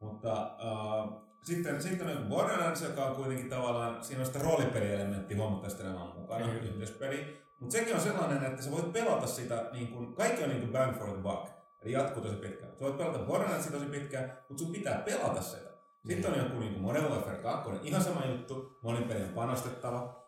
Mutta 0.00 0.56
uh, 0.56 1.24
sitten, 1.42 1.82
sitten 1.82 2.16
on 2.16 2.26
Borderlands, 2.28 2.82
joka 2.82 3.04
on 3.04 3.16
kuitenkin 3.16 3.48
tavallaan, 3.48 4.04
siinä 4.04 4.20
on 4.20 4.26
sitä 4.26 4.38
roolipelielementtiä 4.38 5.36
huomattavasti 5.36 5.82
enemmän 5.82 6.08
mukana, 6.16 6.46
Kyllä. 6.46 6.62
yhteispeli. 6.62 7.44
Mutta 7.60 7.72
sekin 7.72 7.94
on 7.94 8.00
sellainen, 8.00 8.44
että 8.44 8.62
sä 8.62 8.70
voit 8.70 8.92
pelata 8.92 9.26
sitä, 9.26 9.68
niin 9.72 9.88
kun, 9.88 10.14
kaikki 10.14 10.42
on 10.42 10.48
niin 10.48 10.60
kuin 10.60 10.72
bang 10.72 10.98
for 10.98 11.10
the 11.10 11.22
buck, 11.22 11.48
eli 11.82 11.92
jatkuu 11.92 12.22
tosi 12.22 12.36
pitkään. 12.36 12.72
Sä 12.72 12.80
voit 12.80 12.96
pelata 12.96 13.18
Borderlandsia 13.18 13.72
tosi 13.72 13.86
pitkään, 13.86 14.38
mutta 14.48 14.64
sun 14.64 14.72
pitää 14.72 14.98
pelata 14.98 15.42
sitä. 15.42 15.73
Sitten 16.06 16.32
on 16.32 16.38
joku 16.38 16.58
niin 16.58 16.72
kuin 16.72 16.82
Modern 16.82 17.10
Warfare 17.10 17.36
2, 17.36 17.70
ihan 17.82 18.02
sama 18.02 18.24
juttu, 18.26 18.78
monin 18.82 19.04
peli 19.04 19.22
on 19.22 19.28
panostettava. 19.28 20.24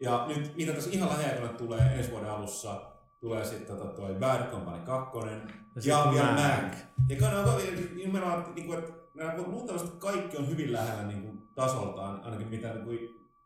Ja 0.00 0.24
nyt, 0.28 0.56
mitä 0.56 0.72
tässä 0.72 0.90
ihan 0.92 1.08
lähiaikoina 1.08 1.52
tulee 1.52 1.80
ensi 1.80 2.10
vuoden 2.10 2.30
alussa, 2.30 2.82
tulee 3.20 3.44
sitten 3.44 3.76
tota 3.76 3.92
toi 3.92 4.14
Bad 4.14 4.50
Company 4.50 4.78
2 4.84 5.18
ja, 5.84 5.98
ja, 5.98 6.12
ja. 6.14 6.32
Mag. 6.32 6.72
Ja 7.08 7.28
on 7.28 7.60
nimenomaan, 7.96 8.54
niin 8.54 8.66
kuin, 8.66 8.78
että 8.78 8.92
nämä 9.14 9.34
luultavasti 9.46 9.90
kaikki 9.98 10.36
on 10.36 10.48
hyvin 10.48 10.72
lähellä 10.72 11.02
niin 11.02 11.22
kuin, 11.22 11.48
tasoltaan, 11.54 12.20
ainakin 12.24 12.48
mitä 12.48 12.74
niin 12.74 12.84
kuin, 12.84 12.98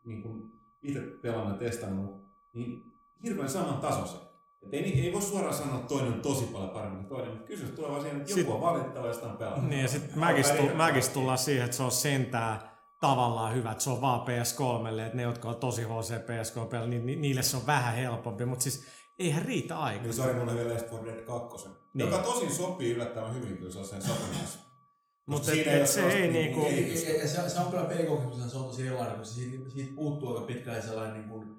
niin 0.05 0.21
kuin 0.21 0.51
itse 0.81 0.99
pelannut 0.99 1.61
ja 1.61 1.69
testannut, 1.69 2.25
niin 2.53 2.83
hirveän 3.23 3.49
saman 3.49 3.77
tasoisen. 3.77 4.24
Et 4.65 4.73
ei, 4.73 5.01
ei 5.05 5.13
voi 5.13 5.21
suoraan 5.21 5.53
sanoa, 5.53 5.75
että 5.75 5.87
toinen 5.87 6.13
on 6.13 6.21
tosi 6.21 6.45
paljon 6.45 6.69
paremmin 6.69 6.97
kuin 6.97 7.09
toinen, 7.09 7.31
mutta 7.31 7.47
kysymys 7.47 7.75
tulee 7.75 7.91
vaan 7.91 8.01
siihen, 8.01 8.17
että 8.21 8.31
joku 8.31 8.41
Sit- 8.41 8.49
on 8.51 8.61
valittava 8.61 9.07
ja 9.07 9.13
sitä 9.13 9.25
on 9.27 9.37
pelannut. 9.37 9.69
Niin 9.69 9.81
ja 9.81 9.87
sitten 9.87 10.19
Magis, 10.19 10.51
tu- 10.51 10.75
Magis 10.75 11.09
tullaan 11.09 11.37
siihen, 11.37 11.65
että 11.65 11.77
se 11.77 11.83
on 11.83 11.91
sentään 11.91 12.59
tavallaan 13.01 13.55
hyvä, 13.55 13.71
että 13.71 13.83
se 13.83 13.89
on 13.89 14.01
vaan 14.01 14.21
PS3, 14.21 14.99
että 15.05 15.17
ne, 15.17 15.23
jotka 15.23 15.49
on 15.49 15.55
tosi 15.55 15.83
HC 15.83 16.11
PS3 16.11 16.87
niin 16.87 17.05
ni- 17.05 17.15
niille 17.15 17.43
se 17.43 17.57
on 17.57 17.67
vähän 17.67 17.95
helpompi, 17.95 18.45
mutta 18.45 18.63
siis 18.63 18.85
eihän 19.19 19.45
riitä 19.45 19.77
aika. 19.79 20.01
Niin 20.01 20.13
sori, 20.13 20.33
mulla 20.33 20.51
oli 20.51 20.59
vielä 20.59 20.73
Left 20.73 20.91
4 20.91 21.13
Dead 21.13 21.25
2. 21.25 21.69
Niin. 21.93 22.09
Joka 22.09 22.23
tosin 22.23 22.51
sopii 22.51 22.91
yllättävän 22.93 23.35
hyvin 23.35 23.57
kyllä 23.57 23.71
sellaiseen 23.71 24.01
sotilaas. 24.01 24.59
Mutta 25.27 25.51
Siinä 25.51 25.61
et, 25.61 25.67
ei 25.67 25.73
et 25.73 25.79
ole 25.79 25.87
se 25.87 26.07
ei 26.07 26.31
niinku 26.31 26.59
niinku... 26.61 27.09
Ja, 27.11 27.21
ja 27.21 27.27
se, 27.27 27.49
se 27.49 27.59
on 27.59 27.67
kyllä 27.71 27.83
pelikokemus, 27.83 28.51
se 28.51 28.57
on 28.57 28.63
tosi 28.65 28.87
erilainen, 28.87 29.17
koska 29.17 29.35
siitä, 29.35 29.69
siitä 29.69 29.95
puuttuu 29.95 30.29
aika 30.35 30.45
pitkälle 30.45 30.81
sellainen 30.81 31.13
niin 31.13 31.29
kuin, 31.29 31.55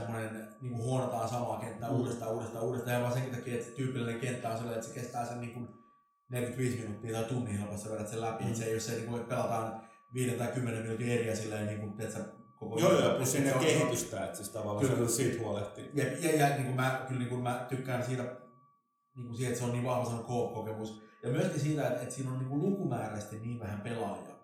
semmoinen 0.00 0.48
niin 0.60 0.72
kuin 0.72 0.82
huonataan 0.82 1.28
samaa 1.28 1.60
kenttää 1.60 1.90
mm. 1.90 1.96
uudestaan, 1.96 2.32
uudestaan, 2.32 2.64
uudestaan. 2.64 2.94
Ja 2.94 3.00
vaan 3.00 3.12
senkin 3.12 3.34
takia, 3.34 3.54
että 3.54 3.76
tyypillinen 3.76 4.20
kenttä 4.20 4.48
on 4.48 4.56
sellainen, 4.56 4.80
että 4.80 4.94
se 4.94 5.00
kestää 5.00 5.26
sen 5.26 5.40
niin 5.40 5.52
kuin 5.52 5.68
45 6.30 6.78
minuuttia 6.78 7.12
tai 7.12 7.24
tunnin 7.24 7.58
helposti 7.58 7.90
vedät 7.90 8.08
sen 8.08 8.20
läpi. 8.20 8.44
Mm. 8.44 8.54
Se 8.54 8.64
ei 8.64 8.72
ole 8.72 8.80
se, 8.80 8.92
niin 8.92 9.06
kuin, 9.06 9.20
että 9.20 9.34
pelataan 9.34 9.80
5 10.14 10.36
tai 10.36 10.48
10 10.48 10.82
minuutin 10.82 11.08
eriä 11.08 11.36
silleen, 11.36 11.66
niin 11.66 11.80
kuin, 11.80 12.00
että 12.00 12.18
koko 12.56 12.78
Joo, 12.78 13.00
joo, 13.00 13.16
plus 13.16 13.34
on- 13.34 13.60
kehitystä, 13.60 14.24
että 14.24 14.36
siis 14.36 14.48
tavallaan 14.48 14.86
Kyllä. 14.86 15.08
se 15.08 15.14
siitä 15.14 15.42
huolehtii. 15.42 15.90
Ja, 15.94 16.04
ja, 16.04 16.36
ja 16.38 16.48
niin 16.48 16.64
kuin 16.64 16.76
mä, 16.76 17.04
kyllä 17.08 17.18
niin 17.18 17.28
kuin 17.28 17.42
mä 17.42 17.66
tykkään 17.68 18.04
siitä, 18.04 18.22
niin 19.16 19.26
kuin 19.26 19.36
siitä, 19.36 19.48
että 19.48 19.58
se 19.58 19.64
on 19.64 19.72
niin 19.72 19.84
vahva 19.84 20.04
sellainen 20.04 20.26
kokemus 20.26 21.02
Ja 21.22 21.30
myöskin 21.30 21.60
siitä, 21.60 21.88
että, 21.88 22.00
että 22.00 22.14
siinä 22.14 22.30
on 22.30 22.38
niin 22.38 22.48
kuin 22.48 22.62
lukumääräisesti 22.62 23.38
niin 23.38 23.60
vähän 23.60 23.80
pelaajia. 23.80 24.34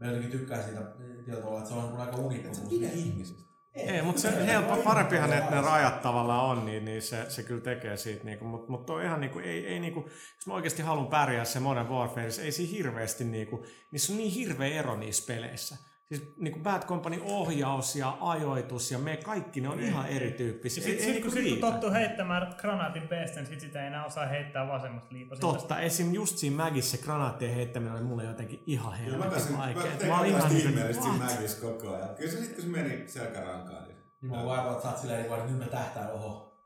Mä 0.00 0.06
jotenkin 0.06 0.30
tykkään 0.30 0.64
siitä 0.64 0.80
tietyllä 0.80 1.40
tavalla, 1.40 1.58
että 1.58 1.70
se 1.70 1.76
on 1.76 2.00
aika 2.00 2.16
unikko. 2.16 2.48
Et 2.48 2.54
sä 2.54 2.62
pidä 2.70 2.88
ihmisistä. 2.88 3.47
Ei, 3.74 4.02
mutta 4.02 4.20
se 4.20 4.46
helppo, 4.46 4.76
parempihan, 4.76 5.32
että 5.32 5.54
ne 5.54 5.60
rajat 5.60 6.02
tavallaan 6.02 6.44
on, 6.44 6.66
niin, 6.66 6.84
niin 6.84 7.02
se, 7.02 7.30
se 7.30 7.42
kyllä 7.42 7.60
tekee 7.60 7.96
siitä. 7.96 8.24
Niinku, 8.24 8.44
mutta 8.44 8.72
mut 8.72 8.90
on 8.90 9.02
ihan 9.02 9.20
niinku, 9.20 9.38
ei, 9.38 9.66
ei 9.66 9.80
niinku, 9.80 10.00
jos 10.36 10.46
mä 10.46 10.54
oikeasti 10.54 10.82
haluan 10.82 11.06
pärjää 11.06 11.44
se 11.44 11.60
Modern 11.60 11.88
Warfare, 11.88 12.28
ei 12.42 12.52
siinä 12.52 12.72
hirveästi 12.72 13.24
niinku, 13.24 13.66
niissä 13.90 14.12
on 14.12 14.18
niin 14.18 14.32
hirveä 14.32 14.68
ero 14.68 14.96
niissä 14.96 15.24
peleissä. 15.26 15.87
Siis 16.08 16.32
niinku 16.36 16.58
Bad 16.58 16.82
Company 16.82 17.20
ohjaus 17.24 17.96
ja 17.96 18.16
ajoitus 18.20 18.90
ja 18.90 18.98
me 18.98 19.16
kaikki 19.16 19.60
ne 19.60 19.68
on 19.68 19.80
ihan 19.80 20.06
erityyppisiä. 20.06 20.84
Ja 20.84 20.88
Ei, 20.88 20.90
sitten 20.90 21.04
sit, 21.04 21.14
niinku 21.14 21.30
kun, 21.30 21.42
sit, 21.42 21.60
kun 21.60 21.70
tottuu 21.70 21.90
heittämään 21.92 22.54
granaatin 22.58 23.08
peesten, 23.08 23.46
sit 23.46 23.60
sitä 23.60 23.80
ei 23.80 23.86
enää 23.86 24.04
osaa 24.04 24.26
heittää 24.26 24.68
vasemmasta 24.68 25.14
liipasimesta. 25.14 25.58
Totta, 25.58 25.80
esim. 25.80 26.12
just 26.12 26.38
siinä 26.38 26.56
Magissa 26.56 26.96
se 26.96 27.02
granaattien 27.02 27.54
heittäminen 27.54 27.94
oli 27.94 28.02
mulle 28.02 28.24
jotenkin 28.24 28.62
ihan 28.66 28.92
mä 28.92 28.96
helvetin 28.96 29.30
pääsin, 29.30 29.52
mä 29.52 29.58
vaikea. 29.58 29.82
tein 29.82 30.10
Mä 30.10 30.20
olin 30.20 30.30
ihan 30.30 30.56
ihan 30.56 30.74
niinku, 30.74 31.02
siinä? 31.02 31.24
Magissa 31.24 31.66
koko 31.66 31.94
ajan. 31.94 32.14
Kyllä 32.16 32.30
se 32.30 32.36
sitten 32.36 32.54
kun 32.54 32.64
se 32.64 32.82
meni 32.82 33.08
selkärankaan, 33.08 33.88
niin 33.88 33.96
Niin 34.22 34.32
mä 34.32 34.44
vaan 34.44 34.72
että 34.72 34.82
sä 34.82 34.88
oot 34.88 34.98
silleen, 34.98 35.18
niin 35.18 35.28
kuin, 35.28 35.40
että 35.40 35.52
nyt 35.52 35.60
me 35.60 35.66
tähtää, 35.66 36.12
oho. 36.12 36.58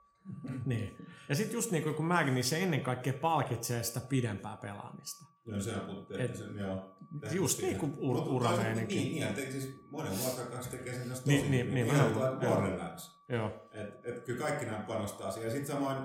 niin. 0.64 0.96
Ja 1.32 1.36
sitten 1.36 1.54
just 1.54 1.70
niin 1.70 1.82
kuin 1.82 1.94
kun 1.94 2.04
mäkin, 2.04 2.34
niin 2.34 2.44
se 2.44 2.62
ennen 2.62 2.80
kaikkea 2.80 3.12
palkitsee 3.12 3.82
sitä 3.82 4.00
pidempää 4.08 4.56
pelaamista. 4.56 5.24
Joo, 5.46 5.60
sehän 5.60 5.80
puhuttiin, 5.80 6.20
Et- 6.20 6.26
että 6.26 6.38
se, 6.38 6.44
joo. 6.60 6.96
just 7.32 7.62
niin 7.62 7.78
kuin 7.78 7.92
ur- 7.94 8.28
urameininki. 8.28 8.94
Niin, 8.94 9.12
niin, 9.24 9.34
niin, 9.36 9.52
siis 9.52 9.80
monen 9.90 10.12
vuotta 10.18 10.42
kanssa 10.42 10.70
tekee 10.70 10.92
sen 10.92 11.02
Niin, 11.02 11.10
tosi 11.10 11.22
niin, 11.28 11.42
hyvin. 11.48 11.74
niin, 11.74 11.86
Ihan 11.86 11.98
nimenomaan, 12.08 12.38
tuolla 12.40 12.68
joo. 12.68 13.38
Joo. 13.38 13.68
Et, 13.72 14.06
et 14.06 14.24
kyllä 14.24 14.38
kaikki 14.44 14.64
nämä 14.64 14.78
panostaa 14.88 15.30
siihen. 15.30 15.48
Ja 15.48 15.54
sitten 15.56 15.74
samoin 15.76 15.96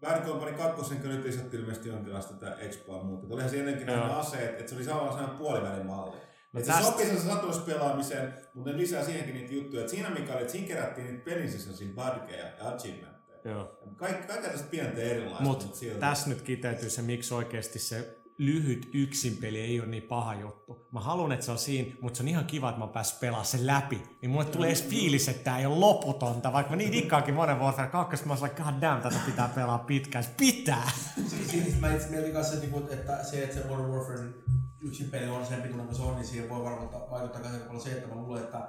Bad 0.00 0.26
Company 0.26 0.52
2, 0.52 0.94
kun 0.94 1.08
nyt 1.10 1.24
lisättiin 1.24 1.60
ilmeisesti 1.60 1.88
jonkinlaista 1.88 2.34
tätä 2.34 2.54
Expoa 2.56 3.02
muuta. 3.04 3.26
Olihan 3.34 3.50
se 3.50 3.58
ennenkin 3.58 3.86
nämä 3.86 4.16
aseet, 4.18 4.50
että 4.60 4.70
se 4.70 4.74
oli 4.76 4.84
sellainen 4.84 5.36
puolivälin 5.38 5.86
malli. 5.86 6.16
No 6.52 6.60
et 6.60 6.66
se 6.66 6.72
tästä- 6.72 6.86
sopii 6.90 7.06
sen 7.06 7.20
satuspelaamiseen, 7.20 8.34
mutta 8.54 8.70
ne 8.70 8.76
lisää 8.78 9.04
siihenkin 9.04 9.34
niitä 9.34 9.54
juttuja. 9.54 9.82
Et 9.82 9.88
siinä 9.88 10.10
mikä 10.10 10.32
oli, 10.32 10.40
että 10.40 10.52
siinä 10.52 10.66
kerättiin 10.68 11.06
niitä 11.06 11.24
pelin 11.24 11.50
sisäisiä 11.52 11.88
badgeja 11.94 12.46
ja 12.46 12.52
achievementteja. 12.68 13.11
Joo. 13.44 13.78
Kaikki, 13.96 14.26
kaikki 14.26 14.48
tästä 14.48 14.66
pientä 14.70 15.00
erilaista, 15.00 15.42
Mutta 15.42 15.66
mut 15.66 15.74
silti. 15.74 16.00
tässä 16.00 16.28
nyt 16.28 16.42
kiteytyy 16.42 16.90
se, 16.90 17.02
miksi 17.02 17.34
oikeasti 17.34 17.78
se 17.78 18.18
lyhyt 18.38 18.90
yksin 18.94 19.36
peli 19.36 19.60
ei 19.60 19.80
ole 19.80 19.88
niin 19.88 20.02
paha 20.02 20.34
juttu. 20.34 20.86
Mä 20.92 21.00
haluan, 21.00 21.32
että 21.32 21.44
se 21.46 21.50
on 21.52 21.58
siinä, 21.58 21.92
mutta 22.00 22.16
se 22.16 22.22
on 22.22 22.28
ihan 22.28 22.44
kiva, 22.44 22.68
että 22.68 22.80
mä 22.80 22.86
pääs 22.86 23.12
pelaamaan 23.20 23.46
sen 23.46 23.66
läpi. 23.66 24.02
Niin 24.22 24.30
mulle 24.30 24.44
tulee 24.44 24.68
edes 24.68 24.84
fiilis, 24.88 25.28
että 25.28 25.44
tää 25.44 25.58
ei 25.58 25.66
ole 25.66 25.76
loputonta. 25.76 26.52
Vaikka 26.52 26.70
mä 26.70 26.76
niin 26.76 26.92
dikkaakin 26.92 27.34
monen 27.34 27.58
Warfare 27.60 27.88
2, 27.88 28.26
mä 28.26 28.32
oon 28.32 28.42
like, 28.42 28.62
god 28.62 28.74
damn, 28.80 29.02
tätä 29.02 29.16
pitää 29.26 29.48
pelaa 29.54 29.78
pitkään. 29.78 30.24
Pitää! 30.36 30.90
Si- 31.26 31.44
si- 31.50 31.76
mä 31.80 31.94
itse 31.94 32.08
mietin 32.08 32.32
kanssa, 32.32 32.54
että, 32.54 32.66
niinku, 32.66 32.92
että 32.92 33.24
se, 33.24 33.42
että 33.44 33.56
se 33.56 33.66
Modern 33.68 33.90
Warfare 33.90 34.28
yksin 34.80 35.10
peli 35.10 35.28
on 35.28 35.46
sen 35.46 35.62
pituinen 35.62 35.86
kuin 35.86 35.96
se 35.96 36.02
on, 36.02 36.14
niin 36.16 36.26
siihen 36.26 36.48
voi 36.48 36.64
varmaan 36.64 36.88
ta- 36.88 37.06
vaikuttaa 37.10 37.40
myös 37.50 37.62
paljon 37.62 37.82
se, 37.82 37.92
että 37.92 38.08
mä 38.08 38.14
luulen, 38.14 38.42
että 38.42 38.68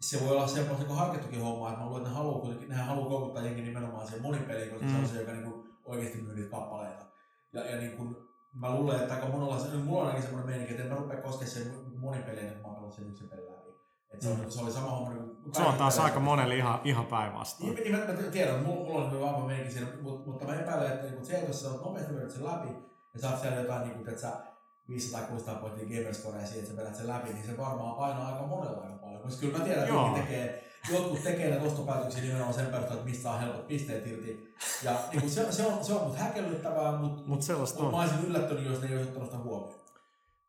se 0.00 0.20
voi 0.20 0.36
olla 0.36 0.46
semmoista 0.46 0.86
niin 0.86 0.96
harkittukin 0.96 1.42
homma, 1.42 1.68
että 1.68 1.80
mä 1.80 1.86
luulen, 1.86 2.02
että 2.02 2.10
ne 2.10 2.16
haluaa, 2.16 2.40
kuitenkin, 2.40 2.68
nehän 2.68 2.86
haluaa 2.86 3.08
koukuttaa 3.08 3.42
jengi 3.42 3.62
nimenomaan 3.62 4.06
siihen 4.06 4.22
monipeliin, 4.22 4.70
koska 4.70 4.86
mm. 4.86 4.92
se 4.92 4.98
on 4.98 5.08
se, 5.08 5.20
joka 5.20 5.32
niin 5.32 5.52
kuin, 5.52 5.68
oikeasti 5.84 6.22
myy 6.22 6.34
niitä 6.34 6.50
kappaleita. 6.50 7.04
Ja, 7.52 7.70
ja 7.70 7.76
niin 7.80 7.96
kuin, 7.96 8.16
mä 8.54 8.74
luulen, 8.74 9.00
että 9.00 9.14
aika 9.14 9.28
monella, 9.28 9.58
se, 9.58 9.76
mulla 9.76 10.00
on 10.00 10.06
ainakin 10.06 10.22
semmoinen 10.22 10.50
meininki, 10.50 10.72
että 10.72 10.82
en 10.82 10.88
mä 10.88 10.98
rupea 10.98 11.22
koskemaan 11.22 11.50
sen 11.50 11.72
monipeliin, 11.96 12.46
että 12.46 12.56
mä 12.56 12.68
pelannut 12.68 12.94
sen 12.94 13.08
yksin 13.08 13.28
pelin 13.28 13.46
läpi. 13.46 13.70
Et 14.14 14.20
se, 14.20 14.28
on, 14.28 14.52
se 14.52 14.60
oli 14.60 14.72
sama 14.72 14.90
homma 14.90 15.12
niin 15.14 15.54
Se 15.54 15.62
on 15.62 15.74
taas 15.74 15.98
aika 15.98 16.20
monelle 16.20 16.56
ihan, 16.56 16.80
ihan 16.84 17.06
päinvastoin. 17.06 17.74
Niin, 17.74 17.92
niin 17.92 18.06
mä, 18.06 18.22
mä 18.22 18.30
tiedän, 18.30 18.62
mulla, 18.62 18.84
mulla 18.84 19.04
on 19.04 19.10
hyvin 19.10 19.24
vahva 19.24 19.46
meininki 19.46 19.72
siinä, 19.72 19.88
mutta, 20.02 20.30
mutta 20.30 20.44
mä 20.44 20.54
epäilen, 20.54 20.92
että 20.92 21.06
niin 21.06 21.26
se, 21.26 21.44
jos 21.46 21.62
sä 21.62 21.70
oot 21.70 21.84
nopeasti 21.84 22.14
vedät 22.14 22.30
sen 22.30 22.44
läpi 22.44 22.68
ja 23.14 23.20
saat 23.20 23.40
siellä 23.40 23.56
jotain, 23.56 23.82
niin 23.82 23.94
kuin, 23.94 24.08
että 24.08 24.20
sä 24.20 24.32
500-600 24.90 25.60
pointtia 25.60 25.98
gamerscorea 25.98 26.46
siihen, 26.46 26.64
että 26.64 26.70
sä 26.70 26.82
vedät 26.82 26.94
sen 26.94 27.08
läpi, 27.08 27.32
niin 27.32 27.46
se 27.46 27.56
varmaan 27.56 27.96
painaa 27.96 28.26
aika 28.26 28.46
monella 28.46 28.95
Koska 29.26 29.40
kyllä 29.40 29.58
mä 29.58 29.64
tiedän, 29.64 29.82
että 29.82 29.94
jotkut 29.94 30.14
tekee, 30.14 30.64
jotkut 30.92 31.22
tekee 31.22 31.50
näitä 31.50 31.64
ostopäätöksiä 31.66 32.22
nimenomaan 32.22 32.54
sen 32.54 32.66
perusteella, 32.66 32.94
että 32.94 33.10
mistä 33.10 33.22
saa 33.22 33.38
helpot 33.38 33.68
pisteet 33.68 34.06
irti. 34.06 34.54
Ja 34.82 34.98
niin 35.10 35.20
kuin 35.20 35.30
se, 35.30 35.52
se, 35.52 35.66
on, 35.66 35.84
se 35.84 35.92
on 35.92 36.06
mut 36.06 36.16
häkellyttävää, 36.16 36.92
mutta 37.26 37.46
sellaista 37.46 37.78
mut 37.78 37.86
on. 37.86 37.94
mä 37.94 38.00
olisin 38.00 38.24
yllättynyt, 38.26 38.64
jos 38.64 38.80
ne 38.80 38.88
ei 38.88 38.96
olisi 38.96 39.08
ottanut 39.08 39.30
sitä 39.30 39.42
huomioon. 39.42 39.86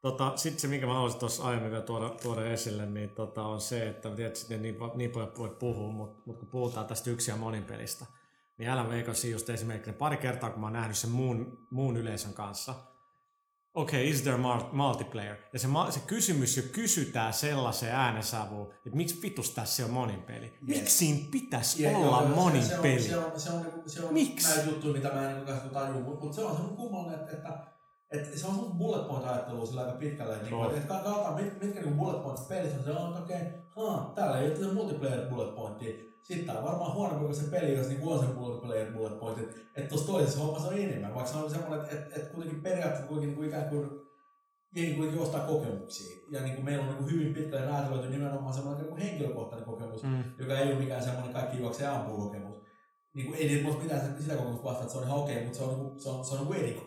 Tota, 0.01 0.33
Sitten 0.35 0.59
se, 0.59 0.67
minkä 0.67 0.85
mä 0.85 0.93
haluaisin 0.93 1.19
tuossa 1.19 1.43
aiemmin 1.43 1.71
vielä 1.71 1.83
tuoda, 1.83 2.09
tuoda 2.09 2.45
esille, 2.45 2.85
niin 2.85 3.09
tota, 3.09 3.43
on 3.43 3.61
se, 3.61 3.89
että 3.89 4.09
sitten 4.33 4.61
niin, 4.61 4.77
niin 4.95 5.11
paljon 5.11 5.31
voi 5.37 5.49
puhua, 5.59 5.91
mutta, 5.91 6.21
mutta 6.25 6.39
kun 6.39 6.49
puhutaan 6.49 6.85
tästä 6.85 7.09
yksi 7.09 7.31
ja 7.31 7.37
monin 7.37 7.63
pelistä, 7.63 8.05
niin 8.57 8.71
Wakesin 8.71 9.31
just 9.31 9.49
esimerkiksi 9.49 9.91
pari 9.91 10.17
kertaa, 10.17 10.49
kun 10.49 10.59
mä 10.59 10.65
oon 10.65 10.73
nähnyt 10.73 10.97
sen 10.97 11.09
muun, 11.09 11.67
muun 11.71 11.97
yleisön 11.97 12.33
kanssa, 12.33 12.75
okei, 13.77 13.99
okay, 14.01 14.11
is 14.11 14.21
there 14.21 14.37
multiplayer? 14.71 15.35
Ja 15.53 15.59
se, 15.59 15.67
se 15.89 15.99
kysymys 15.99 16.57
jo 16.57 16.63
kysytään 16.71 17.33
sellaiseen 17.33 17.95
äänensävyyn, 17.95 18.67
että 18.85 18.97
miksi 18.97 19.21
vitus 19.21 19.51
tässä 19.51 19.85
on 19.85 19.91
monin 19.91 20.21
peli? 20.21 20.53
Miksi 20.61 20.97
siinä 20.97 21.27
pitäisi 21.31 21.83
Ja- 21.83 21.97
olla 21.97 22.21
joo, 22.21 22.35
monin 22.35 22.63
se, 22.63 22.77
peli? 22.81 23.01
Se 23.01 23.17
on, 23.17 23.39
se 23.39 23.51
on, 23.51 23.61
se 23.61 23.67
on, 23.75 23.83
se 23.89 24.05
on 24.05 24.13
Miksi? 24.13 24.47
näitä 24.47 24.69
juttuja, 24.69 24.93
mitä 24.93 25.13
mä 25.13 25.29
en 25.29 25.35
niin 25.35 25.45
kanssa 25.45 25.69
tajua, 25.69 25.99
mutta, 25.99 26.33
se 26.35 26.41
on 26.41 26.51
semmoinen 26.51 26.77
kummallinen, 26.77 27.19
että, 27.19 27.31
että, 27.37 27.53
että 28.11 28.39
se 28.39 28.47
on 28.47 28.53
semmoinen 28.53 28.77
bullet 28.77 29.07
point 29.07 29.25
ajattelua 29.25 29.65
sillä 29.65 29.81
aika 29.81 29.97
pitkälle, 29.97 30.33
On. 30.51 30.67
niin, 30.67 30.77
että 30.77 30.93
katsotaan 30.93 31.43
mit, 31.43 31.63
mitkä 31.63 31.81
niin 31.81 31.97
bullet 31.97 32.23
points 32.23 32.41
pelissä 32.41 32.77
on, 32.77 32.83
se 32.83 32.91
on, 32.91 33.07
että 33.07 33.23
okei, 33.23 33.41
okay, 33.75 34.15
täällä 34.15 34.39
ei 34.39 34.63
ole 34.65 34.73
multiplayer 34.73 35.29
bullet 35.29 35.55
pointtia, 35.55 36.06
sitten 36.23 36.57
on 36.57 36.63
varmaan 36.63 36.93
huonompi 36.93 37.25
kuin 37.25 37.35
se 37.35 37.51
peli, 37.51 37.77
jos 37.77 37.87
niin 37.87 38.03
on 38.03 38.19
se 38.19 38.25
multiplayer 38.25 38.91
bullet 38.93 39.19
point, 39.19 39.39
että, 39.39 39.55
että 39.75 39.89
tuossa 39.89 40.07
toisessa 40.07 40.39
hommassa 40.39 40.67
on 40.67 40.77
enemmän, 40.77 41.13
vaikka 41.15 41.31
se 41.31 41.37
on 41.37 41.49
semmoinen, 41.51 41.79
että, 41.81 41.95
että, 41.95 42.15
että 42.15 42.33
kuitenkin 42.33 42.61
periaatteessa 42.63 43.07
kuitenkin 43.07 43.27
niin 43.27 43.35
kuin 43.35 43.47
ikään 43.47 43.69
kuin 43.69 43.89
jengi 44.75 44.95
kuitenkin 44.95 45.21
ostaa 45.23 45.47
kokemuksia. 45.47 46.17
Ja 46.31 46.41
niin 46.41 46.55
kuin 46.55 46.65
meillä 46.65 46.83
on 46.83 46.89
niin 46.89 46.97
kuin 46.97 47.11
hyvin 47.11 47.33
pitkälle 47.33 47.65
räätälöity 47.65 48.09
nimenomaan 48.09 48.53
semmoinen 48.53 48.81
niin 48.83 48.89
kuin 48.89 49.01
henkilökohtainen 49.01 49.65
kokemus, 49.69 50.03
Mm. 50.03 50.23
joka 50.39 50.57
ei 50.57 50.67
ole 50.71 50.79
mikään 50.79 51.03
semmoinen 51.03 51.33
kaikki 51.33 51.57
juoksee 51.57 51.87
ampuu 51.87 52.17
kokemus. 52.17 52.55
Niin 53.13 53.27
kuin, 53.27 53.39
ei 53.39 53.47
niitä 53.47 53.63
musta 53.63 53.83
mitään 53.83 54.15
sitä- 54.19 54.35
kokemusta 54.35 54.63
vastaan, 54.63 54.81
että 54.83 54.91
se 54.93 54.97
on 54.97 55.03
ihan 55.03 55.19
okei, 55.19 55.43
mutta 55.43 55.57
se 55.57 55.63
on, 55.63 55.69
niin 55.69 55.89
kuin, 55.89 55.99
se 55.99 56.09
on, 56.09 56.25
se 56.25 56.35
on 56.35 56.47
kokemus. 56.47 56.86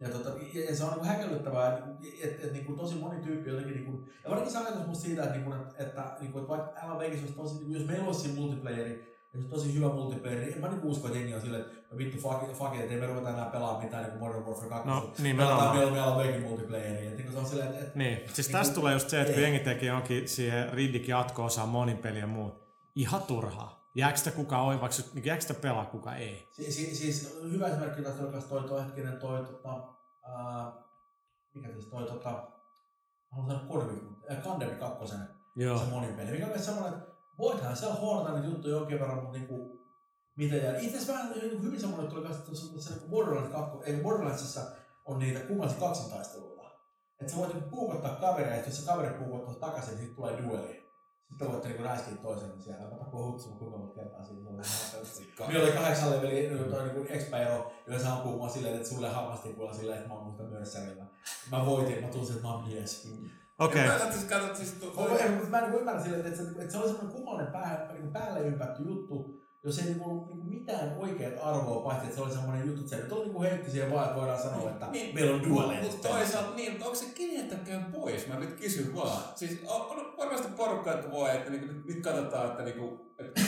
Ja, 0.00 0.08
tota, 0.08 0.28
ja, 0.54 0.64
ja 0.64 0.76
se 0.76 0.84
on 0.84 0.92
niin 0.94 1.04
häkellyttävää, 1.04 1.68
että 1.78 1.84
et, 2.22 2.44
et, 2.44 2.52
niin 2.52 2.64
kuin 2.64 2.78
tosi 2.78 2.94
moni 2.94 3.20
tyyppi 3.22 3.50
jotenkin, 3.50 3.74
niin 3.74 3.84
kuin, 3.84 4.10
ja 4.24 4.30
varsinkin 4.30 4.52
se 4.52 4.58
ajatus 4.58 4.86
musta 4.86 5.04
siitä, 5.04 5.22
että, 5.22 5.34
niin 5.34 5.44
kuin, 5.44 5.60
että, 5.60 5.82
että, 5.84 6.16
niin 6.20 6.32
kuin, 6.32 6.42
että 6.42 6.56
vaikka 6.56 6.80
Alan 6.80 6.98
Vegas 6.98 7.20
olisi 7.20 7.34
tosi, 7.34 7.54
niin 7.54 7.64
kuin, 7.66 7.74
jos 7.78 7.86
meillä 7.86 8.06
olisi 8.06 8.20
siinä 8.20 8.40
multiplayeri, 8.40 9.14
ja 9.34 9.42
se 9.42 9.48
tosi 9.48 9.74
hyvä 9.74 9.86
multiplayeri, 9.88 10.52
en 10.52 10.60
mä 10.60 10.68
niin 10.68 10.84
usko, 10.84 11.06
että 11.06 11.18
jengi 11.18 11.34
on 11.34 11.40
silleen, 11.40 11.62
että 11.62 11.74
no 11.90 11.98
vittu 11.98 12.18
fuck, 12.18 12.52
fuck 12.52 12.74
it, 12.74 12.90
ei 12.90 13.00
me 13.00 13.06
ruveta 13.06 13.28
enää 13.30 13.46
pelaamaan 13.46 13.84
mitään 13.84 14.02
niin 14.04 14.18
kuin 14.18 14.28
Modern 14.28 14.44
Warfare 14.46 14.68
2. 14.68 14.88
No, 14.88 15.00
Pelataan 15.00 15.22
nimenomaan. 15.22 15.78
vielä 15.78 15.90
meillä 15.90 16.06
on 16.14 16.18
Vegas 16.24 16.42
multiplayeri. 16.42 17.06
Että 17.06 17.22
niin 17.22 17.32
se 17.32 17.38
on 17.38 17.46
silleen, 17.46 17.68
että, 17.68 17.80
että 17.84 17.98
Niin, 17.98 18.18
siis 18.32 18.46
Niin 18.48 18.52
tästä 18.52 18.74
kun- 18.74 18.80
tulee 18.80 18.92
just 18.92 19.08
se, 19.08 19.20
että 19.20 19.32
kun 19.32 19.42
jengi 19.42 19.58
tekee 19.58 19.88
jonkin 19.88 20.28
siihen 20.28 20.72
Riddick 20.72 21.08
jatko-osaan 21.08 21.68
monin 21.68 21.98
peli 21.98 22.18
ja 22.18 22.26
muut, 22.26 22.64
ihan 22.94 23.22
turhaa. 23.22 23.73
Jääkö 23.94 24.18
sitä 24.18 24.30
kuka 24.30 24.62
oivaksi, 24.62 25.10
niin 25.14 25.24
jääkö 25.24 25.42
sitä 25.42 25.54
pelaa 25.54 25.86
kuka 25.86 26.14
ei? 26.16 26.48
Si- 26.52 26.72
si- 26.72 26.94
siis 26.94 27.38
hyvä 27.50 27.68
esimerkki 27.68 28.02
tästä 28.02 28.22
kanssa 28.22 28.50
toi, 28.50 28.68
toi 28.68 28.84
hetkinen 28.84 29.16
toi, 29.18 29.44
tota, 29.44 29.94
ää, 30.22 30.72
mikä 31.54 31.68
tässä 31.68 31.90
toi, 31.90 32.06
tota, 32.06 32.48
haluan 33.30 33.50
sanoa 33.50 33.68
Korvi, 33.68 34.00
äh, 34.30 34.42
Kandemi 34.42 34.74
2, 34.74 35.14
Joo. 35.56 35.78
se 35.78 35.84
monin 35.84 36.14
peli, 36.14 36.30
mikä 36.30 36.44
on 36.44 36.50
myös 36.50 36.64
semmoinen, 36.64 36.94
että 36.94 37.06
voithan 37.38 37.76
siellä 37.76 37.94
hoodata 37.94 38.34
niitä 38.34 38.48
juttuja 38.48 38.76
jonkin 38.76 39.00
verran, 39.00 39.22
mutta 39.22 39.38
niinku, 39.38 39.80
mitä 40.36 40.56
ja 40.56 40.78
itse 40.78 40.88
asiassa 40.96 41.12
vähän 41.12 41.30
niinku 41.32 41.62
hyvin 41.62 41.80
semmoinen 41.80 42.10
tuli 42.10 42.22
kanssa 42.22 42.44
tuossa 42.46 42.72
tuossa 42.72 42.90
niinku 42.90 43.08
Borderlands 43.08 43.52
2, 43.52 43.78
ei 43.84 44.02
Borderlandsissa 44.02 44.60
on 45.04 45.18
niitä 45.18 45.40
kummallisia 45.40 45.80
kaksintaisteluita. 45.80 46.70
Että 47.20 47.32
sä 47.32 47.38
voit 47.38 47.54
niinku 47.54 47.70
puukottaa 47.70 48.16
kaveria, 48.16 48.56
ja 48.56 48.64
jos 48.66 48.76
se 48.76 48.86
kaveri 48.86 49.18
puukottaa 49.18 49.54
takaisin, 49.68 49.90
niin 49.90 49.98
sitten 49.98 50.16
tulee 50.16 50.42
dueli. 50.42 50.83
Sitten 51.28 51.48
voitte 51.52 51.68
niinku 51.68 51.82
räiskiä 51.84 52.16
toisen 52.16 52.48
niin 52.48 52.62
siellä. 52.62 52.90
Mä 52.90 52.96
tapoin 52.96 53.24
hutsun 53.32 53.58
kuinka 53.58 53.78
monta 53.78 53.94
kertaa 53.94 54.24
siinä. 54.24 54.50
Oli 54.50 54.56
ihan 54.56 54.66
helvetti. 54.92 55.34
Meillä 55.48 55.64
oli 55.64 55.72
kahdeksan 55.72 56.10
leveli 56.10 56.48
niin 56.48 56.70
toi 56.70 56.82
niinku 56.84 57.06
expero, 57.08 57.72
jolla 57.86 58.00
saa 58.02 58.16
ampuu 58.16 58.36
mua 58.36 58.48
silleen, 58.48 58.74
että 58.76 58.88
sulle 58.88 59.08
hammastikulla 59.08 59.74
silleen, 59.74 59.98
että 59.98 60.08
mä 60.08 60.14
oon 60.14 60.24
muista 60.24 60.42
mörssärillä. 60.42 61.04
Mä 61.50 61.66
voitin, 61.66 62.02
mä 62.04 62.08
tunsin, 62.08 62.36
että 62.36 62.48
mä 62.48 62.54
oon 62.54 62.68
mies. 62.68 63.08
Okei. 63.58 63.86
Ja 63.86 64.12
Siis 64.12 64.24
katsot 64.24 64.56
siis... 64.56 64.72
tu- 64.72 64.92
Mä, 65.10 65.16
en, 65.18 65.50
mä 65.50 65.58
en 65.58 65.62
niinku 65.62 65.78
ymmärrä 65.78 66.02
silleen, 66.02 66.26
että, 66.26 66.36
se, 66.44 66.50
että 66.58 66.72
se 66.72 66.78
oli 66.78 66.86
semmoinen 66.88 67.12
kummallinen 67.12 67.52
pää, 67.52 67.90
niin 67.92 68.12
päälle 68.12 68.40
ympätty 68.40 68.82
juttu, 68.82 69.40
jos 69.64 69.78
ei 69.78 69.84
niinku 69.84 70.10
ollut 70.10 70.26
niinku 70.28 70.44
mitään 70.44 70.96
oikeat 70.98 71.32
arvoa, 71.42 71.82
paitsi 71.82 72.04
että 72.04 72.16
se 72.16 72.22
oli 72.22 72.32
semmoinen 72.32 72.66
juttu, 72.66 72.80
että 72.80 72.96
se 72.96 73.02
nyt 73.02 73.12
oli 73.12 73.24
niinku 73.24 73.42
heitti 73.42 73.70
siihen 73.70 73.90
vaan, 73.92 74.04
että 74.06 74.16
voidaan 74.20 74.42
sanoa, 74.42 74.70
että 74.70 74.86
Niin. 74.90 75.14
meillä 75.14 75.34
on 75.34 75.48
dualeja. 75.48 75.82
Mutta 75.82 76.08
toisaalta, 76.08 76.54
niin, 76.56 76.72
onko 76.72 76.94
se 76.94 77.04
kineettäkään 77.14 77.84
pois? 77.92 78.28
Mä 78.28 78.38
nyt 78.40 78.60
kysyn 78.60 78.94
vaan. 78.94 79.22
Siis 79.34 79.60
on, 79.66 79.80
on 79.80 80.14
varmasti 80.18 80.48
porukka, 80.56 80.92
että 80.92 81.10
voi, 81.10 81.30
että 81.30 81.50
niinku, 81.50 81.66
nyt, 81.66 81.84
nyt 81.86 82.00
katsotaan, 82.02 82.50
että 82.50 82.62
niinku, 82.62 83.14
että 83.18 83.40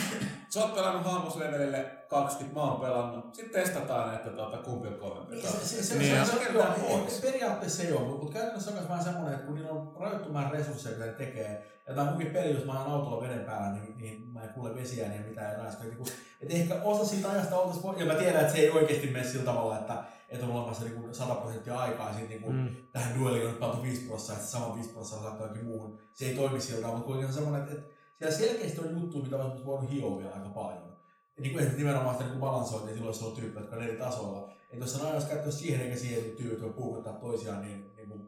sä 0.49 0.59
oot 0.63 0.75
pelannut 0.75 1.05
hahmoslevelille 1.05 1.91
20, 2.09 2.59
mä 2.59 2.65
oon 2.71 2.81
pelannut. 2.81 3.35
Sitten 3.35 3.61
testataan, 3.63 4.15
että 4.15 4.29
tuota, 4.29 4.57
kumpi 4.57 4.87
on 4.87 4.93
kovempi. 4.93 5.35
Niin, 5.35 5.47
se, 5.47 5.65
se, 5.67 5.83
se, 5.83 5.97
Niin, 5.97 6.25
se, 6.25 6.31
se, 6.31 6.37
se, 6.37 6.45
Kertaa 6.45 6.75
joo, 6.77 6.97
pois. 6.97 7.19
periaatteessa 7.21 7.77
se 7.81 7.87
ei 7.87 7.93
ole, 7.93 8.07
mutta 8.07 8.33
käytännössä 8.33 8.71
on 8.71 8.77
myös 8.77 8.89
vähän 8.89 9.03
semmoinen, 9.03 9.33
että 9.33 9.45
kun 9.45 9.55
niillä 9.55 9.71
on 9.71 9.95
rajoittu 9.99 10.29
määrä 10.33 10.49
resursseja, 10.49 10.97
mitä 10.97 11.05
ne 11.11 11.17
tekee, 11.17 11.67
ja 11.87 11.93
tämä 11.93 12.09
munkin 12.09 12.27
peli, 12.33 12.53
jos 12.53 12.65
mä 12.65 12.71
ajan 12.73 12.91
autolla 12.91 13.21
veden 13.23 13.45
päällä, 13.45 13.71
niin, 13.73 13.97
niin 13.97 14.27
mä 14.33 14.43
en 14.43 14.49
kuule 14.49 14.75
vesiä 14.75 15.05
ja 15.13 15.21
mitään 15.29 15.51
ja 15.53 15.63
näistä. 15.63 15.83
Niin 15.83 15.97
että 16.41 16.53
ehkä 16.53 16.75
osa 16.83 17.05
siitä 17.05 17.29
ajasta 17.31 17.55
oltaisiin, 17.57 17.99
ja 17.99 18.05
mä 18.13 18.19
tiedän, 18.19 18.41
että 18.41 18.53
se 18.53 18.59
ei 18.59 18.69
oikeasti 18.69 19.07
mene 19.07 19.23
sillä 19.25 19.45
tavalla, 19.45 19.79
että, 19.79 20.03
että 20.29 20.45
on 20.45 20.51
olemassa 20.51 20.83
niin 20.83 20.95
kuin 21.01 21.15
100 21.15 21.35
prosenttia 21.35 21.79
aikaa 21.79 22.13
siitä, 22.13 22.29
niin 22.29 22.41
kuin, 22.41 22.55
Mm. 22.55 22.69
tähän 22.93 23.19
dueliin 23.19 23.43
on 23.45 23.49
nyt 23.51 23.59
pantu 23.59 23.83
5 23.83 24.01
prosenttia, 24.01 24.33
että 24.35 24.45
se 24.45 24.51
sama 24.51 24.75
5 24.75 24.89
prosenttia 24.89 25.21
saattaa 25.23 25.45
johonkin 25.47 25.65
muuhun. 25.67 25.99
Se 26.13 26.25
ei 26.25 26.35
toimi 26.35 26.61
sillä 26.61 26.81
tavalla, 26.81 26.97
mutta 26.97 27.05
kuitenkin 27.07 27.27
on 27.27 27.33
semmoinen, 27.33 27.61
että, 27.61 27.73
että 27.73 27.96
siellä 28.19 28.37
selkeästi 28.37 28.81
on 28.81 29.01
juttuja, 29.01 29.23
mitä 29.23 29.37
olisi 29.37 29.65
voinut 29.65 29.91
hioa 29.91 30.17
vielä 30.17 30.33
aika 30.33 30.49
paljon. 30.49 30.87
Ja 31.37 31.41
niin 31.41 31.53
kuin 31.53 31.77
nimenomaan 31.77 32.15
sitä 32.17 32.29
niin 32.29 32.39
balansointia, 32.39 32.93
silloin 32.93 33.09
jos 33.15 33.23
on 33.23 33.35
tyyppejä, 33.35 33.61
jotka 33.63 33.75
on 33.75 33.83
eri 33.83 33.97
tasoilla. 33.97 34.53
Että 34.63 34.85
jos 34.85 35.01
on 35.01 35.07
aina 35.07 35.19
käyttänyt 35.25 35.53
siihen 35.53 35.81
eikä 35.81 35.95
siihen, 35.95 36.19
että 36.23 36.37
tyypit 36.37 36.61
voi 36.61 36.73
puukottaa 36.73 37.13
toisiaan, 37.13 37.61
niin, 37.61 37.95
niin 37.95 38.07
kuin, 38.09 38.27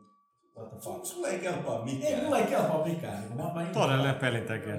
what 0.58 0.70
the 0.70 0.80
fuck. 0.80 1.06
Sulle 1.06 1.28
ei 1.28 1.40
kelpaa 1.40 1.86
mikään. 1.86 2.14
Ei, 2.14 2.22
mulla 2.24 2.38
ei 2.38 2.48
kelpaa 2.48 2.86
mikään. 2.86 3.20
Niin 3.20 3.28
kuin, 3.28 3.46
mä, 3.46 3.54
mä 3.54 3.66
Todellinen 3.74 4.16
pelintekijä. 4.16 4.76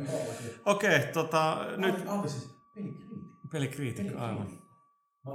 Okei, 0.67 1.01
tota, 1.01 1.59
nyt 1.77 1.97
Nyt... 1.99 2.09
Anteeksi, 2.09 2.41
siis 2.41 2.55
pelikriitikko. 2.75 3.49
pelikriitikko, 3.53 4.21
aivan. 4.21 4.51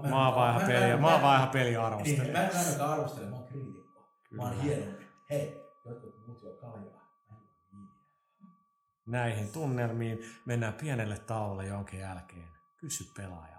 Mä- 0.09 0.25
oon 0.25 0.35
vaan 0.35 0.55
ihan 0.55 0.67
peli, 0.71 0.97
mä 1.01 1.11
oon 1.13 1.21
vaan 1.21 1.37
ihan 1.37 1.49
peliarvostelija. 1.49 2.23
Niin, 2.23 2.33
mä 2.33 2.43
en 2.49 2.57
ainakaan 2.57 2.89
arvostele, 2.89 3.29
mä 3.29 3.35
oon 3.35 3.45
kriitikko. 3.45 4.09
Mä 4.31 4.43
oon 4.43 4.61
hienompi. 4.61 5.03
Hei, 5.29 5.61
jotkut 5.85 6.27
muut 6.27 6.43
juo 6.43 6.53
kaljaa. 6.53 7.01
Mä 7.29 7.37
en 7.37 7.43
juo 7.43 7.61
viiniä. 7.71 7.95
Näihin 9.05 9.51
tunnelmiin 9.51 10.19
mennään 10.45 10.73
pienelle 10.73 11.17
tauolle 11.17 11.67
jonkin 11.67 11.99
jälkeen. 11.99 12.47
Kysy 12.77 13.03
pelaajalta. 13.17 13.54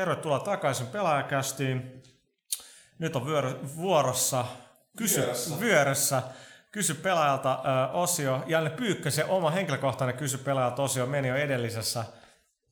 Tervetuloa 0.00 0.38
takaisin 0.38 0.86
pelaajakästiin. 0.86 2.02
Nyt 2.98 3.16
on 3.16 3.26
vyöry, 3.26 3.58
vuorossa 3.76 4.44
kysy, 4.96 5.20
Vyörössä. 5.20 5.60
vyörössä 5.60 6.22
kysy 6.72 6.94
pelaajalta 6.94 7.62
ö, 7.64 7.92
osio. 7.92 8.42
Janne 8.46 8.70
Pyykkösen 8.70 9.26
oma 9.26 9.50
henkilökohtainen 9.50 10.16
kysy 10.16 10.38
pelaajalta 10.38 10.82
osio 10.82 11.06
meni 11.06 11.28
jo 11.28 11.36
edellisessä 11.36 12.04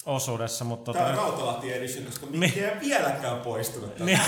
osuudessa, 0.07 0.64
mutta 0.64 0.92
Tää 0.92 1.07
on 1.07 1.14
tota, 1.14 1.22
Rautalahti 1.22 1.72
edition, 1.72 2.05
koska 2.05 2.26
mikki 2.26 2.64
ei 2.64 2.80
vieläkään 2.80 3.40
poistunut. 3.40 3.99
Niin. 3.99 4.20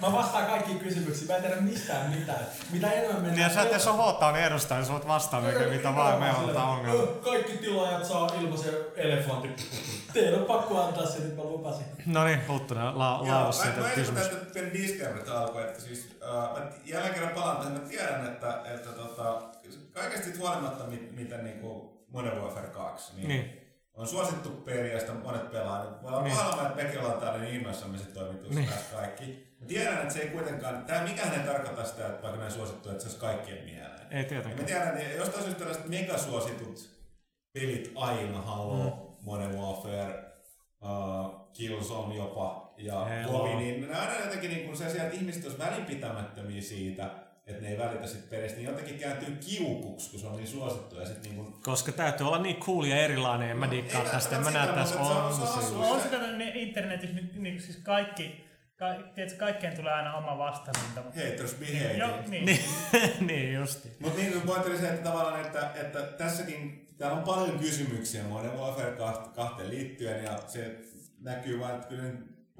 Mä 0.00 0.12
vastaan 0.12 0.46
kaikkiin 0.46 0.78
kysymyksiin, 0.78 1.28
mä 1.28 1.36
en 1.36 1.42
tiedä 1.42 1.56
mistään 1.56 2.10
mitään. 2.10 2.46
Mitä 2.70 2.92
enemmän 2.92 3.14
mennään... 3.14 3.34
niin 3.34 3.44
jos 3.44 3.54
sä 3.54 3.62
et 3.62 3.70
edes 3.70 3.86
ole 3.86 3.96
Hotaan 3.96 4.36
edustaja, 4.36 4.78
niin 4.78 4.86
sä 4.86 4.92
voit 4.92 5.06
vastaa 5.06 5.40
mikä 5.40 5.58
mitä 5.58 5.94
vaan 5.96 6.20
me 6.20 6.30
on 6.32 6.54
tää 6.54 6.64
ongelma. 6.64 7.06
Kaikki 7.06 7.56
tilaajat 7.56 8.04
saa 8.04 8.30
ilmaisen 8.40 8.74
elefantin. 8.96 9.56
Teidän 10.12 10.34
on 10.40 10.44
pakko 10.44 10.82
antaa 10.82 11.06
se, 11.06 11.18
nyt 11.18 11.36
mä 11.36 11.42
lupasin. 11.42 11.84
No 12.06 12.24
niin, 12.24 12.48
Huttunen, 12.48 12.98
la, 12.98 13.22
mä, 13.26 13.52
siitä 13.52 13.80
mä 13.80 13.88
kysymys. 13.88 14.22
esitän 14.22 14.40
tästä 14.40 14.54
pieni 14.54 14.72
disclaimer 14.72 15.30
alkuun, 15.30 15.64
että 15.64 15.80
siis 15.80 16.08
mä 16.56 16.70
jälleen 16.84 17.14
kerran 17.14 17.34
palaan 17.34 17.56
tähän, 17.56 17.72
mä 17.72 17.78
tiedän, 17.78 18.26
että, 18.26 18.60
että 18.74 18.88
tota, 18.92 19.42
kaikesta 19.92 20.38
huolimatta, 20.38 20.84
mit, 20.84 21.16
miten 21.16 21.44
niinku 21.44 22.00
Modern 22.08 22.42
Warfare 22.42 22.68
2, 22.68 23.16
niin, 23.16 23.28
Niin. 23.28 23.59
On 24.00 24.08
suosittu 24.08 24.48
peli 24.50 24.92
ja 24.92 25.00
sitä 25.00 25.12
monet 25.14 25.50
pelaa. 25.50 25.84
Nyt 25.84 26.02
Voi 26.02 26.12
olla 26.12 26.22
Niin. 26.22 26.36
niin. 26.36 26.66
että 26.66 26.82
Pekillä 26.82 27.08
on 27.14 27.20
täällä 27.20 27.38
niin 27.38 27.54
innoissamme 27.54 27.98
sit 27.98 28.12
toimitusta 28.14 28.54
Niin. 28.54 28.68
niin. 28.68 28.78
kaikki. 28.96 29.50
Mä 29.60 29.66
tiedän, 29.66 29.94
että 29.98 30.14
se 30.14 30.20
ei 30.20 30.28
kuitenkaan, 30.28 30.84
tää 30.84 31.04
mikään 31.04 31.32
ei 31.40 31.46
tarkoita 31.46 31.84
sitä, 31.84 32.06
että 32.06 32.22
vaikka 32.22 32.40
näin 32.40 32.52
suosittu, 32.52 32.90
että 32.90 33.02
se 33.02 33.08
olisi 33.08 33.20
kaikkien 33.20 33.64
mieleen. 33.64 34.00
Ei 34.10 34.16
Ja 34.18 34.22
mä 34.22 34.28
tietenkään. 34.28 34.66
tiedän, 34.66 34.98
että 34.98 35.16
jostain 35.16 35.42
syystä 35.44 35.58
tällaiset 35.58 35.88
megasuositut 35.88 36.90
pelit 37.52 37.92
aina, 37.94 38.42
Halo, 38.42 38.74
mm. 38.84 39.24
Modern 39.24 39.54
Warfare, 39.58 40.24
uh, 40.82 41.50
Killzone 41.52 42.14
jopa 42.14 42.74
ja 42.76 42.94
Halo. 42.94 43.38
Kovi, 43.38 43.54
niin 43.54 43.88
ne 43.88 43.94
aina 43.98 44.24
jotenkin 44.24 44.50
niin 44.50 44.66
kun 44.66 44.76
se 44.76 44.86
että 44.86 45.14
ihmiset 45.16 45.44
olisi 45.44 45.58
välinpitämättömiä 45.58 46.62
siitä, 46.62 47.10
että 47.50 47.62
ne 47.62 47.68
ei 47.70 47.78
välitä 47.78 48.06
sit 48.06 48.30
pelistä, 48.30 48.58
niin 48.58 48.68
jotenkin 48.68 48.98
kääntyy 48.98 49.36
kiukuksi, 49.48 50.10
kun 50.10 50.20
se 50.20 50.26
on 50.26 50.36
niin 50.36 50.48
suosittu. 50.48 50.96
Ja 51.00 51.06
sit 51.06 51.22
niin 51.22 51.34
kun, 51.36 51.60
Koska 51.64 51.92
täytyy 51.92 52.26
olla 52.26 52.38
niin 52.38 52.56
cool 52.56 52.84
ja 52.84 52.96
erilainen, 52.96 53.50
en 53.50 53.56
mä 53.56 53.70
dikkaa 53.70 54.02
Ei 54.04 54.10
tästä, 54.10 54.36
en 54.36 54.42
mä 54.42 54.50
näe 54.50 54.66
tässä 54.66 55.00
on- 55.00 55.16
on 55.24 55.34
se 55.34 55.42
on 55.74 55.90
siis. 56.00 56.02
sitä 56.02 56.18
ne 56.26 56.52
internetissä 56.54 57.16
nyt 57.16 57.36
niin, 57.36 57.62
siis 57.62 57.76
kaikki, 57.76 58.44
ka, 58.76 58.86
tiedätkö, 59.14 59.38
kaikkeen 59.38 59.76
tulee 59.76 59.92
aina 59.92 60.14
oma 60.16 60.38
vastarinta. 60.38 61.02
mutta- 61.02 61.20
haters 61.30 61.54
be 61.54 61.66
Joo, 61.96 62.08
hating. 62.10 62.30
niin. 62.30 62.44
Niin, 62.46 62.60
niin 63.26 63.54
justi. 63.54 63.88
Mutta 64.00 64.18
niin 64.20 64.32
kuin 64.32 64.42
pointti 64.42 64.70
oli 64.70 64.78
se, 64.78 64.88
että 64.88 65.10
tavallaan, 65.10 65.40
että, 65.40 65.70
että 65.74 66.02
tässäkin 66.02 66.88
täällä 66.98 67.16
on 67.16 67.24
paljon 67.24 67.58
kysymyksiä 67.58 68.22
Modern 68.24 68.58
Warfare 68.58 68.92
2 69.34 69.68
liittyen 69.68 70.24
ja 70.24 70.38
se 70.46 70.76
näkyy 71.20 71.60
vain, 71.60 71.74
että 71.74 71.86
kyllä 71.88 72.02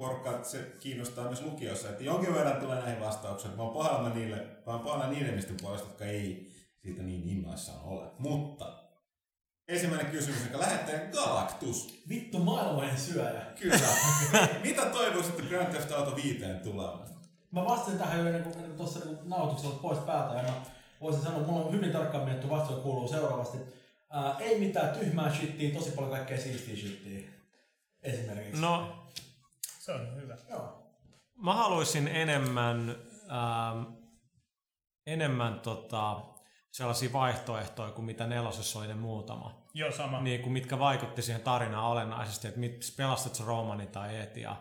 porukka 0.01 0.43
se 0.43 0.71
kiinnostaa 0.79 1.25
myös 1.25 1.41
lukiossa, 1.41 1.89
että 1.89 2.03
jonkin 2.03 2.33
verran 2.33 2.61
tulee 2.61 2.79
näihin 2.79 2.99
vastauksia. 2.99 3.51
Mä 3.51 3.63
oon 3.63 3.73
pahalla 3.73 4.09
niille, 4.09 4.35
mä 4.65 4.73
oon 4.73 5.09
niiden 5.09 5.29
ihmisten 5.29 5.57
puolesta, 5.61 5.87
jotka 5.87 6.05
ei 6.05 6.51
siitä 6.83 7.03
niin 7.03 7.29
innoissaan 7.29 7.83
ole. 7.83 8.07
Mutta 8.19 8.73
ensimmäinen 9.67 10.11
kysymys, 10.11 10.43
joka 10.45 10.59
lähettää 10.59 10.99
Galactus. 11.11 12.03
Vittu 12.09 12.39
maailmojen 12.39 12.97
syöjä. 12.97 13.41
Kyllä. 13.59 13.79
Mitä 14.63 14.85
toivoisitte 14.85 15.43
Grand 15.43 15.71
Theft 15.71 15.91
Auto 15.91 16.15
5 16.15 16.39
tulemaan? 16.63 17.09
Mä 17.51 17.65
vastasin 17.65 17.99
tähän 17.99 18.19
jo 18.19 18.25
ennen 18.25 18.43
kuin, 18.43 18.73
tuossa 18.77 18.99
niin 19.05 19.17
nautuksella 19.25 19.75
pois 19.75 19.99
päältä 19.99 20.35
ja 20.35 20.43
mä 20.43 20.53
voisin 21.01 21.23
sanoa, 21.23 21.47
mulla 21.47 21.65
on 21.65 21.73
hyvin 21.73 21.91
tarkkaan 21.91 22.23
mietitty 22.23 22.49
vastaus 22.49 22.79
kuuluu 22.79 23.07
seuraavasti. 23.07 23.57
Ää, 24.09 24.35
ei 24.39 24.59
mitään 24.59 24.99
tyhmää 24.99 25.35
shittiä, 25.35 25.73
tosi 25.73 25.91
paljon 25.91 26.11
kaikkea 26.11 26.37
siistiä 26.37 26.75
shittiä. 26.75 27.29
Esimerkiksi. 28.03 28.61
No, 28.61 29.00
Se 29.81 29.91
on 29.91 30.15
hyvä. 30.15 30.37
Joo. 30.49 30.83
mä 31.35 31.53
haluaisin 31.53 32.07
enemmän, 32.07 32.95
ähm, 33.31 33.93
enemmän 35.05 35.59
tota, 35.59 36.21
sellaisia 36.71 37.13
vaihtoehtoja 37.13 37.91
kuin 37.91 38.05
mitä 38.05 38.27
nelosessa 38.27 38.79
oli 38.79 38.87
ne 38.87 38.93
muutama. 38.93 39.67
Joo, 39.73 39.91
sama. 39.91 40.21
Niin 40.21 40.41
kuin 40.41 40.53
mitkä 40.53 40.79
vaikutti 40.79 41.21
siihen 41.21 41.41
tarinaan 41.41 41.91
olennaisesti, 41.91 42.47
että 42.47 42.59
mit, 42.59 42.93
pelastat 42.97 43.35
sä 43.35 43.43
Romani 43.45 43.87
tai 43.87 44.19
et 44.19 44.37
ja, 44.37 44.55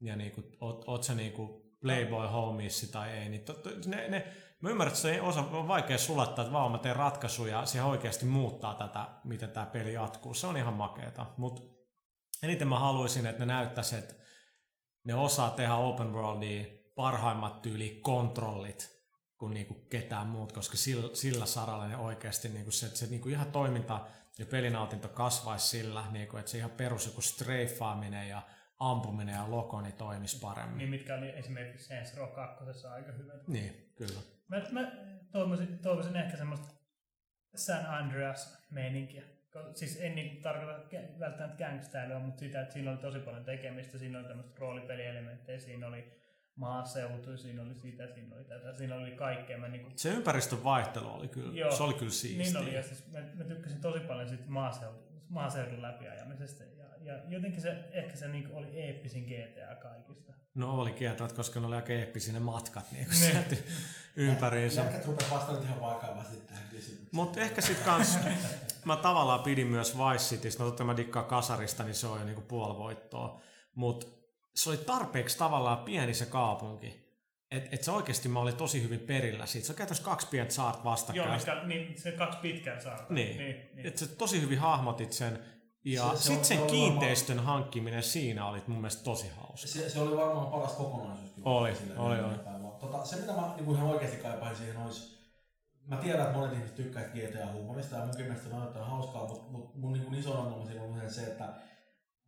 ja 0.00 0.16
niin 0.16 0.32
kuin, 0.32 0.46
oot, 0.60 0.84
oot 0.86 1.04
sä 1.04 1.14
niin 1.14 1.32
kuin 1.32 1.62
Playboy 1.80 2.26
homies 2.26 2.90
tai 2.92 3.10
ei. 3.10 3.28
Niin 3.28 3.44
to, 3.44 3.52
to, 3.52 3.70
ne, 3.86 4.08
ne, 4.08 4.32
mä 4.60 4.70
ymmärrän, 4.70 4.92
että 4.92 5.00
se 5.00 5.14
ei 5.14 5.20
osa, 5.20 5.40
on 5.40 5.68
vaikea 5.68 5.98
sulattaa, 5.98 6.42
että 6.42 6.52
vaan 6.52 6.72
mä 6.72 6.78
teen 6.78 6.96
ratkaisuja 6.96 7.60
ja 7.60 7.66
se 7.66 7.82
oikeasti 7.82 8.26
muuttaa 8.26 8.74
tätä, 8.74 9.08
miten 9.24 9.50
tämä 9.50 9.66
peli 9.66 9.92
jatkuu. 9.92 10.34
Se 10.34 10.46
on 10.46 10.56
ihan 10.56 10.74
makeeta. 10.74 11.26
Mutta 11.36 11.62
eniten 12.42 12.68
mä 12.68 12.78
haluaisin, 12.78 13.26
että 13.26 13.46
ne 13.46 13.52
näyttäisi, 13.52 13.96
että 13.96 14.18
ne 15.08 15.14
osaa 15.14 15.50
tehdä 15.50 15.74
open 15.74 16.12
worldia 16.12 16.64
parhaimmat 16.94 17.62
tyyli 17.62 17.98
kontrollit 18.02 18.98
kuin 19.38 19.54
niinku 19.54 19.74
ketään 19.74 20.26
muut, 20.26 20.52
koska 20.52 20.76
sillä, 20.76 21.14
sillä 21.14 21.46
saralla 21.46 21.88
ne 21.88 21.96
oikeasti 21.96 22.48
niinku 22.48 22.70
se, 22.70 22.96
se 22.96 23.06
niinku 23.06 23.28
ihan 23.28 23.52
toiminta 23.52 24.06
ja 24.38 24.46
pelinautinto 24.46 25.08
kasvaisi 25.08 25.68
sillä, 25.68 26.04
niinku, 26.10 26.36
että 26.36 26.50
se 26.50 26.58
ihan 26.58 26.70
perus 26.70 27.06
joku 27.06 27.20
streifaaminen 27.20 28.28
ja 28.28 28.42
ampuminen 28.78 29.34
ja 29.34 29.50
lokoni 29.50 29.92
toimisi 29.92 30.38
paremmin. 30.40 30.78
Niin 30.78 30.90
mitkä 30.90 31.14
oli 31.14 31.28
esimerkiksi 31.28 31.86
Saints 31.86 32.16
Row 32.16 32.32
2 32.32 32.86
aika 32.86 33.12
hyvä. 33.12 33.32
Niin, 33.46 33.92
kyllä. 33.96 34.20
Mä, 34.48 34.62
mä 34.70 34.92
toivoisin, 35.32 35.78
toivoisin 35.78 36.16
ehkä 36.16 36.36
semmoista 36.36 36.68
San 37.54 37.86
Andreas-meininkiä. 37.86 39.37
Ko- 39.64 39.70
Siis 39.74 39.98
en 40.00 40.14
niin 40.14 40.42
tarkoita 40.42 40.80
välttämättä 41.18 41.64
gangstailyä, 41.64 42.18
mutta 42.18 42.40
sitä, 42.40 42.60
että 42.60 42.72
siinä 42.72 42.90
oli 42.90 42.98
tosi 42.98 43.18
paljon 43.18 43.44
tekemistä. 43.44 43.98
Siinä 43.98 44.18
oli 44.18 44.28
tämmöistä 44.28 44.54
roolipelielementtejä, 44.58 45.58
siinä 45.58 45.86
oli 45.86 46.04
maaseutu, 46.54 47.36
siinä 47.36 47.62
oli 47.62 47.74
sitä, 47.74 48.06
siinä 48.06 48.36
oli 48.36 48.44
tätä, 48.44 48.72
siinä 48.72 48.94
oli 48.94 49.10
kaikkea. 49.10 49.58
Mä 49.58 49.68
niinku, 49.68 49.90
Se 49.96 50.08
ympäristön 50.08 50.64
vaihtelu 50.64 51.08
oli 51.08 51.28
kyllä, 51.28 51.58
Joo. 51.58 51.70
se 51.70 51.82
oli 51.82 51.94
kyllä 51.94 52.12
siistiä. 52.12 52.60
niin 52.60 52.68
oli, 52.68 52.74
ja 52.74 52.82
siis 52.82 53.10
mä, 53.12 53.18
mä 53.34 53.44
tykkäsin 53.44 53.80
tosi 53.80 54.00
paljon 54.00 54.28
siitä 54.28 54.44
maaseudun, 54.46 55.02
maaseudun 55.28 55.82
läpiajamisesta. 55.82 56.64
Ja, 56.64 56.84
ja 57.00 57.20
jotenkin 57.28 57.60
se, 57.60 57.84
ehkä 57.92 58.16
se 58.16 58.28
niinku 58.28 58.56
oli 58.56 58.80
eeppisin 58.80 59.24
GTA 59.24 59.74
kaikista. 59.74 60.32
No 60.58 60.80
oli 60.80 60.92
kieltävät, 60.92 61.32
koska 61.32 61.60
ne 61.60 61.66
oli 61.66 61.76
aika 61.76 61.92
eeppisiä 61.92 62.32
ne 62.32 62.40
matkat 62.40 62.92
niin 62.92 63.06
kuin 63.06 63.20
Niin. 63.20 63.32
sieltä 63.32 63.56
ympäriinsä. 64.16 64.80
Jätkät 64.80 65.06
rupes 65.06 65.30
vastaamaan 65.30 65.66
ihan 65.66 65.80
vakavasti 65.80 66.36
tähän 66.36 66.64
kysymykseen. 66.70 67.08
Mutta 67.12 67.40
ehkä 67.40 67.60
sit 67.60 67.78
kans, 67.78 68.18
mä 68.84 68.96
tavallaan 68.96 69.40
pidin 69.40 69.66
myös 69.66 69.96
Vice 69.98 70.24
Citystä, 70.34 70.62
no 70.62 70.68
totta 70.70 70.84
mä 70.84 70.96
dikkaan 70.96 71.26
kasarista, 71.26 71.84
niin 71.84 71.94
se 71.94 72.06
on 72.06 72.18
jo 72.18 72.24
niinku 72.24 72.40
puoli 72.40 72.78
voittoa. 72.78 73.40
Mutta 73.74 74.06
se 74.54 74.70
oli 74.70 74.76
tarpeeksi 74.76 75.38
tavallaan 75.38 75.78
pieni 75.78 76.14
se 76.14 76.26
kaupunki. 76.26 77.08
Että 77.50 77.68
et 77.72 77.82
se 77.82 77.90
oikeasti 77.90 78.28
mä 78.28 78.40
olin 78.40 78.56
tosi 78.56 78.82
hyvin 78.82 79.00
perillä 79.00 79.46
siitä. 79.46 79.66
Se 79.66 79.72
on 79.72 79.76
käytännössä 79.76 80.04
kaksi 80.04 80.26
pientä 80.26 80.54
saart 80.54 80.84
vastakkain. 80.84 81.26
Joo, 81.26 81.36
mitkä, 81.36 81.64
niin 81.64 82.00
se 82.00 82.12
kaksi 82.12 82.38
pitkään 82.38 82.82
saa. 82.82 83.06
Niin. 83.08 83.38
niin, 83.38 83.56
niin. 83.74 83.86
Että 83.86 84.00
sä 84.00 84.06
tosi 84.06 84.40
hyvin 84.40 84.58
hahmotit 84.58 85.12
sen. 85.12 85.38
Ja 85.84 86.02
Se- 86.02 86.08
se 86.08 86.12
on- 86.12 86.18
sitten 86.18 86.44
se 86.44 86.54
sen 86.54 86.62
on 86.62 86.66
kiinteistön 86.70 87.38
hankkiminen 87.38 88.02
siinä 88.02 88.46
oli 88.46 88.62
mun 88.66 88.78
mielestä 88.78 89.04
tosi 89.04 89.26
hauska. 89.36 89.68
Se, 89.68 89.90
se 89.90 90.00
oli 90.00 90.16
varmaan 90.16 90.46
paras 90.46 90.72
kokonaisuus. 90.72 91.30
kyllä. 91.30 91.50
Oli, 91.50 91.72
oli, 91.96 92.20
oli. 92.20 92.34
Tota, 92.80 93.04
se 93.04 93.16
mitä 93.16 93.32
mä 93.32 93.54
niin 93.56 93.70
ihan 93.74 93.86
oikeasti 93.86 94.16
kaipaisin 94.16 94.56
siihen 94.56 94.76
olisi, 94.82 95.18
mä 95.86 95.96
tiedän, 95.96 96.26
että 96.26 96.38
monet 96.38 96.52
ihmiset 96.52 96.74
tykkää 96.74 97.02
GTA-huumorista 97.02 97.96
ja 97.96 98.04
munkin 98.04 98.24
mielestä 98.24 98.48
se 98.48 98.54
näyttää 98.56 98.84
hauskaa, 98.84 99.26
mutta 99.28 99.50
mut 99.50 99.74
mun 99.74 99.92
niin 99.92 100.14
iso 100.14 100.40
ongelma 100.40 100.66
siinä 100.66 100.82
on 100.82 100.90
usein 100.90 101.10
se, 101.10 101.22
että 101.22 101.48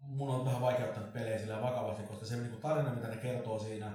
mun 0.00 0.28
on 0.34 0.44
vähän 0.44 0.60
vaikea 0.60 0.86
ottaa 0.86 1.02
pelejä 1.02 1.38
sillä 1.38 1.62
vakavasti, 1.62 2.02
koska 2.02 2.26
se 2.26 2.36
niin 2.36 2.56
tarina, 2.60 2.94
mitä 2.94 3.08
ne 3.08 3.16
kertoo 3.16 3.58
siinä, 3.58 3.92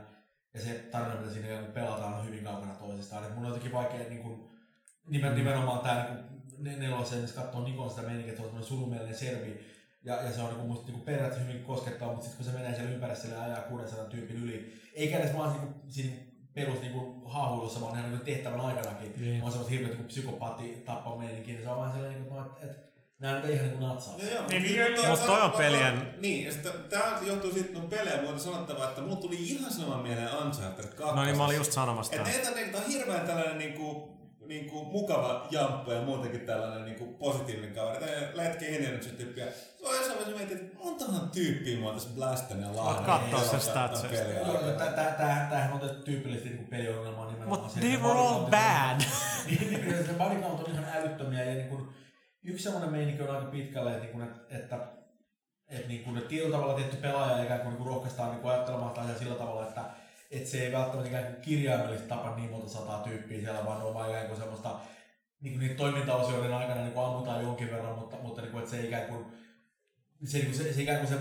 ja 0.54 0.62
se 0.62 0.74
tarina, 0.92 1.16
mitä 1.22 1.34
siinä 1.34 1.62
pelataan, 1.74 2.14
on 2.14 2.26
hyvin 2.26 2.44
kaukana 2.44 2.74
toisistaan. 2.76 3.24
Et 3.24 3.36
mun 3.36 3.44
on 3.46 3.50
jotenkin 3.50 3.72
vaikea 3.74 4.10
niin 4.10 4.24
kuin, 4.24 4.50
nimen, 5.08 5.36
nimenomaan 5.36 5.80
tämä 5.80 6.04
niin 6.04 6.35
nelosen, 6.58 7.20
missä 7.20 7.42
katsoo 7.42 7.64
Nikon 7.64 7.90
sitä 7.90 8.02
meininkiä, 8.02 8.32
että 8.32 8.42
se 8.42 8.46
on 8.46 8.50
semmoinen 8.50 8.70
surumielinen 8.70 9.16
serbi, 9.18 9.66
ja, 10.04 10.24
ja 10.24 10.32
se 10.32 10.42
on 10.42 10.54
niin 10.54 10.68
musta 10.68 10.92
niin 10.92 11.02
periaatteessa 11.02 11.48
hyvin 11.50 11.64
koskettava, 11.64 12.12
mutta 12.12 12.26
sitten 12.28 12.46
kun 12.46 12.54
se 12.54 12.60
menee 12.60 12.76
siellä 12.76 12.92
ympäri 12.92 13.16
sille 13.16 13.38
ajaa 13.38 13.62
600 13.62 14.06
tyypin 14.06 14.44
yli, 14.44 14.74
eikä 14.94 15.18
edes 15.18 15.36
vaan 15.38 15.50
niin 15.54 15.62
kuin, 15.62 15.74
siinä 15.92 16.16
perus 16.54 16.82
niin 16.82 16.94
kuin, 16.94 17.22
haahuilussa, 17.32 17.82
vaan 17.82 17.98
ihan 18.00 18.10
niin 18.12 18.20
kuin 18.20 18.26
tehtävän 18.36 18.60
aikanakin, 18.62 19.14
Niin. 19.18 19.44
on 19.44 19.52
semmoista 19.52 19.72
hirveät 19.72 19.98
niin 19.98 20.08
psykopaatti 20.08 20.82
tappameininkiä, 20.86 21.54
niin 21.54 21.64
se 21.64 21.70
on 21.70 21.78
vähän 21.78 21.94
sellainen, 21.94 22.22
niin 22.22 22.32
kuin, 22.32 22.46
että, 22.46 22.66
että 22.66 22.78
nämä 23.20 23.36
nyt 23.36 23.46
ei 23.46 23.54
ihan 23.54 23.66
niin 23.68 23.78
kuin 23.78 23.88
natsaa. 23.88 24.16
Joo, 24.18 24.30
joo, 24.32 24.48
Niin, 24.48 24.62
mutta 24.62 24.84
niin, 24.84 24.96
toi- 24.96 25.10
Mut 25.10 25.26
toi 25.26 25.42
on 25.42 25.52
toi- 25.52 25.60
pelien- 25.60 26.14
Niin, 26.22 26.46
ja 26.46 26.52
sitten 26.52 26.72
tää 26.90 27.20
johtuu 27.22 27.52
siitä, 27.52 27.68
että 27.68 27.80
on 27.80 27.88
pelejä, 27.90 28.22
muuta 28.22 28.40
sanottavaa, 28.40 28.90
että 28.90 29.02
mulla 29.02 29.16
tuli 29.16 29.36
ihan 29.36 29.72
sama 29.74 29.98
mieleen 30.02 30.30
Uncharted 30.46 30.88
2. 30.88 31.16
No 31.16 31.24
niin, 31.24 31.38
mä 31.38 31.46
olin 31.46 31.58
just 31.58 31.72
sanomassa 31.72 32.16
Että 32.16 32.30
tää 32.72 32.82
on 32.82 32.88
hirveän 32.88 33.28
tällainen 33.28 33.58
niinku, 34.48 34.76
niinku 34.76 34.92
mukava 34.92 35.48
jamppu 35.52 35.92
ja 35.92 36.02
muutenkin 36.02 36.42
tällainen 36.42 36.86
niinku 36.86 37.06
positiivinen 37.06 37.76
kaveri. 37.76 38.06
Tää 38.06 38.30
lätkä 38.34 38.66
energy 38.66 39.10
tyyppiä. 39.10 39.46
Se 39.46 39.88
on 39.88 39.96
jossain 39.96 40.20
vaiheessa 40.20 40.38
mietin, 40.38 40.58
että 40.58 40.78
montahan 40.84 41.30
tyyppiä 41.30 41.80
mä 41.80 41.86
oon 41.86 41.96
tässä 41.96 42.10
Blastan 42.16 42.62
ja 42.62 42.76
Lahden. 42.76 43.06
aikana. 44.56 44.72
tä- 44.72 44.92
tä- 44.92 45.46
Tämähän 45.50 45.74
on 45.74 45.82
otettu 45.82 46.04
tyypillisesti 46.04 46.50
niin 46.50 46.68
peliongelmaa 46.68 47.32
nimenomaan. 47.32 47.62
But 47.62 47.72
se, 47.72 47.80
they 47.80 47.98
were 47.98 48.20
all 48.20 48.46
bad. 48.46 49.02
niin, 49.48 49.74
niin, 49.74 50.06
se 50.06 50.14
body 50.14 50.36
count 50.36 50.60
on 50.68 50.72
ihan 50.72 50.86
älyttömiä 50.96 51.44
ja 51.44 51.54
niin 51.56 51.70
kuin, 51.70 51.90
yksi 52.44 52.64
semmoinen 52.64 52.92
meininki 52.92 53.24
on 53.24 53.36
aika 53.36 53.52
pitkälle, 53.52 53.92
että, 53.92 54.04
niin 54.04 54.12
kuin, 54.14 54.24
että, 54.24 54.56
että 54.58 54.80
että 55.70 55.88
niin 55.88 56.04
kuin, 56.04 56.22
tietyllä 56.22 56.56
tavalla 56.58 56.74
tietty 56.74 56.98
pelaaja 56.98 57.44
ikään 57.44 57.60
kuin, 57.60 57.70
niin 57.70 57.78
kuin 57.78 57.88
rohkaistaan 57.88 58.32
niin 58.32 58.42
kuin 58.42 58.52
ajattelemaan 58.52 58.90
sitä 58.90 59.02
asiaa 59.02 59.20
sillä 59.20 59.36
tavalla, 59.36 59.68
että 59.68 59.82
että 60.32 60.50
se 60.50 60.66
ei 60.66 60.72
välttämättä 60.72 61.10
ikään 61.10 61.34
kuin 61.34 61.42
kirjaimellisesti 61.42 62.10
tapa 62.10 62.36
niin 62.36 62.50
monta 62.50 62.70
sataa 62.70 63.04
tyyppiä 63.04 63.42
siellä, 63.42 63.66
vaan 63.66 63.82
on 63.82 63.94
vaan 63.94 64.10
ikään 64.10 64.28
kuin 64.28 64.40
semmoista 64.40 64.80
niin 65.42 65.54
kuin 65.54 65.60
niitä 65.60 65.76
toimintaosioiden 65.76 66.54
aikana 66.54 66.82
niin 66.82 66.94
kuin 66.94 67.06
ammutaan 67.06 67.44
jonkin 67.44 67.72
verran, 67.72 67.98
mutta, 67.98 68.18
mutta 68.22 68.42
niin 68.42 68.52
kuin, 68.52 68.64
että 68.64 68.76
se 68.76 68.86
ikään 68.86 69.08
kuin 69.08 69.26
se, 70.26 70.38
niin 70.38 70.56
se, 70.56 70.74
se, 70.74 70.82
ikään 70.82 70.98
kuin 70.98 71.10
se 71.10 71.18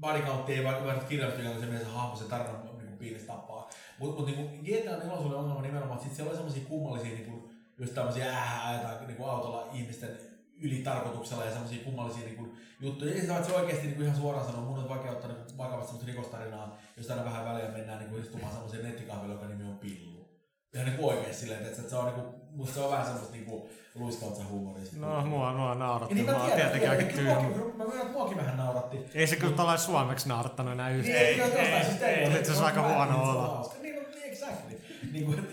body 0.00 0.18
count 0.18 0.48
ei 0.48 0.64
vaikka 0.64 0.84
vaikka 0.84 1.04
kirjoittaa 1.04 1.40
ikään 1.40 1.54
kuin 1.54 1.64
se, 1.64 1.70
miten 1.70 1.86
se 1.86 1.92
hahmo, 1.92 2.16
se 2.16 2.24
tarina 2.24 2.52
niin 2.52 2.86
kuin 2.86 2.98
piirissä 2.98 3.26
tappaa. 3.26 3.70
Mutta 3.98 4.16
mut, 4.16 4.26
niin 4.26 4.60
GTA 4.60 4.96
4 4.96 5.12
oli 5.12 5.34
ongelma 5.34 5.62
nimenomaan, 5.62 5.96
että 5.96 6.08
sit 6.08 6.16
siellä 6.16 6.30
oli 6.30 6.36
semmoisia 6.36 6.68
kummallisia 6.68 7.14
niin 7.14 7.30
kuin, 7.30 7.50
just 7.78 7.94
tämmöisiä 7.94 8.24
äähä 8.24 8.68
ajetaan 8.68 9.06
niin 9.06 9.16
kuin 9.16 9.30
autolla 9.30 9.68
ihmisten 9.72 10.29
ylitarkoituksella 10.60 11.44
ja 11.44 11.50
semmoisia 11.50 11.84
kummallisia 11.84 12.24
niin 12.24 12.36
kuin, 12.36 12.52
juttuja. 12.80 13.16
Ja 13.16 13.20
se, 13.20 13.46
se 13.46 13.56
oikeasti 13.56 13.86
niin 13.86 13.96
kuin 13.96 14.06
ihan 14.06 14.20
suoraan 14.20 14.46
sanoa, 14.46 14.60
mun 14.60 14.78
on 14.78 14.88
vaikea 14.88 15.10
ottaa 15.12 15.30
niin 15.30 15.58
vakavasti 15.58 15.86
semmoista 15.86 16.06
rikostarinaa, 16.06 16.78
jos 16.96 17.10
aina 17.10 17.24
vähän 17.24 17.44
väliä 17.44 17.68
mennään 17.68 17.98
niin 17.98 18.10
kuin 18.10 18.22
istumaan 18.22 18.52
semmoiseen 18.52 18.84
nettikahville, 18.84 19.34
joka 19.34 19.46
nimi 19.46 19.64
on 19.64 19.78
Pillu. 19.78 20.28
Ihan 20.74 20.86
niin 20.86 20.98
kuin 20.98 21.08
oikeasti 21.08 21.40
silleen, 21.40 21.60
että, 21.60 21.80
että 21.80 21.90
se 21.90 21.96
on 21.96 22.04
niin 22.04 22.14
kuin, 22.14 22.26
musta 22.50 22.74
se 22.74 22.80
on 22.80 22.90
vähän 22.90 23.06
semmoista 23.06 23.32
niin 23.32 23.44
kuin 23.44 23.70
luiskautsa 23.94 24.44
huumoria. 24.44 24.84
No, 24.96 25.26
mua, 25.26 25.52
mua 25.52 25.74
nauratti. 25.74 26.14
Niin, 26.14 26.26
Mä 26.26 26.32
tiedän, 26.32 26.56
tietenkin 26.56 26.90
aika 26.90 27.02
tyhmä. 27.02 27.34
Mä 27.34 27.84
myönnän, 27.84 28.00
että 28.00 28.12
muakin 28.12 28.36
vähän 28.36 28.56
nauratti. 28.56 28.98
Ei 29.14 29.26
se 29.26 29.36
kyllä 29.36 29.56
tällainen 29.56 29.84
suomeksi 29.84 30.28
naurattanut 30.28 30.72
enää 30.72 30.90
yhtään. 30.90 31.16
Ei, 31.16 31.40
ei, 31.40 31.40
ei, 31.40 31.66
ei, 31.66 32.04
ei, 32.04 32.22
Mutta 32.22 32.38
itse 32.38 32.52
asiassa 32.52 32.66
aika 32.66 32.88
huono 32.88 33.22
olo. 33.22 33.72
Niin, 33.82 33.96
no, 33.96 34.02
niin, 34.08 34.24
exactly. 34.24 34.80
Niin 35.12 35.26
kuin, 35.26 35.48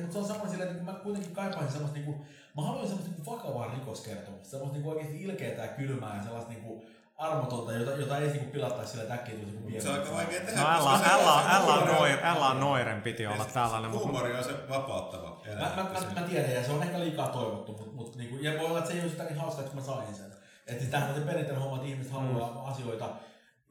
mutta 0.00 0.12
se 0.12 0.18
on 0.18 0.24
sama 0.24 0.48
silleen, 0.48 0.70
että 0.70 0.82
mä 0.82 0.92
kuitenkin 0.92 1.32
kaipaisin 1.32 1.72
semmoista, 1.72 1.98
niin 1.98 2.04
kuin, 2.04 2.26
mä 2.56 2.62
haluan 2.62 2.86
semmoista 2.86 3.10
niin 3.12 3.24
kuin 3.24 3.36
vakavaa 3.36 3.74
rikoskertomusta, 3.74 4.48
semmoista 4.48 4.74
niin 4.74 4.82
kuin 4.82 4.92
oikeasti 4.92 5.22
ilkeää 5.22 5.64
ja 5.64 5.68
kylmää 5.68 6.16
ja 6.16 6.22
sellaista 6.22 6.50
niin 6.52 6.62
kuin 6.62 6.82
armotonta, 7.16 7.72
jota, 7.72 7.90
jota 7.90 8.18
ei 8.18 8.26
niin 8.26 8.38
kuin 8.38 8.50
pilattaisi 8.50 8.92
sillä 8.92 9.14
äkkiä 9.14 9.34
tulisi 9.34 9.56
kuin 9.56 9.82
Se 9.82 9.88
on 9.88 9.94
aika 10.00 10.12
vaikea 10.14 10.40
tehdä. 10.40 10.60
No 10.60 10.68
älä, 10.68 11.00
älä, 11.12 11.56
älä, 11.56 11.84
noir, 11.84 12.18
älä 12.22 12.54
noiren 12.54 13.02
piti 13.02 13.26
olla 13.26 13.44
tällainen. 13.44 13.90
mutta- 13.90 14.06
Huumori 14.08 14.34
on 14.36 14.44
se 14.44 14.52
vapauttava 14.68 15.40
Mä, 15.46 15.54
mä, 15.76 15.90
mä, 16.00 16.20
mä, 16.20 16.26
tiedän, 16.26 16.52
ja 16.54 16.64
se 16.64 16.72
on 16.72 16.82
ehkä 16.82 17.00
liikaa 17.00 17.28
toivottu, 17.28 17.72
mutta 17.72 17.92
mut, 17.92 18.16
niinku, 18.16 18.36
ja 18.36 18.52
voi 18.58 18.66
olla, 18.66 18.78
että 18.78 18.90
se 18.90 18.96
ei 18.96 19.02
ole 19.02 19.10
sitä 19.10 19.24
niin 19.24 19.36
hauskaa, 19.38 19.64
että 19.64 19.76
mä 19.76 19.82
sain 19.82 20.14
sen. 20.14 20.26
Että 20.66 20.78
siis 20.80 20.90
tämähän 20.90 21.14
on 21.14 21.20
se 21.20 21.26
perinteinen 21.26 21.62
homma, 21.62 21.76
että 21.76 21.88
ihmiset 21.88 22.12
haluaa 22.12 22.50
Mm. 22.50 22.64
asioita 22.72 23.08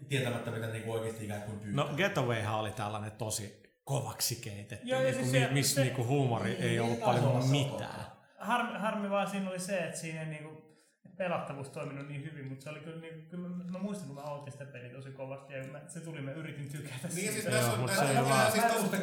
tietämättä, 0.10 0.52
mitä 0.52 0.68
niinku 0.68 0.92
oikeasti 0.92 1.26
ikään 1.26 1.42
kuin 1.42 1.60
pyytää. 1.60 1.84
No 1.86 1.90
Getawayhan 1.98 2.60
oli 2.60 2.72
tällainen 2.72 3.12
tosi 3.12 3.64
kovaksi 3.84 4.36
keitetty, 4.36 4.88
Joo, 4.88 5.02
niinku, 5.02 5.24
siis 5.26 5.52
missä 5.52 5.76
se- 5.76 5.82
niinku 5.84 6.06
huumori 6.06 6.52
ei 6.52 6.70
Niin, 6.70 6.82
ollut 6.82 7.00
paljon 7.00 7.46
mitään. 7.50 8.06
Harmi, 8.40 8.80
harmi 8.80 9.10
vaan 9.10 9.30
siinä 9.30 9.50
oli 9.50 9.60
se, 9.60 9.78
että 9.80 10.00
siinä 10.00 10.22
ei 10.22 10.28
niinku, 10.28 10.70
pelattavuus 11.18 11.70
toiminut 11.70 12.08
niin 12.08 12.24
hyvin, 12.24 12.48
mutta 12.48 12.64
se 12.64 12.70
oli 12.70 12.80
kyllä, 12.80 13.02
niin, 13.02 13.28
kyllä 13.30 13.48
mä, 13.48 13.64
mä 13.64 13.80
muistan, 13.80 14.08
kun 14.08 14.16
mä 14.16 14.22
aloitin 14.22 14.52
sitä 14.52 14.66
peliä 14.66 14.90
tosi 14.90 15.12
kovasti 15.12 15.54
ja 15.54 15.64
mä, 15.64 15.82
se 15.88 16.00
tuli, 16.00 16.22
mä 16.22 16.32
yritin 16.32 16.70
tykätä 16.72 17.08
Niin, 17.08 17.12
siitä. 17.16 17.32
siis 17.34 17.46
Joo, 17.46 17.54
tässä 17.54 17.72
on, 17.72 17.80
mutta 17.80 17.96
tässä 17.96 18.06
se 18.08 18.12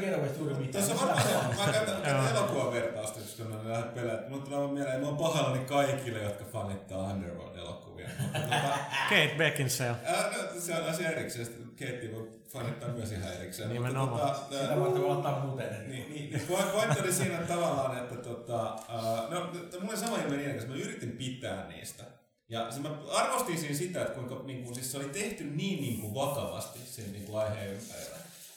ei 0.07 0.15
on, 0.15 0.29
juuri 0.39 0.55
mitään. 0.55 0.85
Tuossa 0.85 1.07
Mä 1.07 1.13
varmaan, 1.13 1.57
mä 1.67 1.73
käytän, 1.73 2.29
elokuvan 2.31 2.73
vertausta, 2.73 3.21
koska 3.21 3.45
mä 3.45 3.69
lähden 3.71 3.93
pelaamaan. 3.93 4.31
Mulla 4.31 4.45
tulee 4.45 4.69
mieleen, 4.69 5.01
mä 5.01 5.07
oon 5.07 5.17
pahoillani 5.17 5.65
kaikille, 5.65 6.23
jotka 6.23 6.45
fanittaa 6.45 7.13
Underworld-elokuvia. 7.13 8.09
Tota, 8.33 8.79
Kate 9.09 9.35
Beckinsale. 9.39 9.97
ää, 10.05 10.31
no, 10.33 10.61
se 10.61 10.75
on 10.77 10.89
asia 10.89 11.11
erikseen, 11.11 11.66
sitten 11.79 11.99
Keitti 11.99 12.17
voi 12.17 12.29
fanittaa 12.49 12.89
myös 12.89 13.13
ihan 13.13 13.33
erikseen. 13.33 13.69
Nimenomaan. 13.69 14.29
Mutta, 14.29 14.41
tota, 14.51 14.63
Sitä 14.63 14.81
varten 14.81 15.03
voi 15.03 15.11
ottaa 15.17 15.45
muuten. 15.45 15.89
Niin, 15.89 16.13
niin, 16.13 16.33
niin 16.33 16.49
point- 16.49 16.73
pointti 16.73 17.01
oli 17.01 17.13
siinä 17.13 17.39
tavallaan, 17.39 17.99
että 17.99 18.17
tota, 18.17 18.75
uh, 18.75 19.31
no, 19.31 19.51
oli 19.89 19.97
sama 19.97 20.17
ilme 20.17 20.37
niiden 20.37 20.53
kanssa, 20.53 20.69
mä 20.69 20.77
yritin 20.77 21.11
pitää 21.11 21.69
niistä. 21.69 22.05
Ja 22.49 22.71
se 22.71 22.81
mä 22.81 22.89
arvostin 23.13 23.59
siinä 23.59 23.75
sitä, 23.75 24.01
että 24.03 24.15
kuinka 24.15 24.43
niin 24.45 24.65
kuin, 24.65 24.75
siis 24.75 24.93
se 24.93 24.97
oli 24.97 25.09
tehty 25.09 25.45
niin, 25.45 25.81
niin 25.81 26.01
kuin 26.01 26.15
vakavasti 26.15 26.79
sen 26.85 27.13
niin 27.13 27.25
kuin 27.25 27.39
aiheen 27.39 27.73
ympärillä. 27.73 28.17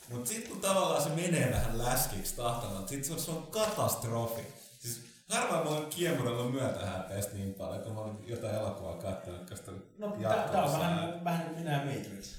Mutta 0.09 0.29
sitten 0.29 0.51
kun 0.51 0.61
tavallaan 0.61 1.03
se 1.03 1.09
menee 1.09 1.51
vähän 1.51 1.77
läskiksi 1.77 2.35
tahtamaan, 2.35 2.87
sit 2.87 3.03
se 3.03 3.13
on, 3.13 3.19
se 3.19 3.31
on 3.31 3.47
katastrofi. 3.51 4.41
Siis 4.79 5.01
harvoin 5.29 5.63
mä 5.63 5.69
oon 5.69 5.85
kiemurellut 5.85 6.51
myötähäpeästä 6.51 7.33
niin 7.33 7.53
paljon, 7.53 7.77
että 7.77 7.89
mä 7.89 7.99
olin 7.99 8.17
jotain 8.27 8.55
elokuvaa 8.55 8.97
katsonut, 8.97 9.49
koska 9.49 9.71
No, 9.97 10.17
tää 10.51 10.63
on 10.63 10.79
vähän, 10.79 11.09
niin 11.11 11.23
vähän 11.23 11.45
niin 11.45 11.59
minä 11.59 11.71
ja 11.71 11.85
Matrix. 11.85 12.35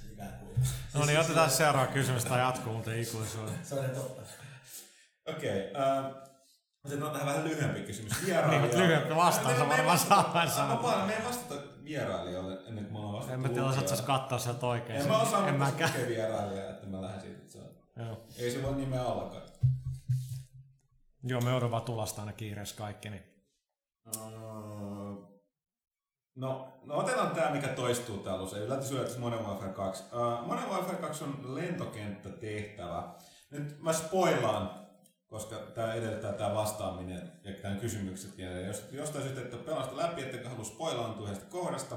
No 0.95 1.05
niin, 1.05 1.21
otetaan 1.21 1.51
seuraava 1.51 1.93
kysymys 1.93 2.25
tai 2.25 2.41
jatkuu 2.41 2.73
muuten 2.73 2.99
ikuisuuden. 3.01 3.59
Se 3.63 3.75
on 3.75 3.81
ihan 3.85 3.95
totta. 3.97 4.23
Okei. 5.29 5.71
Okay, 5.71 5.83
uh, 6.11 6.31
Otetaan 6.85 7.13
tähän 7.13 7.27
vähän 7.27 7.45
lyhyempi 7.45 7.81
kysymys. 7.81 8.13
Niin, 8.17 8.27
Vierailija. 8.27 8.61
mutta 8.61 8.79
lyhyempi 8.79 9.17
vastaus 9.17 9.47
on 9.47 9.59
Me- 9.59 9.65
me- 9.65 9.69
varmaan 9.77 9.99
me- 9.99 10.05
saadaan 10.09 10.47
Mä 10.49 10.55
sanoa. 10.55 10.83
vaan, 10.83 11.07
me 11.07 11.15
ei 11.17 11.25
vastata 11.25 11.55
vierailijoille 11.85 12.59
ennen 12.69 12.85
kuin 12.85 12.93
me 12.93 12.99
ollaan 12.99 13.13
vastattu 13.15 13.35
En 13.35 13.41
mä 13.41 13.49
tiedä, 13.49 13.65
osaatko 13.67 13.97
sä 13.97 14.03
katsoa 14.03 14.39
sieltä 14.39 14.67
oikein. 14.67 15.01
En 15.01 15.09
mä 15.09 15.19
osaa, 15.21 15.49
en 15.49 15.55
mutta 15.59 15.71
lukea 15.85 16.07
vierailija, 16.09 16.71
että 16.71 16.87
mä 16.87 17.03
lähden 17.03 17.21
siitä, 17.21 17.39
että 17.39 17.53
se 17.53 17.59
on. 17.59 17.71
Joo. 18.07 18.27
Ei 18.39 18.51
se 18.51 18.63
voi 18.63 18.75
nimeä 18.75 19.03
alkaa. 19.03 19.41
Joo, 21.23 21.41
me 21.41 21.51
joudun 21.51 21.71
vaan 21.71 21.83
tulasta 21.83 22.23
aina 22.23 22.33
kiireessä 22.33 22.77
kaikki. 22.77 23.11
Niin. 23.11 23.25
No, 26.41 26.69
no 26.85 26.97
otetaan 26.97 27.31
tämä, 27.31 27.51
mikä 27.51 27.69
toistuu 27.69 28.19
täällä 28.19 28.43
usein. 28.43 28.63
Yllätys, 28.63 28.91
yllätys, 28.93 29.19
Modern 29.19 29.45
Warfare 29.45 29.73
2. 29.73 30.05
Uh, 30.13 30.47
Modern 30.47 30.71
Warfare 30.71 30.99
2 30.99 31.25
on 31.25 31.55
lentokenttätehtävä. 31.55 33.09
Nyt 33.51 33.83
mä 33.83 33.93
spoilaan, 33.93 34.71
koska 35.27 35.57
tämä 35.57 35.95
edellyttää 35.95 36.33
tämä 36.33 36.55
vastaaminen 36.55 37.33
ja 37.45 37.53
tämän 37.63 37.81
kysymyksetkin. 37.81 38.45
Ja 38.45 38.61
jos 38.61 38.89
jostain 38.93 39.25
syystä 39.25 39.41
et 39.41 39.55
ole 39.55 39.63
pelasta 39.63 39.97
läpi, 39.97 40.23
ettekä 40.23 40.49
halua 40.49 40.65
spoilaantua 40.65 41.27
yhdestä 41.27 41.51
kohdasta, 41.51 41.97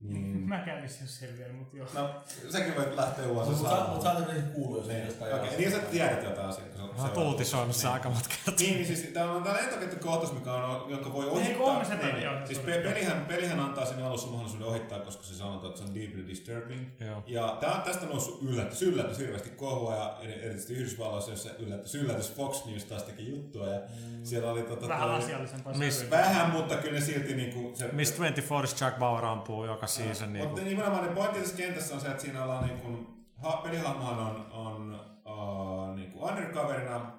niin... 0.00 0.48
Mä 0.48 0.58
kävisin, 0.58 1.02
jos 1.02 1.18
selviää, 1.18 1.52
mutta 1.52 1.76
joo. 1.76 1.88
No, 1.94 2.10
säkin 2.50 2.76
voit 2.76 2.96
lähteä 2.96 3.26
ulos. 3.26 3.48
Mutta 3.48 3.86
mut 3.92 4.02
sä 4.02 4.12
oot 4.12 4.26
kuullut, 4.54 4.78
jos 4.78 4.88
ei 4.88 5.06
jostain 5.06 5.34
Okei, 5.34 5.58
niin 5.58 5.70
sä 5.72 5.78
tiedät 5.78 6.22
jotain 6.24 6.48
asiaa. 6.48 6.66
Mä 6.96 7.02
oon 7.06 7.14
sä- 7.14 7.20
uutisoinut 7.20 7.76
se 7.76 7.82
Niin. 7.86 7.92
aika 7.94 8.08
monta 8.10 8.28
kertaa. 8.28 8.54
Niin, 8.58 8.74
niin 8.74 8.86
siis 8.86 9.00
täällä 9.02 9.32
on 9.32 9.42
tää 9.42 9.54
lentokenttäkohtaus, 9.54 10.32
mikä 10.32 10.52
on, 10.52 10.90
jonka 10.90 11.12
voi 11.12 11.28
ohittaa. 11.28 11.56
kolme 11.64 11.84
se 11.84 11.90
niin, 11.90 12.00
peli, 12.00 12.12
niin. 12.12 12.24
joo, 12.24 12.46
Siis 12.46 12.58
pelihän, 12.58 13.24
pelihän 13.26 13.60
antaa 13.60 13.86
sen 13.86 14.04
alussa 14.04 14.28
mahdollisuuden 14.28 14.68
ohittaa, 14.68 14.98
koska 14.98 15.22
se 15.22 15.34
sanotaan, 15.34 15.66
että 15.70 15.82
se 15.82 15.88
on 15.88 15.94
deeply 15.94 16.26
disturbing. 16.28 16.86
Joo. 17.00 17.22
Ja 17.26 17.56
tää 17.60 17.72
on 17.72 17.82
tästä 17.82 18.06
noussut 18.06 18.42
yllätys, 18.42 18.82
yllätys 18.82 19.18
hirveästi 19.18 19.50
kohua 19.50 19.94
ja 19.94 20.16
eri- 20.22 20.32
erityisesti 20.32 20.74
Yhdysvalloissa, 20.74 21.30
jossa 21.30 21.50
yllätys, 21.58 21.94
yllätys 21.94 22.34
Fox 22.34 22.64
News 22.66 22.84
taas 22.84 23.02
teki 23.02 23.30
juttua 23.30 23.66
ja 23.68 23.78
mm. 23.80 24.24
siellä 24.24 24.50
oli 24.52 24.62
tota, 24.62 24.88
Vähän 24.88 25.10
asiallisempaa. 25.10 25.72
Vähän, 26.10 26.50
mutta 26.50 26.76
kyllä 26.76 26.94
ne 26.94 27.00
silti 27.00 27.34
niinku 27.34 27.72
se... 27.74 27.88
Miss 27.92 28.12
24 28.12 28.74
Jack 28.80 28.98
Bauer 28.98 29.24
ampuu 29.24 29.64
joka 29.64 29.86
season. 29.90 30.32
Niin 30.32 30.44
Mutta 30.44 30.62
nimenomaan 30.62 31.06
ne 31.06 31.14
pointti 31.14 31.40
tässä 31.40 31.56
kentässä 31.56 31.94
on 31.94 32.00
se, 32.00 32.08
että 32.08 32.22
siinä 32.22 32.44
ollaan 32.44 32.66
niin 32.66 32.80
kuin, 32.80 33.06
ha, 33.36 33.52
pelihahmohan 33.56 34.18
on, 34.18 34.46
on 34.52 35.00
uh, 35.26 35.96
niin 35.96 36.12
kuin 36.12 36.30
undercoverina 36.30 37.12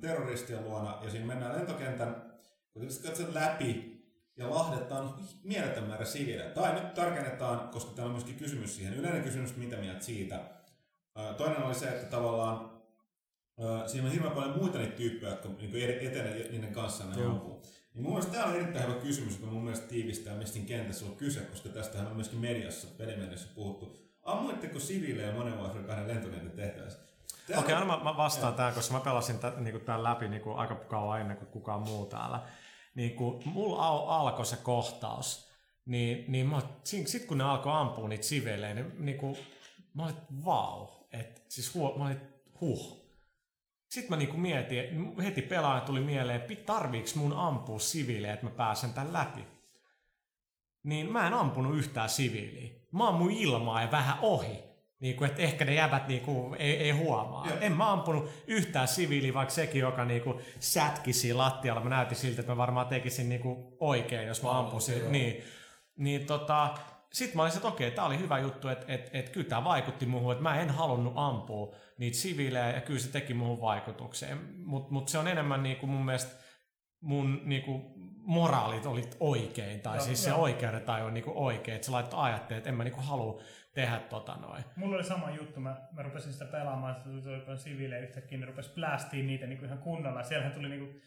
terroristien 0.00 0.64
luona 0.64 0.98
ja 1.02 1.10
siinä 1.10 1.26
mennään 1.26 1.56
lentokentän, 1.56 2.32
kun 2.72 2.80
tietysti 2.80 3.08
katsot 3.08 3.34
läpi 3.34 4.00
ja 4.36 4.50
lahdetaan 4.50 5.14
mieletön 5.42 5.84
määrä 5.84 6.04
siviilejä. 6.04 6.50
Tai 6.50 6.74
nyt 6.74 6.94
tarkennetaan, 6.94 7.68
koska 7.68 7.92
täällä 7.92 8.10
on 8.10 8.14
myöskin 8.14 8.36
kysymys 8.36 8.76
siihen, 8.76 8.94
yleinen 8.94 9.22
kysymys, 9.22 9.56
mitä 9.56 9.76
mieltä 9.76 10.04
siitä. 10.04 10.40
Uh, 11.18 11.36
toinen 11.36 11.62
oli 11.62 11.74
se, 11.74 11.88
että 11.88 12.06
tavallaan 12.06 12.70
uh, 13.56 13.86
siinä 13.86 14.06
on 14.06 14.12
hirveän 14.12 14.34
paljon 14.34 14.58
muita 14.58 14.78
niitä 14.78 14.96
tyyppejä, 14.96 15.32
jotka 15.32 15.48
niin 15.48 16.06
etenee 16.06 16.48
niiden 16.50 16.72
kanssa 16.72 17.04
ne 17.04 17.26
ampuu. 17.26 17.62
Niin 17.94 18.02
mun 18.02 18.12
mielestä 18.12 18.32
tämä 18.32 18.44
on 18.44 18.54
erittäin 18.54 18.88
hyvä 18.88 19.00
kysymys, 19.00 19.40
joka 19.40 19.52
mun 19.52 19.64
mielestä 19.64 19.86
tiivistää, 19.88 20.36
mistä 20.36 20.58
kentässä 20.66 21.06
on 21.06 21.16
kyse, 21.16 21.40
koska 21.40 21.68
tästähän 21.68 22.06
on 22.06 22.14
myöskin 22.16 22.38
mediassa, 22.38 22.88
pelimediassa 22.98 23.48
puhuttu. 23.54 24.00
Ammuitteko 24.22 24.78
siviilejä 24.78 25.32
monen 25.32 25.58
Warfare 25.58 25.84
kahden 25.84 26.08
lentokentän 26.08 26.50
tehtävässä? 26.50 26.98
Tää 27.46 27.58
Okei, 27.58 27.74
on- 27.74 27.82
okay, 27.82 27.98
mä, 27.98 28.04
mä 28.04 28.16
vastaan 28.16 28.54
tähän, 28.54 28.74
koska 28.74 28.94
mä 28.94 29.00
pelasin 29.00 29.38
tä, 29.38 29.52
niinku 29.56 29.80
tämän 29.80 30.02
läpi 30.02 30.28
niinku 30.28 30.52
aika 30.52 30.74
kauan 30.74 31.20
ennen 31.20 31.36
kuin 31.36 31.48
kukaan 31.48 31.82
muu 31.82 32.06
täällä. 32.06 32.42
Niin 32.94 33.14
kun 33.14 33.42
mulla 33.44 33.86
al- 33.88 34.08
alkoi 34.08 34.46
se 34.46 34.56
kohtaus, 34.56 35.50
niin, 35.86 36.24
niin 36.32 36.46
mä, 36.46 36.62
sit 36.84 37.24
kun 37.24 37.38
ne 37.38 37.44
alkoi 37.44 37.72
ampua 37.72 38.08
niitä 38.08 38.24
siveilejä, 38.24 38.74
niin 38.74 38.92
niinku, 38.98 39.36
mä 39.94 40.04
olin, 40.04 40.16
vau, 40.44 40.88
et, 41.12 41.44
siis 41.48 41.74
huo, 41.74 41.98
mä 41.98 42.04
olin, 42.04 42.20
huh. 42.60 42.99
Sitten 43.90 44.10
mä 44.10 44.16
niinku 44.16 44.36
mietin, 44.36 45.16
heti 45.22 45.42
pelaajan 45.42 45.86
tuli 45.86 46.00
mieleen, 46.00 46.40
että 46.40 46.54
tarviiks 46.66 47.14
mun 47.14 47.32
ampua 47.32 47.78
siviilejä, 47.78 48.34
että 48.34 48.46
mä 48.46 48.50
pääsen 48.50 48.92
tän 48.92 49.12
läpi. 49.12 49.44
Niin 50.82 51.12
mä 51.12 51.26
en 51.26 51.34
ampunut 51.34 51.76
yhtään 51.76 52.08
siviiliä. 52.08 52.70
Mä 52.92 53.08
ammuin 53.08 53.36
ilmaa 53.36 53.82
ja 53.82 53.90
vähän 53.90 54.18
ohi. 54.22 54.58
Niin 55.00 55.16
kuin, 55.16 55.30
että 55.30 55.42
ehkä 55.42 55.64
ne 55.64 55.74
jäbät 55.74 56.08
niin 56.08 56.20
kuin, 56.20 56.54
ei, 56.54 56.76
ei 56.76 56.90
huomaa. 56.90 57.46
Joo. 57.46 57.56
En 57.60 57.72
mä 57.72 57.92
ampunut 57.92 58.30
yhtään 58.46 58.88
siviiliä, 58.88 59.34
vaikka 59.34 59.54
sekin, 59.54 59.80
joka 59.80 60.04
niin 60.04 60.22
kuin, 60.22 60.38
sätkisi 60.60 61.34
lattialla. 61.34 61.80
Mä 61.80 61.90
näytin 61.90 62.16
siltä, 62.16 62.40
että 62.40 62.52
mä 62.52 62.56
varmaan 62.56 62.86
tekisin 62.86 63.28
niin 63.28 63.40
kuin, 63.40 63.56
oikein, 63.80 64.28
jos 64.28 64.42
mä 64.42 64.58
ampusin. 64.58 65.12
Niin, 65.12 65.44
niin 65.96 66.26
tota, 66.26 66.74
sitten 67.12 67.36
mä 67.36 67.42
olisin, 67.42 67.58
että 67.58 67.68
okei, 67.68 67.90
tää 67.90 68.04
oli 68.04 68.18
hyvä 68.18 68.38
juttu, 68.38 68.68
että 68.68 68.84
et, 68.88 69.10
et, 69.12 69.28
kyllä 69.28 69.48
tämä 69.48 69.64
vaikutti 69.64 70.06
muuhun, 70.06 70.32
että 70.32 70.42
mä 70.42 70.60
en 70.60 70.70
halunnut 70.70 71.12
ampua 71.16 71.74
niitä 71.98 72.16
siviilejä 72.16 72.70
ja 72.70 72.80
kyllä 72.80 73.00
se 73.00 73.12
teki 73.12 73.34
muuhun 73.34 73.60
vaikutukseen. 73.60 74.38
Mutta 74.64 74.92
mut 74.92 75.08
se 75.08 75.18
on 75.18 75.28
enemmän 75.28 75.62
niin 75.62 75.76
kuin 75.76 75.90
mun 75.90 76.04
mielestä 76.04 76.44
mun, 77.00 77.40
niinku, 77.44 77.94
moraalit 78.16 78.86
oli 78.86 79.10
oikein, 79.20 79.80
tai 79.80 79.96
Joo, 79.96 80.04
siis 80.04 80.24
se 80.24 80.30
joo. 80.30 80.42
oikeuden 80.42 80.82
tai 80.82 81.02
on 81.02 81.14
niinku 81.14 81.32
oikein, 81.34 81.74
että 81.74 81.86
sä 81.86 81.92
laittoi 81.92 82.20
ajattelee, 82.22 82.58
että 82.58 82.70
en 82.70 82.76
mä 82.76 82.84
niinku 82.84 83.00
halua 83.00 83.42
tehdä 83.74 83.98
tota 83.98 84.36
noin. 84.36 84.64
Mulla 84.76 84.96
oli 84.96 85.04
sama 85.04 85.30
juttu, 85.30 85.60
mä, 85.60 85.76
mä 85.92 86.02
rupesin 86.02 86.32
sitä 86.32 86.44
pelaamaan, 86.44 86.96
että 86.96 87.10
tuli 87.10 87.40
paljon 87.40 87.58
siviilejä 87.58 88.02
yhtäkkiä, 88.02 88.38
ne 88.38 88.46
rupesi 88.46 88.74
blastiin 88.74 89.26
niitä 89.26 89.46
niinku 89.46 89.64
ihan 89.64 89.78
kunnolla. 89.78 90.22
Siellähän 90.22 90.54
tuli 90.54 90.68
niinku, 90.68 91.00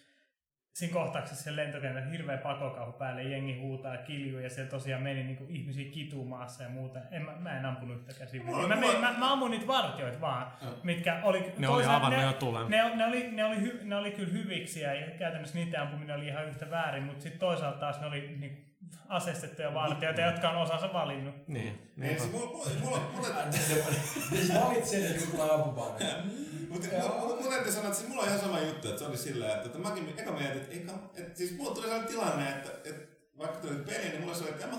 siinä 0.74 0.94
kohtauksessa 0.94 1.44
sen 1.44 1.56
lentokentän 1.56 2.12
hirveä 2.12 2.38
pakokauhu 2.38 2.92
päälle, 2.92 3.24
jengi 3.24 3.60
huutaa 3.60 3.96
ja 3.96 4.02
kiljuu 4.02 4.40
ja 4.40 4.50
siellä 4.50 4.72
tosiaan 4.72 5.04
meni 5.04 5.24
niinku 5.24 5.46
ihmisiä 5.50 5.92
kitumaassa 5.92 6.64
ja 6.64 6.70
muuta. 6.70 7.00
En, 7.12 7.22
mä, 7.22 7.32
mä 7.40 7.58
en 7.60 7.66
ampunut 7.66 7.98
yhtäkään. 7.98 8.30
Mulla- 8.46 8.68
Mä, 8.68 8.76
menin, 8.76 9.02
mä, 9.02 9.14
mä 9.18 9.32
ammun 9.32 9.52
niitä 9.52 9.68
vartioita 9.68 10.22
vaan, 10.22 10.52
mitkä 10.84 11.20
oli... 11.24 11.54
Ne 11.58 11.68
oli 11.68 11.86
avannut 11.86 12.22
jo 12.24 12.34
tulen. 12.34 12.70
Ne, 12.70 12.96
ne, 12.96 13.06
oli, 13.06 13.32
ne, 13.32 13.46
oli 13.46 13.62
hy, 13.62 13.80
ne 13.84 13.96
oli 13.96 14.12
kyllä 14.12 14.32
hyviksiä 14.34 14.94
ja 14.94 15.12
käytännössä 15.12 15.58
niiden 15.58 15.82
ampuminen 15.82 16.16
oli 16.16 16.28
ihan 16.28 16.46
yhtä 16.48 16.70
väärin, 16.70 17.04
mutta 17.04 17.22
sitten 17.24 17.40
toisaalta 17.40 17.80
taas 17.80 18.02
ne 18.02 18.08
oli 18.08 18.36
niinku 18.40 18.73
aseistettuja 19.10 19.74
vartijoita, 19.74 20.22
jotka 20.22 20.50
on 20.50 20.58
osansa 20.58 20.94
valinnut. 20.94 21.36
Niin, 21.48 21.68
Ei, 21.68 22.08
niin. 22.08 22.22
se 22.22 22.28
mulla, 22.28 22.46
mulla, 22.46 22.70
mulla, 22.84 23.00
mulla, 23.16 23.30
Siis 24.30 24.54
valitsee, 24.54 25.08
että 25.08 25.20
kun 25.28 25.32
tulee 25.32 25.52
ampumaan. 25.54 25.92
Mutta 26.70 26.88
mun, 27.20 27.42
mun 27.42 27.50
täytyy 27.52 27.72
sanoa, 27.72 27.88
että 27.88 27.98
siis 28.00 28.10
mulla 28.10 28.22
on 28.22 28.28
ihan 28.28 28.40
sama 28.40 28.60
juttu, 28.60 28.88
että 28.88 29.00
se 29.00 29.06
oli 29.08 29.18
silleen, 29.18 29.52
että, 29.52 29.66
että 29.66 29.78
mäkin 29.80 30.14
eka 30.18 30.32
mietin, 30.32 30.62
että, 30.62 30.72
eikä, 30.74 30.92
että 31.16 31.38
siis 31.38 31.58
mulla 31.58 31.72
tuli 31.76 31.84
sellainen 31.86 32.08
tilanne, 32.10 32.50
että, 32.50 32.90
että 32.90 33.14
vaikka 33.38 33.58
tuli 33.60 33.76
peli, 33.76 34.10
niin 34.10 34.22
mulla 34.22 34.34
se 34.36 34.44
oli, 34.44 34.50
että 34.52 34.64
en 34.66 34.70
mä, 34.72 34.78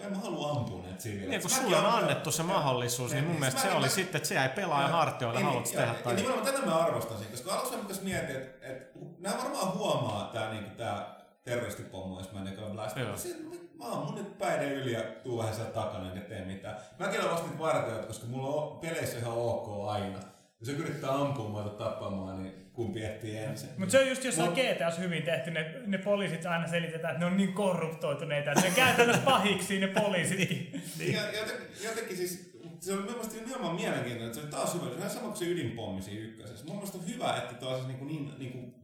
en 0.00 0.12
mä 0.12 0.18
halua 0.18 0.50
ampua 0.50 0.82
näitä 0.82 1.02
siviilejä. 1.02 1.30
Niin, 1.30 1.40
kun 1.40 1.50
sulle 1.50 1.76
on 1.76 1.86
annettu 1.86 2.32
se 2.32 2.42
mahdollisuus, 2.42 3.12
niin 3.12 3.24
mun 3.24 3.30
Niin, 3.32 3.40
mielestä 3.40 3.60
siis 3.60 3.68
se 3.70 3.74
mä- 3.74 3.78
oli 3.78 3.86
mä- 3.86 3.92
sitten, 3.94 4.16
että 4.16 4.28
se 4.28 4.34
jäi 4.34 4.48
pelaajan 4.48 4.90
hartioille, 4.90 5.38
Niin, 5.40 5.46
haluatko 5.46 5.70
ja- 5.74 5.80
tehdä 5.80 5.92
Ja 5.98 6.02
tai... 6.04 6.14
nimenomaan 6.14 6.46
tätä 6.54 6.66
mä 6.66 6.76
arvostasin, 6.76 7.26
koska 7.26 7.52
aluksi 7.54 7.76
mä 7.76 7.82
mietin, 8.02 8.36
että, 8.36 8.66
että 8.66 8.98
nämä 9.18 9.36
varmaan 9.38 9.74
huomaa 9.74 10.30
tää, 10.32 10.50
niinku, 10.52 10.70
tää 10.76 11.21
terroristipommo, 11.44 12.18
jos 12.18 12.32
mä 12.32 12.40
en 12.40 12.46
eka 12.46 12.62
blast. 12.62 12.96
Joo. 12.96 13.16
Sitten 13.16 13.60
mä 13.78 13.84
ammun 13.92 14.14
nyt 14.14 14.38
päiden 14.38 14.72
yli 14.72 14.92
ja 14.92 15.00
tuu 15.02 15.38
vähän 15.38 15.54
sieltä 15.54 15.72
takana 15.72 16.12
enkä 16.12 16.20
tee 16.28 16.44
mitään. 16.44 16.76
Mäkin 16.98 17.20
olen 17.20 17.32
vasta 17.32 17.58
vartijoita, 17.58 18.06
koska 18.06 18.26
mulla 18.26 18.48
on 18.48 18.78
peleissä 18.78 19.18
ihan 19.18 19.32
ok 19.32 19.88
aina. 19.88 20.18
Jos 20.60 20.68
joku 20.68 20.82
yrittää 20.82 21.10
ampua 21.14 21.48
mua 21.48 21.62
tai 21.62 21.78
tappamaan, 21.78 22.42
niin 22.42 22.70
kumpi 22.72 23.04
ehtii 23.04 23.36
ensin. 23.36 23.68
Mutta 23.78 23.92
se 23.92 23.98
on 23.98 24.08
just 24.08 24.24
jossain 24.24 24.50
Mut- 24.50 24.54
GTAs 24.74 24.98
hyvin 24.98 25.22
tehty, 25.22 25.50
ne, 25.50 25.74
ne 25.86 25.98
poliisit 25.98 26.46
aina 26.46 26.68
selitetään, 26.68 27.12
että 27.14 27.18
ne 27.26 27.26
on 27.30 27.36
niin 27.36 27.52
korruptoituneita, 27.52 28.52
että 28.52 28.64
ne 28.68 28.74
käytännössä 28.74 29.22
pahiksi 29.32 29.80
ne 29.80 29.86
poliisitkin. 29.86 30.82
Niin. 30.98 31.14
Ja 31.14 31.22
joten, 31.38 31.56
jotenkin 31.84 32.16
siis, 32.16 32.52
se 32.80 32.92
oli 32.92 33.02
mielestäni 33.02 33.40
nimenomaan 33.40 33.74
mielenkiintoinen, 33.74 34.26
että 34.26 34.38
se 34.40 34.44
oli 34.44 34.50
taas 34.50 34.74
hyvä. 34.74 34.84
Se 34.98 35.04
on 35.04 35.10
sama 35.10 35.26
kuin 35.26 35.36
se 35.36 35.44
ydinpommi 35.44 36.02
siinä 36.02 36.24
ykkösessä. 36.24 36.66
Mun 36.66 36.76
mielestä 36.76 36.98
on 36.98 37.06
hyvä, 37.08 37.36
että 37.36 37.54
tuossa 37.54 37.88
niin, 37.88 38.06
niin, 38.06 38.32
niin 38.38 38.74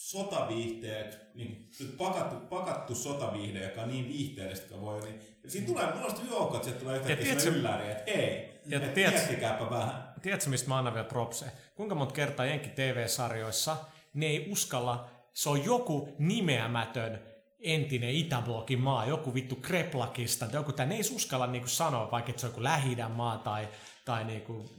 sotaviihteet, 0.00 1.18
niin 1.34 1.70
pakattu, 1.98 2.36
pakattu 2.36 2.94
sotaviihde, 2.94 3.64
joka 3.64 3.82
on 3.82 3.88
niin 3.88 4.08
viihteellistä 4.08 4.68
kuin 4.68 4.80
voi, 4.80 5.00
niin 5.00 5.20
siinä 5.48 5.66
tulee, 5.66 5.94
mulla 5.94 6.06
on 6.06 6.22
hyvä 6.22 6.56
että 6.56 6.64
sieltä 6.64 6.80
tulee 6.80 6.96
yhtäkkiä 6.96 7.24
tiedätkö- 7.24 7.50
ylläri, 7.50 7.90
että 7.90 8.12
hei, 8.12 8.60
Ja 8.66 8.78
että 8.78 8.90
tiedätkö- 8.90 9.20
miettikääpä 9.20 9.70
vähän. 9.70 10.14
Tiedätkö, 10.22 10.50
mistä 10.50 10.68
mä 10.68 10.78
annan 10.78 10.94
vielä 10.94 11.08
propseja? 11.08 11.50
Kuinka 11.74 11.94
monta 11.94 12.14
kertaa 12.14 12.46
Jenkki 12.46 12.68
TV-sarjoissa 12.68 13.76
ne 14.14 14.26
ei 14.26 14.48
uskalla, 14.50 15.10
se 15.32 15.48
on 15.48 15.64
joku 15.64 16.16
nimeämätön 16.18 17.20
entinen 17.60 18.10
Itäblokin 18.10 18.80
maa, 18.80 19.06
joku 19.06 19.34
vittu 19.34 19.56
Kreplakista, 19.56 20.46
joku 20.52 20.72
tää, 20.72 20.86
ne 20.86 20.94
ei 20.94 21.02
uskalla 21.14 21.46
niinku 21.46 21.68
sanoa, 21.68 22.10
vaikka 22.10 22.32
se 22.36 22.46
on 22.46 22.50
joku 22.52 22.62
lähi 22.62 22.96
maa 23.14 23.38
tai, 23.38 23.68
tai 24.04 24.24
niinku 24.24 24.70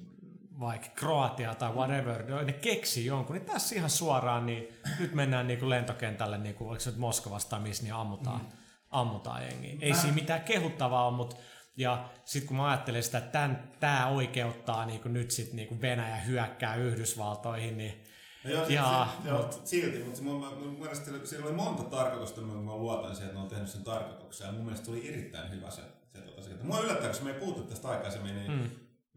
vaikka 0.62 0.88
Kroatia 0.96 1.56
tai 1.56 1.72
whatever, 1.72 2.24
ne- 2.26 2.44
ne 2.44 2.54
keksii 2.54 3.06
jonkun, 3.06 3.36
niin 3.36 3.46
tässä 3.46 3.76
ihan 3.76 3.90
suoraan, 3.90 4.46
niin 4.46 4.68
nyt 5.00 5.14
mennään 5.14 5.48
niinku 5.48 5.70
lentokentälle, 5.70 6.38
niinku, 6.38 6.68
oliko 6.70 6.80
se 6.80 6.90
nyt 6.90 7.00
Moskovasta 7.00 7.60
missä, 7.60 7.84
niin 7.84 7.94
ammutaan, 7.94 8.42
ammutaan 8.90 9.44
jengiä. 9.44 9.76
Ei 9.82 9.94
siinä 9.94 10.14
mitään 10.16 10.42
kehuttavaa 10.42 11.08
ole, 11.08 11.16
mutta 11.18 11.36
ja 11.78 12.10
sitten 12.26 12.48
kun 12.48 12.58
mä 12.58 12.68
ajattelen 12.70 13.04
sitä, 13.04 13.18
että 13.18 13.50
tämä 13.80 14.08
oikeuttaa 14.08 14.86
niinku 14.86 15.10
nyt 15.10 15.32
sit 15.32 15.54
niinku 15.54 15.82
Venäjä 15.82 16.16
hyökkää 16.16 16.76
Yhdysvaltoihin, 16.76 17.78
niin 17.78 18.04
No 18.44 18.50
joo, 18.52 18.66
se, 18.66 18.74
Jaa, 18.74 19.16
se, 19.24 19.30
joo, 19.30 19.50
silti, 19.64 20.04
mutta 20.04 20.18
se, 20.18 20.24
mun, 20.24 20.40
mun, 20.60 20.80
mielestä 20.80 21.06
siellä- 21.06 21.26
siellä 21.26 21.46
oli 21.48 21.56
monta 21.56 21.84
tarkoitusta, 21.84 22.42
mutta 22.42 22.62
mä 22.62 22.76
luotan 22.76 23.16
siihen, 23.16 23.26
että 23.28 23.38
ne 23.40 23.44
on 23.44 23.50
tehnyt 23.50 23.70
sen 23.70 23.84
tarkoituksen. 23.84 24.48
Ja 24.48 24.54
mun 24.54 24.64
mielestä 24.66 24.86
tuli 24.86 25.10
erittäin 25.10 25.52
hyvä 25.52 25.70
se, 25.70 25.82
se 26.14 26.22
tota, 26.22 26.42
siitä. 26.42 26.64
Mua 26.64 26.80
yllättää, 26.80 27.08
koska 27.08 27.26
me 27.26 27.32
ei 27.32 27.40
puhuttu 27.40 27.64
tästä 27.64 27.88
aikaisemmin, 27.90 28.36
niin 28.36 28.52
Mm. 28.52 28.70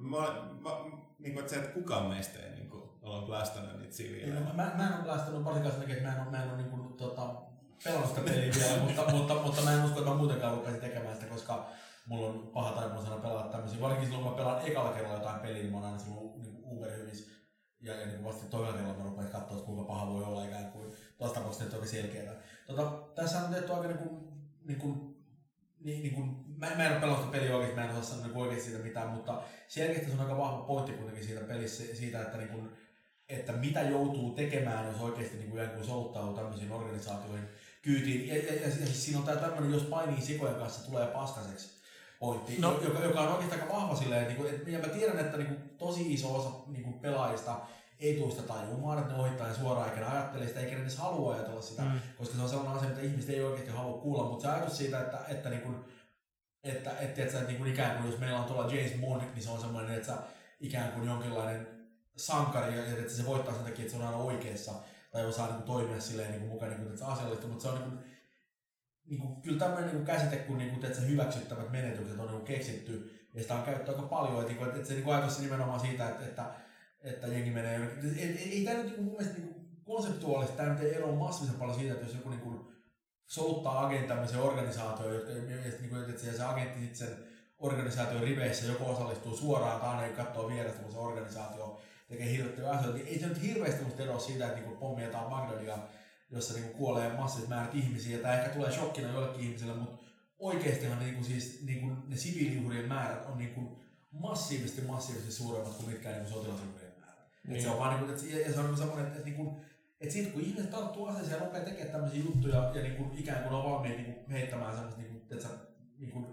mä, 0.09 0.17
mä, 0.61 0.71
niin 1.25 1.35
kuin, 1.35 1.41
että 1.41 1.55
se, 1.55 1.61
että 1.61 1.75
kukaan 1.75 2.07
meistä 2.07 2.39
ei 2.39 2.51
niin 2.51 2.71
kuin, 2.71 2.83
ole 3.03 3.27
blastannut 3.27 3.79
niitä 3.79 3.95
siviilejä. 3.95 4.41
Mä, 4.41 4.53
mä, 4.55 4.73
mä 4.77 4.87
en 4.87 5.01
ole 5.01 5.13
lähtenyt 5.13 5.45
varsinkaan 5.45 5.75
sen 5.75 5.91
että 5.91 6.03
mä 6.03 6.15
en 6.15 6.21
ole, 6.21 6.31
mä 6.31 6.43
en 6.43 6.51
ole 6.51 6.57
niin 6.57 6.71
kuin, 6.71 6.93
tota, 6.93 7.35
pelannut 7.85 8.09
sitä 8.11 8.21
peliä 8.21 8.53
vielä, 8.55 8.83
mutta, 8.85 9.13
mutta, 9.13 9.35
mutta, 9.35 9.63
mä 9.63 9.73
en 9.73 9.85
usko, 9.85 9.99
että 9.99 10.11
mä 10.11 10.17
muutenkaan 10.17 10.55
rupesin 10.55 10.81
tekemään 10.81 11.15
sitä, 11.15 11.27
koska 11.27 11.71
mulla 12.07 12.27
on 12.27 12.51
paha 12.55 12.73
taipumus 12.73 13.05
aina 13.05 13.23
pelata 13.23 13.49
tämmöisiä. 13.49 13.81
Varsinkin 13.81 14.09
silloin, 14.09 14.25
kun 14.25 14.33
mä 14.33 14.39
pelaan 14.39 14.67
ekalla 14.67 14.93
kerralla 14.93 15.19
jotain 15.19 15.41
peliä, 15.41 15.71
mä 15.71 15.77
oon 15.77 15.87
aina 15.87 15.99
silloin 15.99 16.43
niin 16.43 16.61
uberhyvissä. 16.65 17.33
Ja, 17.81 18.01
ja 18.01 18.07
niin 18.07 18.25
vasta 18.25 18.47
toisella 18.47 18.79
kerralla 18.79 18.99
mä 18.99 19.11
rupean 19.11 19.29
katsoa, 19.29 19.57
että 19.57 19.67
kuinka 19.67 19.85
paha 19.85 20.07
voi 20.07 20.25
olla 20.25 20.45
ikään 20.45 20.73
kuin. 20.73 20.93
Tuossa 21.19 21.35
tapauksessa 21.35 21.65
nyt 21.65 21.75
oikein 21.75 21.91
selkeää. 21.91 22.35
Tota, 22.67 22.91
tässä 23.15 23.39
on 23.39 23.55
tehty 23.55 23.73
aika 23.73 23.89
niin 23.89 23.99
kuin, 23.99 24.29
niin 24.65 24.79
kuin 24.79 25.15
niin, 25.85 26.03
niin 26.03 26.15
kuin, 26.15 26.44
mä, 26.57 26.67
mä 26.77 26.85
en 26.87 26.93
ole 26.93 27.01
pelannut 27.01 27.31
peliä 27.31 27.55
oikeasti, 27.57 27.77
mä 27.77 27.85
en 27.85 27.91
osaa 27.91 28.17
sanoa 28.17 28.43
oikeasti 28.43 28.71
siitä 28.71 28.85
mitään, 28.85 29.09
mutta 29.09 29.43
selkeästi 29.69 30.07
se 30.07 30.13
on 30.13 30.21
aika 30.21 30.39
vahva 30.39 30.63
pointti 30.63 30.93
kuitenkin 30.93 31.25
siitä 31.25 31.41
pelissä, 31.41 31.97
siitä, 31.97 32.23
että 32.23 32.39
niin 32.39 32.49
kuin, 32.49 32.71
että 33.29 33.53
mitä 33.53 33.83
joutuu 33.83 34.31
tekemään, 34.31 34.87
jos 34.87 35.01
oikeasti 35.01 35.37
niin 35.37 35.51
kuin 35.51 35.63
joku 35.63 35.85
soluttautuu 35.85 36.35
tämmöisiin 36.37 36.73
organisaatioihin 36.73 37.49
kyytiin. 37.83 38.29
Ja, 38.29 38.37
ja, 38.37 38.55
ja, 38.55 38.69
ja 38.69 38.71
siis 38.87 39.05
siinä 39.05 39.19
on 39.19 39.27
tämä 39.27 39.41
tämmöinen, 39.41 39.73
jos 39.73 39.83
painii 39.83 40.21
sikojen 40.21 40.55
kanssa, 40.57 40.91
tulee 40.91 41.07
paskaseksi 41.07 41.69
pointti, 42.19 42.57
No. 42.59 42.81
joka, 42.85 43.01
joka, 43.01 43.21
on 43.21 43.29
oikeasti 43.29 43.61
aika 43.61 43.75
vahva 43.75 43.97
silleen, 43.97 44.27
niin 44.27 44.37
kuin, 44.37 44.55
et, 44.55 44.69
ja 44.69 44.79
mä 44.79 44.89
tiedän, 44.89 45.19
että 45.19 45.37
niin 45.37 45.47
kuin, 45.47 45.71
tosi 45.79 46.13
iso 46.13 46.35
osa 46.35 46.51
niin 46.67 46.83
kuin 46.83 46.99
pelaajista 46.99 47.61
ei 47.99 48.15
tule 48.17 48.31
sitä 48.31 48.43
tajumaan, 48.43 48.99
että 48.99 49.13
ne 49.13 49.21
ohittaa 49.21 49.49
ja 49.49 49.55
suoraan 49.55 49.91
eikä 49.91 50.11
ajattele 50.11 50.47
sitä, 50.47 50.61
eikä 50.61 50.77
edes 50.77 50.99
halua 50.99 51.35
ajatella 51.35 51.63
sitä, 51.63 51.83
Mm. 51.83 51.89
mm. 51.89 52.01
koska 52.19 52.37
se 52.37 52.43
on 52.43 52.49
sellainen 52.49 52.77
asia, 52.77 52.89
mitä 52.89 53.01
ihmiset 53.01 53.31
ei 53.31 53.43
oikeasti 53.45 53.71
halua 53.73 53.99
kuulla, 53.99 54.25
mutta 54.25 54.43
se 54.43 54.49
ajatus 54.49 54.79
siitä, 54.79 55.01
että, 55.01 55.19
että, 55.29 55.51
niin 55.51 55.63
kuin, 55.63 55.85
että, 56.65 56.91
että, 56.91 57.23
että, 57.23 57.23
että 57.23 57.49
niin 57.49 57.59
kuin 57.59 57.73
ikään 57.73 57.97
kuin 57.97 58.11
jos 58.11 58.21
meillä 58.21 58.39
on 58.39 58.45
tuolla 58.45 58.73
James 58.73 59.01
Bond, 59.01 59.23
niin 59.35 59.43
se 59.43 59.51
on 59.51 59.61
semmoinen, 59.61 59.95
että 59.95 60.07
sä 60.07 60.19
ikään 60.61 60.93
kuin 60.93 61.07
jonkinlainen 61.07 61.67
sankari 62.17 62.77
ja 62.77 62.85
että 62.85 63.13
se 63.13 63.27
voittaa 63.27 63.55
sen 63.55 63.65
takia, 63.65 63.85
että 63.85 63.97
se 63.97 64.03
on 64.03 64.07
aina 64.07 64.19
oikeassa 64.19 64.73
tai 65.13 65.27
osaa 65.27 65.47
niin 65.47 65.57
kuin, 65.57 65.67
toimia 65.67 66.01
silleen 66.01 66.31
niin 66.31 66.41
kuin, 66.41 66.53
mukaan 66.53 66.71
niin 66.71 66.83
kuin, 66.83 66.93
että 66.93 67.07
asiallista, 67.07 67.47
mutta 67.47 67.63
se 67.63 67.69
on 67.69 67.75
niin 67.75 67.91
kuin, 67.91 68.05
niin 69.05 69.21
kuin, 69.21 69.43
kyllä 69.43 69.59
tämmöinen 69.59 69.85
niin 69.85 69.97
kuin 69.97 70.07
käsite, 70.07 70.37
kun 70.37 70.59
niin 70.59 70.71
kuin, 70.71 70.85
että 70.85 71.01
hyväksyttävät 71.01 71.71
menetykset 71.71 72.19
on 72.19 72.27
niin 72.27 72.37
kuin, 72.37 72.45
keksitty 72.45 73.27
ja 73.35 73.43
sitä 73.43 73.55
on 73.55 73.63
käytetty 73.63 73.91
aika 73.91 74.03
paljon, 74.03 74.41
että, 74.41 74.49
niin 74.49 74.59
kuin, 74.59 74.71
että 74.71 74.89
se 74.89 74.95
niin 74.95 75.15
ajatus 75.15 75.39
nimenomaan 75.39 75.81
siitä, 75.81 76.09
että, 76.09 76.25
että, 76.25 76.55
että 77.01 77.27
jengi 77.27 77.51
menee. 77.51 77.91
Ei, 78.17 78.25
ei, 78.25 78.53
ei 78.53 78.65
tämä 78.65 78.77
nyt 78.77 78.87
niin 78.87 78.95
kuin, 78.95 79.05
mun 79.05 79.17
mielestä 79.17 79.39
niin 79.39 79.49
kuin, 79.49 79.65
konseptuaalisesti 79.85 80.57
tämä 80.57 80.73
nyt 80.73 80.83
ei 80.83 80.95
eroa 80.95 81.17
massiivisen 81.17 81.59
paljon 81.59 81.79
siitä, 81.79 81.95
että 81.95 82.07
jos 82.07 82.15
joku 82.15 82.29
niin 82.29 82.41
kuin, 82.41 82.74
soluttaa 83.27 83.87
agentin 83.87 84.09
tämmöiseen 84.09 84.43
organisaatioon, 84.43 85.15
jotka, 85.15 85.31
ja 85.31 85.43
niin 85.43 86.11
että 86.11 86.37
se, 86.37 86.45
agentti 86.45 86.81
sitten 86.81 86.97
sen 87.09 87.17
organisaation 87.59 88.23
riveissä 88.23 88.67
joko 88.67 88.91
osallistuu 88.91 89.37
suoraan 89.37 89.81
tai 89.81 89.89
aina 89.89 90.17
katsoo 90.17 90.49
vierestä, 90.49 90.83
kun 90.83 90.93
se 90.93 90.99
organisaatio 90.99 91.81
tekee 92.09 92.31
hirveästi 92.31 92.63
asioita, 92.63 92.99
niin 92.99 93.09
ei 93.09 93.19
se 93.19 93.27
nyt 93.27 93.43
hirveästi 93.43 93.85
musta 93.85 94.03
eroa 94.03 94.19
siitä, 94.19 94.47
että 94.47 94.61
niin 94.61 94.77
pommietaan 94.77 95.31
Bagdadia, 95.31 95.79
jossa 96.31 96.55
niin 96.55 96.73
kuolee 96.73 97.13
massiiviset 97.13 97.49
määrät 97.49 97.75
ihmisiä, 97.75 98.17
ja 98.17 98.23
tämä 98.23 98.35
ehkä 98.35 98.55
tulee 98.55 98.73
shokkina 98.73 99.13
joillekin 99.13 99.41
ihmisille, 99.41 99.75
mutta 99.75 100.05
oikeastihan 100.39 100.99
niin 100.99 101.15
kuin, 101.15 101.25
siis, 101.25 101.63
niin 101.63 101.81
kuin, 101.81 101.97
ne 102.07 102.17
siviiliuhrien 102.17 102.89
määrät 102.89 103.27
on 103.27 103.39
niin 103.39 103.55
kuin, 103.55 103.85
massiivisesti 104.11 104.81
massiivisesti 104.81 105.33
suuremmat 105.33 105.75
kuin 105.75 105.89
mitkään 105.89 106.17
niin 106.17 106.33
sotilasuhrien 106.33 106.93
määrät. 107.01 107.29
Niin. 107.47 107.63
Se 107.63 107.69
on 107.69 107.79
vaan, 107.79 107.91
niin 107.91 108.07
kuin, 108.07 108.15
että, 108.15 108.49
ja 108.49 108.53
se 108.53 108.61
on 108.61 108.67
niin 108.67 108.77
semmoinen, 108.77 109.07
että, 109.07 109.19
että, 109.19 109.31
niin 109.31 109.37
kuin, 109.37 109.57
että 110.05 110.13
siitä 110.13 110.31
kun 110.31 110.43
ihmiset 110.43 110.71
tarttuu 110.71 111.07
aseeseen 111.07 111.39
ja 111.39 111.45
rupeaa 111.45 111.65
tekemään 111.65 111.93
tämmöisiä 111.93 112.25
juttuja 112.25 112.71
ja 112.75 112.83
niin 112.83 112.97
kuin, 112.97 113.19
ikään 113.19 113.43
kuin 113.43 113.55
on 113.55 113.65
valmiit 113.65 113.97
niin 113.97 114.15
kuin, 114.15 114.31
heittämään 114.31 114.75
semmoista 114.75 115.01
niin 115.01 115.13
kuin, 115.13 115.39
että, 115.39 115.49
niin 115.99 116.11
kuin, 116.11 116.27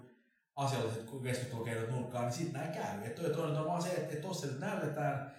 asialliset 0.56 1.10
keskustelukeinot 1.24 1.90
nurkkaan, 1.90 2.26
niin 2.26 2.34
sitten 2.34 2.62
näin 2.62 2.74
käy. 2.74 3.04
Ja 3.04 3.10
toi, 3.10 3.30
toinen 3.30 3.58
on 3.58 3.68
vaan 3.68 3.82
se, 3.82 3.90
että, 3.90 4.16
tuossa 4.16 4.48
nyt 4.48 4.60
näytetään, 4.60 5.36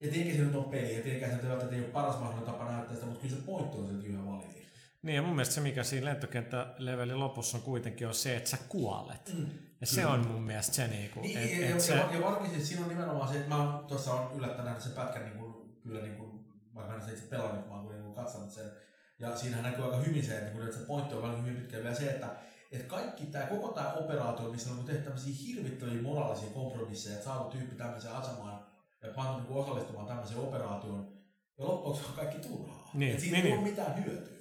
että 0.00 0.16
eikä 0.16 0.36
se 0.36 0.42
nyt 0.42 0.54
ole 0.54 0.70
peli, 0.70 0.94
että 0.94 1.08
eikä 1.10 1.26
se 1.26 1.32
välttämättä 1.32 1.76
ei 1.76 1.82
ole 1.82 1.90
paras 1.90 2.18
mahdollinen 2.18 2.52
tapa 2.52 2.72
näyttää 2.72 2.94
sitä, 2.94 3.06
mutta 3.06 3.22
kyllä 3.22 3.36
se 3.36 3.42
pointti 3.42 3.78
on 3.78 3.86
silti 3.86 4.08
ihan 4.08 4.26
validi. 4.26 4.66
Niin 5.02 5.16
ja 5.16 5.22
mun 5.22 5.36
mielestä 5.36 5.54
se, 5.54 5.60
mikä 5.60 5.84
siinä 5.84 6.06
lentokenttälevelin 6.06 7.20
lopussa 7.20 7.58
on 7.58 7.62
kuitenkin 7.62 8.06
on 8.06 8.14
se, 8.14 8.36
että 8.36 8.50
sä 8.50 8.58
kuolet. 8.68 9.34
Mm. 9.38 9.46
Ja 9.80 9.86
se 9.86 10.06
on 10.06 10.28
mun 10.28 10.42
mielestä 10.42 10.74
se 10.74 10.88
niinku, 10.88 11.20
Niin, 11.20 11.38
et, 11.38 11.50
ja, 11.50 11.66
et 11.66 11.74
ja, 11.74 11.80
se, 11.80 11.94
ja, 11.94 12.02
ja 12.02 12.50
siis 12.50 12.68
siinä 12.68 12.82
on 12.82 12.88
nimenomaan 12.88 13.28
se, 13.28 13.34
että 13.34 13.48
mä 13.48 13.82
tuossa 13.88 14.14
on 14.14 14.36
yllättäen 14.38 14.64
nähnyt 14.64 14.82
sen 14.82 14.92
pätkän 14.92 15.24
niin 15.24 15.38
kuin, 15.38 15.54
kyllä 15.82 16.00
niin 16.00 16.16
kuin, 16.16 16.39
vaikka 16.80 17.06
en 17.06 17.14
itse 17.14 17.26
pelannut, 17.26 17.68
oon 17.68 17.80
kuitenkin 17.80 18.04
niin 18.04 18.14
katsonut 18.14 18.50
sen. 18.50 18.70
Ja 19.18 19.36
siinähän 19.36 19.64
näkyy 19.64 19.84
aika 19.84 19.96
hyvin 19.96 20.24
se, 20.24 20.32
että, 20.32 20.44
niin 20.44 20.52
kuin, 20.52 20.66
että 20.66 20.78
se 20.78 20.86
pointti 20.86 21.14
on 21.14 21.22
vähän 21.22 21.42
hyvin 21.42 21.56
pitkälle 21.56 21.84
vielä 21.84 21.96
se, 21.96 22.10
että 22.10 22.26
että 22.72 22.86
kaikki 22.86 23.26
tämä, 23.26 23.46
koko 23.46 23.68
tämä 23.68 23.92
operaatio, 23.92 24.50
missä 24.50 24.70
on 24.70 24.76
niin 24.76 24.86
tehty 24.86 25.02
tämmöisiä 25.02 25.34
hirvittäviä 25.46 26.02
moraalisia 26.02 26.50
kompromisseja, 26.50 27.14
että 27.14 27.24
saatu 27.24 27.50
tyyppi 27.50 27.76
tämmöiseen 27.76 28.14
asemaan 28.14 28.60
ja 29.02 29.08
pantu 29.14 29.40
niin 29.40 29.62
osallistumaan 29.62 30.06
tämmöiseen 30.06 30.40
operaatioon, 30.40 31.12
ja 31.58 31.64
loppujen 31.64 31.88
lopuksi 31.88 32.08
on 32.08 32.16
kaikki 32.16 32.48
turhaa. 32.48 32.90
Niin, 32.94 33.14
Et 33.14 33.20
siitä 33.20 33.36
niin, 33.36 33.46
ei 33.46 33.52
ole 33.52 33.60
niin. 33.60 33.70
mitään 33.70 34.04
hyötyä. 34.04 34.40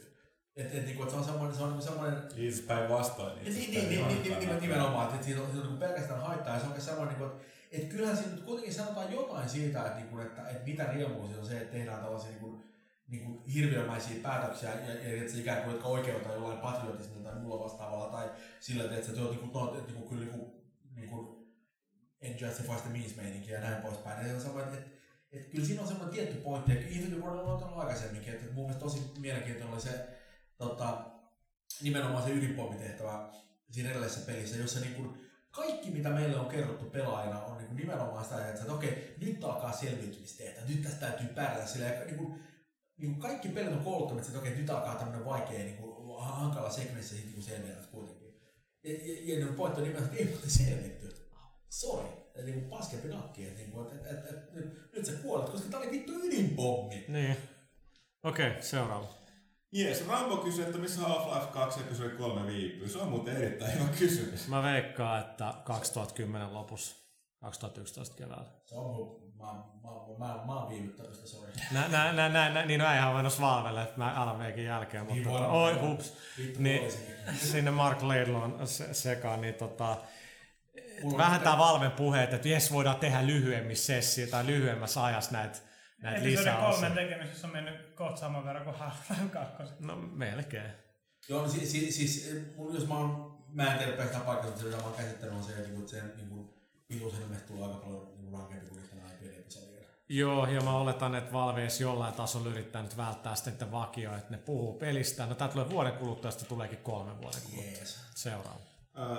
Että 0.56 0.78
et, 0.78 0.86
niinku, 0.86 1.04
et 1.04 1.10
se 1.10 1.16
on 1.16 1.24
semmoinen, 1.24 1.58
se 1.58 1.64
on 1.64 1.82
semmoinen 1.82 2.20
Itse 2.36 2.64
päinvastoin. 2.64 3.44
niin, 3.44 3.56
niin, 3.56 3.90
niin, 3.90 4.08
niin, 4.08 4.24
niin, 4.24 4.40
niin, 4.40 4.62
nimenomaan, 4.62 5.14
että 5.14 5.26
siitä 5.26 5.42
on, 5.42 5.48
siitä 5.48 5.62
on 5.62 5.68
niinku 5.68 5.86
pelkästään 5.86 6.22
haittaa 6.22 6.54
ja 6.54 6.60
se 6.60 6.66
on 6.66 6.72
oikein 6.72 6.86
semmoinen, 6.86 7.20
niinku, 7.20 7.36
että 7.36 7.46
et 7.72 7.90
kyllähän 7.90 8.18
siinä 8.18 8.32
nyt 8.32 8.44
kuitenkin 8.44 8.74
sanotaan 8.74 9.12
jotain 9.12 9.50
siitä, 9.50 9.86
että, 9.86 10.00
niinku, 10.00 10.20
että, 10.20 10.50
että 10.50 10.66
mitä 10.66 10.84
riemua 10.84 11.26
siitä 11.26 11.42
on 11.42 11.48
se, 11.48 11.58
että 11.58 11.72
tehdään 11.72 12.02
tällaisia 12.02 12.30
niinku, 12.30 12.62
niinku 13.08 13.44
hirviömäisiä 13.54 14.22
päätöksiä 14.24 14.70
ja, 14.70 14.94
ja 14.94 15.22
että 15.22 15.34
se 15.34 15.40
ikään 15.40 15.64
kuin, 15.64 15.74
jotka 16.08 16.34
jollain 16.34 16.60
patriotismilla 16.60 17.30
tai 17.30 17.40
muulla 17.40 17.64
vastaavalla 17.64 18.12
tai 18.12 18.30
sillä, 18.60 18.84
että 18.84 19.16
se 19.16 19.22
on 19.22 19.30
niinku, 19.30 19.60
no, 19.60 19.78
että, 19.78 19.92
niinku, 19.92 20.10
kyllä 20.10 20.26
niinku, 20.26 20.64
niinku 20.96 21.48
injustifies 22.22 22.82
the 22.82 22.90
means 22.90 23.16
meininki 23.16 23.52
ja 23.52 23.62
näin 23.62 23.82
poispäin. 23.82 24.22
Ja 24.22 24.28
se 24.28 24.36
on 24.36 24.42
semmoinen, 24.42 24.74
että, 24.74 24.90
että 25.32 25.52
kyllä 25.52 25.66
siinä 25.66 25.82
on 25.82 25.88
semmoinen 25.88 26.16
tietty 26.16 26.36
pointti, 26.36 26.72
ja 26.72 27.18
War 27.24 27.34
on 27.34 27.54
ottanut 27.54 27.80
aikaisemminkin, 27.80 28.34
että 28.34 28.54
mun 28.54 28.66
mielestä 28.66 28.86
tosi 28.86 29.12
mielenkiintoinen 29.20 29.74
oli 29.74 29.82
se 29.82 30.08
tota, 30.58 31.12
nimenomaan 31.82 32.24
se 32.24 32.30
ydinpommitehtävä 32.30 33.30
siinä 33.72 33.92
edellisessä 33.92 34.26
pelissä, 34.26 34.58
jossa 34.58 34.80
niin 34.80 34.96
kuin 34.96 35.29
kaikki 35.52 35.92
mitä 35.92 36.10
meille 36.10 36.40
on 36.40 36.50
kerrottu 36.50 36.86
pelaajana 36.86 37.44
on 37.44 37.58
niin 37.58 37.76
nimenomaan 37.76 38.24
sitä, 38.24 38.48
että, 38.48 38.62
että 38.62 38.74
okei, 38.74 39.16
nyt 39.22 39.44
alkaa 39.44 39.72
selviytymistehtävä, 39.72 40.68
nyt 40.68 40.82
tästä 40.82 41.00
täytyy 41.00 41.28
pärjätä 41.28 41.68
sillä 41.68 41.86
ja 41.86 42.06
niin 42.06 42.18
kuin, 42.18 42.44
niin 42.98 43.12
kuin 43.12 43.22
kaikki 43.22 43.50
pelit 43.50 43.74
on 43.74 43.84
kouluttanut, 43.84 44.26
että 44.26 44.40
okei, 44.40 44.56
nyt 44.56 44.70
alkaa 44.70 44.96
tämmöinen 44.96 45.26
vaikea, 45.26 45.60
niin 45.60 45.78
kuin, 45.78 46.00
hankala 46.26 46.70
sekvenssi 46.70 47.16
sitten 47.16 47.34
niin 47.34 47.44
selviää 47.44 47.84
kuitenkin. 47.92 48.42
Ja, 48.84 48.92
ja, 48.92 49.20
ja 49.24 49.46
niin 49.46 49.56
pointti 49.56 49.82
on 49.82 49.88
nimenomaan, 49.88 50.12
että 50.12 50.24
ei 50.24 50.32
muuten 50.32 50.50
selvitty. 50.50 51.30
Sorry. 51.70 52.10
Eli 52.36 52.52
niin 52.52 52.60
kuin 52.60 52.70
paskempi 52.70 53.08
nakki, 53.08 53.44
että, 53.44 53.60
niin 53.60 53.72
kuin, 53.72 53.88
että, 53.88 54.10
että, 54.10 54.30
että, 54.30 54.54
nyt, 54.54 54.94
nyt 54.94 55.06
sä 55.06 55.12
kuolet, 55.12 55.50
koska 55.50 55.70
tää 55.70 55.80
oli 55.80 55.92
vittu 55.92 56.14
ydinpommi. 56.14 57.06
Niin. 57.08 57.38
Okei, 58.24 58.50
okay, 58.50 58.62
seuraava. 58.62 59.19
Jees, 59.72 60.08
Rambo 60.08 60.38
kysyi, 60.38 60.66
että 60.66 60.78
missä 60.78 61.02
Half-Life 61.02 61.48
2 61.54 61.80
ja 61.80 61.86
kysyi 61.86 62.10
kolme 62.10 62.48
viipyy. 62.48 62.90
Se 62.90 62.98
on 62.98 63.08
muuten 63.08 63.38
erittäin 63.38 63.74
hyvä 63.74 63.90
kysymys. 64.00 64.48
Mä 64.48 64.64
veikkaan, 64.64 65.20
että 65.20 65.54
2010 65.64 66.54
lopussa, 66.54 66.96
2011 67.42 68.16
keväällä. 68.16 68.50
Se 68.66 68.76
on 68.76 68.96
mun, 68.96 69.34
mä, 69.38 69.46
mä, 69.46 69.90
mä, 70.18 70.34
mä, 70.34 70.46
mä 70.46 70.60
oon 70.60 70.70
viivyttänyt 70.70 71.14
sitä, 71.14 71.28
sorry. 71.28 71.52
Nä, 71.72 71.88
nä, 71.88 72.14
nä, 72.14 72.30
nä, 72.30 72.50
nä, 72.50 72.66
niin 72.66 72.80
no 72.80 72.92
eihän 72.92 73.14
vain 73.14 73.32
Valvelle, 73.42 73.82
että 73.82 73.98
mä 73.98 74.14
alan 74.14 74.40
veikin 74.40 74.64
jälkeen, 74.64 75.04
mutta 75.04 75.16
Niin 75.16 75.28
tota, 75.28 75.48
oi 75.48 75.74
hups, 75.74 76.14
Vittu 76.38 76.62
niin, 76.62 76.92
sinne 77.36 77.72
Mark 77.72 78.02
Laidlaw 78.02 78.52
se, 78.66 78.94
sekaan, 78.94 79.42
niin 79.42 79.54
tota, 79.54 79.98
Mulla 81.04 81.18
vähän 81.18 81.42
tää 81.42 81.58
Valven 81.58 81.92
puheet, 81.92 82.34
että 82.34 82.48
jes 82.48 82.72
voidaan 82.72 82.96
tehdä 82.96 83.28
lyhyemmissä 83.28 83.86
sessi 83.86 84.28
tai 84.28 84.46
lyhyemmässä 84.46 85.04
ajassa 85.04 85.32
näitä 85.32 85.69
näitä 86.02 86.20
Episodi 86.20 86.50
kolmen 86.50 86.70
lisäosia. 86.70 86.90
tekemisessä 86.90 87.48
on 87.48 87.54
mennyt 87.54 87.96
kohta 87.96 88.16
saman 88.18 88.46
verran 88.46 88.64
kuin 88.64 88.76
Half-Life 88.76 89.30
2. 89.58 89.74
No 89.80 89.96
melkein. 89.96 90.72
Joo, 91.30 91.42
no 91.42 91.48
siis, 91.50 91.72
siis, 91.72 91.96
siis 91.96 92.36
mun, 92.56 92.74
jos 92.76 92.88
mä 92.88 92.98
oon, 92.98 93.38
mä 93.50 93.72
en 93.72 93.78
tiedä 93.78 93.92
pelkästään 93.92 94.26
paikkaa, 94.26 94.46
mutta 94.46 94.62
se 94.62 94.68
mitä 94.68 94.78
mä 94.78 94.84
oon 94.88 94.96
käsittänyt 94.96 95.36
on 95.36 95.44
se, 95.44 95.52
että 95.52 95.68
niinku, 95.68 95.88
sen 95.88 96.14
niinku, 96.18 96.54
pituushelmestä 96.88 97.48
tulee 97.48 97.68
aika 97.68 97.78
paljon 97.80 98.12
niinku, 98.18 98.38
rankempi 98.38 98.66
kuin 98.66 98.80
yhtenä 98.82 99.02
aiempien 99.06 99.34
episodien. 99.40 99.86
Joo, 100.10 100.48
ja 100.48 100.62
mä 100.62 100.78
oletan, 100.78 101.16
että 101.16 101.34
Valve 101.34 101.62
edes 101.62 101.82
jollain 101.82 102.14
tasolla 102.14 102.50
yrittää 102.50 102.82
nyt 102.82 102.98
välttää 102.98 103.36
sitten 103.36 103.72
vakioa, 103.72 104.18
että 104.18 104.32
ne 104.32 104.38
puhuu 104.38 104.74
pelistä. 104.74 105.26
No 105.26 105.36
tää 105.36 105.48
tulee 105.48 105.70
vuoden 105.70 105.94
kuluttua, 105.94 106.32
sitten 106.32 106.50
tuleekin 106.50 106.78
kolmen 106.78 107.22
vuoden 107.22 107.42
kuluttua. 107.42 107.72
Jees. 107.78 108.00
Seuraava. 108.16 108.60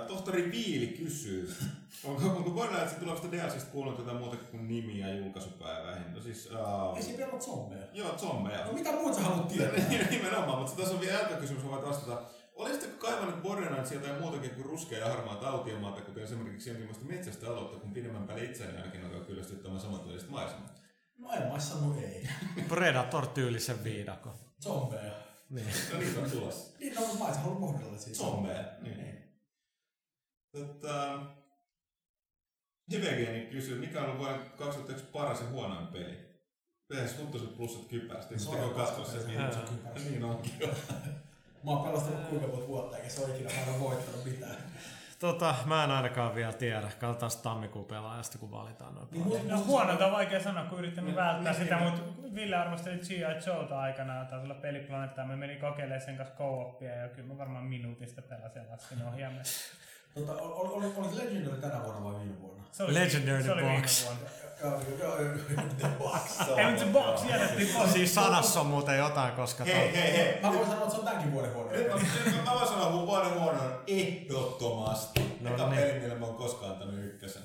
Tohtori 0.07 0.51
Viili 0.51 0.87
kysyy, 0.87 1.53
onko, 2.03 2.27
onko 2.27 2.49
Borderlandsista 2.49 2.99
tulevasta 2.99 3.31
DLCstä 3.31 3.71
kuullut 3.71 3.97
jotain 3.97 4.17
muuta 4.17 4.37
kuin 4.37 4.67
nimiä 4.67 5.15
julkaisupäiväihin? 5.15 6.13
No 6.13 6.21
siis, 6.21 6.49
uh, 6.51 6.97
Ei 6.97 7.03
siinä 7.03 7.17
vielä 7.17 7.31
ole 7.31 7.41
zombeja. 7.41 7.85
joo, 7.93 8.17
zombeja. 8.17 8.65
No 8.65 8.73
mitä 8.73 8.91
muuta 8.91 9.15
sä 9.15 9.21
haluat 9.21 9.47
tietää? 9.47 9.85
Nimenomaan, 10.11 10.59
mutta 10.59 10.77
tässä 10.77 10.93
on 10.93 11.01
vielä 11.01 11.19
jälkikysymys, 11.19 11.63
voit 11.63 11.85
vastata. 11.85 12.21
Olisitteko 12.55 13.07
kaivannut 13.07 13.43
Borderlandsia 13.43 13.97
jotain 14.01 14.21
muutakin 14.21 14.49
kuin 14.49 14.65
ruskea 14.65 14.99
ja 14.99 15.07
harmaata 15.09 15.49
autiomaata, 15.49 16.01
kuten 16.01 16.23
esimerkiksi 16.23 16.69
jonkinlaista 16.69 17.05
metsästä 17.05 17.47
aluetta, 17.47 17.79
kun 17.79 17.93
pidemmän 17.93 18.27
päälle 18.27 18.43
itseäni 18.43 18.77
ainakin 18.77 19.05
alkaa 19.05 19.19
kyllästyttämään 19.21 19.81
samantyylistä 19.81 20.31
maisemaa? 20.31 20.69
No 21.17 21.31
en 21.31 21.51
mä 21.51 21.59
sanonut 21.59 21.97
ei. 22.03 22.27
Predator-tyylisen 22.69 23.83
viidakon. 23.83 24.33
Zombeja. 24.63 25.11
Niin. 25.49 25.67
No 25.93 25.99
niin 25.99 26.17
on 26.23 26.31
tulossa. 26.31 26.77
Niin, 26.79 26.95
no 26.95 27.01
mä 27.19 27.25
halua 27.25 27.59
kohdella 27.59 27.97
siitä. 27.97 28.17
Zombeja. 28.17 28.63
Niin. 28.81 29.10
Tota, 30.51 31.19
Hivegeni 32.91 33.45
kysyy, 33.45 33.79
mikä 33.79 33.99
on 33.99 34.05
ollut 34.05 34.19
vuoden 34.19 34.39
2001 34.57 35.05
paras 35.11 35.41
ja 35.41 35.47
huonoin 35.47 35.87
peli? 35.87 36.31
PS 36.93 37.17
Huttuset 37.19 37.57
plussat 37.57 37.85
kypärästi. 37.87 38.39
Sitten 38.39 38.59
kun 38.63 38.73
katsoa 38.73 39.05
se 39.05 39.27
niin, 39.27 39.41
niin 40.09 40.23
onkin. 40.23 40.53
Mä 41.63 41.71
oon 41.71 41.83
pelastanut 41.87 42.21
kuinka 42.27 42.47
monta 42.47 42.67
vuotta, 42.67 42.97
eikä 42.97 43.09
se 43.09 43.25
ole 43.25 43.35
ikinä 43.35 43.49
ole 43.71 43.79
voittanut 43.79 44.25
mitään. 44.25 44.55
Tota, 45.19 45.55
mä 45.65 45.83
en 45.83 45.91
ainakaan 45.91 46.35
vielä 46.35 46.53
tiedä. 46.53 46.91
Katsotaan 46.99 47.31
tammikuun 47.43 47.85
pelaajasta, 47.85 48.37
kun 48.37 48.51
valitaan 48.51 48.95
noin 48.95 49.07
Niin, 49.11 49.27
mut- 49.27 49.47
No 49.47 49.57
mut- 49.57 49.65
huonolta 49.65 50.05
on 50.05 50.11
vaikea 50.11 50.43
sanoa, 50.43 50.65
kun 50.65 50.79
yrittänyt 50.79 51.05
Niin, 51.05 51.15
välttää 51.15 51.53
niin, 51.53 51.63
sitä, 51.63 51.75
niin. 51.79 51.89
mutta 51.89 52.35
Ville 52.35 52.55
arvosteli 52.55 52.97
G.I. 52.97 53.19
Joelta 53.47 53.79
aikanaan 53.79 54.27
taas 54.27 54.43
olla 54.43 54.53
peliplaneettaa. 54.55 55.25
Me 55.27 55.35
meni 55.35 55.55
kokeilemaan 55.55 56.01
sen 56.01 56.17
kanssa 56.17 56.35
co-opia 56.35 56.95
ja 56.95 57.09
kyllä 57.09 57.27
mä 57.27 57.37
varmaan 57.37 57.63
minuutista 57.65 58.21
pelasin 58.21 58.61
ja 58.63 58.71
laskin 58.71 59.03
ohjaimen. 59.07 59.41
Tota, 60.15 60.33
oli, 60.33 60.69
oli, 60.73 60.93
oli 60.97 61.17
Legendary 61.17 61.61
tänä 61.61 61.83
vuonna 61.83 62.03
vai 62.03 62.13
viime 62.19 62.41
vuonna? 62.41 62.63
Se 62.71 62.83
oli, 62.83 62.93
Legendary 62.93 63.43
se 63.43 63.51
oli 63.51 63.61
Box. 63.61 64.07
The 65.77 65.87
Box. 65.99 66.39
Ei, 66.57 66.79
se 66.79 66.85
box 66.85 67.21
jätettiin 67.29 67.67
pois. 67.75 67.93
Siis 67.93 68.15
sanassa 68.15 68.59
on 68.61 68.65
muuten 68.67 68.97
jotain, 68.97 69.33
koska... 69.33 69.63
Hei, 69.63 69.95
hei, 69.95 70.17
hei. 70.17 70.41
Mä 70.41 70.53
voin 70.53 70.65
sanoa, 70.67 70.81
että 70.83 70.91
se 70.93 70.97
on 70.99 71.05
tämänkin 71.05 71.31
vuoden 71.31 71.53
huono. 71.53 71.69
Mä, 72.45 72.53
voin 72.53 72.67
sanoa, 72.67 72.89
mun 72.89 73.07
vuoden 73.07 73.33
huono 73.33 73.59
on 73.63 73.83
ehdottomasti. 73.87 75.37
No 75.41 75.49
No, 75.49 75.55
Eka 75.55 75.69
niin. 75.69 75.81
peli, 75.81 75.99
millä 75.99 76.15
mä 76.15 76.25
oon 76.25 76.35
koskaan 76.35 76.71
antanut 76.71 77.03
ykkösen. 77.05 77.41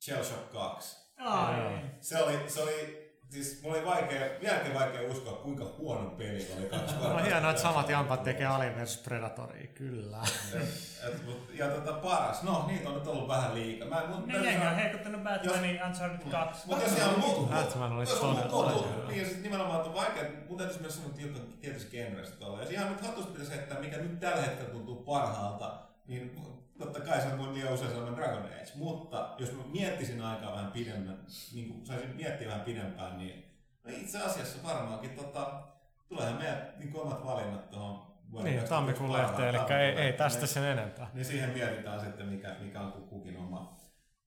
Shell 0.00 0.24
Shock 0.24 0.52
2. 0.52 0.96
Ai. 1.18 1.54
Se 2.00 2.22
oli, 2.22 2.38
se 2.46 2.62
oli, 2.62 3.01
siis 3.32 3.62
mulla 3.62 3.76
oli 3.76 3.86
vaikea, 3.86 4.28
vieläkin 4.40 4.74
vaikea 4.74 5.10
uskoa, 5.10 5.32
kuinka 5.32 5.64
huono 5.78 6.10
peli 6.10 6.48
oli 6.56 6.66
kaksi. 6.66 6.94
No 7.02 7.24
hienoa, 7.24 7.50
että 7.50 7.62
samat 7.62 7.88
jampat 7.88 8.22
tekee 8.22 8.46
Alien 8.46 8.76
vs 8.76 8.96
Predatoria, 8.96 9.66
kyllä. 9.66 10.18
Et, 11.08 11.24
mut, 11.26 11.50
ja 11.54 11.68
tota 11.68 11.92
paras, 11.92 12.42
no 12.42 12.64
niitä 12.66 12.88
on 12.88 12.94
nyt 12.94 13.06
ollut 13.06 13.28
vähän 13.28 13.54
liikaa. 13.54 13.88
Mä, 13.88 14.04
mut, 14.08 14.26
Ne 14.26 14.34
jengi 14.34 14.66
on 14.66 14.74
heikottanut 14.74 15.22
Batmanin 15.22 15.80
Uncharted 15.86 16.30
2. 16.30 16.66
Mutta 16.66 16.84
jos 16.84 16.96
ihan 16.96 17.20
muu... 17.20 17.46
Batman 17.46 17.92
oli 17.92 18.02
jos 18.02 18.18
todella 18.50 18.88
hyvä. 18.96 19.08
Niin 19.08 19.22
ja 19.22 19.28
sit 19.28 19.42
nimenomaan, 19.42 19.76
että 19.76 19.88
on 19.88 19.94
vaikea, 19.94 20.24
mun 20.48 20.58
täytyisi 20.58 20.80
myös 20.80 20.96
sanoa, 20.96 21.10
tietysti 21.60 21.90
genrestä 21.90 22.36
tuolla. 22.36 22.60
Jos 22.60 22.70
ihan 22.70 22.88
nyt 22.88 23.00
hatusta 23.00 23.32
pitäisi 23.32 23.52
heittää, 23.52 23.80
mikä 23.80 23.96
nyt 23.96 24.20
tällä 24.20 24.42
hetkellä 24.42 24.70
tuntuu 24.70 24.96
parhaalta, 24.96 25.78
niin 26.06 26.36
totta 26.78 27.00
kai 27.00 27.20
se 27.20 27.26
on 27.26 27.54
liian 27.54 27.72
usein 27.72 27.90
sellainen 27.90 28.16
Dragon 28.16 28.44
Age. 28.44 28.72
Mutta 28.74 29.34
jos 29.38 29.52
mä 29.52 29.62
miettisin 29.64 30.22
aikaa 30.22 30.52
vähän 30.52 30.72
pidemmän, 30.72 31.18
niin 31.52 31.68
kuin 31.68 31.86
saisin 31.86 32.16
miettiä 32.16 32.48
vähän 32.48 32.60
pidempään, 32.60 33.18
niin 33.18 33.44
no 33.84 33.90
itse 33.96 34.18
asiassa 34.18 34.68
varmaankin 34.68 35.10
tota, 35.10 35.62
tuleehan 36.08 36.36
meidän 36.36 36.72
niin 36.78 36.96
omat 36.96 37.24
valinnat 37.24 37.70
tuohon 37.70 38.12
Niin, 38.42 38.60
2021 38.60 38.68
tammikuun 38.68 39.12
lehteen, 39.12 39.48
eli 39.48 39.58
parhaan 39.58 39.80
ei, 39.80 39.88
ei 39.88 39.94
tammikuun 39.94 40.18
tästä 40.18 40.46
sen 40.46 40.64
enempää. 40.64 41.10
Niin 41.14 41.24
siihen 41.24 41.50
mietitään 41.50 42.00
sitten, 42.00 42.26
mikä, 42.26 42.56
mikä 42.60 42.80
on 42.80 42.92
kukin 42.92 43.36
oma. 43.36 43.76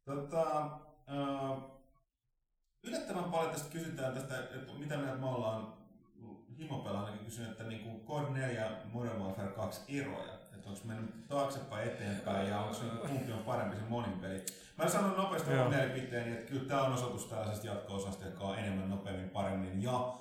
Tota, 0.05 0.65
äh, 1.09 1.57
yllättävän 2.83 3.23
paljon 3.23 3.51
tästä 3.51 3.69
kysytään 3.69 4.13
tästä, 4.13 4.39
että 4.39 4.73
mitä 4.77 4.97
mieltä 4.97 5.17
me 5.17 5.25
ollaan 5.25 5.73
himopelaanakin 6.57 7.25
kysynyt, 7.25 7.51
että 7.51 7.63
niin 7.63 7.83
kuin 7.83 8.05
Code 8.05 8.39
4 8.39 8.61
ja 8.61 8.71
Modern 8.91 9.21
Warfare 9.21 9.51
2 9.51 9.99
eroja. 9.99 10.33
Että 10.65 10.73
onko 10.73 10.87
mennyt 10.87 11.27
taaksepäin 11.27 11.87
eteenpäin 11.87 12.49
ja 12.49 12.59
onko 12.59 12.81
niin 12.81 13.09
kumpi 13.09 13.31
on 13.31 13.39
parempi 13.39 13.75
se 13.75 13.81
monin 13.89 14.19
peli. 14.19 14.45
Mä 14.77 14.89
sanon 14.89 15.17
nopeasti 15.17 15.51
Joo. 15.51 15.63
mun 15.63 15.75
mielipiteeni, 15.75 16.31
että 16.31 16.51
kyllä 16.51 16.67
tämä 16.67 16.81
on 16.81 16.93
osoitus 16.93 17.25
tällaisesta 17.25 17.67
jatko-osasta, 17.67 18.25
joka 18.25 18.43
on 18.43 18.59
enemmän, 18.59 18.89
nopeammin, 18.89 19.29
paremmin 19.29 19.83
ja 19.83 20.13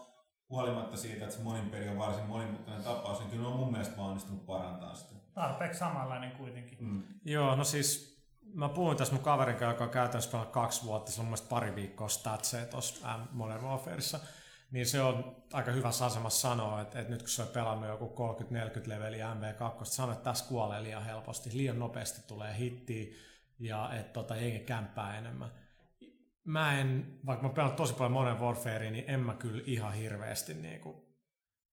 huolimatta 0.50 0.96
siitä, 0.96 1.24
että 1.24 1.36
se 1.36 1.42
monin 1.42 1.70
peli 1.70 1.88
on 1.88 1.98
varsin 1.98 2.24
monimutkainen 2.24 2.84
tapaus, 2.84 3.18
niin 3.18 3.30
kyllä 3.30 3.48
on 3.48 3.56
mun 3.56 3.70
mielestä 3.72 3.96
vaan 3.96 4.08
onnistunut 4.08 4.46
parantaa 4.46 4.94
sitä. 4.94 5.14
Tarpeeksi 5.34 5.78
samanlainen 5.78 6.32
kuitenkin. 6.32 6.78
Mm. 6.80 7.02
Joo, 7.24 7.56
no 7.56 7.64
siis 7.64 8.22
mä 8.54 8.68
puhuin 8.68 8.96
tässä 8.96 9.14
mun 9.14 9.24
kaverin 9.24 9.56
kanssa, 9.56 9.72
joka 9.72 9.84
on 9.84 9.90
käytännössä 9.90 10.46
kaksi 10.50 10.84
vuotta, 10.84 11.10
sillä 11.10 11.22
on 11.22 11.24
mun 11.24 11.30
mielestä 11.30 11.48
pari 11.48 11.74
viikkoa 11.74 12.08
statseja 12.08 12.66
tuossa 12.66 13.18
Modern 13.32 13.64
Warfareissa. 13.64 14.20
Niin 14.74 14.86
se 14.86 15.02
on 15.02 15.36
aika 15.52 15.70
hyvässä 15.70 16.06
asemassa 16.06 16.48
sanoa, 16.48 16.80
että, 16.80 17.00
että 17.00 17.12
nyt 17.12 17.22
kun 17.22 17.28
se 17.28 17.42
on 17.42 17.48
pelannut 17.48 17.88
joku 17.88 18.14
30-40 18.84 18.88
leveliä 18.88 19.34
MV2, 19.34 19.84
sanoo, 19.84 20.12
että 20.12 20.24
tässä 20.24 20.44
kuolee 20.48 20.82
liian 20.82 21.04
helposti, 21.04 21.50
liian 21.52 21.78
nopeasti 21.78 22.28
tulee 22.28 22.58
hittiä 22.58 23.14
ja 23.58 23.90
että 23.94 24.12
tota, 24.12 24.36
jengi 24.36 24.58
kämppää 24.58 25.18
enemmän. 25.18 25.50
Mä 26.44 26.80
en, 26.80 27.18
vaikka 27.26 27.48
mä 27.48 27.54
pelaan 27.54 27.76
tosi 27.76 27.94
paljon 27.94 28.12
Modern 28.12 28.40
Warfarea, 28.40 28.90
niin 28.90 29.04
en 29.06 29.20
mä 29.20 29.34
kyllä 29.34 29.62
ihan 29.66 29.92
hirveästi 29.92 30.54
niinku 30.54 31.16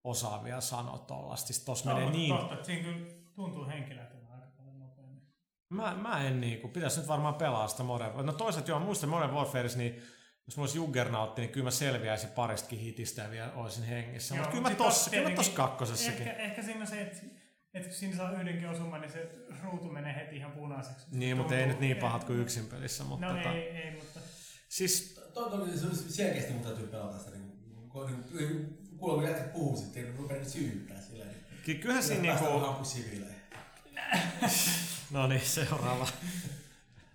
osaa 0.03 0.43
vielä 0.43 0.61
sanoa 0.61 0.97
tollasta. 0.97 1.47
Siis 1.47 1.65
tossa 1.65 1.89
No, 1.89 1.95
menee 1.95 2.11
niin 2.11 2.37
totta, 2.37 2.53
että 2.53 2.65
siinä 2.65 2.83
kyllä 2.83 3.07
tuntuu 3.35 3.67
henkilötyllä 3.67 4.27
aika 4.33 4.47
paljon 4.57 4.79
nopeammin. 4.79 5.23
Mä, 5.69 5.95
mä 5.95 6.27
en 6.27 6.41
niinku, 6.41 6.67
pitäisi 6.67 6.99
nyt 6.99 7.07
varmaan 7.07 7.35
pelaa 7.35 7.67
sitä 7.67 7.83
Modern 7.83 8.25
No 8.25 8.33
toisaalta 8.33 8.71
joo, 8.71 8.79
muistan 8.79 9.09
Modern 9.09 9.33
Warfareissa, 9.33 9.77
niin 9.77 10.01
jos 10.51 10.57
mä 10.57 10.63
olisin 10.63 10.79
Juggernautti, 10.79 11.41
niin 11.41 11.51
kyllä 11.51 11.63
mä 11.63 11.71
selviäisin 11.71 12.29
paristakin 12.29 12.79
hitistä 12.79 13.21
ja 13.21 13.31
vielä 13.31 13.51
olisin 13.53 13.83
hengissä. 13.83 14.35
Mutta 14.35 14.49
kyllä 14.49 14.69
mä 14.69 14.75
tossa, 14.75 15.09
kyllä 15.09 15.29
mä 15.29 15.35
tossa 15.35 15.51
kakkosessakin. 15.51 16.27
Ehkä, 16.27 16.43
ehkä 16.43 16.63
siinä 16.63 16.81
on 16.81 16.87
se, 16.87 17.01
että, 17.01 17.17
että 17.73 17.89
kun 17.89 17.97
siinä 17.97 18.15
saa 18.17 18.31
yhdenkin 18.31 18.69
osuman, 18.69 19.01
niin 19.01 19.11
se 19.11 19.31
ruutu 19.63 19.89
menee 19.89 20.15
heti 20.15 20.35
ihan 20.35 20.51
punaiseksi. 20.51 21.05
Niin, 21.11 21.37
mutta 21.37 21.57
ei 21.57 21.67
nyt 21.67 21.79
niin 21.79 21.97
pahat 21.97 22.23
kuin 22.23 22.39
yksin 22.39 22.65
pelissä. 22.65 23.03
Mutta 23.03 23.25
No 23.25 23.33
tota, 23.37 23.53
ei, 23.53 23.69
ei, 23.69 23.91
mutta... 23.91 24.19
Siis 24.69 25.21
Toi, 25.33 25.49
toi, 25.49 25.77
se 25.77 25.85
on 25.85 25.95
selkeästi 25.95 26.53
mun 26.53 26.63
täytyy 26.63 26.87
pelata 26.87 27.17
sitä 27.19 27.31
niinku, 27.31 27.57
kun 27.89 28.05
niinku, 28.05 28.97
kuulee 28.97 29.15
kun 29.15 29.23
jätkät 29.23 29.53
puhuu 29.53 29.77
sitten, 29.77 30.03
niin 30.03 30.15
rupeaa 30.15 30.39
nyt 30.39 30.49
syyttää 30.49 31.01
silleen. 31.01 31.29
niin 31.29 31.61
ky- 31.63 31.75
kyllähän 31.75 32.03
siinä 32.03 32.27
päästään 32.27 32.61
niinku... 32.61 32.83
siviilejä. 32.85 33.35
No 35.11 35.27
niin, 35.27 35.41
seuraava. 35.41 36.07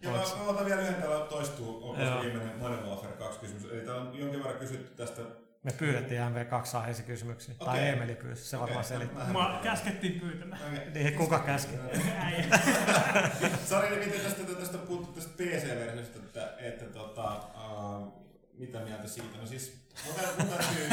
Ja 0.03 0.11
mä, 0.11 0.17
mä 0.17 0.43
otan 0.47 0.67
vielä 0.67 0.81
yhden 0.81 0.95
täällä 0.95 1.27
toistuu, 1.27 1.89
onko 1.89 2.03
Joo. 2.03 2.17
se 2.23 2.25
viimeinen 2.29 2.59
Modern 2.59 2.87
Warfare 2.89 3.13
2 3.13 3.41
kysymys. 3.41 3.65
Eli 3.65 3.81
täällä 3.81 4.03
on 4.03 4.19
jonkin 4.19 4.43
verran 4.43 4.59
kysytty 4.59 4.97
tästä. 4.97 5.23
Me 5.63 5.73
pyydettiin 5.73 6.21
MV2 6.21 6.77
aiheisia 6.77 7.05
kysymyksiä. 7.05 7.55
Tai 7.59 7.69
Okei. 7.79 7.89
Emeli 7.89 8.15
pyysi, 8.15 8.45
se 8.45 8.59
varmaan 8.61 8.81
Okei, 8.81 8.89
selittää. 8.89 9.27
mä- 9.33 9.61
käskettiin 9.63 10.21
pyytämään. 10.21 10.63
Okei. 10.73 10.91
Niin, 10.91 11.15
kuka 11.15 11.39
käski? 11.39 11.73
Sari, 13.69 13.97
miten 14.07 14.21
tästä, 14.21 14.43
tästä 14.61 14.79
puhuttu 14.79 15.13
tästä 15.13 15.31
PC-versiosta, 15.37 16.19
että, 16.19 16.53
että 16.59 16.85
tota, 16.85 17.37
uh, 17.37 18.13
mitä 18.59 18.79
mieltä 18.81 19.09
siitä? 19.09 19.39
No 19.39 19.47
siis, 19.47 19.77
mun, 20.07 20.15
tä- 20.15 20.45
mun, 20.45 20.49
täytyy, 20.49 20.89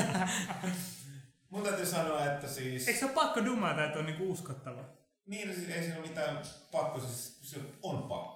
mun 1.49 1.63
täytyy 1.63 1.85
sanoa, 1.85 2.25
että 2.25 2.47
siis... 2.47 2.88
Eikö 2.88 2.99
se 2.99 3.05
ole 3.05 3.13
pakko 3.13 3.45
dumata, 3.45 3.85
että 3.85 3.99
on 3.99 4.05
niinku 4.05 4.31
uskottava? 4.31 4.84
Niin, 5.25 5.55
siis 5.55 5.69
ei 5.69 5.81
siinä 5.84 5.97
ole 5.99 6.07
mitään 6.07 6.38
pakko, 6.71 6.99
siis 6.99 7.38
se 7.41 7.59
on 7.81 7.97
pakko. 8.03 8.32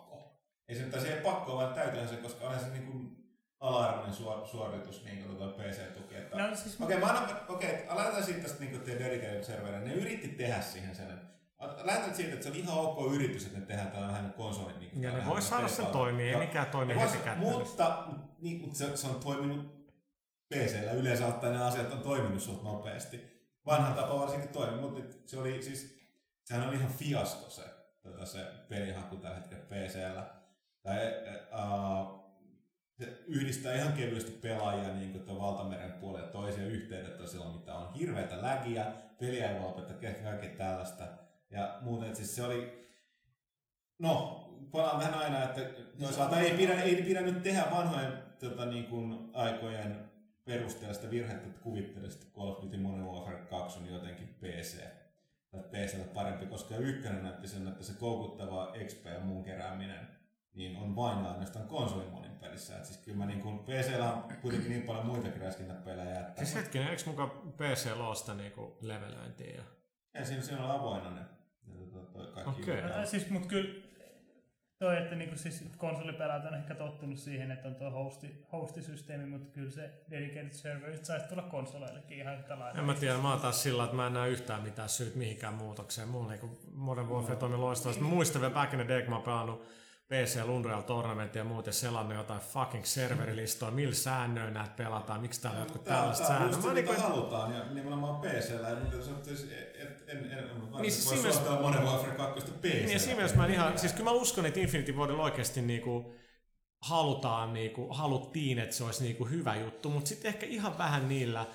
Ei 0.68 0.76
se, 0.76 1.00
se 1.02 1.14
ei 1.14 1.22
pakko, 1.22 1.56
vaan 1.56 1.74
täytyyhän 1.74 2.10
se, 2.10 2.16
koska 2.16 2.46
onhan 2.46 2.60
se 2.64 2.70
niin 2.70 2.86
kuin 2.92 3.18
ala-arvoinen 3.60 4.14
suor, 4.16 4.48
suoritus 4.48 5.04
niin 5.04 5.24
kuin 5.24 5.38
tuo 5.38 5.48
PC-tuki. 5.50 6.16
Että... 6.16 6.38
No 6.38 6.56
siis... 6.56 6.82
Okei, 6.82 6.98
mä 7.00 7.06
annan, 7.06 7.40
okei, 7.48 7.88
aloitetaan 7.88 8.24
siitä 8.24 8.42
tästä 8.42 8.60
niin 8.64 8.82
teidän 8.82 9.04
dedicated 9.04 9.44
serverille. 9.44 9.86
Ne 9.90 9.94
yritti 9.94 10.28
tehdä 10.28 10.62
siihen 10.62 10.96
sen. 10.96 11.10
että- 11.10 11.28
Lähdetään 11.84 12.16
siitä, 12.16 12.34
että 12.34 12.44
se 12.44 12.50
on 12.50 12.56
ihan 12.56 12.78
ok 12.78 13.14
yritys, 13.14 13.46
että 13.46 13.60
ne 13.60 13.66
tehdään 13.66 13.92
täällä 13.92 14.08
vähän 14.08 14.34
konsolin. 14.34 14.80
Niin 14.80 15.02
Ja 15.02 15.12
ne 15.12 15.26
voi 15.26 15.42
saada 15.42 15.68
sen 15.68 15.86
toimii, 15.86 16.30
ei 16.30 16.38
mikään 16.38 16.68
toimi 16.68 16.94
ne 16.94 17.00
vois- 17.00 17.10
heti 17.12 17.24
kättelyssä. 17.24 17.60
Mutta, 17.60 18.08
niin, 18.40 18.62
mutta 18.62 18.78
se, 18.78 18.98
se, 18.98 19.08
on 19.08 19.20
toiminut 19.20 19.88
PCllä. 20.50 20.92
Yleensä 20.92 21.28
ottaen 21.28 21.54
ne 21.54 21.64
asiat 21.66 21.94
on 21.94 22.00
toiminut 22.02 22.42
suht 22.42 22.64
nopeasti. 22.64 23.38
Vanhan 23.66 23.94
tapa 23.94 24.20
varsinkin 24.20 24.50
toimi, 24.50 24.82
mutta 24.82 25.00
nyt 25.00 25.22
se 25.26 25.40
oli 25.40 25.64
siis, 25.64 26.00
sehän 26.44 26.68
on 26.68 26.74
ihan 26.74 26.92
fiasko 26.94 27.50
se, 27.50 27.62
tota, 28.04 28.26
se 28.26 28.40
pelihaku 28.70 29.16
tällä 29.16 29.36
hetkellä 29.36 29.64
PCllä. 29.64 30.37
Tai, 30.88 30.98
yhdistää 33.28 33.76
ihan 33.76 33.94
kevyesti 33.94 34.32
pelaajia 34.32 34.94
niin 34.94 35.12
kuin 35.12 35.40
valtameren 35.40 35.92
puolelle 35.92 36.28
toisia 36.28 36.66
yhteydet 36.66 37.30
silloin, 37.30 37.56
mitä 37.56 37.74
on 37.74 37.94
hirveätä 37.94 38.42
lägiä, 38.42 38.86
peliä 39.20 39.52
ei 39.52 39.60
voi 39.60 39.70
opettaa, 39.70 39.96
kaikkea 40.24 40.50
tällaista. 40.58 41.04
Ja 41.52 41.78
muuten, 41.82 42.16
siis 42.16 42.36
se 42.36 42.44
oli, 42.44 42.88
no, 44.00 44.44
palaan 44.72 45.00
tähän 45.00 45.14
aina, 45.14 45.44
että 45.44 45.62
toisaalta 46.00 46.40
ei 46.40 46.58
pidä, 46.58 46.82
ei 46.82 46.96
pidä 46.96 47.22
nyt 47.22 47.44
tehdä 47.44 47.66
vanhojen 47.72 48.14
tota, 48.40 48.66
niin 48.66 48.86
kuin, 48.86 49.30
aikojen 49.34 50.12
perusteella 50.46 50.94
sitä 50.94 51.12
virhettä, 51.12 51.48
että 51.48 51.62
kuvittelee, 51.62 52.10
että 52.10 52.26
Call 52.36 52.50
of 52.50 52.64
Duty 52.64 52.78
Modern 52.78 53.06
Warfare 53.06 53.38
2 53.38 53.80
on 53.80 53.90
jotenkin 53.90 54.28
PC 54.28 54.78
tai 55.52 55.62
PCllä 55.62 56.14
parempi, 56.14 56.46
koska 56.46 56.78
ykkönen 56.78 57.24
näytti 57.24 57.48
sen, 57.48 57.68
että 57.68 57.84
se 57.84 57.94
koukuttava 57.94 58.74
XP 58.86 59.06
ja 59.06 59.20
muun 59.20 59.44
kerääminen 59.44 60.17
niin 60.58 60.78
on 60.78 60.96
vain 60.96 61.18
ainoastaan 61.18 61.68
konsolimonin 61.68 62.32
pelissä. 62.32 62.78
Et 62.78 62.86
siis 62.86 62.98
kyllä 62.98 63.18
mä 63.18 63.26
niin 63.26 63.42
kuin, 63.42 63.60
PCllä 63.60 64.14
on 64.14 64.24
kuitenkin 64.42 64.72
niin 64.72 64.84
paljon 64.84 65.06
muitakin 65.06 65.42
räiskintäpelejä, 65.42 66.20
että 66.20 66.46
Siis 66.46 66.56
hetkinen, 66.56 66.88
eikö 66.88 67.04
mukaan 67.06 67.32
PC 67.32 67.96
loosta 67.98 68.34
niinku 68.34 68.78
levelöintiä? 68.82 69.56
Ja... 69.56 69.64
ja 70.14 70.26
siinä, 70.26 70.42
siinä 70.42 70.66
on 70.66 70.72
avoinna 70.72 71.12
ne, 71.12 71.22
ne 71.68 71.86
to, 71.92 72.00
to, 72.00 72.32
kaikki 72.32 72.62
Okei. 72.62 72.82
No, 72.82 73.06
siis, 73.06 73.30
mut 73.30 73.46
kyllä 73.46 73.88
toi, 74.80 74.98
että 74.98 75.16
niinku 75.16 75.38
siis 75.38 75.64
konsolipelaajat 75.78 76.46
on 76.46 76.56
ehkä 76.56 76.76
tottunut 76.76 77.20
siihen, 77.20 77.52
että 77.52 77.68
on 77.68 77.76
tuo 77.76 77.92
hosti, 77.92 78.46
hostisysteemi, 78.52 79.26
mutta 79.26 79.52
kyllä 79.54 79.72
se 79.72 80.06
dedicated 80.10 80.54
server 80.54 81.06
saisi 81.06 81.28
tulla 81.28 81.42
konsoleillekin 81.42 82.18
ihan 82.18 82.40
yhtä 82.40 82.60
lailla. 82.60 82.80
En 82.80 82.86
mä 82.86 82.94
tiedä, 82.94 83.18
mä 83.18 83.30
oon 83.30 83.42
taas 83.42 83.64
sillä, 83.64 83.84
että 83.84 83.96
mä 83.96 84.08
en 84.08 84.14
näe 84.14 84.30
yhtään 84.30 84.64
mitään 84.64 84.90
syyt 84.90 85.16
mihinkään 85.16 85.54
muutokseen. 85.54 86.08
Mulla 86.08 86.30
niinku 86.30 86.60
Modern 86.72 87.10
Warfare 87.10 87.36
toimi 87.36 87.58
loistavasti. 87.58 88.04
Mä 88.04 88.10
muistan 88.10 88.42
vielä 88.42 88.54
back 88.54 88.74
in 88.74 88.80
the 88.80 88.88
day, 88.88 89.02
kun 89.02 89.10
mä 89.10 89.16
oon 89.16 89.26
pelannut 89.26 89.68
PC 90.10 90.42
Unreal 90.50 90.82
Tournament 90.82 91.36
ja 91.36 91.44
muuten 91.44 91.74
selannut 91.74 92.18
jotain 92.18 92.40
fucking 92.42 92.84
serverilistoa, 92.86 93.72
millä 93.72 93.96
säännöin 93.96 94.54
näitä 94.54 94.74
pelataan, 94.78 95.22
miksi 95.22 95.42
täällä 95.42 95.58
on 95.60 95.64
jotkut 95.66 95.84
tällaiset 95.84 96.22
on 96.22 96.28
säännöt. 96.28 96.52
just 96.52 96.64
Mä 96.64 96.70
se, 96.70 96.74
niinku, 96.74 96.92
mitä 96.92 97.04
halutaan, 97.04 97.54
ja 97.54 97.64
nimenomaan 97.74 98.22
PCllä. 98.22 98.70
Nyt 98.70 99.04
se 99.04 99.12
on 99.12 99.26
siis, 99.26 99.44
et, 99.80 100.04
en, 100.08 100.18
en, 100.18 100.40
en, 100.40 100.50
Niin, 100.82 100.92
siis 100.92 101.06
voi 101.06 101.14
mielessä- 101.14 101.40
suositella 101.44 101.62
Modern 101.62 101.84
Warfare 101.84 102.12
2 102.16 102.52
PCllä. 102.52 102.74
Niin 102.74 102.92
ja 102.92 103.00
siinä 103.00 103.16
mielessä 103.16 103.38
mä 103.38 103.46
en 103.46 103.54
ihan, 103.54 103.80
siis 103.80 103.94
kyllä 103.94 104.04
mä 104.04 104.12
uskon, 104.12 104.46
että 104.46 104.60
Infinity 104.60 104.92
Wardilla 104.94 105.24
oikeasti 105.24 105.62
niinku 105.62 106.16
halutaan, 106.82 107.54
niinku, 107.54 107.94
haluttiin, 107.94 108.60
että 108.60 108.76
se 108.76 108.84
olisi 108.84 109.04
niinku 109.04 109.26
hyvä 109.26 109.56
juttu, 109.56 109.90
mutta 109.90 110.08
sitten 110.10 110.30
ehkä 110.30 110.46
ihan 110.46 110.78
vähän 110.78 111.10
niillä, 111.10 111.46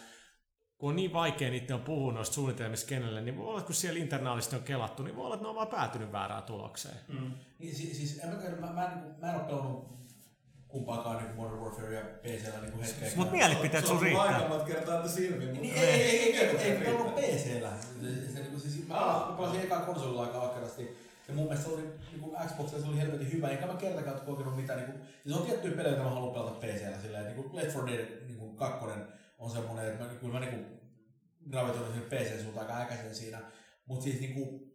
kun 0.82 0.90
on 0.90 0.96
niin 0.96 1.12
vaikea 1.12 1.50
niiden 1.50 1.76
on 1.76 1.82
puhua 1.82 2.12
noista 2.12 2.34
suunnitelmista 2.34 2.88
kenelle, 2.88 3.20
niin 3.20 3.36
voi 3.36 3.46
olla, 3.46 3.59
että 3.59 3.66
kun 3.66 3.74
siellä 3.74 4.00
internaalisesti 4.00 4.56
on 4.56 4.62
kelattu, 4.62 5.02
niin 5.02 5.16
voi 5.16 5.24
olla, 5.24 5.34
että 5.34 5.44
ne 5.44 5.48
on 5.48 5.54
vaan 5.54 5.68
päätynyt 5.68 6.12
väärään 6.12 6.42
tulokseen. 6.42 6.94
Mm. 7.09 7.30
Niin, 7.59 7.76
siis, 7.76 7.96
siis 7.96 8.20
en 8.24 8.28
mä, 8.28 8.66
mä, 8.66 8.72
mä, 8.72 8.84
en, 8.84 8.90
mä 9.20 9.30
en 9.30 9.34
ole 9.34 9.44
pelannut 9.44 9.88
kumpaakaan 10.68 11.16
niin 11.16 11.36
Modern 11.36 11.60
Warfare 11.60 11.94
ja 11.94 12.00
PCllä 12.00 12.60
niin 12.60 12.80
hetkeäkään. 12.80 13.18
Mut 13.18 13.32
mielipiteet 13.32 13.86
sun 13.86 14.02
riittää. 14.02 14.26
Aika 14.26 14.48
monta 14.48 14.64
kertaa, 14.64 14.96
että 14.96 15.09
silmiin. 15.09 15.52
Niin, 15.52 15.74
ei, 15.74 15.84
ei, 15.84 16.00
ei, 16.02 16.36
ei, 16.36 16.46
ei, 16.46 16.72
ei 16.72 16.84
pelannut 16.84 17.14
PCllä. 17.14 17.70
Se, 17.80 18.32
se, 18.32 18.40
niin 18.40 18.60
siis, 18.60 18.88
mä 18.88 18.94
pelasin- 18.94 19.36
pelasin 19.36 19.60
ekaa 19.60 19.80
konsolilla 19.80 20.22
aika 20.22 20.42
ahkerasti. 20.42 20.96
Ja 21.28 21.34
mun 21.34 21.44
mielestä 21.44 21.68
se 21.68 21.74
oli, 21.74 21.82
niin 21.82 22.20
kuin 22.20 22.36
Xboxilla 22.46 22.82
se 22.82 22.88
oli 22.88 22.98
helvetin 22.98 23.32
hyvä, 23.32 23.48
enkä 23.48 23.66
mä 23.66 23.74
kertakaan 23.74 24.20
kokenut 24.20 24.56
mitään. 24.56 24.78
Niin 24.78 24.92
kuin, 24.92 25.02
se 25.28 25.34
on 25.34 25.46
tiettyjä 25.46 25.76
pelejä, 25.76 25.94
joita 25.94 26.09
mä 26.09 26.14
haluan 26.14 26.34
pelata 26.34 26.66
PCllä. 26.66 27.02
Silleen, 27.02 27.24
niin 27.24 27.36
kuin 27.36 27.56
Left 27.56 27.76
4 27.76 27.98
Dead 27.98 28.26
niin 28.26 28.38
kuin 28.38 28.56
kakkonen 28.56 29.22
on 29.43 29.51
semmonen, 29.51 29.93
että 29.93 30.05
mä, 30.05 30.14
kyllä 30.14 30.32
mä 30.32 30.40
niin 30.40 30.55
kuin, 30.55 30.81
gravitoin 31.51 31.93
sinne 31.93 32.06
PC-suuntaan 32.06 32.70
aika 32.70 32.82
äkäisen 32.82 33.14
siinä. 33.14 33.40
Mutta 33.86 34.05
siis 34.05 34.20
niin 34.20 34.35
kuin, 34.35 34.73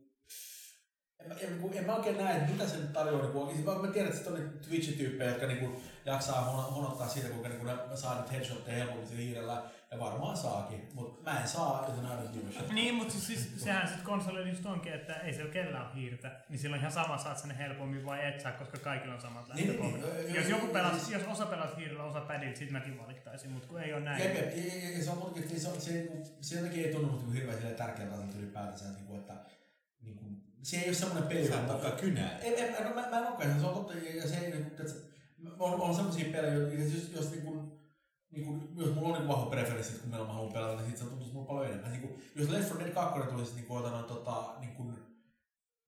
en, 1.20 1.32
en, 1.32 1.38
en, 1.40 1.78
en 1.78 1.86
mä 1.86 1.96
oikein 1.96 2.18
näe, 2.18 2.38
että 2.38 2.52
mitä 2.52 2.68
se 2.68 2.78
nyt 2.78 2.94
tarjoaa. 2.94 3.22
Niin 3.22 3.64
kuin, 3.64 3.66
mä, 3.66 3.82
mä 3.82 3.94
tiedän, 3.94 4.12
että 4.12 4.24
sitten 4.24 4.44
on 4.44 4.60
Twitch-tyyppejä, 4.70 5.30
jotka 5.30 5.48
niin 5.48 5.60
kuin, 5.60 5.82
jaksaa 6.06 6.46
hon- 6.46 6.74
honottaa 6.74 7.08
siitä, 7.08 7.30
kuinka 7.30 7.50
niin 7.50 7.60
kuin, 7.60 7.78
ne 7.90 7.98
saa 7.98 8.22
nyt 8.22 8.32
headshotteja 8.32 8.86
sillä 8.86 9.22
hiirellä. 9.22 9.70
Ja 9.92 10.00
varmaan 10.00 10.38
saakin, 10.38 10.88
mutta 10.94 11.32
mä 11.32 11.42
en 11.42 11.48
saa, 11.48 11.86
joten 11.90 12.06
aina 12.06 12.22
give 12.34 12.52
shit. 12.52 12.70
Niin, 12.74 12.96
mutta 12.96 13.14
siis, 13.14 13.26
siis 13.26 13.64
sehän 13.64 13.88
sitten 13.88 14.06
konsolilla 14.06 14.48
just 14.50 14.66
onkin, 14.66 14.94
että 14.94 15.14
ei 15.16 15.34
siellä 15.34 15.52
kellään 15.54 15.86
ole 15.86 15.96
hiirtä. 15.96 16.32
Niin 16.50 16.60
silloin 16.60 16.80
ihan 16.80 16.92
sama 16.92 17.18
saat 17.18 17.38
sen 17.38 17.52
helpommin 17.52 18.06
vai 18.06 18.26
et 18.28 18.42
saa, 18.42 18.52
koska 18.52 18.78
kaikilla 18.78 19.14
on 19.16 19.22
samat 19.22 19.54
Niin, 19.54 19.68
lähtökohdat. 19.68 20.02
niin, 20.14 20.26
niin. 20.26 20.36
Jos 20.36 20.50
joku 20.50 20.68
pelas, 20.68 21.10
jos 21.10 21.24
osa 21.28 21.46
pelas 21.46 21.70
hiirellä, 21.78 22.04
osa 22.04 22.22
pädillä, 22.22 22.56
sit 22.56 22.72
mäkin 22.72 22.98
valittaisin, 23.00 23.52
mutta 23.52 23.68
kun 23.68 23.82
ei 23.82 23.94
ole 23.94 24.02
näin. 24.02 24.24
Jep, 24.24 24.36
jep, 24.36 25.02
se 25.04 25.12
on 25.12 25.24
oikeasti, 25.24 25.60
se, 25.60 25.70
on, 25.70 25.82
se, 25.82 26.08
se 26.42 26.56
jotenkin 26.56 26.86
ei 26.86 26.94
tunnu 26.94 27.12
niinku 27.12 27.32
hirveän 27.32 27.58
silleen 27.58 27.76
tärkeältä 27.78 28.14
asialta 28.16 28.38
ylipäätänsä, 28.38 28.86
että, 28.86 28.98
niinku, 28.98 29.16
että 29.16 29.34
niinku, 30.02 30.26
se 30.64 30.78
ei 30.78 30.86
ole 30.90 30.94
semmoinen 30.96 31.30
peli, 31.30 31.48
Sä 31.48 31.58
takaa 31.58 31.92
kynää. 31.92 32.40
En, 32.40 32.54
en, 32.58 32.76
en, 32.76 32.96
mä, 32.96 33.08
mä 33.10 33.18
en 33.18 33.28
olekaan, 33.28 33.60
se 33.60 33.66
on 33.66 33.74
totta, 33.74 33.94
ja 33.94 34.28
se 34.28 34.38
ei 34.38 34.52
niinku, 34.52 34.68
että 34.70 34.84
se- 34.92 35.08
on, 35.60 35.82
on 35.82 35.96
semmosia 35.96 36.32
pelejä, 36.32 36.54
jos, 36.54 36.94
jos, 36.94 37.12
jos 37.16 37.32
niinku, 38.32 38.52
niinku, 38.52 38.82
jos 38.82 38.96
mulla 38.96 39.08
on 39.08 39.14
niinku 39.14 39.34
vahva 39.34 39.50
preferenssi, 39.50 40.00
kun 40.00 40.10
meillä 40.10 40.28
mä 40.28 40.34
haluan 40.34 40.54
pelata, 40.54 40.76
niin 40.76 40.90
sit 40.90 40.98
se 40.98 41.06
tuntuu 41.06 41.34
mulle 41.34 41.48
paljon 41.48 41.66
enemmän. 41.66 41.92
Niinku, 41.92 42.20
jos 42.36 42.50
Left 42.50 42.70
4 42.70 42.86
Dead 42.86 42.94
2 42.94 43.32
tulisi 43.32 43.56
niinku, 43.56 43.76
ota, 43.76 44.04
tota, 44.04 44.54
niinku, 44.60 44.94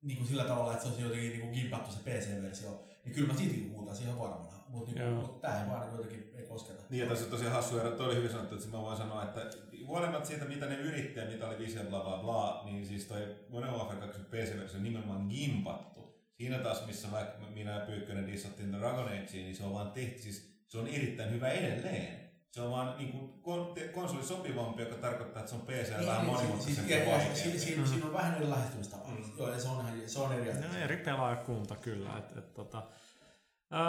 niinku 0.02 0.26
sillä 0.26 0.44
tavalla, 0.44 0.72
että 0.72 0.84
se 0.84 0.90
olisi 0.90 1.04
jotenkin 1.04 1.32
niinku 1.32 1.54
gimpattu 1.54 1.92
se 1.92 2.00
PC-versio, 2.00 2.84
niin 3.06 3.16
kyllä 3.16 3.34
mä 3.34 3.40
siitä 3.40 3.74
huutaisin 3.74 4.06
ihan 4.06 4.20
varmana. 4.20 4.60
Mutta 4.70 5.00
Joo. 5.00 5.12
mut 5.12 5.42
tää 5.42 5.64
ei 5.64 5.70
vaan 5.70 5.82
niinku 5.82 5.98
jotenkin 5.98 6.32
ei 6.36 6.46
kosketa. 6.46 6.84
Niin, 6.90 7.04
ja 7.04 7.10
tässä 7.10 7.26
on 7.26 7.32
tosiaan 7.32 7.54
hassu 7.54 7.80
ero. 7.80 7.92
Toi 7.92 8.06
oli 8.06 8.16
hyvin 8.16 8.30
sanottu, 8.30 8.56
että 8.56 8.68
mä 8.68 8.82
voin 8.82 8.98
sanoa, 8.98 9.24
että 9.24 9.42
huolimatta 9.88 10.28
siitä, 10.28 10.46
mitä 10.46 10.66
ne 10.66 10.76
yrittää, 10.76 11.26
mitä 11.26 11.48
oli 11.48 11.58
visio, 11.58 11.84
bla 11.84 12.00
bla 12.00 12.18
bla, 12.18 12.62
niin 12.66 12.86
siis 12.86 13.06
toi 13.06 13.36
Modern 13.50 13.74
Warfare 13.74 14.00
2 14.00 14.22
PC-versio 14.22 14.78
on 14.78 14.84
nimenomaan 14.84 15.28
gimpattu. 15.28 16.00
Siinä 16.34 16.60
taas, 16.60 16.86
missä 16.86 17.12
vaikka 17.12 17.46
minä 17.48 17.72
ja 17.72 17.86
Pyykkönen 17.86 18.28
dissattiin 18.28 18.72
Dragon 18.72 19.08
Agea, 19.08 19.26
niin 19.34 19.56
se 19.56 19.64
on 19.64 19.74
vaan 19.74 19.92
tehty, 19.92 20.22
siis 20.22 20.64
se 20.68 20.78
on 20.78 20.88
erittäin 20.88 21.32
hyvä 21.32 21.50
edelleen. 21.50 22.29
Se 22.52 22.62
on 22.62 22.72
vaan 22.72 22.98
niin 22.98 23.12
kuin 23.12 23.30
kon- 23.42 23.74
te- 23.74 23.88
konsoli 23.88 24.24
sopivampi, 24.24 24.82
joka 24.82 24.96
tarkoittaa, 24.96 25.40
että 25.40 25.50
se 25.50 25.56
on 25.56 25.62
PC 25.62 25.90
Niin, 25.98 26.08
vähän 26.08 26.26
niin, 26.26 26.34
monimutkaisempi 26.36 26.94
siis- 27.36 27.90
Siinä 27.90 28.06
on 28.06 28.14
vähän 28.14 28.36
eri 28.36 28.50
lähestymistapa. 28.50 29.08
Mm. 29.08 29.24
Joo, 29.38 29.50
ja 29.54 29.60
se 29.60 29.68
on, 29.68 29.86
se 30.06 30.20
on 30.20 30.34
eri 30.34 30.52
asia. 30.52 30.68
No, 30.68 30.78
eri 30.84 30.98
pelaajakunta 30.98 31.76
kyllä. 31.76 32.18
Et, 32.18 32.38
et, 32.38 32.54
tota. 32.54 32.84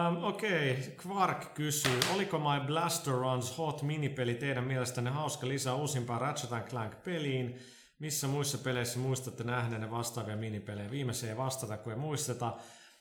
Um, 0.09 0.25
Okei, 0.25 0.71
okay. 0.73 1.13
Quark 1.13 1.55
kysyy, 1.55 2.01
oliko 2.15 2.39
My 2.39 2.67
Blaster 2.67 3.15
Runs 3.15 3.59
Hot 3.59 3.83
minipeli 3.83 4.35
teidän 4.35 4.65
mielestänne 4.65 5.11
hauska 5.11 5.49
lisää 5.49 5.75
uusimpaa 5.75 6.19
Ratchet 6.19 6.69
Clank 6.69 7.03
peliin? 7.05 7.59
Missä 7.99 8.27
muissa 8.27 8.59
peleissä 8.59 8.99
muistatte 8.99 9.45
nähneenne 9.45 9.91
vastaavia 9.91 10.37
minipelejä? 10.37 10.91
Viimeiseen 10.91 11.31
ei 11.31 11.37
vastata, 11.37 11.77
kun 11.77 11.93
ei 11.93 11.99
muisteta. 11.99 12.55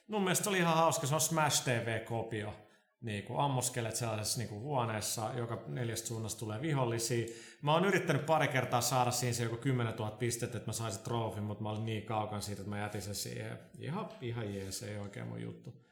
Mun 0.07 0.21
mielestä 0.23 0.49
oli 0.49 0.57
ihan 0.57 0.75
hauska, 0.77 1.07
se 1.07 1.15
on 1.15 1.21
Smash 1.21 1.63
TV-kopio. 1.63 2.53
Niin 3.01 3.23
kuin 3.23 3.39
ammuskelet 3.39 3.95
sellaisessa 3.95 4.39
niin 4.39 4.49
kuin 4.49 4.61
huoneessa, 4.61 5.31
joka 5.37 5.63
neljästä 5.67 6.07
suunnasta 6.07 6.39
tulee 6.39 6.61
vihollisia. 6.61 7.27
Mä 7.61 7.73
oon 7.73 7.85
yrittänyt 7.85 8.25
pari 8.25 8.47
kertaa 8.47 8.81
saada 8.81 9.11
siinä 9.11 9.33
se 9.33 9.43
joku 9.43 9.57
10 9.57 9.93
000 9.93 10.11
pistettä, 10.11 10.57
että 10.57 10.69
mä 10.69 10.73
saisin 10.73 11.03
trofin, 11.03 11.43
mutta 11.43 11.63
mä 11.63 11.69
olin 11.69 11.85
niin 11.85 12.03
kaukan 12.03 12.41
siitä, 12.41 12.61
että 12.61 12.69
mä 12.69 12.79
jätin 12.79 13.01
sen 13.01 13.15
siihen. 13.15 13.59
Ihan, 13.79 14.09
ihan 14.21 14.55
jees, 14.55 14.83
ei 14.83 14.97
oikein 14.97 15.27
mun 15.27 15.41
juttu. 15.41 15.85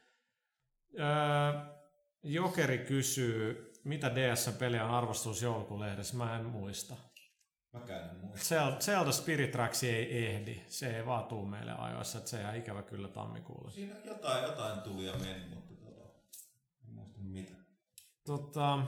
Öö, 0.98 1.78
Jokeri 2.22 2.78
kysyy, 2.78 3.72
mitä 3.84 4.14
DS-peliä 4.14 4.84
on 4.84 4.90
arvostus 4.90 5.42
joulukuun 5.42 5.80
lehdessä? 5.80 6.16
Mä 6.16 6.36
en 6.36 6.46
muista. 6.46 6.96
Mäkään 7.72 8.10
en 8.10 8.16
muista. 8.16 8.46
Zelda, 8.46 8.76
Zelda 8.76 9.12
Spirit 9.12 9.50
Tracks 9.50 9.84
ei 9.84 10.26
ehdi. 10.26 10.62
Se 10.66 10.96
ei 10.96 11.06
vaan 11.06 11.24
tuu 11.24 11.46
meille 11.46 11.72
ajoissa, 11.72 12.18
että 12.18 12.30
se 12.30 12.40
jää 12.40 12.54
ikävä 12.54 12.82
kyllä 12.82 13.08
tammikuulle. 13.08 13.70
Siinä 13.70 13.94
jotain, 14.04 14.44
jotain 14.44 14.80
tuli 14.80 15.06
ja 15.06 15.12
meni, 15.12 15.54
mutta 15.54 15.74
tota, 15.74 16.10
en 16.88 16.94
muista 16.94 17.18
mitä. 17.20 17.54
Tota, 18.28 18.78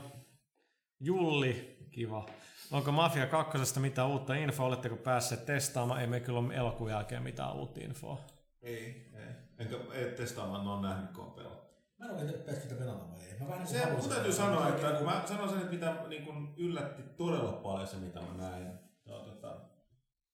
Julli, 0.99 1.77
kiva. 1.91 2.25
Onko 2.71 2.91
Mafia 2.91 3.27
2. 3.27 3.79
mitä 3.79 4.05
uutta 4.05 4.35
infoa? 4.35 4.65
Oletteko 4.65 4.95
päässeet 4.95 5.45
testaamaan? 5.45 6.01
Ei 6.01 6.07
me 6.07 6.19
kyllä 6.19 6.39
ole 6.39 6.55
elokuun 6.55 6.91
jälkeen 6.91 7.23
mitään 7.23 7.55
uutta 7.55 7.79
infoa. 7.83 8.21
Ei, 8.61 9.11
ei. 9.13 9.33
Enkä 9.59 9.75
ei 9.93 10.11
testaamaan, 10.11 10.67
ole 10.67 10.81
nähnyt 10.81 11.11
kompella. 11.11 11.65
Mä 11.99 12.05
en 12.05 12.11
ole 12.11 12.31
pitäisikö 12.31 12.67
sitä 12.67 12.75
pelata 12.75 13.11
vai 13.11 13.19
ei. 13.19 13.39
Mä 13.39 13.47
vähän 13.47 13.67
Se, 13.67 13.91
mun 13.91 14.09
täytyy 14.09 14.33
sanoa, 14.33 14.67
että 14.67 14.91
kun 14.91 15.05
mä 15.05 15.23
sanon 15.25 15.49
sen, 15.49 15.57
että 15.57 15.71
mitä 15.71 15.95
niin 16.07 16.25
kun 16.25 16.53
yllätti 16.57 17.03
todella 17.03 17.51
paljon 17.51 17.87
se, 17.87 17.97
mitä 17.97 18.19
mä 18.19 18.47
näin 18.47 18.67
no, 19.05 19.19
tota, 19.19 19.61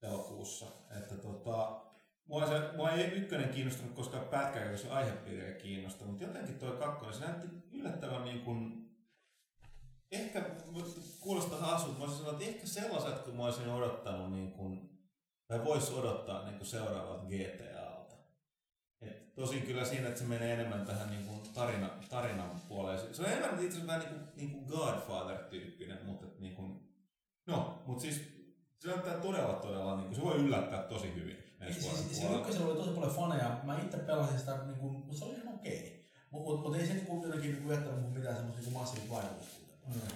elokuussa. 0.02 0.66
Että 0.98 1.16
tota, 1.16 1.82
mua, 2.26 2.48
se, 2.48 2.72
mua 2.76 2.92
ei 2.92 3.12
ykkönen 3.12 3.50
kiinnostunut 3.50 3.94
koskaan 3.94 4.26
pätkää, 4.26 4.72
koska 4.72 4.88
se 4.88 4.94
aihepiiri 4.94 5.46
ei 5.46 5.62
kiinnostanut, 5.62 6.12
mutta 6.12 6.26
jotenkin 6.26 6.60
tuo 6.60 6.72
kakkonen, 6.72 7.14
se 7.14 7.26
näytti 7.26 7.48
yllättävän 7.72 8.24
niin 8.24 8.42
kuin, 8.42 8.87
ehkä 10.12 10.42
kuulostaa 11.20 11.60
hassulta, 11.60 11.98
mä 11.98 12.04
olisin 12.04 12.20
sanonut, 12.20 12.42
että 12.42 12.56
ehkä 12.56 12.68
sellaiset, 12.68 13.20
kun 13.20 13.36
mä 13.36 13.46
olisin 13.46 13.70
odottanut 13.70 14.32
niin 14.32 14.52
kuin, 14.52 14.90
tai 15.48 15.66
voisi 15.66 15.94
odottaa 15.94 16.46
niin 16.46 16.58
kuin 16.58 16.68
seuraavat 16.68 17.28
GTAlta. 17.28 18.16
Et 19.02 19.36
tosin 19.36 19.62
kyllä 19.62 19.86
siinä, 19.86 20.08
että 20.08 20.20
se 20.20 20.26
menee 20.26 20.54
enemmän 20.54 20.86
tähän 20.86 21.10
niin 21.10 21.26
kuin 21.26 21.40
tarina, 21.54 21.90
tarinan 22.10 22.62
puoleen. 22.68 23.16
Se 23.16 23.22
on 23.22 23.30
enemmän 23.30 23.64
itse 23.64 23.78
asiassa 23.78 23.88
vähän 23.88 24.00
niin 24.00 24.10
kuin, 24.10 24.30
niin 24.36 24.52
kuin 24.52 24.80
Godfather-tyyppinen, 24.80 26.06
mutta 26.06 26.26
niin 26.40 26.56
kuin, 26.56 26.80
no, 27.48 27.84
mutta 27.86 28.02
siis 28.02 28.22
se 28.80 28.88
näyttää 28.88 29.18
todella, 29.20 29.54
todella, 29.54 29.96
niin 29.96 30.06
kuin, 30.06 30.16
se 30.16 30.22
voi 30.22 30.36
yllättää 30.36 30.84
tosi 30.84 31.16
hyvin 31.16 31.48
ensi 31.62 31.82
vuoden 31.82 32.04
Siis, 32.04 32.18
se 32.22 32.34
ykkösellä 32.36 32.68
oli 32.68 32.76
tosi 32.76 32.90
paljon 32.90 33.16
faneja. 33.16 33.60
Mä 33.64 33.80
itse 33.82 33.98
pelasin 33.98 34.40
sitä, 34.40 34.64
niin 34.66 34.78
kuin, 34.78 35.18
se 35.18 35.26
oli 35.26 35.34
ihan 35.34 35.56
okei. 35.56 36.08
Mutta 36.32 36.50
mut, 36.50 36.62
mut 36.62 36.76
ei 36.76 36.88
se 36.88 36.94
niin 36.94 37.06
kuin, 37.06 37.24
jotenkin 37.24 37.52
niin 37.52 37.64
kuin, 37.64 37.76
jättänyt 37.76 38.02
mun 38.02 38.14
mitään 38.14 38.36
semmoista 38.36 38.62
niin 38.62 38.74
massiivista 38.74 39.16
vaikutusta. 39.16 39.57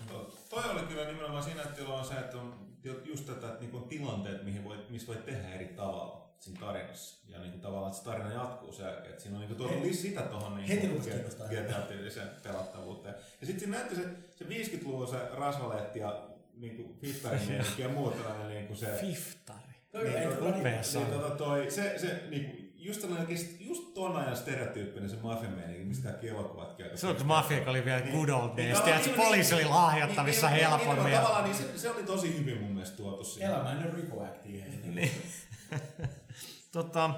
To- 0.08 0.34
Toi 0.50 0.64
oli 0.72 0.82
kyllä 0.82 1.06
nimenomaan 1.06 1.44
siinä, 1.44 1.62
että 1.64 1.84
on 1.88 2.06
se, 2.06 2.14
että 2.14 2.38
on 2.38 2.68
just 3.06 3.26
tätä, 3.26 3.48
että 3.48 3.60
niinku 3.60 3.80
tilanteet, 3.80 4.44
mihin 4.44 4.64
voi, 4.64 4.78
missä 4.90 5.08
voi 5.08 5.16
tehdä 5.16 5.50
eri 5.50 5.66
tavalla 5.66 6.34
siinä 6.40 6.60
tarinassa. 6.60 7.22
Ja 7.28 7.40
niinku 7.40 7.58
tavallaan, 7.58 7.92
että 7.92 8.00
se 8.04 8.06
tarina 8.06 8.34
jatkuu 8.34 8.72
sen 8.74 8.86
jälkeen. 8.86 9.10
Että 9.10 9.22
siinä 9.24 9.38
on 9.38 9.42
niinku 9.42 9.56
tuotu 9.56 9.74
Heti- 9.74 9.90
lis- 9.90 9.94
sitä 10.02 10.22
tuohon 10.22 10.58
niinku 10.58 11.00
kiinnostaa. 11.10 11.48
GTA-tyyliseen 11.48 12.28
pelattavuuteen. 12.44 13.16
Ja 13.42 13.48
sitten 13.48 13.60
siinä 13.60 13.78
näytti 13.78 13.96
se, 13.96 14.04
se 14.36 14.46
50-luvun 14.46 15.08
se 15.08 15.18
rasvaleetti 15.34 16.00
ja 16.00 16.28
niinku 16.56 16.96
fiftarimielikki 17.02 17.82
ja 17.82 17.90
muut 17.90 18.18
tällainen 18.24 18.50
niinku 18.50 18.76
se... 18.76 18.98
Fiftari. 19.02 19.60
Toi 19.92 20.04
Niin, 20.04 20.30
upea 20.30 20.52
niin-. 20.52 20.84
Niin, 20.94 21.08
tota 21.20 21.36
toi, 21.36 21.72
se, 21.72 21.94
se 22.00 22.22
niinku, 22.30 22.58
just 22.76 23.02
sellainen, 23.02 23.28
oikeesti- 23.28 23.66
just 23.68 23.71
ton 24.02 24.18
ajan 24.18 24.38
stereotyyppinen 24.38 25.10
se 25.10 25.18
mafiameininki, 25.22 25.84
mistä 25.84 26.04
kaikki 26.04 26.30
elokuvat 26.30 26.74
käy. 26.78 26.98
Silloin 26.98 27.18
kun 27.18 27.28
Mafia 27.28 27.70
oli 27.70 27.86
vielä 27.86 28.02
good 28.02 28.30
old 28.30 28.58
days, 28.58 28.58
Niin, 28.58 28.84
tiedätkö, 28.84 29.10
niin, 29.10 29.22
poliisi 29.22 29.54
oli 29.54 29.64
niin, 29.64 29.74
lahjattavissa 29.74 30.50
niin, 30.50 30.58
niin, 30.58 30.70
helpommin. 30.70 31.06
Niin, 31.06 31.18
tavallaan 31.18 31.44
niin 31.44 31.56
se, 31.56 31.78
se, 31.78 31.92
oli 31.92 32.04
tosi 32.04 32.40
hyvin 32.40 32.62
mun 32.62 32.72
mielestä 32.72 32.98
tuotu 32.98 33.24
siihen. 33.24 33.52
Elämäinen 33.52 33.94
Rico 33.94 34.24
Acti. 34.24 34.64
Niin. 34.84 35.12
tota, 36.74 37.10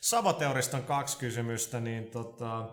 Saboteurista 0.00 0.76
on 0.76 0.82
kaksi 0.82 1.18
kysymystä, 1.18 1.80
niin 1.80 2.04
tota, 2.04 2.68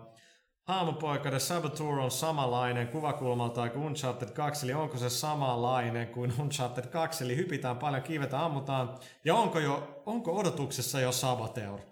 Haamupoika, 0.63 1.30
The 1.30 1.39
Saboteur 1.39 1.99
on 1.99 2.11
samanlainen 2.11 2.88
kuvakulmaltaan 2.88 3.72
kuin 3.72 3.85
Uncharted 3.85 4.30
2, 4.30 4.65
eli 4.65 4.73
onko 4.73 4.97
se 4.97 5.09
samanlainen 5.09 6.07
kuin 6.07 6.34
Uncharted 6.39 6.88
2, 6.88 7.23
eli 7.23 7.35
hypitään 7.35 7.77
paljon, 7.77 8.03
kiivetään, 8.03 8.43
ammutaan, 8.43 8.97
ja 9.26 9.35
onko, 9.35 9.59
jo, 9.59 10.01
onko 10.05 10.38
odotuksessa 10.38 10.99
jo 10.99 11.11
Saboteur? 11.11 11.90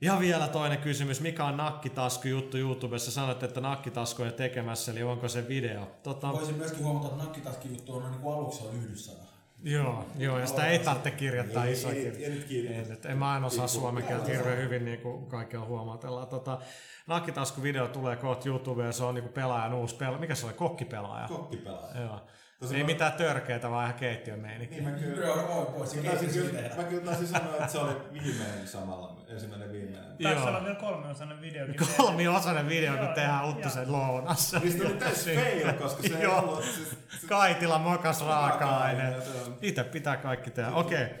Ja 0.00 0.20
vielä 0.20 0.48
toinen 0.48 0.78
kysymys, 0.78 1.20
mikä 1.20 1.44
on 1.44 1.56
nakkitasku 1.56 2.28
juttu 2.28 2.56
YouTubessa? 2.56 3.10
Sanoit, 3.10 3.42
että 3.42 3.60
nakkitasku 3.60 4.22
on 4.22 4.28
jo 4.28 4.32
tekemässä, 4.34 4.92
eli 4.92 5.02
onko 5.02 5.28
se 5.28 5.48
video? 5.48 5.90
Tota, 6.02 6.32
Voisin 6.32 6.54
myöskin 6.56 6.84
huomata, 6.84 7.06
että 7.08 7.22
nakkitaski 7.24 7.68
juttu 7.68 7.96
on 7.96 8.02
niin 8.10 8.20
kuin 8.20 8.34
aluksi 8.34 8.66
on 8.66 8.74
yhdyssana. 8.74 9.18
joo, 9.62 10.04
joo, 10.18 10.38
ja 10.38 10.46
sitä 10.46 10.66
ei 10.66 10.78
tarvitse 10.78 11.10
kirjoittaa 11.10 11.64
Ei, 11.64 11.72
isoa 11.72 11.92
ei, 11.92 12.06
ei. 12.06 12.68
Ei 12.68 12.84
nyt, 12.88 13.06
en 13.06 13.18
mä 13.18 13.36
en 13.36 13.44
osaa 13.44 13.66
suomen 13.68 14.04
kieltä 14.04 14.26
hirveän 14.32 14.58
hyvin, 14.58 14.84
niin 14.84 15.00
kuin 15.00 15.26
kaikki 15.26 15.56
on 15.56 15.66
huomatellaan. 15.66 16.28
Tota, 16.28 16.58
Nakkitasku-video 17.06 17.88
tulee 17.88 18.16
kohta 18.16 18.48
YouTubeen, 18.48 18.92
se 18.92 19.04
on 19.04 19.14
niin 19.14 19.22
kuin 19.22 19.32
pelaajan 19.32 19.74
uusi 19.74 19.96
pelaaja. 19.96 20.18
Mikä 20.20 20.34
se 20.34 20.46
oli? 20.46 20.54
Kokkipelaaja. 20.54 21.28
Kokkipelaaja. 21.28 22.00
Joo. 22.00 22.20
Tosi 22.60 22.76
Ei 22.76 22.82
mä- 22.82 22.86
mitään 22.86 23.12
törkeitä, 23.12 23.70
vaan 23.70 23.84
ihan 23.84 23.98
keittiön 23.98 24.38
meininki. 24.38 24.74
Niin 24.74 24.84
mä 24.88 24.98
kyllä, 24.98 25.26
voi 25.26 25.66
pois. 25.66 25.90
Se 25.90 26.00
mä 26.00 26.10
taisin, 26.10 26.30
kyllä, 26.30 26.76
mä 26.76 26.82
kyllä 26.82 27.04
taisin 27.04 27.28
sanoa, 27.28 27.52
että 27.52 27.68
se 27.68 27.78
oli 27.78 27.96
viimeinen 28.12 28.68
samalla, 28.68 29.16
ensimmäinen 29.28 29.72
viimeinen. 29.72 30.16
Joo. 30.18 30.46
olla 30.46 30.64
vielä 30.64 30.74
kolmeosainen 30.74 31.40
videokin. 31.40 31.76
Kolmiosainen 31.96 32.68
video, 32.68 32.96
kun 32.96 33.08
tehdään 33.14 33.48
Uttusen 33.48 33.92
lounassa. 33.92 34.60
Siis 34.60 34.74
tuli 34.74 34.92
täys 34.94 35.24
fail, 35.24 35.72
koska 35.72 36.02
se 36.02 36.18
ei 36.18 36.26
ollut... 36.26 36.64
Siis, 36.64 36.96
Kaitila 37.28 37.78
mokas 37.78 38.26
raaka-aine. 38.26 39.20
Se 39.20 39.42
on. 39.46 39.58
Itse 39.62 39.84
pitää 39.84 40.16
kaikki 40.16 40.50
tehdä. 40.50 40.70
Okei. 40.70 41.04
Okay. 41.04 41.16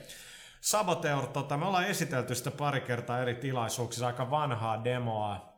Saboteur, 0.60 1.26
tota, 1.26 1.56
me 1.56 1.66
ollaan 1.66 1.84
esitelty 1.84 2.34
sitä 2.34 2.50
pari 2.50 2.80
kertaa 2.80 3.18
eri 3.18 3.34
tilaisuuksissa, 3.34 4.06
aika 4.06 4.30
vanhaa 4.30 4.84
demoa. 4.84 5.55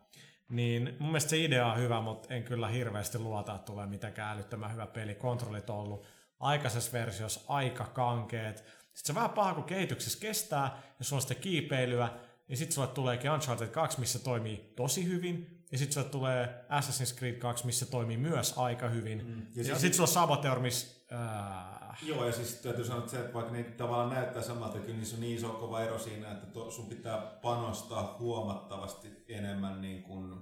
Niin 0.48 0.96
mun 0.98 1.08
mielestä 1.08 1.30
se 1.30 1.44
idea 1.44 1.66
on 1.66 1.78
hyvä, 1.78 2.00
mutta 2.00 2.34
en 2.34 2.44
kyllä 2.44 2.68
hirveästi 2.68 3.18
luota, 3.18 3.54
että 3.54 3.66
tulee 3.66 3.86
mitenkään 3.86 4.36
älyttömän 4.36 4.72
hyvä 4.72 4.86
peli. 4.86 5.14
Kontrollit 5.14 5.70
on 5.70 5.76
ollut 5.76 6.06
aikaisessa 6.40 6.92
versiossa 6.92 7.40
aika 7.48 7.84
kankeet. 7.84 8.56
Sitten 8.58 8.66
se 9.04 9.14
vähän 9.14 9.30
paha, 9.30 9.54
kun 9.54 9.64
kehityksessä 9.64 10.20
kestää, 10.20 10.82
ja 10.98 11.04
sulla 11.04 11.18
on 11.18 11.22
sitä 11.22 11.34
kiipeilyä, 11.34 12.08
ja 12.48 12.56
sitten 12.56 12.74
sulle 12.74 12.88
tuleekin 12.88 13.30
Uncharted 13.30 13.68
2, 13.68 14.00
missä 14.00 14.18
toimii 14.18 14.72
tosi 14.76 15.06
hyvin, 15.06 15.64
ja 15.72 15.78
sitten 15.78 15.94
sulle 15.94 16.08
tulee 16.08 16.64
Assassin's 16.70 17.18
Creed 17.18 17.34
2, 17.34 17.66
missä 17.66 17.86
toimii 17.86 18.16
myös 18.16 18.58
aika 18.58 18.88
hyvin. 18.88 19.26
Mm. 19.26 19.46
Ja 19.54 19.62
Ja, 19.62 19.78
sitten 19.78 19.94
sulla 19.94 20.08
on 20.08 20.14
Saboteur, 20.14 20.58
missä... 20.58 20.98
Äh, 21.12 21.87
Joo, 22.02 22.24
ja 22.26 22.32
siis 22.32 22.54
täytyy 22.54 22.84
sanoa, 22.84 22.98
että 22.98 23.10
se, 23.10 23.20
että 23.20 23.34
vaikka 23.34 23.52
ne 23.52 23.62
tavallaan 23.62 24.10
näyttää 24.10 24.42
samalta, 24.42 24.78
kyllä 24.78 24.96
niissä 24.96 25.16
on 25.16 25.20
niin 25.20 25.36
iso 25.36 25.48
kova 25.48 25.80
ero 25.80 25.98
siinä, 25.98 26.32
että 26.32 26.46
to, 26.46 26.70
sun 26.70 26.86
pitää 26.86 27.18
panostaa 27.42 28.16
huomattavasti 28.18 29.24
enemmän 29.28 29.80
niin 29.80 30.02
kuin, 30.02 30.34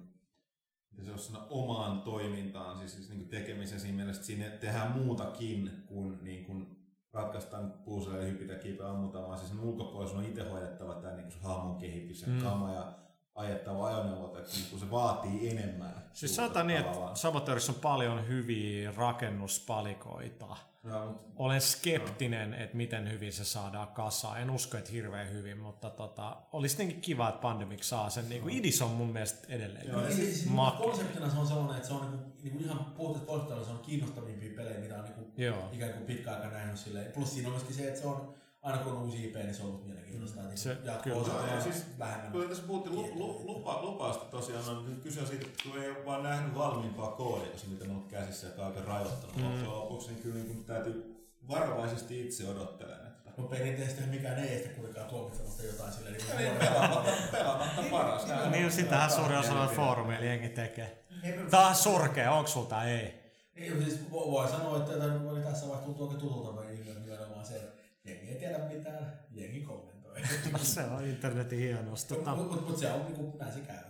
se 1.05 1.11
olisi 1.11 1.27
sanoa, 1.27 1.47
omaan 1.51 2.01
toimintaan, 2.03 2.79
siis, 2.79 2.93
siis 2.93 3.09
niin 3.09 3.19
kuin 3.19 3.29
tekemisen 3.29 3.81
siinä 3.81 3.97
mielessä, 3.97 4.21
että 4.21 4.27
siinä 4.27 4.49
tehdään 4.51 4.93
muutakin 4.93 5.71
kuin, 5.87 6.19
niin 6.23 6.45
kuin 6.45 6.67
ratkaistaan 7.13 7.73
puuselle 7.85 8.19
ja 8.19 8.25
hypitä 8.25 8.55
kiipeä 8.55 8.89
ammutaan, 8.89 9.27
vaan 9.27 9.39
siis 9.39 9.51
sen 9.51 9.61
ulkopuolella 9.61 10.09
sun 10.11 10.19
on 10.19 10.25
itse 10.25 10.49
hoidettava 10.51 10.95
tämä 10.95 11.15
niin 11.15 11.23
kuin 11.23 11.33
sun 11.33 11.43
hahmon 11.43 11.77
kehitys 11.79 12.23
ja 12.23 12.29
Mm. 12.29 12.43
kama 12.43 12.73
ja 12.73 12.93
ajettava 13.35 13.87
ajoneuvot, 13.87 14.37
että 14.37 14.53
niin 14.53 14.67
kuin 14.71 14.81
se 14.81 14.91
vaatii 14.91 15.51
enemmän. 15.51 16.11
Siis 16.13 16.37
sanotaan 16.37 16.67
niin, 16.67 16.81
että. 16.81 17.15
Saboteurissa 17.15 17.73
on 17.73 17.79
paljon 17.81 18.29
hyviä 18.29 18.93
rakennuspalikoita. 18.97 20.57
No, 20.87 21.21
Olen 21.37 21.61
skeptinen, 21.61 22.55
että 22.55 22.77
miten 22.77 23.13
hyvin 23.13 23.33
se 23.33 23.45
saadaan 23.45 23.89
kasaan. 23.89 24.41
En 24.41 24.51
usko, 24.51 24.77
että 24.77 24.93
hirveän 24.93 25.33
hyvin, 25.33 25.59
mutta 25.59 25.91
tota, 25.91 26.37
olisi 26.53 26.77
tietenkin 26.77 27.03
kiva, 27.03 27.29
että 27.29 27.41
Pandemic 27.41 27.83
saa 27.83 28.11
sen. 28.11 28.29
Niin 28.29 28.43
kuin 28.43 28.55
idis 28.55 28.83
on 28.83 28.91
mun 28.91 29.13
mielestä 29.13 29.47
edelleen. 29.49 29.89
Joo, 29.89 30.01
siis, 30.01 30.17
siis 30.17 30.51
Maki. 30.51 30.83
konseptina 30.83 31.31
se 31.31 31.39
on 31.39 31.47
sellainen, 31.47 31.77
että 31.77 31.89
se 31.89 31.95
on 31.95 32.11
niinku, 32.11 32.33
niinku 32.43 32.65
ihan 32.65 32.85
puhuttu 32.85 33.27
puolestaan, 33.27 33.65
se 33.65 33.71
on 33.71 33.79
kiinnostavimpia 33.79 34.57
pelejä, 34.57 34.81
mitä 34.81 34.99
on 34.99 35.05
niinku, 35.05 35.33
Joo. 35.37 35.69
ikään 35.73 35.93
kuin 35.93 36.07
pitkä 36.07 36.33
aika 36.33 36.49
nähnyt 36.49 36.79
silleen. 36.79 37.13
Plus 37.13 37.35
siinä 37.35 37.49
on 37.49 37.55
myöskin 37.55 37.75
se, 37.75 37.89
että 37.89 38.01
se 38.01 38.07
on 38.07 38.35
aina 38.67 38.79
kun 38.79 38.93
on 38.93 39.03
uusi 39.03 39.25
IP, 39.25 39.35
niin 39.35 39.55
se 39.55 39.63
on 39.63 39.69
ollut 39.69 39.87
mielenkiintoista. 39.87 40.41
Mm, 40.41 40.49
Se- 40.55 40.77
jatko 40.85 41.03
kyllä. 41.03 41.47
ja 41.49 41.55
on 41.57 41.63
siis 41.63 41.85
vähemmän. 41.99 42.33
Kuten 42.33 42.49
tässä 42.49 42.63
puhuttiin 42.67 42.97
lu, 42.97 43.09
lu, 43.15 43.43
lupa, 43.47 43.83
lupausta 43.83 44.25
tosiaan, 44.25 44.69
on 44.69 44.91
nyt 44.91 45.03
kyse 45.03 45.21
on 45.21 45.27
siitä, 45.27 45.47
että 45.47 45.63
kun 45.71 45.83
ei 45.83 45.91
ole 45.91 46.05
vaan 46.07 46.23
nähnyt 46.23 46.55
valmiimpaa 46.55 47.11
koodia, 47.11 47.59
se 47.59 47.67
mitä 47.67 47.85
on 47.85 47.91
ollut 47.91 48.09
käsissä, 48.11 48.47
joka 48.47 48.63
on 48.63 48.69
aika 48.69 48.81
rajoittanut 48.93 49.37
mm. 49.37 49.67
lopuksi, 49.67 50.09
niin 50.11 50.23
kyllä 50.23 50.35
niin 50.35 50.47
kuin 50.47 50.65
täytyy 50.65 51.27
varovaisesti 51.49 52.27
itse 52.27 52.49
odottelen, 52.49 52.97
että 53.07 53.17
No 53.39 53.45
perinteisesti 53.49 54.03
mikään 54.07 54.39
ei 54.39 54.55
estä 54.57 54.69
kuitenkaan 54.69 55.07
tuomitsemasta 55.09 55.63
jotain 55.63 55.93
silleen. 55.93 56.15
Niin, 56.15 56.37
Niin, 56.37 56.57
pelaamatta, 56.57 57.11
pelaamatta 57.33 57.83
paras. 57.91 58.27
Näin 58.27 58.43
on. 58.43 58.53
Niin, 58.53 58.73
sitähän 58.73 58.91
Tämä 58.91 59.05
on 59.05 59.11
suurin 59.11 59.39
osa 59.39 59.49
noita 59.49 59.55
mielipide. 59.61 59.77
foorumeilla 59.87 60.25
jengi 60.27 60.49
tekee. 60.49 61.05
Tää 61.51 61.67
on 61.67 61.75
surkea, 61.75 62.33
onko 62.33 62.49
sulta 62.51 62.85
ei? 62.85 63.15
Ei, 63.57 63.83
siis 63.85 64.01
vo- 64.11 64.31
voi 64.31 64.49
sanoa, 64.49 64.77
että 64.77 64.93
tämä 64.93 65.31
oli 65.31 65.41
tässä 65.41 65.67
vaiheessa 65.67 65.85
tuntuu 65.85 66.03
oikein 66.05 66.21
tutulta 66.21 66.57
vai 66.57 66.67
nimenomaan 67.05 67.47
se, 67.47 67.57
että 67.57 67.76
jengi 68.07 68.29
ei 68.29 68.39
tiedä 68.39 68.59
mitään, 68.59 69.21
jengi 69.31 69.61
kommentoi. 69.61 70.21
Se 70.63 70.85
on 70.85 71.05
internetin 71.05 71.59
hienous. 71.59 72.05
Tota, 72.05 72.35
Mutta 72.35 72.55
mut, 72.55 72.69
mut 72.69 72.79
se 72.79 72.93
on 72.93 73.05
niinku, 73.05 73.37
näin 73.39 73.53
se 73.53 73.61
käy. 73.61 73.85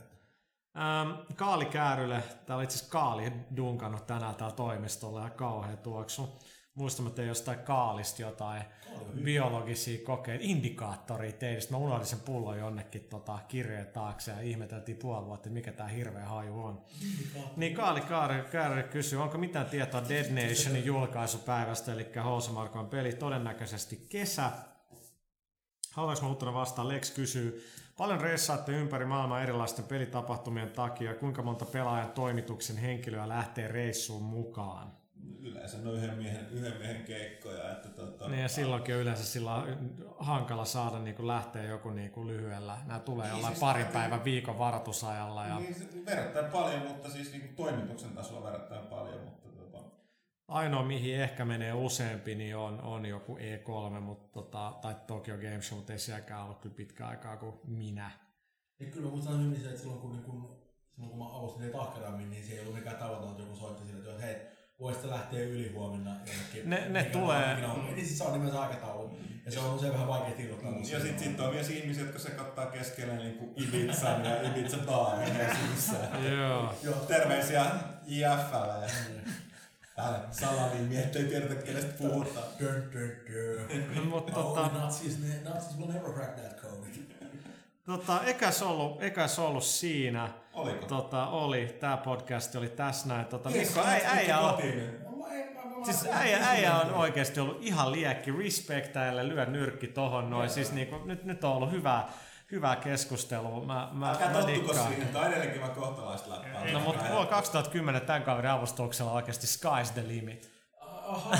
Ähm, 0.76 1.10
Kaali 1.36 1.64
Käärylle, 1.64 2.22
täällä 2.46 2.64
itse 2.64 2.76
asiassa 2.76 2.92
Kaali 2.92 3.32
dunkannut 3.56 4.06
tänään 4.06 4.34
täällä 4.34 4.56
toimistolla 4.56 5.22
ja 5.22 5.30
kauhean 5.30 5.78
tuoksu. 5.78 6.38
Muistamatta 6.76 7.22
jostain 7.22 7.58
Kaalista 7.58 8.22
jotain 8.22 8.62
biologisia 9.24 10.04
kokeita, 10.04 10.44
indikaattoria 10.46 11.32
teistä. 11.32 11.72
Mä 11.72 11.78
unohdin 11.78 12.06
sen 12.06 12.20
pullon 12.20 12.58
jonnekin 12.58 13.04
tota, 13.04 13.38
kirjeen 13.48 13.86
taakse 13.86 14.30
ja 14.30 14.40
ihmeteltiin 14.40 14.98
puoli 14.98 15.26
vuotta, 15.26 15.48
että 15.48 15.54
mikä 15.54 15.72
tää 15.72 15.88
hirveä 15.88 16.24
haju 16.24 16.64
on. 16.64 16.82
Niin 17.56 17.74
Kaali 17.74 18.00
Kääry 18.50 18.82
kysyy, 18.82 19.22
onko 19.22 19.38
mitään 19.38 19.66
tietoa 19.66 20.08
Dead 20.08 20.48
Nationin 20.48 20.84
julkaisupäivästä, 20.84 21.92
eli 21.92 22.06
Housemarkon 22.24 22.88
peli 22.88 23.12
todennäköisesti 23.12 24.06
kesä. 24.08 24.50
Haluaisin 25.92 26.24
mä 26.24 26.28
Huttunen 26.28 26.54
vastaan? 26.54 26.88
Lex 26.88 27.14
kysyy, 27.14 27.66
paljon 27.98 28.20
reissaatte 28.20 28.72
ympäri 28.72 29.06
maailmaa 29.06 29.42
erilaisten 29.42 29.84
pelitapahtumien 29.84 30.70
takia. 30.70 31.14
Kuinka 31.14 31.42
monta 31.42 31.64
pelaajan 31.64 32.12
toimituksen 32.12 32.76
henkilöä 32.76 33.28
lähtee 33.28 33.68
reissuun 33.68 34.22
mukaan? 34.22 35.05
Yleensä 35.40 35.78
no 35.78 35.92
yhden 35.92 36.14
miehen, 36.16 36.48
yhden 36.50 36.78
miehen 36.78 37.04
keikkoja. 37.04 37.72
Että 37.72 37.88
tota, 37.88 38.28
Niin 38.28 38.42
ja 38.42 38.48
silloinkin 38.48 38.94
on 38.94 39.00
yleensä 39.00 39.24
sillä 39.24 39.66
hankala 40.18 40.64
saada 40.64 40.98
niin 40.98 41.16
kuin 41.16 41.26
lähteä 41.26 41.64
joku 41.64 41.90
niin 41.90 42.10
kuin 42.10 42.26
lyhyellä. 42.26 42.78
Nämä 42.86 43.00
tulee 43.00 43.28
jollain 43.28 43.52
siis 43.52 43.60
parin 43.60 43.86
päivän 43.86 44.24
viikon 44.24 44.58
varoitusajalla. 44.58 45.46
Ja 45.46 45.58
Niin, 45.58 46.06
verrattain 46.06 46.46
paljon, 46.46 46.82
mutta 46.82 47.10
siis 47.10 47.32
niin 47.32 47.54
toimituksen 47.56 48.10
tasolla 48.10 48.42
verrattain 48.44 48.86
paljon, 48.86 49.20
mutta 49.24 49.48
tota, 49.48 49.78
ainoa 50.48 50.82
mihin 50.82 51.20
ehkä 51.20 51.44
menee 51.44 51.72
useampi 51.72 52.34
niin 52.34 52.56
on, 52.56 52.80
on 52.80 53.06
joku 53.06 53.36
E3 53.36 54.00
mutta, 54.00 54.32
tota, 54.32 54.72
tai 54.82 54.94
Tokyo 55.06 55.36
Game 55.36 55.62
Show, 55.62 55.78
mutta 55.78 55.92
ei 55.92 55.98
sielläkään 55.98 56.44
ollut 56.44 56.58
kyllä 56.58 56.74
pitkä 56.74 57.06
aikaa 57.06 57.36
kuin 57.36 57.54
minä. 57.64 58.10
Ja 58.80 58.86
kyllä 58.86 59.10
muistan 59.10 59.44
hyvin 59.44 59.60
se, 59.60 59.68
että 59.68 59.80
silloin 59.80 60.00
kun, 60.00 60.12
niin 60.12 60.24
kun, 60.24 60.56
silloin 60.94 61.10
kun 61.10 61.18
mä 61.18 61.80
ahkerammin, 61.82 62.30
niin 62.30 62.44
se 62.46 62.52
ei 62.52 62.60
ollut 62.60 62.74
mikään 62.74 62.96
tavaton, 62.96 63.30
että 63.30 63.42
joku 63.42 63.56
soitti 63.56 63.86
sille, 63.86 64.10
että 64.10 64.22
hei, 64.22 64.55
voisit 64.80 65.04
lähteä 65.04 65.40
yli 65.40 65.72
huomenna 65.72 66.10
jonnekin. 66.10 66.70
Ne- 66.70 66.88
ne 66.88 67.04
tulee-. 67.04 67.56
Niin 67.94 68.06
siis 68.06 68.18
se 68.18 68.24
on 68.24 68.32
nimensä 68.32 68.60
aikataulu. 68.60 69.18
Ja 69.46 69.52
se 69.52 69.58
on 69.60 69.74
usein 69.74 69.92
vähän 69.92 70.08
vaikea 70.08 70.34
irrottaa. 70.38 70.70
Mm, 70.70 70.78
Ja 70.92 71.00
sitten 71.00 71.18
sit 71.18 71.40
on 71.40 71.54
myös 71.54 71.70
ihmisiä, 71.70 72.02
jotka 72.02 72.18
sekoittaa 72.18 72.66
keskelle 72.66 73.16
niin 73.16 73.34
kuin 73.34 73.50
Ibizan 73.56 74.24
ja 74.24 74.42
Ibiza 74.42 74.76
baarin. 74.86 75.34
Joo. 76.38 76.74
Joo. 76.82 76.94
Terveisiä 76.94 77.66
IFL. 78.06 78.86
Täällä 79.96 80.20
salalimi, 80.30 80.96
ettei 80.98 81.24
tiedetä 81.24 81.54
kenestä 81.54 81.92
puhutaan. 81.98 82.46
Dun. 82.60 84.06
Mutta 84.08 84.36
Oh, 84.40 84.54
tota, 84.56 84.78
Nazis, 84.78 85.18
ne- 85.22 85.50
Nazis 85.50 85.78
will 85.78 85.92
never 85.92 86.10
crack 86.12 86.36
that 86.40 86.60
code. 86.62 86.86
tota, 87.86 88.22
ekäs 88.24 88.62
ollut, 88.62 89.02
ekäs 89.02 89.38
ollut 89.38 89.64
siinä. 89.64 90.28
Oliko? 90.56 90.86
Tota, 90.86 91.26
oli, 91.26 91.76
tämä 91.80 91.96
podcast 91.96 92.54
oli 92.54 92.68
tässä 92.68 93.08
näin. 93.08 93.26
Tota, 93.26 93.50
Yes, 93.50 93.68
Mikko, 93.68 93.90
äi, 93.90 94.00
äijä, 94.06 94.38
on, 94.40 94.58
siis 95.84 96.06
äijä, 96.12 96.38
äijä 96.48 96.74
on 96.76 96.94
oikeasti 96.94 97.40
ollut 97.40 97.58
ihan 97.60 97.92
liekki. 97.92 98.32
Respect 98.32 98.92
tälle, 98.92 99.28
lyö 99.28 99.46
nyrkki 99.46 99.86
tohon 99.86 100.30
noin. 100.30 100.50
Siis 100.50 100.72
niinku, 100.72 100.96
nyt, 101.04 101.24
nyt 101.24 101.44
on 101.44 101.52
ollut 101.52 101.70
hyvää, 101.72 102.08
hyvää 102.52 102.76
keskustelua. 102.76 103.64
Mä, 103.64 103.88
mä, 103.92 104.10
Älkää 104.10 104.32
mä 104.32 104.38
tottuko 104.38 104.74
siihen, 104.74 105.08
tämä 105.08 105.24
on 105.24 105.30
edelleenkin 105.30 105.60
vaan 105.60 105.72
kohtalaista 105.74 106.30
läppää. 106.30 106.72
No 106.72 106.80
mutta 106.80 107.04
vuonna 107.10 107.26
2010 107.30 108.02
tämän 108.02 108.22
kaverin 108.22 108.50
avustuksella 108.50 109.12
oikeasti 109.12 109.46
sky's 109.46 109.92
the 109.92 110.08
limit. 110.08 110.55
Aha. 111.06 111.30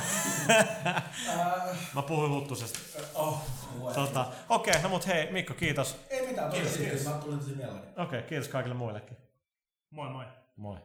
Mä 1.94 2.02
puhuin 2.02 2.30
Huttusesta. 2.32 2.78
oh, 3.14 3.42
voi. 3.80 3.94
Tota, 3.94 4.26
Okei, 4.48 4.70
okay, 4.70 4.82
no 4.82 4.88
mut 4.88 5.06
hei 5.06 5.32
Mikko, 5.32 5.54
kiitos. 5.54 5.96
Ei 6.10 6.26
mitään, 6.26 6.50
Kiitos, 6.50 6.70
tosi 6.72 6.84
kiitos. 6.84 7.04
Mä 7.04 7.10
tulin 7.12 7.38
tosi 7.38 7.54
mielelläni. 7.54 7.86
Okei, 7.90 8.04
okay, 8.04 8.22
kiitos 8.22 8.48
kaikille 8.48 8.74
muillekin. 8.74 9.16
Moi 9.90 10.08
moi. 10.08 10.24
Moi. 10.56 10.78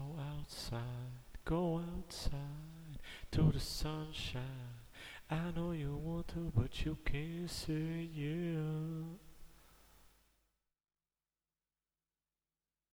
Go 0.00 0.22
outside, 0.38 0.80
go 1.44 1.82
outside 1.96 2.98
to 3.32 3.52
the 3.52 3.60
sunshine. 3.60 4.42
I 5.30 5.50
know 5.54 5.72
you 5.72 5.94
want 5.96 6.28
to, 6.28 6.52
but 6.54 6.84
you 6.84 6.96
can't 7.04 7.50
say 7.50 8.08
yeah. 8.12 9.29